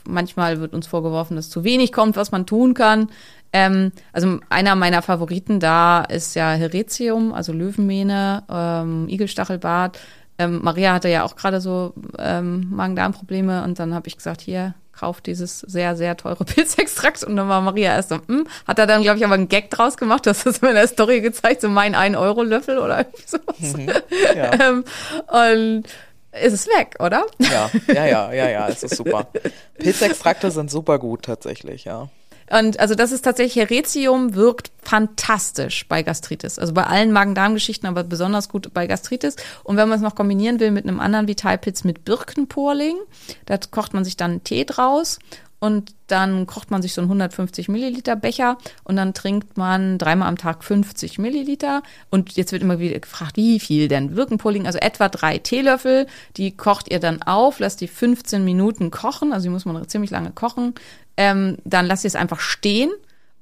manchmal 0.07 0.61
wird 0.61 0.72
uns 0.72 0.87
vorgeworfen, 0.87 1.37
dass 1.37 1.51
zu 1.51 1.64
wenig 1.64 1.93
kommt, 1.93 2.16
was 2.16 2.31
man 2.31 2.47
tun 2.47 2.74
kann. 2.74 3.09
Ähm, 3.53 3.93
also 4.12 4.39
einer 4.51 4.77
meiner 4.77 5.03
Favoriten 5.03 5.59
da 5.59 6.03
ist 6.03 6.35
ja 6.37 6.53
Heretium, 6.53 7.33
also 7.33 7.53
Löwenmähne, 7.53 8.45
ähm, 8.49 9.09
Igelstachelbart. 9.09 9.99
Ähm, 10.39 10.61
Maria 10.62 10.93
hatte 10.93 11.09
ja 11.09 11.24
auch 11.24 11.37
gerade 11.37 11.61
so 11.61 11.95
ähm, 12.18 12.68
Magen-Darm-Probleme 12.70 13.64
und 13.64 13.78
dann 13.78 13.95
habe 13.95 14.09
ich 14.09 14.16
gesagt, 14.16 14.41
hier, 14.41 14.74
kauf 14.97 15.20
dieses 15.20 15.61
sehr, 15.61 15.97
sehr 15.97 16.16
teure 16.16 16.45
Pilzextrakt. 16.47 17.22
Und 17.24 17.37
dann 17.37 17.49
war 17.49 17.61
Maria 17.61 17.95
erst 17.95 18.09
so, 18.09 18.18
hm, 18.26 18.47
hat 18.66 18.78
er 18.78 18.87
dann, 18.87 19.03
glaube 19.03 19.18
ich, 19.18 19.24
aber 19.24 19.34
einen 19.34 19.49
Gag 19.49 19.70
draus 19.70 19.97
gemacht, 19.97 20.26
das 20.26 20.45
hast 20.45 20.62
du 20.62 20.66
mir 20.66 20.70
in 20.70 20.76
der 20.76 20.89
Story 20.89 21.20
gezeigt, 21.20 21.61
so 21.61 21.68
mein 21.68 21.95
1-Euro-Löffel 21.95 22.78
oder 22.78 22.99
irgendwie 22.99 23.22
sowas. 23.26 23.57
Mhm, 23.59 23.91
ja. 24.37 24.53
ähm, 24.53 24.84
und 25.28 25.84
ist 26.43 26.53
es 26.53 26.66
weg, 26.66 26.97
oder? 26.99 27.24
Ja, 27.39 27.70
ja, 27.87 28.07
ja, 28.07 28.32
ja, 28.32 28.49
ja, 28.51 28.68
es 28.68 28.82
ist 28.82 28.97
super. 28.97 29.28
Pilzextrakte 29.78 30.51
sind 30.51 30.70
super 30.70 30.99
gut 30.99 31.22
tatsächlich, 31.22 31.84
ja. 31.84 32.09
Und 32.51 32.78
also 32.78 32.94
das 32.94 33.12
ist 33.12 33.22
tatsächlich, 33.22 33.57
Heretium 33.57 34.34
wirkt 34.34 34.70
fantastisch 34.82 35.86
bei 35.88 36.03
Gastritis. 36.03 36.59
Also 36.59 36.74
bei 36.74 36.84
allen 36.84 37.12
Magen-Darm-Geschichten, 37.12 37.86
aber 37.86 38.05
besonders 38.05 38.49
gut 38.49 38.72
bei 38.72 38.86
Gastritis. 38.86 39.36
Und 39.64 39.76
wenn 39.76 39.88
man 39.88 39.97
es 39.97 40.03
noch 40.03 40.14
kombinieren 40.14 40.61
will 40.61 40.70
mit 40.70 40.86
einem 40.86 41.01
anderen 41.01 41.28
Vitalpilz 41.28 41.84
mit 41.84 42.05
Birkenporling, 42.05 42.97
da 43.47 43.59
kocht 43.70 43.94
man 43.94 44.05
sich 44.05 44.16
dann 44.16 44.30
einen 44.30 44.44
Tee 44.44 44.64
draus 44.64 45.18
und 45.59 45.94
dann 46.07 46.47
kocht 46.47 46.70
man 46.70 46.82
sich 46.82 46.92
so 46.92 47.01
einen 47.01 47.11
150 47.11 47.68
Milliliter 47.68 48.14
Becher 48.14 48.59
und 48.84 48.97
dann 48.97 49.14
trinkt 49.14 49.57
man 49.57 49.99
dreimal 49.99 50.28
am 50.28 50.36
Tag 50.36 50.62
50 50.62 51.18
Milliliter. 51.18 51.82
Und 52.11 52.36
jetzt 52.36 52.53
wird 52.53 52.62
immer 52.62 52.78
wieder 52.78 53.01
gefragt, 53.01 53.36
wie 53.36 53.59
viel 53.59 53.88
denn 53.88 54.14
Birkenpulling? 54.14 54.66
Also 54.66 54.78
etwa 54.78 55.09
drei 55.09 55.38
Teelöffel. 55.38 56.07
Die 56.36 56.53
kocht 56.53 56.90
ihr 56.90 57.01
dann 57.01 57.22
auf, 57.22 57.59
lasst 57.59 57.80
die 57.80 57.88
15 57.88 58.44
Minuten 58.44 58.90
kochen. 58.90 59.32
Also 59.32 59.44
die 59.44 59.51
muss 59.51 59.64
man 59.64 59.88
ziemlich 59.88 60.11
lange 60.11 60.30
kochen. 60.30 60.74
Ähm, 61.17 61.59
dann 61.64 61.87
lasst 61.87 62.05
ihr 62.05 62.09
es 62.09 62.17
einfach 62.17 62.41
stehen 62.41 62.91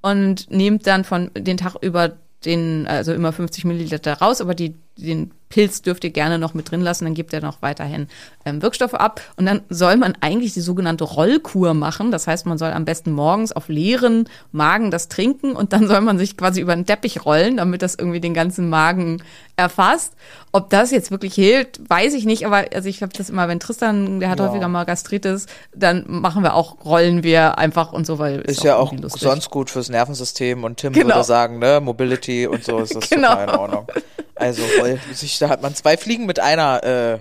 und 0.00 0.50
nehmt 0.50 0.86
dann 0.86 1.04
von 1.04 1.30
den 1.36 1.56
Tag 1.56 1.76
über 1.80 2.12
den, 2.44 2.86
also 2.86 3.12
immer 3.12 3.32
50 3.32 3.64
Milliliter 3.64 4.14
raus, 4.14 4.40
aber 4.40 4.54
die, 4.54 4.74
den 4.96 5.32
Pilz 5.54 5.82
dürft 5.82 6.02
ihr 6.02 6.10
gerne 6.10 6.40
noch 6.40 6.52
mit 6.52 6.68
drin 6.68 6.80
lassen, 6.80 7.04
dann 7.04 7.14
gibt 7.14 7.32
er 7.32 7.40
noch 7.40 7.62
weiterhin 7.62 8.08
ähm, 8.44 8.60
Wirkstoffe 8.60 8.94
ab. 8.94 9.20
Und 9.36 9.46
dann 9.46 9.60
soll 9.68 9.96
man 9.96 10.14
eigentlich 10.20 10.52
die 10.52 10.60
sogenannte 10.60 11.04
Rollkur 11.04 11.74
machen. 11.74 12.10
Das 12.10 12.26
heißt, 12.26 12.44
man 12.44 12.58
soll 12.58 12.72
am 12.72 12.84
besten 12.84 13.12
morgens 13.12 13.52
auf 13.52 13.68
leeren 13.68 14.28
Magen 14.50 14.90
das 14.90 15.06
trinken 15.08 15.52
und 15.54 15.72
dann 15.72 15.86
soll 15.86 16.00
man 16.00 16.18
sich 16.18 16.36
quasi 16.36 16.60
über 16.60 16.74
den 16.74 16.86
Teppich 16.86 17.24
rollen, 17.24 17.58
damit 17.58 17.82
das 17.82 17.94
irgendwie 17.94 18.18
den 18.20 18.34
ganzen 18.34 18.68
Magen 18.68 19.22
erfasst. 19.54 20.14
Ob 20.50 20.70
das 20.70 20.90
jetzt 20.90 21.12
wirklich 21.12 21.34
hilft, 21.36 21.78
weiß 21.88 22.14
ich 22.14 22.24
nicht, 22.24 22.46
aber 22.46 22.64
also 22.74 22.88
ich 22.88 23.00
habe 23.02 23.12
das 23.16 23.30
immer, 23.30 23.46
wenn 23.46 23.60
Tristan, 23.60 24.18
der 24.18 24.30
hat 24.30 24.40
Ja. 24.40 24.48
häufiger 24.48 24.66
mal 24.66 24.82
Gastritis, 24.82 25.46
dann 25.72 26.04
machen 26.08 26.42
wir 26.42 26.54
auch, 26.54 26.84
rollen 26.84 27.22
wir 27.22 27.58
einfach 27.58 27.92
und 27.92 28.06
so, 28.06 28.18
weil 28.18 28.40
Ist 28.40 28.64
ja 28.64 28.74
auch 28.76 28.92
lustig. 28.92 29.22
sonst 29.22 29.50
gut 29.50 29.70
fürs 29.70 29.88
Nervensystem 29.88 30.64
und 30.64 30.78
Tim 30.78 30.92
Genau. 30.92 31.14
würde 31.14 31.24
sagen, 31.24 31.60
ne, 31.60 31.80
Mobility 31.80 32.48
und 32.48 32.64
so 32.64 32.80
ist 32.80 32.96
das 32.96 33.08
Genau. 33.10 33.28
total 33.28 33.48
in 33.48 33.54
Ordnung. 33.54 33.86
Also, 34.36 34.62
voll, 34.64 34.98
sich, 35.12 35.38
da 35.44 35.50
hat 35.50 35.62
man 35.62 35.74
zwei 35.74 35.96
Fliegen 35.96 36.26
mit 36.26 36.40
einer 36.40 36.82
äh, 36.84 37.18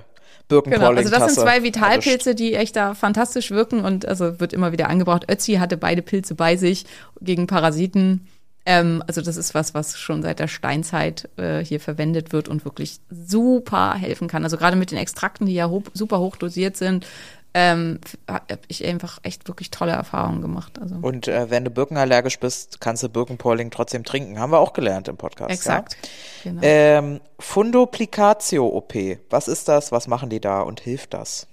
Genau, 0.49 0.91
also 0.91 1.09
das 1.09 1.33
sind 1.33 1.43
zwei. 1.43 1.63
Vitalpilze, 1.63 2.35
die 2.35 2.53
echt 2.53 2.75
da 2.75 2.93
fantastisch 2.93 3.49
wirken 3.49 3.83
und 3.83 4.07
also 4.07 4.39
wird 4.39 4.53
immer 4.53 4.71
wieder 4.71 4.87
angebraucht. 4.87 5.31
Ötzi 5.31 5.53
hatte 5.53 5.77
beide 5.77 6.03
Pilze 6.03 6.35
bei 6.35 6.57
sich 6.57 6.85
gegen 7.21 7.47
Parasiten. 7.47 8.27
Ähm, 8.65 9.03
also 9.07 9.21
das 9.21 9.35
ist 9.35 9.55
was, 9.55 9.73
was 9.73 9.97
schon 9.97 10.21
seit 10.21 10.39
der 10.39 10.47
Steinzeit 10.47 11.27
äh, 11.37 11.65
hier 11.65 11.79
verwendet 11.79 12.33
wird 12.33 12.49
und 12.49 12.65
wirklich 12.65 12.99
super 13.09 13.95
helfen 13.95 14.27
kann. 14.27 14.43
Also 14.43 14.57
gerade 14.57 14.75
mit 14.75 14.91
den 14.91 14.99
Extrakten, 14.99 15.47
die 15.47 15.55
ja 15.55 15.69
ho 15.69 15.81
super 15.93 16.19
hoch 16.19 16.35
dosiert 16.35 16.77
sind, 16.77 17.07
ähm, 17.53 17.99
habe 18.27 18.59
ich 18.67 18.85
einfach 18.85 19.19
echt 19.23 19.47
wirklich 19.47 19.69
tolle 19.69 19.91
Erfahrungen 19.91 20.41
gemacht. 20.41 20.79
Also 20.79 20.95
Und 21.01 21.27
äh, 21.27 21.49
wenn 21.49 21.63
du 21.63 21.69
birkenallergisch 21.69 22.39
bist, 22.39 22.81
kannst 22.81 23.03
du 23.03 23.09
Birkenpolling 23.09 23.69
trotzdem 23.69 24.03
trinken. 24.03 24.39
Haben 24.39 24.51
wir 24.51 24.59
auch 24.59 24.73
gelernt 24.73 25.07
im 25.07 25.17
Podcast. 25.17 25.51
exakt. 25.51 25.97
Ja? 26.43 26.51
Genau. 26.51 26.61
Ähm, 26.63 27.21
Fundoplicatio-OP. 27.39 28.93
Was 29.29 29.47
ist 29.47 29.67
das? 29.67 29.91
Was 29.91 30.07
machen 30.07 30.29
die 30.29 30.39
da 30.39 30.61
und 30.61 30.79
hilft 30.79 31.13
das? 31.13 31.47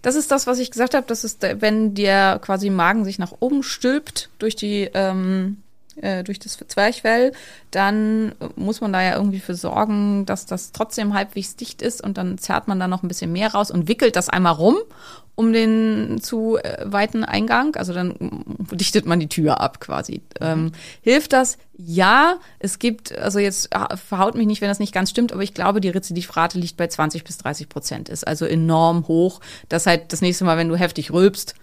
Das 0.00 0.14
ist 0.16 0.30
das, 0.30 0.46
was 0.46 0.58
ich 0.58 0.70
gesagt 0.70 0.94
habe. 0.94 1.06
Das 1.06 1.24
ist, 1.24 1.42
wenn 1.42 1.94
der 1.94 2.38
quasi 2.38 2.70
Magen 2.70 3.04
sich 3.04 3.18
nach 3.18 3.32
oben 3.40 3.62
stülpt 3.62 4.30
durch 4.38 4.54
die 4.54 4.90
ähm, 4.92 5.62
äh, 5.96 6.24
durch 6.24 6.38
das 6.38 6.58
Zwerchfell, 6.66 7.32
dann 7.70 8.34
muss 8.56 8.80
man 8.80 8.92
da 8.92 9.02
ja 9.02 9.14
irgendwie 9.16 9.40
für 9.40 9.54
sorgen, 9.54 10.26
dass 10.26 10.46
das 10.46 10.72
trotzdem 10.72 11.14
halbwegs 11.14 11.56
dicht 11.56 11.82
ist 11.82 12.02
und 12.02 12.18
dann 12.18 12.38
zerrt 12.38 12.68
man 12.68 12.80
da 12.80 12.88
noch 12.88 13.02
ein 13.02 13.08
bisschen 13.08 13.32
mehr 13.32 13.52
raus 13.52 13.70
und 13.70 13.88
wickelt 13.88 14.16
das 14.16 14.28
einmal 14.28 14.54
rum 14.54 14.76
um 15.36 15.52
den 15.52 16.20
zu 16.20 16.58
äh, 16.58 16.84
weiten 16.84 17.24
Eingang. 17.24 17.74
Also 17.76 17.92
dann 17.92 18.14
dichtet 18.70 19.06
man 19.06 19.18
die 19.18 19.28
Tür 19.28 19.60
ab 19.60 19.80
quasi. 19.80 20.22
Ähm, 20.40 20.72
hilft 21.02 21.32
das? 21.32 21.58
Ja. 21.76 22.38
Es 22.58 22.78
gibt, 22.78 23.16
also 23.18 23.38
jetzt 23.38 23.74
ah, 23.74 23.96
verhaut 23.96 24.36
mich 24.36 24.46
nicht, 24.46 24.60
wenn 24.60 24.68
das 24.68 24.78
nicht 24.78 24.94
ganz 24.94 25.10
stimmt, 25.10 25.32
aber 25.32 25.42
ich 25.42 25.54
glaube, 25.54 25.80
die 25.80 25.88
Rezidivrate 25.88 26.58
liegt 26.58 26.76
bei 26.76 26.86
20 26.86 27.24
bis 27.24 27.38
30 27.38 27.68
Prozent. 27.68 28.08
Ist 28.08 28.26
also 28.26 28.44
enorm 28.44 29.08
hoch, 29.08 29.40
dass 29.68 29.86
halt 29.86 30.12
das 30.12 30.20
nächste 30.20 30.44
Mal, 30.44 30.56
wenn 30.56 30.68
du 30.68 30.76
heftig 30.76 31.12
rülpst, 31.12 31.54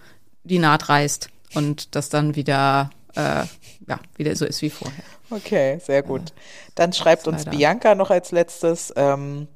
die 0.44 0.58
Naht 0.58 0.88
reißt 0.88 1.30
und 1.54 1.94
das 1.94 2.08
dann 2.08 2.36
wieder, 2.36 2.90
äh, 3.14 3.44
ja, 3.88 3.98
wieder 4.16 4.34
so 4.36 4.44
ist 4.44 4.62
wie 4.62 4.70
vorher. 4.70 5.04
Okay, 5.30 5.78
sehr 5.78 6.02
gut. 6.02 6.32
Dann 6.74 6.92
schreibt 6.92 7.26
uns. 7.26 7.44
Bianca 7.46 7.94
noch 7.94 8.10
als 8.10 8.32
letztes, 8.32 8.92
ähm, 8.96 9.48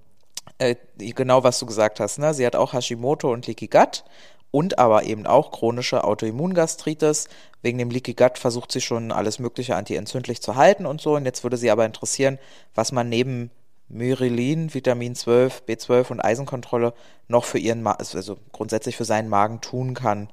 äh, 0.59 0.75
genau 0.99 1.45
was 1.45 1.59
du 1.59 1.67
gesagt 1.67 2.01
hast, 2.01 2.19
ne? 2.19 2.35
Sie 2.35 2.47
hat 2.47 2.57
auch 2.57 2.73
Hashimoto 2.73 3.33
und 3.33 3.47
Leaky 3.47 3.69
Gut 3.69 4.05
und 4.51 4.79
aber 4.79 5.05
eben 5.05 5.27
auch 5.27 5.51
chronische 5.51 6.05
Autoimmungastritis. 6.05 7.29
Wegen 7.63 7.79
dem 7.79 7.91
Leaky 7.91 8.15
Gut 8.15 8.39
versucht 8.39 8.73
sie 8.73 8.81
schon 8.81 9.13
alles 9.13 9.39
Mögliche 9.39 9.77
antientzündlich 9.77 10.41
zu 10.41 10.57
halten 10.57 10.87
und 10.87 11.01
so. 11.01 11.17
Und 11.17 11.25
jetzt 11.25 11.43
würde 11.43 11.57
sie 11.57 11.71
aber 11.71 11.85
interessieren, 11.85 12.39
was 12.75 12.93
man 12.93 13.09
neben 13.09 13.51
Myrelin, 13.89 14.73
Vitamin 14.73 15.15
12, 15.15 15.63
B12 15.69 16.11
und 16.11 16.21
Eisenkontrolle 16.21 16.95
noch 17.29 17.45
für 17.45 17.59
ihren, 17.59 17.83
Ma 17.83 17.93
also 17.93 18.37
grundsätzlich 18.53 18.97
für 18.97 19.05
seinen 19.05 19.29
Magen 19.29 19.61
tun 19.61 19.95
kann 19.95 20.29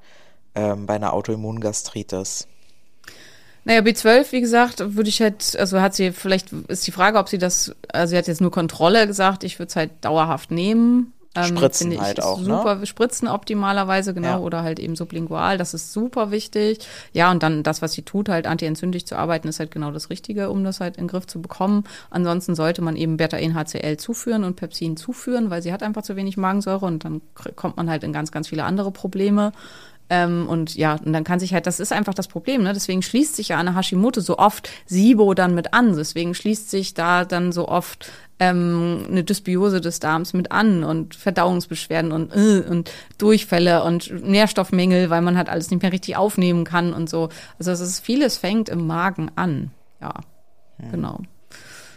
ähm, 0.54 0.86
bei 0.86 0.94
einer 0.94 1.12
Autoimmungastritis. 1.12 2.48
Naja, 3.64 3.80
B12, 3.80 4.32
wie 4.32 4.40
gesagt, 4.40 4.94
würde 4.94 5.08
ich 5.08 5.20
halt, 5.22 5.56
also 5.58 5.80
hat 5.80 5.94
sie, 5.94 6.12
vielleicht 6.12 6.52
ist 6.68 6.86
die 6.86 6.92
Frage, 6.92 7.18
ob 7.18 7.28
sie 7.28 7.38
das, 7.38 7.74
also 7.92 8.10
sie 8.10 8.18
hat 8.18 8.26
jetzt 8.26 8.40
nur 8.40 8.50
Kontrolle 8.50 9.06
gesagt, 9.06 9.42
ich 9.44 9.58
würde 9.58 9.68
es 9.70 9.76
halt 9.76 9.90
dauerhaft 10.02 10.50
nehmen. 10.50 11.12
Ähm, 11.36 11.56
Spritzen 11.56 11.90
finde 11.90 11.96
ich, 11.96 12.02
halt 12.02 12.22
auch, 12.22 12.38
ne? 12.38 12.44
Super, 12.44 12.86
Spritzen 12.86 13.26
optimalerweise, 13.26 14.14
genau, 14.14 14.28
Ja. 14.28 14.38
oder 14.38 14.62
halt 14.62 14.78
eben 14.78 14.94
sublingual, 14.94 15.58
das 15.58 15.74
ist 15.74 15.92
super 15.92 16.30
wichtig. 16.30 16.78
Ja, 17.12 17.30
und 17.32 17.42
dann 17.42 17.64
das, 17.64 17.82
was 17.82 17.92
sie 17.92 18.02
tut, 18.02 18.28
halt 18.28 18.46
antientzündlich 18.46 19.04
zu 19.06 19.16
arbeiten, 19.16 19.48
ist 19.48 19.58
halt 19.58 19.72
genau 19.72 19.90
das 19.90 20.10
Richtige, 20.10 20.50
um 20.50 20.62
das 20.62 20.78
halt 20.78 20.96
in 20.96 21.04
den 21.04 21.08
Griff 21.08 21.26
zu 21.26 21.42
bekommen. 21.42 21.84
Ansonsten 22.10 22.54
sollte 22.54 22.82
man 22.82 22.94
eben 22.94 23.16
Beta-NHCl 23.16 23.96
zuführen 23.96 24.44
und 24.44 24.54
Pepsin 24.54 24.96
zuführen, 24.96 25.50
weil 25.50 25.60
sie 25.60 25.72
hat 25.72 25.82
einfach 25.82 26.02
zu 26.02 26.14
wenig 26.14 26.36
Magensäure 26.36 26.86
und 26.86 27.04
dann 27.04 27.20
kommt 27.56 27.78
man 27.78 27.90
halt 27.90 28.04
in 28.04 28.12
ganz, 28.12 28.30
ganz 28.30 28.46
viele 28.46 28.62
andere 28.62 28.92
Probleme. 28.92 29.50
Ähm, 30.10 30.46
und 30.48 30.74
ja, 30.74 30.98
und 31.04 31.12
dann 31.12 31.24
kann 31.24 31.40
sich 31.40 31.54
halt, 31.54 31.66
das 31.66 31.80
ist 31.80 31.92
einfach 31.92 32.14
das 32.14 32.28
Problem, 32.28 32.62
ne? 32.62 32.72
Deswegen 32.72 33.02
schließt 33.02 33.36
sich 33.36 33.48
ja 33.48 33.62
der 33.62 33.74
Hashimoto 33.74 34.20
so 34.20 34.38
oft 34.38 34.68
SIBO 34.86 35.34
dann 35.34 35.54
mit 35.54 35.72
an. 35.72 35.96
Deswegen 35.96 36.34
schließt 36.34 36.70
sich 36.70 36.94
da 36.94 37.24
dann 37.24 37.52
so 37.52 37.68
oft 37.68 38.10
ähm, 38.38 39.06
eine 39.08 39.24
Dysbiose 39.24 39.80
des 39.80 40.00
Darms 40.00 40.34
mit 40.34 40.52
an 40.52 40.84
und 40.84 41.14
Verdauungsbeschwerden 41.14 42.12
und, 42.12 42.34
äh, 42.34 42.64
und 42.68 42.90
Durchfälle 43.18 43.82
und 43.84 44.10
Nährstoffmängel, 44.24 45.08
weil 45.08 45.22
man 45.22 45.38
halt 45.38 45.48
alles 45.48 45.70
nicht 45.70 45.82
mehr 45.82 45.92
richtig 45.92 46.16
aufnehmen 46.16 46.64
kann 46.64 46.92
und 46.92 47.08
so. 47.08 47.30
Also 47.58 47.70
es 47.70 47.80
ist 47.80 48.00
vieles 48.00 48.36
fängt 48.36 48.68
im 48.68 48.86
Magen 48.86 49.30
an. 49.36 49.70
Ja, 50.00 50.14
genau. 50.90 51.20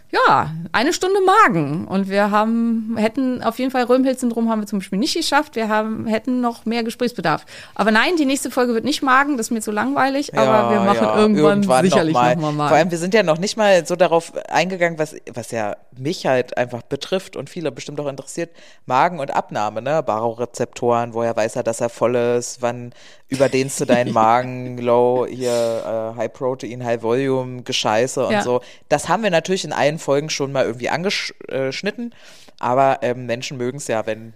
Ja, 0.10 0.52
eine 0.72 0.94
Stunde 0.94 1.20
Magen. 1.22 1.86
Und 1.86 2.10
wir 2.10 2.32
haben, 2.32 2.96
hätten 2.98 3.44
auf 3.44 3.60
jeden 3.60 3.72
Fall 3.72 3.84
Röhmhild-Syndrom 3.84 4.50
haben 4.50 4.62
wir 4.62 4.68
zum 4.68 4.80
Beispiel 4.80 5.00
nicht 5.00 5.16
geschafft. 5.16 5.58
Wir 5.58 5.68
haben, 5.68 6.08
hätten 6.08 6.40
noch 6.40 6.66
mehr 6.66 6.84
Gesprächsbedarf. 6.84 7.46
Aber 7.76 7.92
nein, 7.92 8.16
die 8.18 8.26
nächste 8.26 8.50
Folge 8.50 8.74
wird 8.74 8.86
nicht 8.86 9.02
Magen, 9.02 9.36
das 9.36 9.48
ist 9.48 9.52
mir 9.52 9.60
zu 9.60 9.72
langweilig. 9.72 10.38
aber 10.38 10.72
wir 10.72 10.80
machen 10.80 11.04
ja, 11.04 11.18
irgendwann, 11.18 11.64
sicherlich 11.84 12.14
noch 12.14 12.22
mal. 12.22 12.36
nochmal 12.36 12.54
Magen. 12.54 12.70
Vor 12.70 12.78
allem, 12.78 12.92
wir 12.92 12.98
sind 12.98 13.14
ja 13.14 13.24
noch 13.24 13.38
nicht 13.38 13.58
mal 13.58 13.86
so 13.86 13.98
darauf 13.98 14.32
eingegangen, 14.50 14.98
was, 14.98 15.16
was 15.34 15.52
ja 15.52 15.76
mich 15.98 16.26
halt 16.26 16.58
einfach 16.58 16.84
betrifft 16.84 17.36
und 17.36 17.50
viele 17.50 17.72
bestimmt 17.72 18.00
auch 18.00 18.08
interessiert. 18.08 18.52
Magen 18.86 19.20
und 19.20 19.32
Abnahme, 19.32 19.82
ne? 19.82 20.04
Barorezeptoren, 20.04 21.14
woher 21.14 21.36
weiß 21.36 21.58
er, 21.58 21.64
dass 21.64 21.82
er 21.82 21.90
voll 21.90 22.16
ist? 22.16 22.62
Wann 22.62 22.94
überdehnst 23.30 23.80
du 23.82 23.86
deinen 23.86 24.14
Magen? 24.14 24.78
Low, 24.78 25.26
hier, 25.30 26.14
äh, 26.16 26.18
High 26.18 26.34
Protein, 26.34 26.84
High 26.86 27.02
Volume, 27.02 27.64
Gescheiße 27.64 28.26
und 28.26 28.32
Ja. 28.34 28.42
so. 28.42 28.62
Das 28.90 29.10
haben 29.10 29.24
wir 29.24 29.32
natürlich 29.32 29.66
in 29.66 29.74
allen 29.74 30.00
Folgen 30.00 30.30
schon 30.30 30.52
mal 30.52 30.66
irgendwie 30.66 30.90
angeschnitten. 30.90 32.14
Aber 32.60 33.00
ähm, 33.02 33.26
Menschen 33.26 33.58
mögen 33.58 33.78
es 33.78 33.88
ja, 33.88 34.06
wenn 34.06 34.34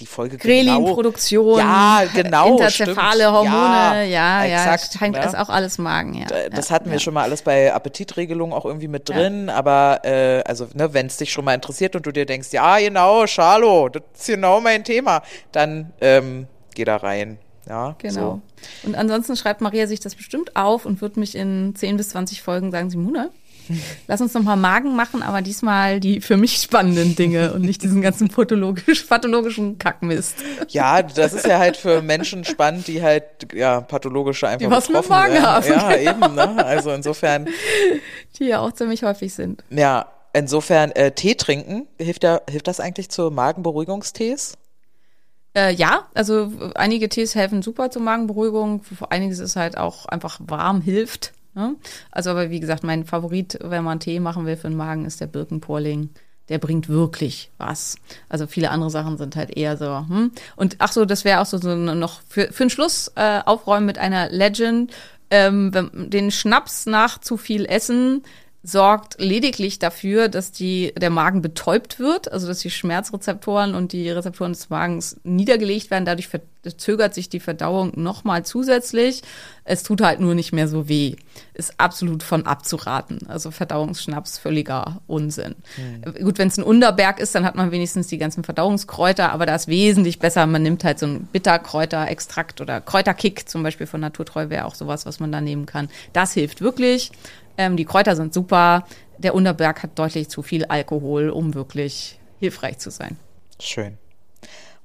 die 0.00 0.06
Folge 0.06 0.36
genau 0.36 0.78
Grelin-Produktion, 0.80 1.58
Ja, 1.58 2.04
genau, 2.14 2.52
intercephale 2.52 3.22
stimmt. 3.22 3.32
Hormone, 3.32 4.04
ja, 4.06 4.44
Ja, 4.44 4.44
ja, 4.44 4.74
exakt, 4.74 4.96
scheint 4.98 5.16
ne? 5.16 5.24
ist 5.24 5.36
auch 5.36 5.48
alles 5.48 5.78
Magen, 5.78 6.14
ja. 6.14 6.26
Das 6.50 6.68
ja, 6.68 6.74
hatten 6.76 6.86
wir 6.86 6.94
ja. 6.94 7.00
schon 7.00 7.14
mal 7.14 7.24
alles 7.24 7.42
bei 7.42 7.72
Appetitregelung 7.74 8.52
auch 8.52 8.64
irgendwie 8.64 8.86
mit 8.86 9.08
drin, 9.08 9.50
aber 9.50 10.00
äh, 10.04 10.42
also 10.46 10.68
ne, 10.74 10.94
wenn 10.94 11.06
es 11.06 11.16
dich 11.16 11.32
schon 11.32 11.44
mal 11.44 11.54
interessiert 11.54 11.96
und 11.96 12.06
du 12.06 12.12
dir 12.12 12.26
denkst, 12.26 12.52
ja 12.52 12.78
genau, 12.78 13.26
Charlo, 13.26 13.88
das 13.88 14.02
ist 14.14 14.26
genau 14.28 14.60
mein 14.60 14.84
Thema, 14.84 15.22
dann 15.50 15.92
ähm, 16.00 16.46
geh 16.76 16.84
da 16.84 16.98
rein. 16.98 17.38
Ja, 17.68 17.94
Genau. 17.98 18.40
Und 18.84 18.94
ansonsten 18.94 19.36
schreibt 19.36 19.60
Maria 19.60 19.86
sich 19.86 20.00
das 20.00 20.14
bestimmt 20.14 20.56
auf 20.56 20.86
und 20.86 21.00
wird 21.00 21.16
mich 21.16 21.34
in 21.34 21.74
10 21.74 21.96
bis 21.96 22.10
20 22.10 22.42
Folgen 22.42 22.70
sagen, 22.70 22.90
Simone, 22.90 23.30
Lass 24.06 24.22
uns 24.22 24.32
nochmal 24.32 24.56
Magen 24.56 24.96
machen, 24.96 25.22
aber 25.22 25.42
diesmal 25.42 26.00
die 26.00 26.22
für 26.22 26.38
mich 26.38 26.56
spannenden 26.56 27.16
Dinge 27.16 27.52
und 27.52 27.60
nicht 27.60 27.82
diesen 27.82 28.00
ganzen 28.00 28.28
pathologisch, 28.28 29.02
pathologischen 29.02 29.76
Kackmist. 29.76 30.36
Ja, 30.68 31.02
das 31.02 31.34
ist 31.34 31.46
ja 31.46 31.58
halt 31.58 31.76
für 31.76 32.00
Menschen 32.00 32.44
spannend, 32.46 32.86
die 32.88 33.02
halt 33.02 33.24
ja 33.52 33.82
pathologische 33.82 34.48
einfach 34.48 34.66
Die 34.66 34.70
was 34.70 34.88
mit 34.88 35.02
betroffen 35.02 35.10
Magen 35.10 35.32
werden. 35.34 35.46
haben, 35.46 35.68
Ja, 35.68 35.92
genau. 35.96 36.10
eben. 36.26 36.34
Ne? 36.34 36.64
Also 36.64 36.92
insofern, 36.92 37.46
Die 38.38 38.44
ja 38.44 38.60
auch 38.60 38.72
ziemlich 38.72 39.02
häufig 39.02 39.34
sind. 39.34 39.62
ja, 39.68 40.06
insofern 40.32 40.90
äh, 40.92 41.12
Tee 41.12 41.34
trinken 41.34 41.86
hilft 42.00 42.24
ja 42.24 42.40
hilft 42.48 42.68
das 42.68 42.80
eigentlich 42.80 43.10
zu 43.10 43.30
Magenberuhigungstees? 43.30 44.54
Äh, 45.54 45.74
ja, 45.74 46.06
also 46.14 46.52
einige 46.74 47.08
Tees 47.08 47.34
helfen 47.34 47.62
super 47.62 47.90
zur 47.90 48.02
Magenberuhigung. 48.02 48.82
Einiges 49.10 49.38
ist 49.38 49.56
halt 49.56 49.76
auch 49.76 50.06
einfach 50.06 50.40
warm, 50.40 50.80
hilft. 50.80 51.32
Ne? 51.54 51.74
Also, 52.10 52.30
aber 52.30 52.50
wie 52.50 52.60
gesagt, 52.60 52.84
mein 52.84 53.04
Favorit, 53.04 53.58
wenn 53.62 53.84
man 53.84 54.00
Tee 54.00 54.20
machen 54.20 54.46
will 54.46 54.56
für 54.56 54.68
den 54.68 54.76
Magen, 54.76 55.04
ist 55.04 55.20
der 55.20 55.26
Birkenporling. 55.26 56.10
Der 56.48 56.58
bringt 56.58 56.88
wirklich 56.88 57.50
was. 57.58 57.96
Also 58.28 58.46
viele 58.46 58.70
andere 58.70 58.90
Sachen 58.90 59.18
sind 59.18 59.36
halt 59.36 59.54
eher 59.56 59.76
so. 59.76 59.98
Hm? 60.08 60.32
Und 60.56 60.76
ach 60.78 60.92
so, 60.92 61.04
das 61.04 61.24
wäre 61.24 61.40
auch 61.40 61.46
so, 61.46 61.58
so 61.58 61.74
noch 61.74 62.22
für, 62.26 62.52
für 62.52 62.64
den 62.64 62.70
Schluss 62.70 63.12
äh, 63.16 63.40
aufräumen 63.44 63.86
mit 63.86 63.98
einer 63.98 64.30
Legend. 64.30 64.92
Ähm, 65.30 65.72
den 65.92 66.30
Schnaps 66.30 66.86
nach 66.86 67.18
zu 67.18 67.36
viel 67.36 67.66
Essen 67.66 68.22
sorgt 68.64 69.20
lediglich 69.20 69.78
dafür, 69.78 70.28
dass 70.28 70.50
die, 70.50 70.92
der 70.96 71.10
Magen 71.10 71.42
betäubt 71.42 72.00
wird, 72.00 72.30
also 72.32 72.48
dass 72.48 72.58
die 72.58 72.70
Schmerzrezeptoren 72.70 73.74
und 73.74 73.92
die 73.92 74.10
Rezeptoren 74.10 74.52
des 74.52 74.68
Magens 74.68 75.16
niedergelegt 75.22 75.92
werden. 75.92 76.04
Dadurch 76.04 76.28
verzögert 76.28 77.14
sich 77.14 77.28
die 77.28 77.38
Verdauung 77.38 77.92
nochmal 77.94 78.44
zusätzlich. 78.44 79.22
Es 79.62 79.84
tut 79.84 80.00
halt 80.00 80.18
nur 80.18 80.34
nicht 80.34 80.52
mehr 80.52 80.66
so 80.66 80.88
weh. 80.88 81.14
Ist 81.54 81.74
absolut 81.78 82.24
von 82.24 82.46
abzuraten. 82.46 83.20
Also 83.28 83.52
Verdauungsschnaps 83.52 84.38
völliger 84.38 85.02
Unsinn. 85.06 85.54
Gut, 86.20 86.38
wenn 86.38 86.48
es 86.48 86.58
ein 86.58 86.64
Unterberg 86.64 87.20
ist, 87.20 87.36
dann 87.36 87.44
hat 87.44 87.54
man 87.54 87.70
wenigstens 87.70 88.08
die 88.08 88.18
ganzen 88.18 88.42
Verdauungskräuter, 88.42 89.30
aber 89.30 89.46
da 89.46 89.54
ist 89.54 89.68
wesentlich 89.68 90.18
besser. 90.18 90.44
Man 90.46 90.64
nimmt 90.64 90.82
halt 90.82 90.98
so 90.98 91.06
ein 91.06 91.28
Bitterkräuterextrakt 91.32 92.60
oder 92.60 92.80
Kräuterkick 92.80 93.48
zum 93.48 93.62
Beispiel 93.62 93.86
von 93.86 94.00
Naturtreu 94.00 94.50
wäre 94.50 94.64
auch 94.64 94.74
sowas, 94.74 95.06
was 95.06 95.20
man 95.20 95.30
da 95.30 95.40
nehmen 95.40 95.66
kann. 95.66 95.88
Das 96.12 96.32
hilft 96.32 96.60
wirklich. 96.60 97.12
Ähm, 97.58 97.76
die 97.76 97.84
Kräuter 97.84 98.16
sind 98.16 98.32
super. 98.32 98.84
Der 99.18 99.34
Unterberg 99.34 99.82
hat 99.82 99.98
deutlich 99.98 100.28
zu 100.28 100.42
viel 100.42 100.64
Alkohol, 100.64 101.28
um 101.28 101.54
wirklich 101.54 102.18
hilfreich 102.38 102.78
zu 102.78 102.90
sein. 102.90 103.18
Schön. 103.60 103.98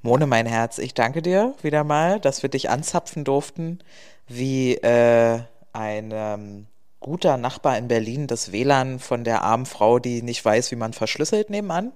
Mone, 0.02 0.28
mein 0.28 0.48
Herz, 0.48 0.80
ich 0.80 0.94
danke 0.94 1.22
dir 1.22 1.54
wieder 1.62 1.86
mal, 1.86 2.20
dass 2.20 2.42
wir 2.42 2.50
dich 2.50 2.70
anzapfen 2.70 3.24
durften, 3.24 3.80
wie 4.28 4.74
äh, 4.76 5.40
ein 5.72 6.10
ähm, 6.12 6.66
guter 7.00 7.38
Nachbar 7.38 7.78
in 7.78 7.88
Berlin 7.88 8.28
das 8.28 8.52
WLAN 8.52 9.00
von 9.00 9.24
der 9.24 9.44
armen 9.44 9.66
Frau, 9.66 10.00
die 10.00 10.22
nicht 10.22 10.44
weiß, 10.44 10.72
wie 10.72 10.76
man 10.76 10.94
verschlüsselt, 10.94 11.50
nebenan. 11.50 11.94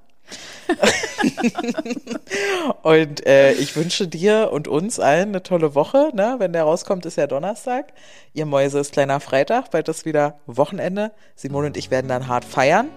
und 2.83 3.25
äh, 3.25 3.53
ich 3.53 3.75
wünsche 3.75 4.07
dir 4.07 4.49
und 4.51 4.67
uns 4.67 4.99
allen 4.99 5.29
eine 5.29 5.43
tolle 5.43 5.75
Woche. 5.75 6.09
Ne? 6.13 6.35
Wenn 6.39 6.53
der 6.53 6.63
rauskommt, 6.63 7.05
ist 7.05 7.17
ja 7.17 7.27
Donnerstag. 7.27 7.93
Ihr 8.33 8.45
Mäuse 8.45 8.79
ist 8.79 8.93
kleiner 8.93 9.19
Freitag, 9.19 9.71
bald 9.71 9.87
ist 9.87 10.05
wieder 10.05 10.39
Wochenende. 10.45 11.11
Simone 11.35 11.67
und 11.67 11.77
ich 11.77 11.91
werden 11.91 12.07
dann 12.07 12.27
hart 12.27 12.45
feiern. 12.45 12.89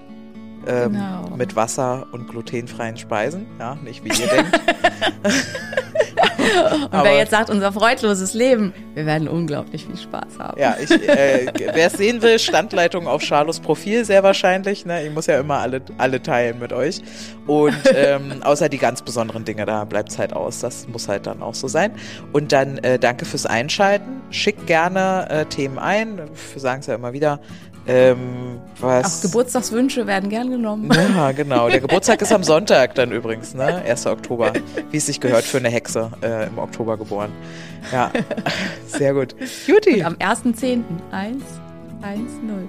Ähm, 0.66 0.92
Genau. 0.92 1.36
Mit 1.36 1.56
Wasser 1.56 2.06
und 2.12 2.28
glutenfreien 2.28 2.96
Speisen. 2.96 3.46
Ja, 3.58 3.76
nicht 3.76 4.04
wie 4.04 4.08
ihr 4.08 4.28
denkt. 4.28 4.60
Und 6.90 7.04
wer 7.04 7.16
jetzt 7.16 7.30
sagt, 7.30 7.50
unser 7.50 7.72
freudloses 7.72 8.34
Leben, 8.34 8.72
wir 8.94 9.06
werden 9.06 9.28
unglaublich 9.28 9.86
viel 9.86 9.96
Spaß 9.96 10.38
haben. 10.38 10.60
Ja, 10.60 10.76
ich, 10.80 10.90
äh, 10.90 11.46
wer 11.72 11.86
es 11.86 11.94
sehen 11.94 12.22
will, 12.22 12.38
Standleitung 12.38 13.06
auf 13.06 13.22
Charlos 13.22 13.60
Profil 13.60 14.04
sehr 14.04 14.22
wahrscheinlich. 14.22 14.86
Ne? 14.86 15.06
Ich 15.06 15.12
muss 15.12 15.26
ja 15.26 15.38
immer 15.38 15.58
alle, 15.58 15.82
alle 15.98 16.22
teilen 16.22 16.58
mit 16.58 16.72
euch. 16.72 17.00
Und 17.46 17.76
ähm, 17.94 18.34
außer 18.42 18.68
die 18.68 18.78
ganz 18.78 19.02
besonderen 19.02 19.44
Dinge, 19.44 19.66
da 19.66 19.84
bleibt 19.84 20.10
es 20.10 20.18
halt 20.18 20.32
aus. 20.32 20.60
Das 20.60 20.88
muss 20.88 21.08
halt 21.08 21.26
dann 21.26 21.42
auch 21.42 21.54
so 21.54 21.68
sein. 21.68 21.92
Und 22.32 22.52
dann 22.52 22.78
äh, 22.78 22.98
danke 22.98 23.24
fürs 23.24 23.46
Einschalten. 23.46 24.22
Schickt 24.30 24.66
gerne 24.66 25.28
äh, 25.30 25.44
Themen 25.46 25.78
ein. 25.78 26.18
Wir 26.52 26.60
sagen 26.60 26.80
es 26.80 26.86
ja 26.86 26.94
immer 26.94 27.12
wieder. 27.12 27.40
Ähm, 27.86 28.60
was 28.78 29.18
Auch 29.18 29.22
Geburtstagswünsche 29.22 30.06
werden 30.06 30.30
gern 30.30 30.50
genommen. 30.50 30.90
Ja, 30.92 31.32
genau. 31.32 31.68
Der 31.68 31.80
Geburtstag 31.80 32.22
ist 32.22 32.32
am 32.32 32.42
Sonntag 32.42 32.94
dann 32.94 33.12
übrigens, 33.12 33.54
ne? 33.54 33.82
1. 33.84 34.06
Oktober. 34.06 34.52
Wie 34.90 34.96
es 34.96 35.06
sich 35.06 35.20
gehört 35.20 35.44
für 35.44 35.58
eine 35.58 35.68
Hexe 35.68 36.10
äh, 36.22 36.46
im 36.46 36.58
Oktober 36.58 36.96
geboren. 36.96 37.30
Ja, 37.92 38.10
sehr 38.86 39.14
gut. 39.14 39.34
Juti. 39.66 40.02
Am 40.02 40.14
1.10. 40.14 40.82
1, 41.10 41.42
1, 42.02 42.20
0. 42.42 42.68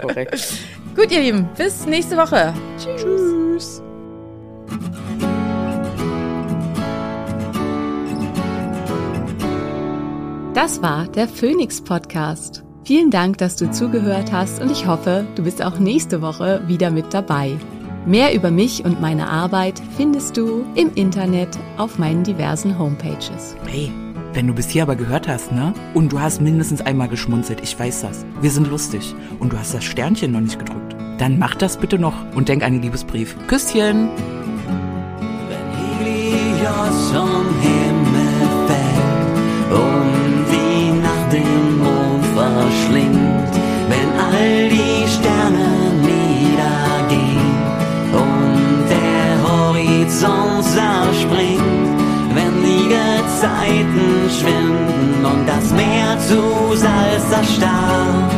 Korrekt. 0.00 0.54
Gut, 0.96 1.12
ihr 1.12 1.20
Lieben, 1.20 1.48
bis 1.56 1.86
nächste 1.86 2.16
Woche. 2.16 2.54
Tschüss. 2.78 3.82
Das 10.54 10.82
war 10.82 11.06
der 11.06 11.28
Phoenix 11.28 11.80
Podcast. 11.80 12.64
Vielen 12.88 13.10
Dank, 13.10 13.36
dass 13.36 13.56
du 13.56 13.70
zugehört 13.70 14.32
hast 14.32 14.62
und 14.62 14.72
ich 14.72 14.86
hoffe, 14.86 15.26
du 15.34 15.42
bist 15.42 15.62
auch 15.62 15.78
nächste 15.78 16.22
Woche 16.22 16.62
wieder 16.68 16.90
mit 16.90 17.12
dabei. 17.12 17.58
Mehr 18.06 18.34
über 18.34 18.50
mich 18.50 18.82
und 18.82 18.98
meine 18.98 19.28
Arbeit 19.28 19.82
findest 19.98 20.38
du 20.38 20.64
im 20.74 20.94
Internet 20.94 21.50
auf 21.76 21.98
meinen 21.98 22.24
diversen 22.24 22.78
Homepages. 22.78 23.56
Hey, 23.66 23.92
wenn 24.32 24.46
du 24.46 24.54
bis 24.54 24.70
hier 24.70 24.84
aber 24.84 24.96
gehört 24.96 25.28
hast, 25.28 25.52
ne? 25.52 25.74
Und 25.92 26.12
du 26.12 26.18
hast 26.18 26.40
mindestens 26.40 26.80
einmal 26.80 27.08
geschmunzelt, 27.08 27.60
ich 27.62 27.78
weiß 27.78 28.00
das. 28.00 28.24
Wir 28.40 28.50
sind 28.50 28.70
lustig. 28.70 29.14
Und 29.38 29.52
du 29.52 29.58
hast 29.58 29.74
das 29.74 29.84
Sternchen 29.84 30.32
noch 30.32 30.40
nicht 30.40 30.58
gedrückt. 30.58 30.96
Dann 31.18 31.38
mach 31.38 31.56
das 31.56 31.76
bitte 31.76 31.98
noch 31.98 32.14
und 32.34 32.48
denk 32.48 32.64
an 32.64 32.72
den 32.72 32.80
Liebesbrief. 32.80 33.36
Küsschen! 33.48 34.08
Wenn 35.50 36.06
Helios 36.06 37.12
Salz 57.30 57.48
erstarrt, 57.48 58.32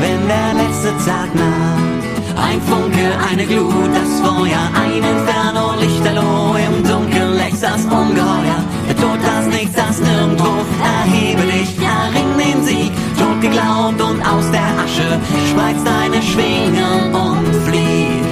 wenn 0.00 0.28
der 0.28 0.54
letzte 0.60 0.88
Tag 1.08 1.32
naht. 1.34 2.04
Ein 2.36 2.60
Funke, 2.62 3.06
eine 3.30 3.46
Glut, 3.46 3.90
das 3.94 4.20
Feuer, 4.20 4.64
ein 4.74 5.02
Inferno, 5.14 5.74
Lichterloh, 5.80 6.56
im 6.56 6.82
Dunkeln 6.82 7.36
lächst 7.36 7.62
das 7.62 7.84
Ungeheuer. 7.84 8.60
Der 8.88 8.96
Tod, 8.96 9.18
das 9.22 9.46
Nichts, 9.46 9.74
das 9.74 10.00
Nirgendwo, 10.00 10.50
erhebe 10.82 11.42
dich, 11.42 11.76
erring 11.78 12.30
den 12.38 12.64
Sieg. 12.64 12.92
Tod 13.18 13.40
geglaubt 13.40 14.00
und 14.00 14.20
aus 14.22 14.50
der 14.50 14.68
Asche 14.84 15.20
spreiz 15.50 15.78
deine 15.84 16.20
Schwingen 16.22 17.14
und 17.14 17.54
flieg. 17.66 18.26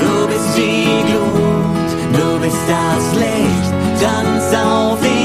Du 0.00 0.26
bist 0.28 0.58
die 0.58 1.10
Glut, 1.10 1.90
du 2.12 2.40
bist 2.40 2.64
das 2.68 3.14
Licht, 3.18 3.72
tanz 4.00 4.54
auf 4.54 5.00
den 5.00 5.17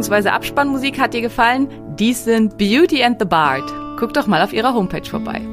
bzw. 0.00 0.28
Abspannmusik 0.28 0.98
hat 0.98 1.14
dir 1.14 1.20
gefallen? 1.20 1.68
Dies 1.98 2.24
sind 2.24 2.56
Beauty 2.56 3.02
and 3.04 3.18
the 3.18 3.26
Bard. 3.26 3.64
Guck 3.98 4.14
doch 4.14 4.26
mal 4.26 4.42
auf 4.42 4.52
ihrer 4.52 4.74
Homepage 4.74 5.08
vorbei. 5.08 5.51